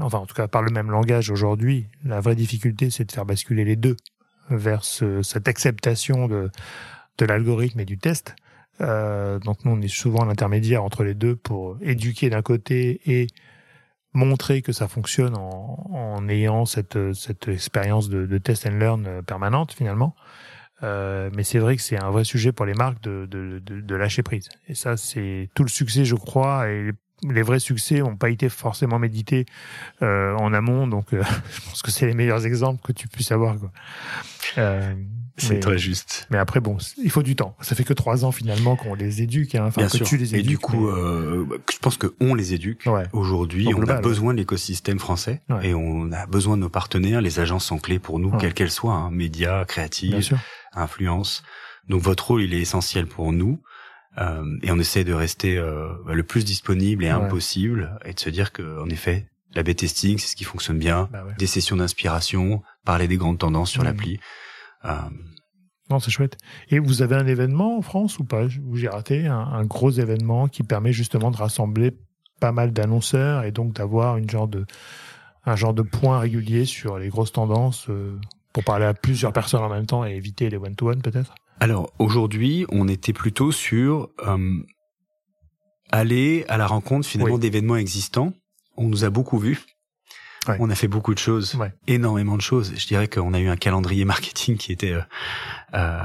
enfin 0.00 0.18
en 0.18 0.26
tout 0.26 0.34
cas 0.34 0.48
parlent 0.48 0.66
le 0.66 0.72
même 0.74 0.90
langage 0.90 1.30
aujourd'hui. 1.30 1.86
La 2.04 2.20
vraie 2.20 2.34
difficulté, 2.34 2.90
c'est 2.90 3.04
de 3.04 3.12
faire 3.12 3.24
basculer 3.24 3.64
les 3.64 3.76
deux 3.76 3.96
vers 4.50 4.84
ce- 4.84 5.22
cette 5.22 5.46
acceptation 5.46 6.26
de, 6.26 6.50
de 7.18 7.24
l'algorithme 7.24 7.78
et 7.80 7.84
du 7.84 7.96
test. 7.98 8.34
Euh, 8.80 9.38
donc 9.38 9.64
nous, 9.64 9.72
on 9.72 9.80
est 9.80 9.88
souvent 9.88 10.24
l'intermédiaire 10.24 10.84
entre 10.84 11.04
les 11.04 11.14
deux 11.14 11.36
pour 11.36 11.78
éduquer 11.80 12.30
d'un 12.30 12.42
côté 12.42 13.00
et 13.06 13.26
montrer 14.12 14.62
que 14.62 14.72
ça 14.72 14.88
fonctionne 14.88 15.36
en, 15.36 15.90
en 15.90 16.28
ayant 16.28 16.64
cette, 16.64 17.12
cette 17.12 17.48
expérience 17.48 18.08
de, 18.08 18.26
de 18.26 18.38
test 18.38 18.66
and 18.66 18.78
learn 18.78 19.06
euh, 19.06 19.22
permanente 19.22 19.72
finalement. 19.72 20.14
Euh, 20.82 21.30
mais 21.34 21.42
c'est 21.42 21.58
vrai 21.58 21.76
que 21.76 21.82
c'est 21.82 22.02
un 22.02 22.10
vrai 22.10 22.24
sujet 22.24 22.52
pour 22.52 22.66
les 22.66 22.74
marques 22.74 23.00
de, 23.02 23.26
de, 23.26 23.58
de, 23.60 23.94
lâcher 23.94 24.22
prise. 24.22 24.48
Et 24.68 24.74
ça, 24.74 24.96
c'est 24.96 25.48
tout 25.54 25.62
le 25.62 25.68
succès, 25.68 26.04
je 26.04 26.14
crois, 26.14 26.68
et 26.68 26.90
les 27.22 27.42
vrais 27.42 27.60
succès 27.60 28.00
n'ont 28.00 28.16
pas 28.16 28.28
été 28.28 28.50
forcément 28.50 28.98
médités 28.98 29.46
euh, 30.02 30.34
en 30.36 30.52
amont. 30.52 30.86
Donc, 30.86 31.14
euh, 31.14 31.22
je 31.50 31.60
pense 31.62 31.82
que 31.82 31.90
c'est 31.90 32.06
les 32.06 32.14
meilleurs 32.14 32.44
exemples 32.44 32.82
que 32.82 32.92
tu 32.92 33.08
puisses 33.08 33.32
avoir. 33.32 33.56
Quoi. 33.58 33.70
C'est 35.38 35.60
très 35.60 35.76
juste. 35.78 36.26
Mais 36.30 36.38
après, 36.38 36.60
bon, 36.60 36.78
il 37.02 37.10
faut 37.10 37.22
du 37.22 37.36
temps. 37.36 37.56
Ça 37.60 37.74
fait 37.74 37.84
que 37.84 37.92
trois 37.92 38.24
ans 38.24 38.32
finalement 38.32 38.74
qu'on 38.76 38.94
les 38.94 39.20
éduque, 39.22 39.54
hein. 39.54 39.64
enfin 39.66 39.82
Bien 39.82 39.90
que 39.90 39.96
sûr. 39.98 40.06
tu 40.06 40.16
les 40.16 40.34
Et 40.34 40.38
éduques. 40.38 40.48
du 40.48 40.58
coup, 40.58 40.86
mais- 40.86 40.92
euh, 40.98 41.44
je 41.72 41.78
pense 41.78 41.98
que 41.98 42.14
on 42.20 42.34
les 42.34 42.54
éduque. 42.54 42.84
Ouais. 42.86 43.04
Aujourd'hui, 43.12 43.68
on 43.68 43.76
global, 43.78 43.98
a 43.98 44.00
besoin 44.00 44.32
de 44.32 44.38
l'écosystème 44.38 44.98
français 44.98 45.42
Ouais. 45.50 45.68
et 45.68 45.74
on 45.74 46.10
a 46.12 46.26
besoin 46.26 46.56
de 46.56 46.62
nos 46.62 46.68
partenaires. 46.70 47.20
Les 47.20 47.38
agences 47.38 47.66
sont 47.66 47.78
clés 47.78 47.98
pour 47.98 48.18
nous, 48.18 48.30
quelles 48.38 48.54
qu'elles 48.54 48.70
soient, 48.70 48.94
hein, 48.94 49.10
médias, 49.10 49.64
sûr. 50.20 50.38
influence. 50.72 51.42
Donc 51.88 52.02
votre 52.02 52.26
rôle, 52.28 52.42
il 52.42 52.54
est 52.54 52.60
essentiel 52.60 53.06
pour 53.06 53.32
nous. 53.32 53.60
Euh, 54.18 54.42
et 54.62 54.70
on 54.72 54.78
essaie 54.78 55.04
de 55.04 55.12
rester 55.12 55.58
euh, 55.58 55.88
le 56.06 56.22
plus 56.22 56.44
disponible 56.44 57.04
et 57.04 57.08
humble 57.10 57.24
Ouais. 57.24 57.30
possible 57.30 57.98
et 58.06 58.14
de 58.14 58.20
se 58.20 58.30
dire 58.30 58.50
que, 58.52 58.80
en 58.82 58.88
effet, 58.88 59.26
la 59.54 59.62
B-testing, 59.62 60.16
c'est 60.18 60.28
ce 60.28 60.36
qui 60.36 60.44
fonctionne 60.44 60.78
bien. 60.78 61.10
Bah. 61.12 61.24
Des 61.38 61.46
sessions 61.46 61.76
d'inspiration, 61.76 62.62
parler 62.86 63.08
des 63.08 63.18
grandes 63.18 63.38
tendances 63.38 63.70
sur 63.70 63.82
Mhm. 63.82 63.88
l'appli. 63.88 64.20
Euh, 64.86 64.92
Non, 65.90 65.98
c'est 66.00 66.10
chouette. 66.10 66.36
Et 66.70 66.78
vous 66.78 67.02
avez 67.02 67.14
un 67.16 67.26
événement 67.26 67.78
en 67.78 67.82
France 67.82 68.18
ou 68.18 68.24
pas? 68.24 68.46
Où 68.64 68.76
j'ai 68.76 68.88
raté 68.88 69.26
un, 69.26 69.38
un 69.38 69.64
gros 69.64 69.90
événement 69.90 70.48
qui 70.48 70.62
permet 70.62 70.92
justement 70.92 71.30
de 71.30 71.36
rassembler 71.36 71.92
pas 72.40 72.52
mal 72.52 72.72
d'annonceurs 72.72 73.44
et 73.44 73.52
donc 73.52 73.72
d'avoir 73.74 74.16
une 74.16 74.28
genre 74.28 74.48
de 74.48 74.66
un 75.44 75.54
genre 75.56 75.72
de 75.74 75.82
point 75.82 76.18
régulier 76.18 76.64
sur 76.64 76.98
les 76.98 77.08
grosses 77.08 77.32
tendances 77.32 77.86
euh, 77.88 78.18
pour 78.52 78.64
parler 78.64 78.84
à 78.84 78.94
plusieurs 78.94 79.32
personnes 79.32 79.62
en 79.62 79.68
même 79.68 79.86
temps 79.86 80.04
et 80.04 80.10
éviter 80.16 80.50
les 80.50 80.56
one-to-one 80.56 81.00
peut-être? 81.02 81.34
Alors 81.60 81.92
aujourd'hui, 82.00 82.66
on 82.70 82.88
était 82.88 83.12
plutôt 83.12 83.52
sur 83.52 84.10
euh, 84.26 84.58
aller 85.90 86.44
à 86.48 86.56
la 86.56 86.66
rencontre 86.66 87.06
finalement 87.06 87.34
Oui. 87.34 87.40
d'événements 87.40 87.76
existants. 87.76 88.32
On 88.76 88.88
nous 88.88 89.04
a 89.04 89.10
beaucoup 89.10 89.38
vus. 89.38 89.64
Ouais. 90.48 90.56
On 90.60 90.70
a 90.70 90.74
fait 90.74 90.88
beaucoup 90.88 91.12
de 91.14 91.18
choses, 91.18 91.54
Ouais. 91.56 91.72
énormément 91.86 92.36
de 92.36 92.42
choses. 92.42 92.72
Je 92.76 92.86
dirais 92.86 93.08
qu'on 93.08 93.34
a 93.34 93.40
eu 93.40 93.48
un 93.48 93.56
calendrier 93.56 94.04
marketing 94.14 94.56
qui 94.56 94.72
était, 94.72 94.92
euh, 94.92 95.00
euh, 95.74 96.00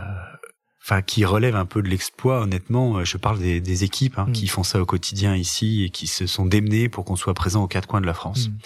enfin, 0.84 1.02
qui 1.02 1.26
relève 1.26 1.56
un 1.56 1.66
peu 1.66 1.82
de 1.82 1.88
l'exploit. 1.88 2.42
Honnêtement, 2.42 2.98
Euh, 2.98 3.06
je 3.06 3.18
parle 3.18 3.40
des, 3.40 3.62
des 3.62 3.84
équipes 3.84 4.18
hein, 4.18 4.26
Mm. 4.28 4.32
qui 4.34 4.48
font 4.48 4.64
ça 4.64 4.82
au 4.82 4.86
quotidien 4.86 5.36
ici 5.36 5.84
et 5.84 5.90
qui 5.90 6.08
se 6.08 6.26
sont 6.28 6.46
démenées 6.46 6.90
pour 6.90 7.06
qu'on 7.06 7.16
soit 7.16 7.34
présent 7.34 7.64
aux 7.64 7.68
quatre 7.68 7.88
coins 7.88 8.02
de 8.02 8.06
la 8.08 8.14
France. 8.14 8.48
Mm. 8.50 8.58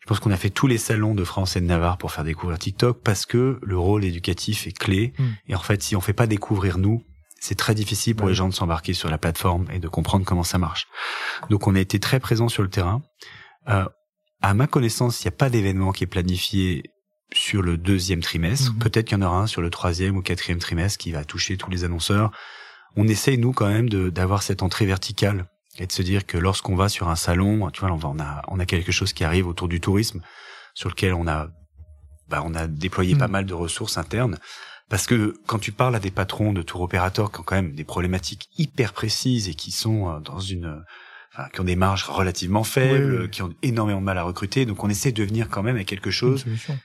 Je 0.00 0.06
pense 0.06 0.20
qu'on 0.20 0.30
a 0.32 0.36
fait 0.36 0.50
tous 0.50 0.66
les 0.66 0.76
salons 0.76 1.14
de 1.14 1.24
France 1.24 1.56
et 1.56 1.60
de 1.62 1.66
Navarre 1.66 1.96
pour 1.96 2.12
faire 2.12 2.24
découvrir 2.24 2.58
TikTok 2.58 3.00
parce 3.02 3.24
que 3.24 3.58
le 3.62 3.78
rôle 3.78 4.04
éducatif 4.04 4.66
est 4.66 4.76
clé. 4.76 5.14
Mm. 5.18 5.24
Et 5.48 5.54
en 5.54 5.60
fait, 5.60 5.82
si 5.82 5.96
on 5.96 6.00
fait 6.02 6.12
pas 6.12 6.26
découvrir 6.26 6.76
nous, 6.78 7.02
c'est 7.40 7.54
très 7.56 7.74
difficile 7.74 8.14
pour 8.14 8.24
Ouais. 8.26 8.32
les 8.32 8.36
gens 8.36 8.48
de 8.48 8.54
s'embarquer 8.54 8.94
sur 8.94 9.10
la 9.10 9.18
plateforme 9.18 9.66
et 9.70 9.78
de 9.78 9.88
comprendre 9.88 10.24
comment 10.24 10.44
ça 10.44 10.56
marche. 10.58 10.86
Donc, 11.50 11.66
on 11.66 11.74
a 11.74 11.80
été 11.80 12.00
très 12.00 12.18
présent 12.20 12.48
sur 12.48 12.62
le 12.62 12.70
terrain. 12.70 13.02
Euh, 13.68 13.84
à 14.48 14.54
ma 14.54 14.66
connaissance, 14.66 15.22
il 15.22 15.26
n'y 15.26 15.34
a 15.34 15.36
pas 15.36 15.50
d'événement 15.50 15.92
qui 15.92 16.04
est 16.04 16.08
planifié 16.08 16.82
sur 17.32 17.62
le 17.62 17.76
deuxième 17.76 18.20
trimestre. 18.20 18.72
Mhm. 18.72 18.78
Peut-être 18.78 19.06
qu'il 19.08 19.18
y 19.18 19.22
en 19.22 19.26
aura 19.26 19.38
un 19.40 19.46
sur 19.46 19.62
le 19.62 19.70
troisième 19.70 20.16
ou 20.16 20.22
quatrième 20.22 20.58
trimestre 20.58 20.98
qui 20.98 21.12
va 21.12 21.24
toucher 21.24 21.56
tous 21.56 21.70
les 21.70 21.84
annonceurs. 21.84 22.30
On 22.96 23.08
essaye, 23.08 23.38
nous, 23.38 23.52
quand 23.52 23.68
même, 23.68 23.88
d'avoir 23.88 24.42
cette 24.42 24.62
entrée 24.62 24.86
verticale 24.86 25.46
et 25.78 25.86
de 25.86 25.92
se 25.92 26.02
dire 26.02 26.26
que 26.26 26.38
lorsqu'on 26.38 26.76
va 26.76 26.88
sur 26.88 27.08
un 27.08 27.16
salon, 27.16 27.68
tu 27.70 27.80
vois, 27.80 27.90
on, 27.90 27.96
va- 27.96 28.08
on 28.08 28.20
a, 28.20 28.42
on 28.48 28.60
a 28.60 28.66
quelque 28.66 28.92
chose 28.92 29.12
qui 29.12 29.24
arrive 29.24 29.48
autour 29.48 29.66
du 29.66 29.80
tourisme 29.80 30.20
sur 30.74 30.88
lequel 30.90 31.14
on 31.14 31.26
a, 31.26 31.48
bah, 32.28 32.42
on 32.44 32.54
a 32.54 32.68
déployé 32.68 33.16
pas 33.16 33.28
mal 33.28 33.46
de 33.46 33.54
ressources 33.54 33.98
internes. 33.98 34.38
Parce 34.90 35.06
que 35.06 35.34
quand 35.46 35.58
tu 35.58 35.72
parles 35.72 35.96
à 35.96 35.98
des 36.00 36.10
patrons 36.12 36.52
de 36.52 36.62
tour 36.62 36.82
opérateurs 36.82 37.32
qui 37.32 37.40
ont 37.40 37.42
quand 37.42 37.56
même 37.56 37.74
des 37.74 37.84
problématiques 37.84 38.48
hyper 38.58 38.92
précises 38.92 39.48
et 39.48 39.54
qui 39.54 39.72
sont 39.72 40.08
euh, 40.10 40.20
dans 40.20 40.38
une, 40.38 40.84
enfin, 41.36 41.48
qui 41.52 41.60
ont 41.60 41.64
des 41.64 41.76
marges 41.76 42.04
relativement 42.04 42.64
faibles, 42.64 43.22
Oui, 43.22 43.30
qui 43.30 43.42
ont 43.42 43.52
énormément 43.62 44.00
de 44.00 44.04
mal 44.06 44.18
à 44.18 44.22
recruter, 44.22 44.64
donc 44.66 44.82
on 44.84 44.88
essaie 44.88 45.12
de 45.12 45.24
venir 45.24 45.48
quand 45.50 45.62
même 45.62 45.76
avec 45.76 45.88
quelque 45.88 46.06
Une 46.06 46.12
chose 46.12 46.42
solution. 46.44 46.78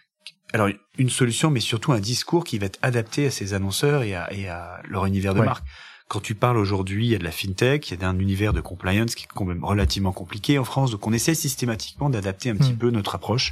alors 0.54 0.70
une 0.98 1.10
solution, 1.10 1.50
mais 1.52 1.60
surtout 1.60 1.92
un 1.94 2.00
discours 2.00 2.44
qui 2.44 2.58
va 2.60 2.66
être 2.66 2.80
adapté 2.82 3.28
à 3.28 3.32
ces 3.32 3.54
annonceurs 3.54 4.04
et 4.04 4.16
à, 4.16 4.32
et 4.34 4.48
à 4.50 4.82
leur 4.88 5.06
univers 5.06 5.34
de 5.34 5.40
Ouais. 5.40 5.46
marque. 5.46 5.66
Quand 6.08 6.20
tu 6.22 6.34
parles 6.34 6.58
aujourd'hui, 6.58 7.06
il 7.06 7.12
y 7.12 7.16
a 7.16 7.20
de 7.20 7.24
la 7.24 7.32
fintech, 7.32 7.92
il 7.92 8.00
y 8.00 8.04
a 8.04 8.10
un 8.10 8.18
univers 8.18 8.52
de 8.52 8.62
compliance 8.62 9.14
qui 9.14 9.26
est 9.26 9.28
quand 9.32 9.46
même 9.46 9.64
relativement 9.64 10.12
compliqué 10.12 10.58
en 10.58 10.64
France, 10.64 10.90
donc 10.90 11.06
on 11.06 11.14
essaie 11.14 11.36
systématiquement 11.36 12.10
d'adapter 12.10 12.50
un 12.50 12.56
petit 12.56 12.74
Mm. 12.74 12.78
peu 12.78 12.90
notre 12.90 13.14
approche. 13.14 13.52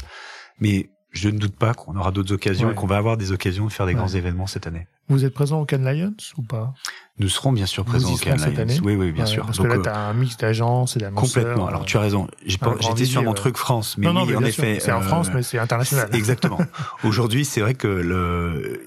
Mais 0.60 0.90
je 1.12 1.30
ne 1.30 1.38
doute 1.38 1.56
pas 1.56 1.76
qu'on 1.76 1.96
aura 1.96 2.12
d'autres 2.12 2.34
occasions 2.34 2.68
Ouais. 2.68 2.74
et 2.74 2.76
qu'on 2.76 2.88
va 2.88 2.98
avoir 2.98 3.16
des 3.16 3.32
occasions 3.32 3.66
de 3.68 3.72
faire 3.72 3.86
des 3.86 3.92
Ouais. 3.94 3.98
grands 4.00 4.08
événements 4.08 4.48
cette 4.48 4.66
année. 4.66 4.88
Vous 5.08 5.24
êtes 5.24 5.36
présent 5.36 5.62
au 5.62 5.66
Cannes 5.66 5.86
Lions 5.86 6.16
ou 6.38 6.42
pas? 6.42 6.74
Nous 7.20 7.30
serons 7.30 7.52
bien 7.52 7.66
sûr 7.66 7.84
présents 7.84 8.14
au 8.14 8.18
Cannes 8.18 8.38
cette 8.38 8.60
année 8.60 8.80
Oui, 8.84 8.96
oui, 8.96 9.12
bien 9.12 9.24
Ouais, 9.26 9.30
sûr. 9.30 9.46
Parce 9.46 9.58
Donc, 9.58 9.68
que 9.68 9.72
là, 9.74 9.80
euh, 9.80 9.82
tu 9.84 9.90
as 9.90 9.98
un 9.98 10.14
mix 10.14 10.38
d'agences 10.38 10.98
et 10.98 11.00
d'annonceurs. 11.00 11.44
complètement. 11.44 11.68
Alors 11.68 11.82
euh, 11.82 11.86
tu 11.86 11.98
as 11.98 12.02
raison. 12.02 12.28
J'étais 12.46 13.06
sur 13.06 13.24
mon 13.24 13.30
ouais. 13.30 13.36
truc 13.36 13.58
France, 13.58 13.98
mais 13.98 14.06
non, 14.06 14.14
non, 14.14 14.22
oui, 14.24 14.30
mais 14.32 14.36
en 14.38 14.44
effet. 14.44 14.80
C'est 14.80 14.92
en 14.92 15.00
euh, 15.00 15.02
France, 15.02 15.30
mais 15.34 15.42
c'est 15.42 15.58
international. 15.58 16.10
Exactement. 16.14 16.60
Aujourd'hui, 17.04 17.44
c'est 17.44 17.62
vrai 17.62 17.74
que 17.74 17.88
le. 17.88 18.86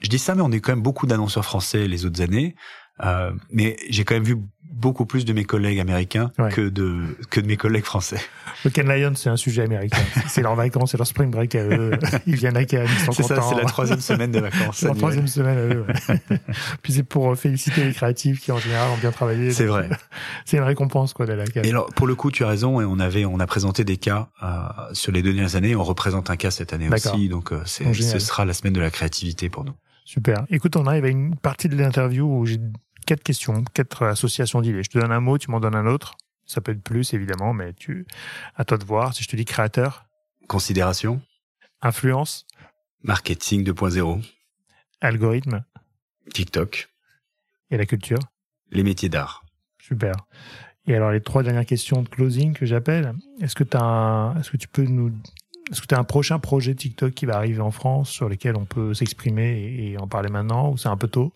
Je 0.00 0.08
dis 0.08 0.18
ça, 0.18 0.34
mais 0.34 0.42
on 0.42 0.50
est 0.52 0.60
quand 0.60 0.72
même 0.72 0.82
beaucoup 0.82 1.06
d'annonceurs 1.06 1.44
français 1.44 1.88
les 1.88 2.06
autres 2.06 2.22
années. 2.22 2.54
Euh, 3.02 3.32
mais 3.50 3.76
j'ai 3.90 4.04
quand 4.04 4.14
même 4.14 4.24
vu 4.24 4.36
beaucoup 4.72 5.06
plus 5.06 5.24
de 5.24 5.32
mes 5.32 5.44
collègues 5.44 5.78
américains 5.80 6.32
Ouais. 6.38 6.50
que 6.50 6.68
de 6.68 7.16
que 7.30 7.40
de 7.40 7.46
mes 7.46 7.56
collègues 7.56 7.84
français. 7.84 8.18
Le 8.64 8.70
Cannes 8.70 8.88
Lions, 8.88 9.14
c'est 9.14 9.28
un 9.30 9.36
sujet 9.36 9.62
américain. 9.62 9.98
c'est 10.28 10.42
leurs 10.42 10.54
vacances, 10.54 10.92
c'est 10.92 10.96
leur 10.96 11.06
spring 11.06 11.30
break 11.30 11.54
à 11.54 11.64
eux. 11.64 11.92
Ils 12.26 12.36
viennent 12.36 12.56
à 12.56 12.64
Cannes, 12.64 12.86
ils 12.90 13.04
sont 13.04 13.12
C'est 13.12 13.22
ça, 13.22 13.42
c'est 13.42 13.54
la 13.56 13.64
troisième 13.64 14.00
semaine 14.00 14.32
de 14.32 14.40
vacances. 14.40 14.78
C'est 14.78 14.86
leur 14.86 14.92
annuelles. 14.92 14.98
troisième 14.98 15.28
semaine 15.28 15.58
à 15.58 15.74
eux. 15.74 15.84
ouais. 15.88 16.38
Puis 16.82 16.92
c'est 16.94 17.02
pour 17.02 17.36
féliciter 17.36 17.84
les 17.84 17.92
créatifs 17.92 18.40
qui 18.40 18.52
en 18.52 18.58
général 18.58 18.90
ont 18.90 18.98
bien 18.98 19.10
travaillé. 19.12 19.52
C'est 19.52 19.66
vrai. 19.66 19.88
C'est 20.44 20.56
une 20.56 20.62
récompense 20.64 21.12
quoi 21.12 21.26
d'aller 21.26 21.42
à 21.42 21.46
Cannes. 21.46 21.64
Et 21.64 21.70
alors, 21.70 21.86
pour 21.86 22.06
le 22.06 22.14
coup, 22.14 22.30
tu 22.30 22.44
as 22.44 22.48
raison. 22.48 22.80
Et 22.80 22.84
on 22.84 22.98
avait, 22.98 23.24
on 23.24 23.40
a 23.40 23.46
présenté 23.46 23.84
des 23.84 23.96
cas 23.96 24.28
euh, 24.42 24.48
sur 24.92 25.12
les 25.12 25.22
deux 25.22 25.32
dernières 25.32 25.56
années. 25.56 25.76
On 25.76 25.84
représente 25.84 26.30
un 26.30 26.36
cas 26.36 26.50
cette 26.50 26.72
année 26.72 26.88
aussi. 26.88 27.28
Donc, 27.28 27.52
euh, 27.52 27.60
c'est, 27.66 27.92
ce 27.94 28.18
sera 28.18 28.44
la 28.44 28.52
semaine 28.54 28.72
de 28.72 28.80
la 28.80 28.90
créativité 28.90 29.48
pour 29.48 29.64
nous. 29.64 29.74
Super. 30.04 30.44
Écoute, 30.50 30.76
on 30.76 30.86
arrive 30.86 31.04
à 31.04 31.08
une 31.08 31.36
partie 31.36 31.68
de 31.68 31.76
l'interview 31.76 32.26
où 32.26 32.44
j'ai 32.44 32.58
quatre 33.04 33.22
questions, 33.22 33.64
quatre 33.74 34.04
associations 34.04 34.60
d'idées. 34.60 34.82
Je 34.82 34.90
te 34.90 34.98
donne 34.98 35.12
un 35.12 35.20
mot, 35.20 35.38
tu 35.38 35.50
m'en 35.50 35.60
donnes 35.60 35.74
un 35.74 35.86
autre. 35.86 36.16
Ça 36.46 36.60
peut 36.60 36.72
être 36.72 36.82
plus 36.82 37.14
évidemment, 37.14 37.52
mais 37.52 37.72
tu 37.72 38.06
à 38.56 38.64
toi 38.64 38.78
de 38.78 38.84
voir. 38.84 39.14
Si 39.14 39.22
je 39.22 39.28
te 39.28 39.36
dis 39.36 39.44
créateur, 39.44 40.06
Considération, 40.48 41.22
influence, 41.80 42.46
marketing 43.02 43.64
2.0, 43.64 44.22
algorithme 45.00 45.64
TikTok, 46.34 46.90
et 47.70 47.76
la 47.76 47.86
culture. 47.86 48.18
les 48.70 48.82
métiers 48.82 49.08
d'art. 49.08 49.44
Super. 49.80 50.12
Et 50.86 50.94
alors 50.94 51.12
les 51.12 51.20
trois 51.20 51.42
dernières 51.42 51.64
questions 51.64 52.02
de 52.02 52.08
closing 52.08 52.54
que 52.54 52.66
j'appelle. 52.66 53.14
Est-ce 53.40 53.54
que 53.54 53.64
tu 53.64 53.76
un, 53.76 54.34
est-ce 54.38 54.50
que 54.50 54.56
tu 54.56 54.68
peux 54.68 54.82
nous, 54.82 55.12
est-ce 55.70 55.80
que 55.80 55.86
tu 55.86 55.94
as 55.94 55.98
un 55.98 56.04
prochain 56.04 56.38
projet 56.38 56.74
TikTok 56.74 57.14
qui 57.14 57.24
va 57.24 57.36
arriver 57.36 57.60
en 57.60 57.70
France 57.70 58.10
sur 58.10 58.28
lequel 58.28 58.56
on 58.56 58.64
peut 58.64 58.94
s'exprimer 58.94 59.76
et 59.78 59.96
en 59.98 60.08
parler 60.08 60.28
maintenant 60.28 60.70
ou 60.70 60.76
c'est 60.76 60.88
un 60.88 60.96
peu 60.96 61.08
tôt? 61.08 61.32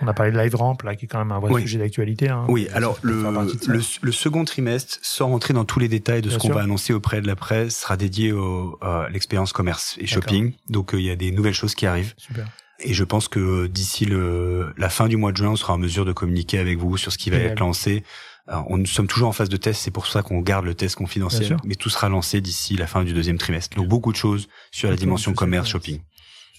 On 0.00 0.06
a 0.08 0.14
parlé 0.14 0.32
de 0.32 0.38
Live 0.38 0.54
Ramp 0.54 0.78
là 0.84 0.94
qui 0.96 1.04
est 1.04 1.08
quand 1.08 1.18
même 1.18 1.32
un 1.32 1.40
vrai 1.40 1.52
Oui. 1.52 1.62
sujet 1.62 1.78
d'actualité. 1.78 2.28
hein. 2.28 2.44
Oui, 2.48 2.68
alors 2.72 2.98
le, 3.02 3.22
le, 3.66 3.80
le 4.00 4.12
second 4.12 4.44
trimestre, 4.44 4.98
sans 5.02 5.28
rentrer 5.28 5.52
dans 5.54 5.64
tous 5.64 5.78
les 5.80 5.88
détails 5.88 6.22
de 6.22 6.28
Bien 6.28 6.38
ce 6.38 6.42
qu'on 6.42 6.52
va 6.54 6.62
annoncer 6.62 6.92
auprès 6.92 7.20
de 7.20 7.26
la 7.26 7.36
presse, 7.36 7.80
sera 7.80 7.96
dédié 7.96 8.32
au, 8.32 8.78
à 8.80 9.08
l'expérience 9.10 9.52
commerce 9.52 9.96
et 9.98 10.06
shopping. 10.06 10.52
Donc 10.68 10.94
euh, 10.94 11.00
il 11.00 11.06
y 11.06 11.10
a 11.10 11.16
des 11.16 11.30
nouvelles 11.32 11.54
choses 11.54 11.74
qui 11.74 11.86
arrivent. 11.86 12.14
Super. 12.16 12.46
Et 12.80 12.94
je 12.94 13.02
pense 13.02 13.26
que 13.26 13.66
d'ici 13.66 14.04
le, 14.04 14.72
la 14.78 14.88
fin 14.88 15.08
du 15.08 15.16
mois 15.16 15.32
de 15.32 15.36
juin, 15.36 15.48
on 15.50 15.56
sera 15.56 15.74
en 15.74 15.78
mesure 15.78 16.04
de 16.04 16.12
communiquer 16.12 16.58
avec 16.58 16.78
vous 16.78 16.96
sur 16.96 17.10
ce 17.12 17.18
qui 17.18 17.28
va 17.30 17.36
Génial. 17.38 17.52
être 17.52 17.60
lancé. 17.60 18.04
Alors, 18.46 18.64
on, 18.70 18.78
nous 18.78 18.86
sommes 18.86 19.08
toujours 19.08 19.28
en 19.28 19.32
phase 19.32 19.48
de 19.50 19.56
test, 19.58 19.82
c'est 19.82 19.90
pour 19.90 20.06
ça 20.06 20.22
qu'on 20.22 20.40
garde 20.40 20.64
le 20.64 20.74
test 20.74 20.94
confidentiel, 20.94 21.56
mais 21.64 21.74
tout 21.74 21.90
sera 21.90 22.08
lancé 22.08 22.40
d'ici 22.40 22.76
la 22.76 22.86
fin 22.86 23.02
du 23.04 23.12
deuxième 23.12 23.36
trimestre. 23.36 23.76
Donc 23.76 23.88
beaucoup 23.88 24.12
de 24.12 24.16
choses 24.16 24.48
sur 24.70 24.88
la 24.88 24.96
dimension 24.96 25.34
commerce, 25.34 25.68
shopping. 25.68 26.00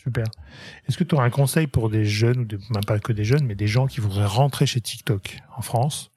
Super. 0.10 0.26
Est-ce 0.88 0.97
que 0.97 1.03
tu 1.03 1.14
auras 1.14 1.26
un 1.26 1.30
conseil 1.30 1.68
pour 1.68 1.89
des 1.91 2.03
jeunes, 2.05 2.39
ou 2.39 2.45
des- 2.45 2.57
même 2.72 2.84
pas 2.88 2.97
que 2.97 3.14
des 3.14 3.24
jeunes, 3.24 3.45
mais 3.45 3.53
des 3.55 3.68
gens 3.68 3.86
qui 3.86 4.01
voudraient 4.01 4.26
rentrer 4.26 4.66
chez 4.66 4.82
TikTok 4.82 5.38
en 5.55 5.62
France 5.62 6.10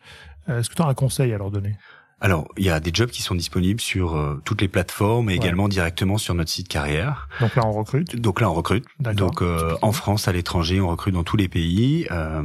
Euh, 0.48 0.58
Est-ce 0.60 0.70
que 0.70 0.74
tu 0.74 0.80
auras 0.82 0.90
un 0.90 0.94
conseil 0.94 1.32
à 1.34 1.38
leur 1.38 1.50
donner? 1.50 1.76
Alors, 2.20 2.48
il 2.56 2.64
y 2.64 2.70
a 2.70 2.80
des 2.80 2.90
jobs 2.94 3.10
qui 3.10 3.20
sont 3.22 3.34
disponibles 3.34 3.80
sur 3.80 4.16
euh, 4.16 4.40
toutes 4.44 4.60
les 4.62 4.68
plateformes 4.68 5.28
et 5.28 5.32
Ouais. 5.34 5.36
également 5.38 5.68
directement 5.68 6.16
sur 6.18 6.34
notre 6.34 6.50
site 6.50 6.68
carrière. 6.68 7.28
Donc 7.40 7.54
là, 7.54 7.62
on 7.66 7.72
recrute? 7.72 8.16
Donc 8.16 8.40
là, 8.40 8.48
on 8.50 8.54
recrute. 8.54 8.84
Donc 8.98 9.42
euh, 9.42 9.76
en 9.82 9.92
France, 9.92 10.26
à 10.28 10.32
l'étranger, 10.32 10.80
on 10.80 10.88
recrute 10.88 11.12
dans 11.14 11.22
tous 11.24 11.36
les 11.36 11.48
pays. 11.48 12.06
Euh, 12.10 12.42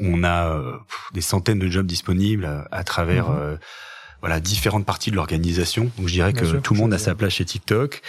on 0.00 0.24
a 0.24 0.58
pff, 0.86 1.10
des 1.14 1.20
centaines 1.20 1.58
de 1.60 1.68
jobs 1.68 1.86
disponibles 1.86 2.44
à, 2.46 2.66
à 2.72 2.82
travers 2.82 3.30
Mhm. 3.30 3.58
voilà 4.20 4.40
différentes 4.40 4.84
parties 4.86 5.10
de 5.10 5.16
l'organisation. 5.16 5.84
Donc 5.98 6.08
je 6.08 6.12
dirais 6.14 6.32
Bien 6.32 6.42
que 6.42 6.48
sûr, 6.48 6.62
tout 6.62 6.74
le 6.74 6.80
monde 6.80 6.92
a 6.92 6.98
sa 6.98 7.14
place 7.14 7.32
chez 7.34 7.44
TikTok. 7.44 8.02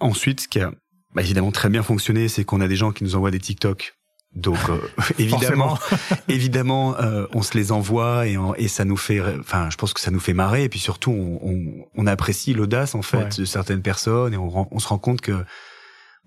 Ensuite, 0.00 0.40
ce 0.42 0.48
qui 0.48 0.60
a 0.60 0.70
bah, 1.18 1.22
évidemment 1.24 1.50
très 1.52 1.68
bien 1.68 1.82
fonctionné, 1.82 2.28
c'est 2.28 2.44
qu'on 2.44 2.60
a 2.60 2.68
des 2.68 2.76
gens 2.76 2.92
qui 2.92 3.04
nous 3.04 3.14
envoient 3.16 3.30
des 3.30 3.40
TikTok. 3.40 3.94
Donc 4.34 4.58
euh, 4.68 4.78
évidemment, 5.18 5.78
évidemment, 6.28 6.96
euh, 7.00 7.26
on 7.32 7.42
se 7.42 7.56
les 7.56 7.72
envoie 7.72 8.26
et, 8.26 8.36
en- 8.36 8.54
et 8.54 8.68
ça 8.68 8.84
nous 8.84 8.96
fait, 8.96 9.20
enfin, 9.40 9.68
je 9.70 9.76
pense 9.76 9.92
que 9.94 10.00
ça 10.00 10.10
nous 10.10 10.20
fait 10.20 10.34
marrer 10.34 10.64
et 10.64 10.68
puis 10.68 10.78
surtout, 10.78 11.10
on, 11.10 11.40
on, 11.42 11.84
on 11.94 12.06
apprécie 12.06 12.52
l'audace 12.54 12.94
en 12.94 13.02
fait 13.02 13.16
Ouais. 13.16 13.28
de 13.38 13.44
certaines 13.44 13.82
personnes 13.82 14.34
et 14.34 14.36
on, 14.36 14.68
on 14.70 14.78
se 14.78 14.86
rend 14.88 14.98
compte 14.98 15.20
que 15.22 15.32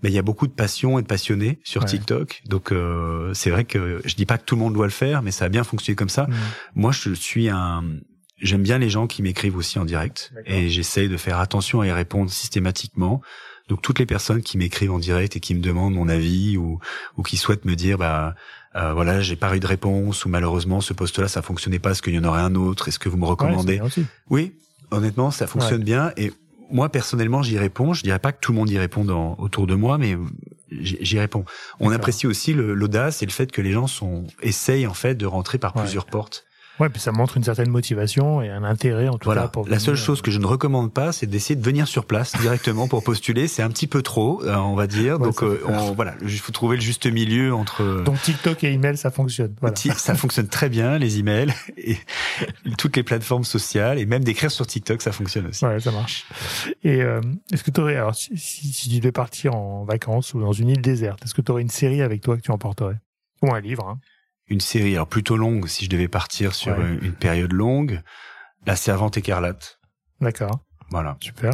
ben, 0.02 0.10
il 0.10 0.14
y 0.14 0.18
a 0.18 0.24
beaucoup 0.24 0.48
de 0.48 0.52
passion 0.54 0.98
et 0.98 1.04
de 1.04 1.08
passionnés 1.08 1.60
sur 1.64 1.82
Ouais. 1.84 1.88
TikTok. 1.88 2.42
Donc 2.48 2.72
euh, 2.72 3.34
c'est 3.36 3.52
vrai 3.52 3.66
que 3.66 4.02
je 4.04 4.16
dis 4.16 4.26
pas 4.26 4.39
que 4.39 4.46
tout 4.46 4.56
le 4.56 4.62
monde 4.62 4.74
doit 4.74 4.88
le 4.88 4.92
faire, 4.92 5.22
mais 5.22 5.30
ça 5.32 5.46
a 5.46 5.50
bien 5.50 5.64
fonctionné 5.64 5.96
comme 5.96 6.10
ça. 6.10 6.24
Hmm. 6.24 6.34
Moi, 6.76 6.92
je 6.92 7.14
suis 7.14 7.50
un 7.50 7.84
J'aime 8.44 8.64
bien 8.64 8.80
les 8.80 8.89
gens 8.89 9.06
qui 9.06 9.22
m'écrivent 9.22 9.56
aussi 9.56 9.78
en 9.78 9.86
direct 9.86 10.34
et 10.48 10.68
j'essaye 10.70 11.08
de 11.08 11.18
faire 11.18 11.38
attention 11.38 11.82
à 11.82 11.86
y 11.86 11.92
répondre 11.92 12.32
systématiquement. 12.32 13.22
Donc 13.72 13.82
toutes 13.82 14.00
les 14.00 14.06
personnes 14.06 14.42
qui 14.42 14.58
m'écrivent 14.58 14.92
en 14.92 15.00
direct 15.00 15.38
et 15.38 15.40
qui 15.40 15.56
me 15.56 15.62
demandent 15.62 15.94
mon 15.94 16.10
avis 16.10 16.58
ou, 16.58 16.80
ou 17.16 17.24
qui 17.24 17.38
souhaitent 17.38 17.64
me 17.64 17.78
dire 17.78 17.98
bah 17.98 18.36
euh, 18.76 18.92
voilà 18.92 19.22
j'ai 19.22 19.38
pas 19.38 19.56
eu 19.56 19.62
de 19.62 19.66
réponse 19.66 20.26
ou 20.26 20.30
malheureusement 20.30 20.82
ce 20.82 20.92
poste-là 20.92 21.30
ça 21.30 21.42
fonctionnait 21.42 21.80
pas, 21.80 21.92
est-ce 21.92 22.02
qu'il 22.02 22.14
y 22.14 22.20
en 22.20 22.26
aurait 22.26 22.42
un 22.42 22.56
autre, 22.56 22.90
est-ce 22.90 23.00
que 23.00 23.08
vous 23.08 23.16
me 23.16 23.26
recommandez? 23.26 23.80
Oui, 24.30 24.56
honnêtement 24.92 25.32
ça 25.32 25.48
fonctionne 25.48 25.84
bien 25.86 26.12
et 26.18 26.34
moi 26.70 26.90
personnellement 26.90 27.44
j'y 27.44 27.58
réponds. 27.58 27.94
Je 27.94 28.04
dirais 28.04 28.20
pas 28.20 28.34
que 28.34 28.42
tout 28.42 28.52
le 28.52 28.58
monde 28.58 28.70
y 28.70 28.78
répond 28.78 29.08
autour 29.38 29.68
de 29.68 29.76
moi, 29.76 29.98
mais 29.98 30.18
j'y 30.70 31.18
réponds. 31.18 31.46
On 31.80 31.92
apprécie 31.94 32.28
aussi 32.28 32.54
l'audace 32.54 33.24
et 33.24 33.26
le 33.26 33.32
fait 33.32 33.54
que 33.54 33.62
les 33.62 33.72
gens 33.72 33.88
sont 33.88 34.28
essayent 34.42 34.86
en 34.86 34.94
fait 34.94 35.16
de 35.16 35.26
rentrer 35.26 35.60
par 35.60 35.72
plusieurs 35.72 36.08
portes. 36.08 36.44
Ouais, 36.82 36.90
puis 36.90 37.00
ça 37.00 37.12
montre 37.12 37.38
une 37.38 37.44
certaine 37.44 37.70
motivation 37.70 38.42
et 38.42 38.50
un 38.50 38.64
intérêt 38.64 39.08
en 39.08 39.20
tout 39.20 39.26
voilà. 39.26 39.44
cas 39.44 39.48
pour. 39.50 39.70
La 39.70 39.78
seule 39.78 39.96
chose 39.96 40.24
que 40.24 40.32
je 40.32 40.40
ne 40.40 40.48
recommande 40.48 40.92
pas, 40.92 41.12
c'est 41.12 41.28
d'essayer 41.28 41.56
de 41.56 41.64
venir 41.64 41.88
sur 41.88 42.06
place 42.06 42.36
directement 42.42 42.88
pour 42.88 43.04
postuler. 43.04 43.48
C'est 43.48 43.62
un 43.62 43.70
petit 43.70 43.86
peu 43.86 44.02
trop, 44.02 44.44
euh, 44.44 44.56
on 44.56 44.74
va 44.74 44.88
dire. 44.88 45.20
Donc 45.20 45.44
euh, 45.44 45.62
on, 45.68 45.92
voilà, 45.92 46.16
il 46.24 46.40
faut 46.40 46.52
trouver 46.52 46.78
le 46.78 46.82
juste 46.82 47.06
milieu 47.06 47.54
entre. 47.54 48.02
Donc 48.04 48.20
TikTok 48.24 48.64
et 48.64 48.72
email, 48.72 48.98
ça 48.98 49.12
fonctionne. 49.12 49.54
Voilà. 49.62 49.76
Ça 49.76 50.16
fonctionne 50.16 50.48
très 50.48 50.70
bien 50.70 50.98
les 50.98 51.20
emails 51.20 51.54
et 51.78 51.98
toutes 52.80 52.96
les 52.96 53.04
plateformes 53.04 53.44
sociales 53.44 54.00
et 54.00 54.08
même 54.08 54.24
d'écrire 54.24 54.50
sur 54.50 54.66
TikTok, 54.66 55.04
ça 55.04 55.12
fonctionne 55.12 55.46
aussi. 55.46 55.64
Ouais, 55.64 55.80
ça 55.80 55.92
marche. 55.92 56.26
Et 56.84 57.04
euh, 57.04 57.22
est-ce 57.54 57.64
que 57.64 57.70
tu 57.70 57.80
aurais, 57.80 57.98
alors 57.98 58.16
si, 58.16 58.36
si, 58.36 58.90
tu 58.90 58.98
devais 58.98 59.12
partir 59.12 59.54
en 59.54 59.84
vacances 59.84 60.34
ou 60.34 60.42
dans 60.42 60.52
une 60.52 60.70
île 60.70 60.82
déserte, 60.82 61.24
est-ce 61.26 61.36
que 61.36 61.42
tu 61.42 61.52
aurais 61.52 61.62
une 61.62 61.70
série 61.70 62.02
avec 62.02 62.22
toi 62.22 62.38
que 62.38 62.42
tu 62.42 62.50
emporterais? 62.50 62.98
Ou 63.44 63.54
un 63.54 63.60
livre 63.60 63.88
hein 63.88 64.00
une 64.52 64.60
série, 64.60 64.95
alors 64.95 65.08
plutôt 65.08 65.38
longue, 65.38 65.68
si 65.68 65.86
je 65.86 65.89
devais 65.89 66.10
partir 66.10 66.54
sur 66.54 66.80
une 66.80 67.14
période 67.14 67.54
longue, 67.54 68.02
La 68.66 68.76
Servante 68.76 69.18
écarlate. 69.18 69.80
D'accord. 70.20 70.60
Voilà. 70.89 71.18
Super. 71.22 71.54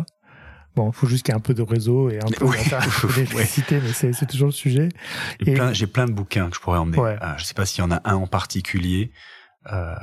Bon, 0.76 0.90
il 0.90 0.94
faut 0.94 1.08
juste 1.08 1.26
qu'il 1.26 1.34
y 1.34 1.36
ait 1.36 1.38
un 1.38 1.42
peu 1.42 1.54
de 1.54 1.62
réseau 1.62 2.10
et 2.10 2.20
un 2.20 2.28
peu 2.28 2.46
d'électricité, 3.16 3.80
mais 4.04 4.14
c'est 4.14 4.26
toujours 4.26 4.48
le 4.48 4.54
sujet. 4.54 4.90
Et, 5.46 5.56
j'ai 5.74 5.88
plein 5.88 6.06
de 6.06 6.12
bouquins 6.12 6.50
que 6.50 6.56
je 6.56 6.60
pourrais 6.60 6.80
emmener. 6.80 7.00
Ouais. 7.00 7.18
je 7.38 7.44
sais 7.46 7.54
pas 7.54 7.66
s'il 7.66 7.84
y 7.84 7.88
en 7.88 7.92
a 7.92 8.02
un 8.04 8.16
en 8.16 8.28
particulier, 8.28 9.12
euh, 9.72 9.96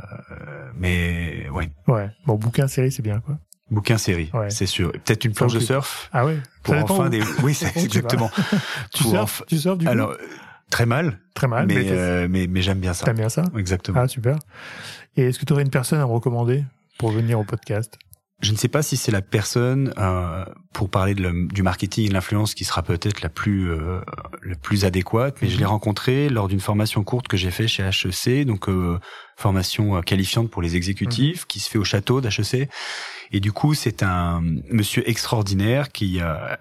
mais 0.77 1.49
ouais. 1.51 1.71
Ouais. 1.87 2.11
Bon, 2.27 2.37
bouquin, 2.37 2.69
série, 2.69 2.93
c'est 2.93 3.03
bien, 3.03 3.21
quoi. 3.21 3.39
Bouquin 3.71 3.99
série, 3.99 4.31
c'est 4.51 4.67
sûr. 4.67 4.93
Peut-être 4.93 5.25
une 5.25 5.33
planche 5.33 5.55
de 5.55 5.61
surf. 5.61 6.11
Ah 6.13 6.27
ouais. 6.27 6.39
Pour 6.63 6.75
enfin 6.75 7.09
des. 7.09 7.23
Oui, 7.43 7.55
c'est 7.55 7.77
exactement. 7.77 8.31
Tu, 8.93 9.05
surfes, 9.05 9.43
tu 9.49 9.59
surfes 9.59 9.79
du 9.79 9.87
coup. 9.87 9.91
Alors, 9.91 10.17
Très 10.71 10.87
mal. 10.87 11.21
Très 11.35 11.47
mal. 11.47 11.67
Mais, 11.67 11.91
euh, 11.91 12.27
mais, 12.29 12.47
mais, 12.47 12.63
j'aime 12.63 12.81
bien 12.81 12.95
ça. 12.95 13.05
T'aimes 13.05 13.17
bien 13.17 13.29
ça? 13.29 13.45
Exactement. 13.57 14.01
Ah, 14.01 14.09
super. 14.09 14.39
Et 15.17 15.23
est-ce 15.23 15.39
que 15.39 15.45
tu 15.45 15.53
aurais 15.53 15.63
une 15.63 15.71
personne 15.71 16.01
à 16.01 16.07
me 16.07 16.13
recommander 16.13 16.65
pour 16.99 17.11
venir 17.11 17.39
au 17.39 17.45
podcast? 17.45 17.99
Je 18.41 18.53
ne 18.53 18.57
sais 18.57 18.69
pas 18.69 18.83
si 18.83 18.97
c'est 18.97 19.13
la 19.13 19.23
personne 19.23 19.95
euh, 19.97 20.45
pour 20.73 20.91
parler 20.91 21.15
de 21.15 21.49
du 21.53 21.63
marketing 21.63 22.07
et 22.07 22.09
de 22.09 22.15
l'influence 22.15 22.55
qui 22.55 22.65
sera 22.65 22.83
peut-être 22.83 23.23
la 23.23 23.29
plus 23.29 23.71
euh, 23.71 24.01
la 24.43 24.57
plus 24.57 24.85
adéquate, 24.85 25.37
mais 25.41 25.49
je 25.49 25.57
l'ai 25.57 25.65
mhm. 25.65 25.71
rencontré 25.71 26.29
lors 26.29 26.49
d'une 26.49 26.61
formation 26.61 27.05
courte 27.05 27.29
que 27.29 27.37
j'ai 27.37 27.51
fait 27.51 27.69
chez 27.69 27.85
HEC, 27.85 28.45
donc 28.45 28.69
euh, 28.69 28.99
formation 29.37 29.97
euh, 29.97 30.01
qualifiante 30.03 30.51
pour 30.51 30.63
les 30.63 30.75
exécutifs 30.77 31.43
mhm. 31.43 31.47
qui 31.47 31.61
se 31.61 31.71
fait 31.71 31.79
au 31.79 31.85
château 31.85 32.21
d'HEC. 32.21 32.69
Et 33.31 33.41
du 33.41 33.53
coup, 33.53 33.73
c'est 33.73 34.03
un 34.03 34.43
monsieur 34.71 35.09
extraordinaire 35.09 35.91
qui 35.91 36.21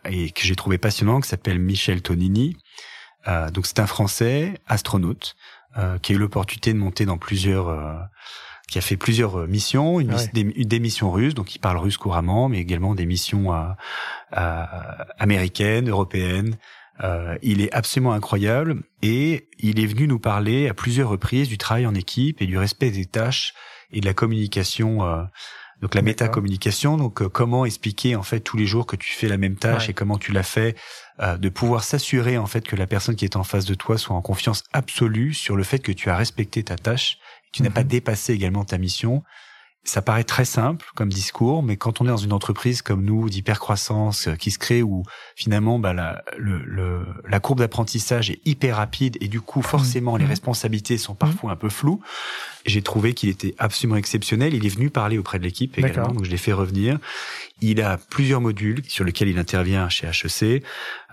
et 0.09 0.29
que 0.31 0.41
j'ai 0.43 0.55
trouvé 0.55 0.77
passionnant, 0.77 1.19
qui 1.19 1.27
s'appelle 1.27 1.59
Michel 1.59 2.01
Tonini, 2.01 2.55
euh, 3.27 3.49
donc 3.51 3.65
c'est 3.65 3.79
un 3.79 3.87
Français 3.87 4.53
astronaute 4.67 5.35
euh, 5.77 5.97
qui 5.97 6.13
a 6.13 6.15
eu 6.15 6.19
l'opportunité 6.19 6.73
de 6.73 6.77
monter 6.77 7.05
dans 7.05 7.17
plusieurs, 7.17 7.69
euh, 7.69 7.93
qui 8.67 8.77
a 8.77 8.81
fait 8.81 8.97
plusieurs 8.97 9.47
missions, 9.47 9.99
une, 9.99 10.15
des, 10.33 10.79
missions 10.79 11.11
russes, 11.11 11.33
donc 11.33 11.55
il 11.55 11.59
parle 11.59 11.77
russe 11.77 11.97
couramment, 11.97 12.49
mais 12.49 12.59
également 12.59 12.95
des 12.95 13.05
missions 13.05 13.51
américaines, 14.31 15.89
européennes. 15.89 16.57
il 17.41 17.61
est 17.61 17.71
absolument 17.73 18.13
incroyable 18.13 18.81
et 19.01 19.49
il 19.59 19.79
est 19.79 19.85
venu 19.85 20.07
nous 20.07 20.19
parler 20.19 20.69
à 20.69 20.73
plusieurs 20.73 21.09
reprises 21.09 21.49
du 21.49 21.57
travail 21.57 21.85
en 21.85 21.93
équipe 21.93 22.41
et 22.41 22.45
du 22.45 22.57
respect 22.57 22.91
des 22.91 23.05
tâches 23.05 23.53
et 23.91 24.01
de 24.01 24.05
la 24.05 24.13
communication. 24.13 25.27
Donc 25.83 25.95
la 25.95 26.01
métacommunication, 26.01 26.95
donc 26.95 27.27
comment 27.27 27.65
expliquer 27.65 28.15
en 28.15 28.23
fait 28.23 28.39
tous 28.39 28.55
les 28.55 28.65
jours 28.65 28.85
que 28.87 28.95
tu 28.95 29.11
fais 29.11 29.27
la 29.27 29.35
même 29.35 29.57
tâche 29.57 29.89
et 29.89 29.93
comment 29.93 30.17
tu 30.17 30.31
l'as 30.31 30.41
fait 30.41 30.77
euh, 31.19 31.35
de 31.35 31.49
pouvoir 31.49 31.83
s'assurer 31.83 32.37
en 32.37 32.45
fait 32.45 32.65
que 32.65 32.77
la 32.77 32.87
personne 32.87 33.17
qui 33.17 33.25
est 33.25 33.35
en 33.35 33.43
face 33.43 33.65
de 33.65 33.73
toi 33.73 33.97
soit 33.97 34.15
en 34.15 34.21
confiance 34.21 34.63
absolue 34.71 35.33
sur 35.33 35.57
le 35.57 35.63
fait 35.63 35.79
que 35.79 35.91
tu 35.91 36.09
as 36.09 36.15
respecté 36.15 36.63
ta 36.63 36.77
tâche, 36.77 37.17
que 37.17 37.57
tu 37.57 37.63
n'as 37.63 37.69
pas 37.69 37.81
mhm. 37.81 37.89
dépassé 37.89 38.31
également 38.31 38.63
ta 38.63 38.77
mission. 38.77 39.23
Ça 39.85 40.01
paraît 40.01 40.23
très 40.23 40.45
simple 40.45 40.85
comme 40.95 41.09
discours, 41.09 41.61
mais 41.61 41.75
quand 41.75 41.99
on 41.99 42.05
est 42.05 42.09
dans 42.09 42.17
une 42.17 42.31
entreprise 42.31 42.81
comme 42.81 43.03
nous 43.03 43.29
d'hypercroissance 43.29 44.27
euh, 44.27 44.35
qui 44.35 44.49
se 44.49 44.57
crée 44.57 44.81
où 44.81 45.03
finalement 45.35 45.77
bah, 45.77 45.91
la, 45.91 46.23
le, 46.37 47.05
la 47.27 47.39
courbe 47.41 47.59
d'apprentissage 47.59 48.29
est 48.29 48.39
hyper 48.45 48.77
rapide 48.77 49.17
et 49.19 49.27
du 49.27 49.41
coup 49.41 49.61
forcément 49.61 50.15
les 50.15 50.23
mhm. 50.23 50.29
responsabilités 50.29 50.97
sont 50.97 51.15
parfois 51.15 51.51
un 51.51 51.55
peu 51.57 51.69
floues, 51.69 52.01
j'ai 52.65 52.81
trouvé 52.81 53.13
qu'il 53.13 53.29
était 53.29 53.55
absolument 53.57 53.97
exceptionnel. 53.97 54.53
Il 54.53 54.65
est 54.65 54.69
venu 54.69 54.89
parler 54.89 55.17
auprès 55.17 55.37
de 55.37 55.43
l'équipe 55.43 55.77
également, 55.77 56.13
donc 56.13 56.23
je 56.23 56.31
l'ai 56.31 56.37
fait 56.37 56.53
revenir. 56.53 56.97
Il 57.65 57.81
a 57.81 57.97
plusieurs 57.97 58.41
modules 58.41 58.81
sur 58.87 59.05
lesquels 59.05 59.29
il 59.29 59.39
intervient 59.39 59.87
chez 59.89 60.07
HEC. 60.07 60.63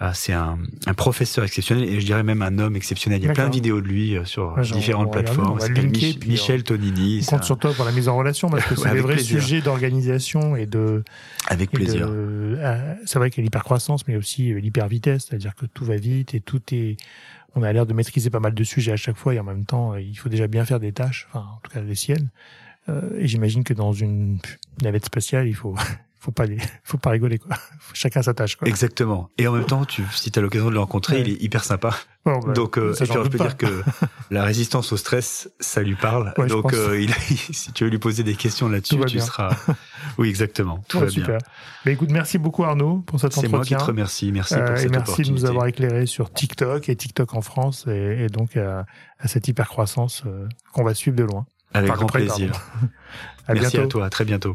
Euh, 0.02 0.10
c'est 0.14 0.32
un, 0.32 0.58
un, 0.86 0.94
professeur 0.94 1.44
exceptionnel 1.44 1.88
et 1.88 2.00
je 2.00 2.06
dirais 2.06 2.22
même 2.22 2.42
un 2.42 2.58
homme 2.58 2.74
exceptionnel. 2.74 3.20
Il 3.22 3.26
y 3.26 3.28
a 3.30 3.32
plein 3.32 3.48
de 3.48 3.54
vidéos 3.54 3.80
de 3.80 3.86
lui 3.86 4.16
euh, 4.16 4.24
sur 4.24 4.58
différentes 4.60 5.12
plateformes. 5.12 5.60
Michel 6.26 6.64
Tonini. 6.64 7.24
On 7.28 7.36
compte 7.36 7.44
sur 7.44 7.58
toi 7.58 7.72
pour 7.72 7.84
la 7.84 7.92
mise 7.92 8.08
en 8.08 8.16
relation 8.16 8.50
parce 8.50 8.64
que 8.64 8.74
c'est 8.76 8.90
des 8.90 9.00
vrais 9.00 9.18
sujets 9.18 9.60
d'organisation 9.60 10.56
et 10.56 10.66
de. 10.66 11.04
Avec 11.48 11.70
plaisir. 11.70 12.08
Euh, 12.10 12.94
c'est 13.06 13.18
vrai 13.18 13.30
qu'il 13.30 13.42
y 13.42 13.42
a 13.42 13.44
l'hypercroissance, 13.44 14.06
mais 14.08 14.16
aussi 14.16 14.52
l'hypervitesse, 14.52 15.26
c'est-à-dire 15.28 15.54
que 15.54 15.66
tout 15.66 15.84
va 15.84 15.96
vite 15.96 16.34
et 16.34 16.40
tout 16.40 16.60
est 16.72 16.96
on 17.54 17.62
a 17.62 17.72
l'air 17.72 17.86
de 17.86 17.92
maîtriser 17.92 18.30
pas 18.30 18.40
mal 18.40 18.54
de 18.54 18.64
sujets 18.64 18.92
à 18.92 18.96
chaque 18.96 19.16
fois 19.16 19.34
et 19.34 19.40
en 19.40 19.44
même 19.44 19.64
temps, 19.64 19.96
il 19.96 20.14
faut 20.16 20.28
déjà 20.28 20.46
bien 20.46 20.64
faire 20.64 20.78
des 20.78 20.92
tâches, 20.92 21.26
enfin, 21.30 21.46
en 21.56 21.60
tout 21.62 21.72
cas 21.72 21.80
les 21.80 21.94
siennes. 21.94 22.30
Euh, 22.88 23.18
et 23.18 23.26
j'imagine 23.26 23.64
que 23.64 23.74
dans 23.74 23.92
une 23.92 24.38
navette 24.82 25.06
spatiale, 25.06 25.48
il 25.48 25.54
faut 25.54 25.74
faut 26.20 26.32
pas 26.32 26.44
les, 26.44 26.58
faut 26.84 26.98
pas 26.98 27.10
rigoler 27.10 27.38
quoi. 27.38 27.56
Chacun 27.94 28.22
sa 28.22 28.34
tâche 28.34 28.56
quoi. 28.56 28.68
Exactement. 28.68 29.30
Et 29.38 29.48
en 29.48 29.52
même 29.52 29.64
temps, 29.64 29.84
tu, 29.84 30.04
si 30.12 30.30
tu 30.30 30.38
as 30.38 30.42
l'occasion 30.42 30.68
de 30.68 30.74
le 30.74 30.78
rencontrer, 30.78 31.20
il 31.20 31.30
est 31.30 31.42
hyper 31.42 31.64
sympa. 31.64 31.96
Bah, 32.24 32.38
Donc, 32.54 32.76
euh, 32.76 32.94
je 32.94 33.28
peux 33.28 33.38
dire 33.38 33.56
que 33.56 33.82
la 34.30 34.44
résistance 34.44 34.92
au 34.92 34.98
stress, 34.98 35.50
ça 35.58 35.82
lui 35.82 35.96
parle. 35.96 36.34
Donc, 36.48 36.74
euh, 36.74 37.00
il, 37.00 37.12
si 37.14 37.72
tu 37.72 37.84
veux 37.84 37.90
lui 37.90 37.98
poser 37.98 38.22
des 38.22 38.34
questions 38.34 38.68
là-dessus, 38.68 39.00
tu 39.06 39.18
seras. 39.18 39.56
Oui, 40.18 40.28
exactement. 40.28 40.84
Tout 40.88 41.00
va 41.00 41.08
super. 41.08 41.38
bien. 41.38 41.38
Mais 41.86 41.92
écoute, 41.94 42.10
merci 42.10 42.36
beaucoup 42.36 42.64
Arnaud 42.64 42.98
pour 43.06 43.18
cet 43.18 43.32
entretien. 43.32 43.48
C'est 43.48 43.56
moi 43.56 43.64
qui 43.64 43.74
te 43.74 43.82
remercie. 43.82 44.30
Merci 44.32 44.54
pour 44.54 44.62
euh, 44.64 44.76
cette 44.76 44.86
et 44.86 44.88
merci 44.90 45.22
de 45.22 45.30
nous 45.30 45.46
avoir 45.46 45.66
éclairé 45.66 46.04
sur 46.04 46.30
TikTok 46.30 46.90
et 46.90 46.96
TikTok 46.96 47.34
en 47.34 47.40
France 47.40 47.86
et, 47.86 48.26
donc 48.26 48.56
à, 48.58 48.84
cette 49.24 49.48
hyper 49.48 49.68
croissance 49.68 50.24
qu'on 50.72 50.84
va 50.84 50.94
suivre 50.94 51.16
de 51.16 51.24
loin. 51.24 51.46
Avec 51.72 51.92
grand 51.92 52.06
plaisir. 52.06 52.52
à 53.48 53.54
merci 53.54 53.78
à 53.78 53.86
toi. 53.86 54.04
À 54.04 54.10
très 54.10 54.24
bientôt. 54.24 54.54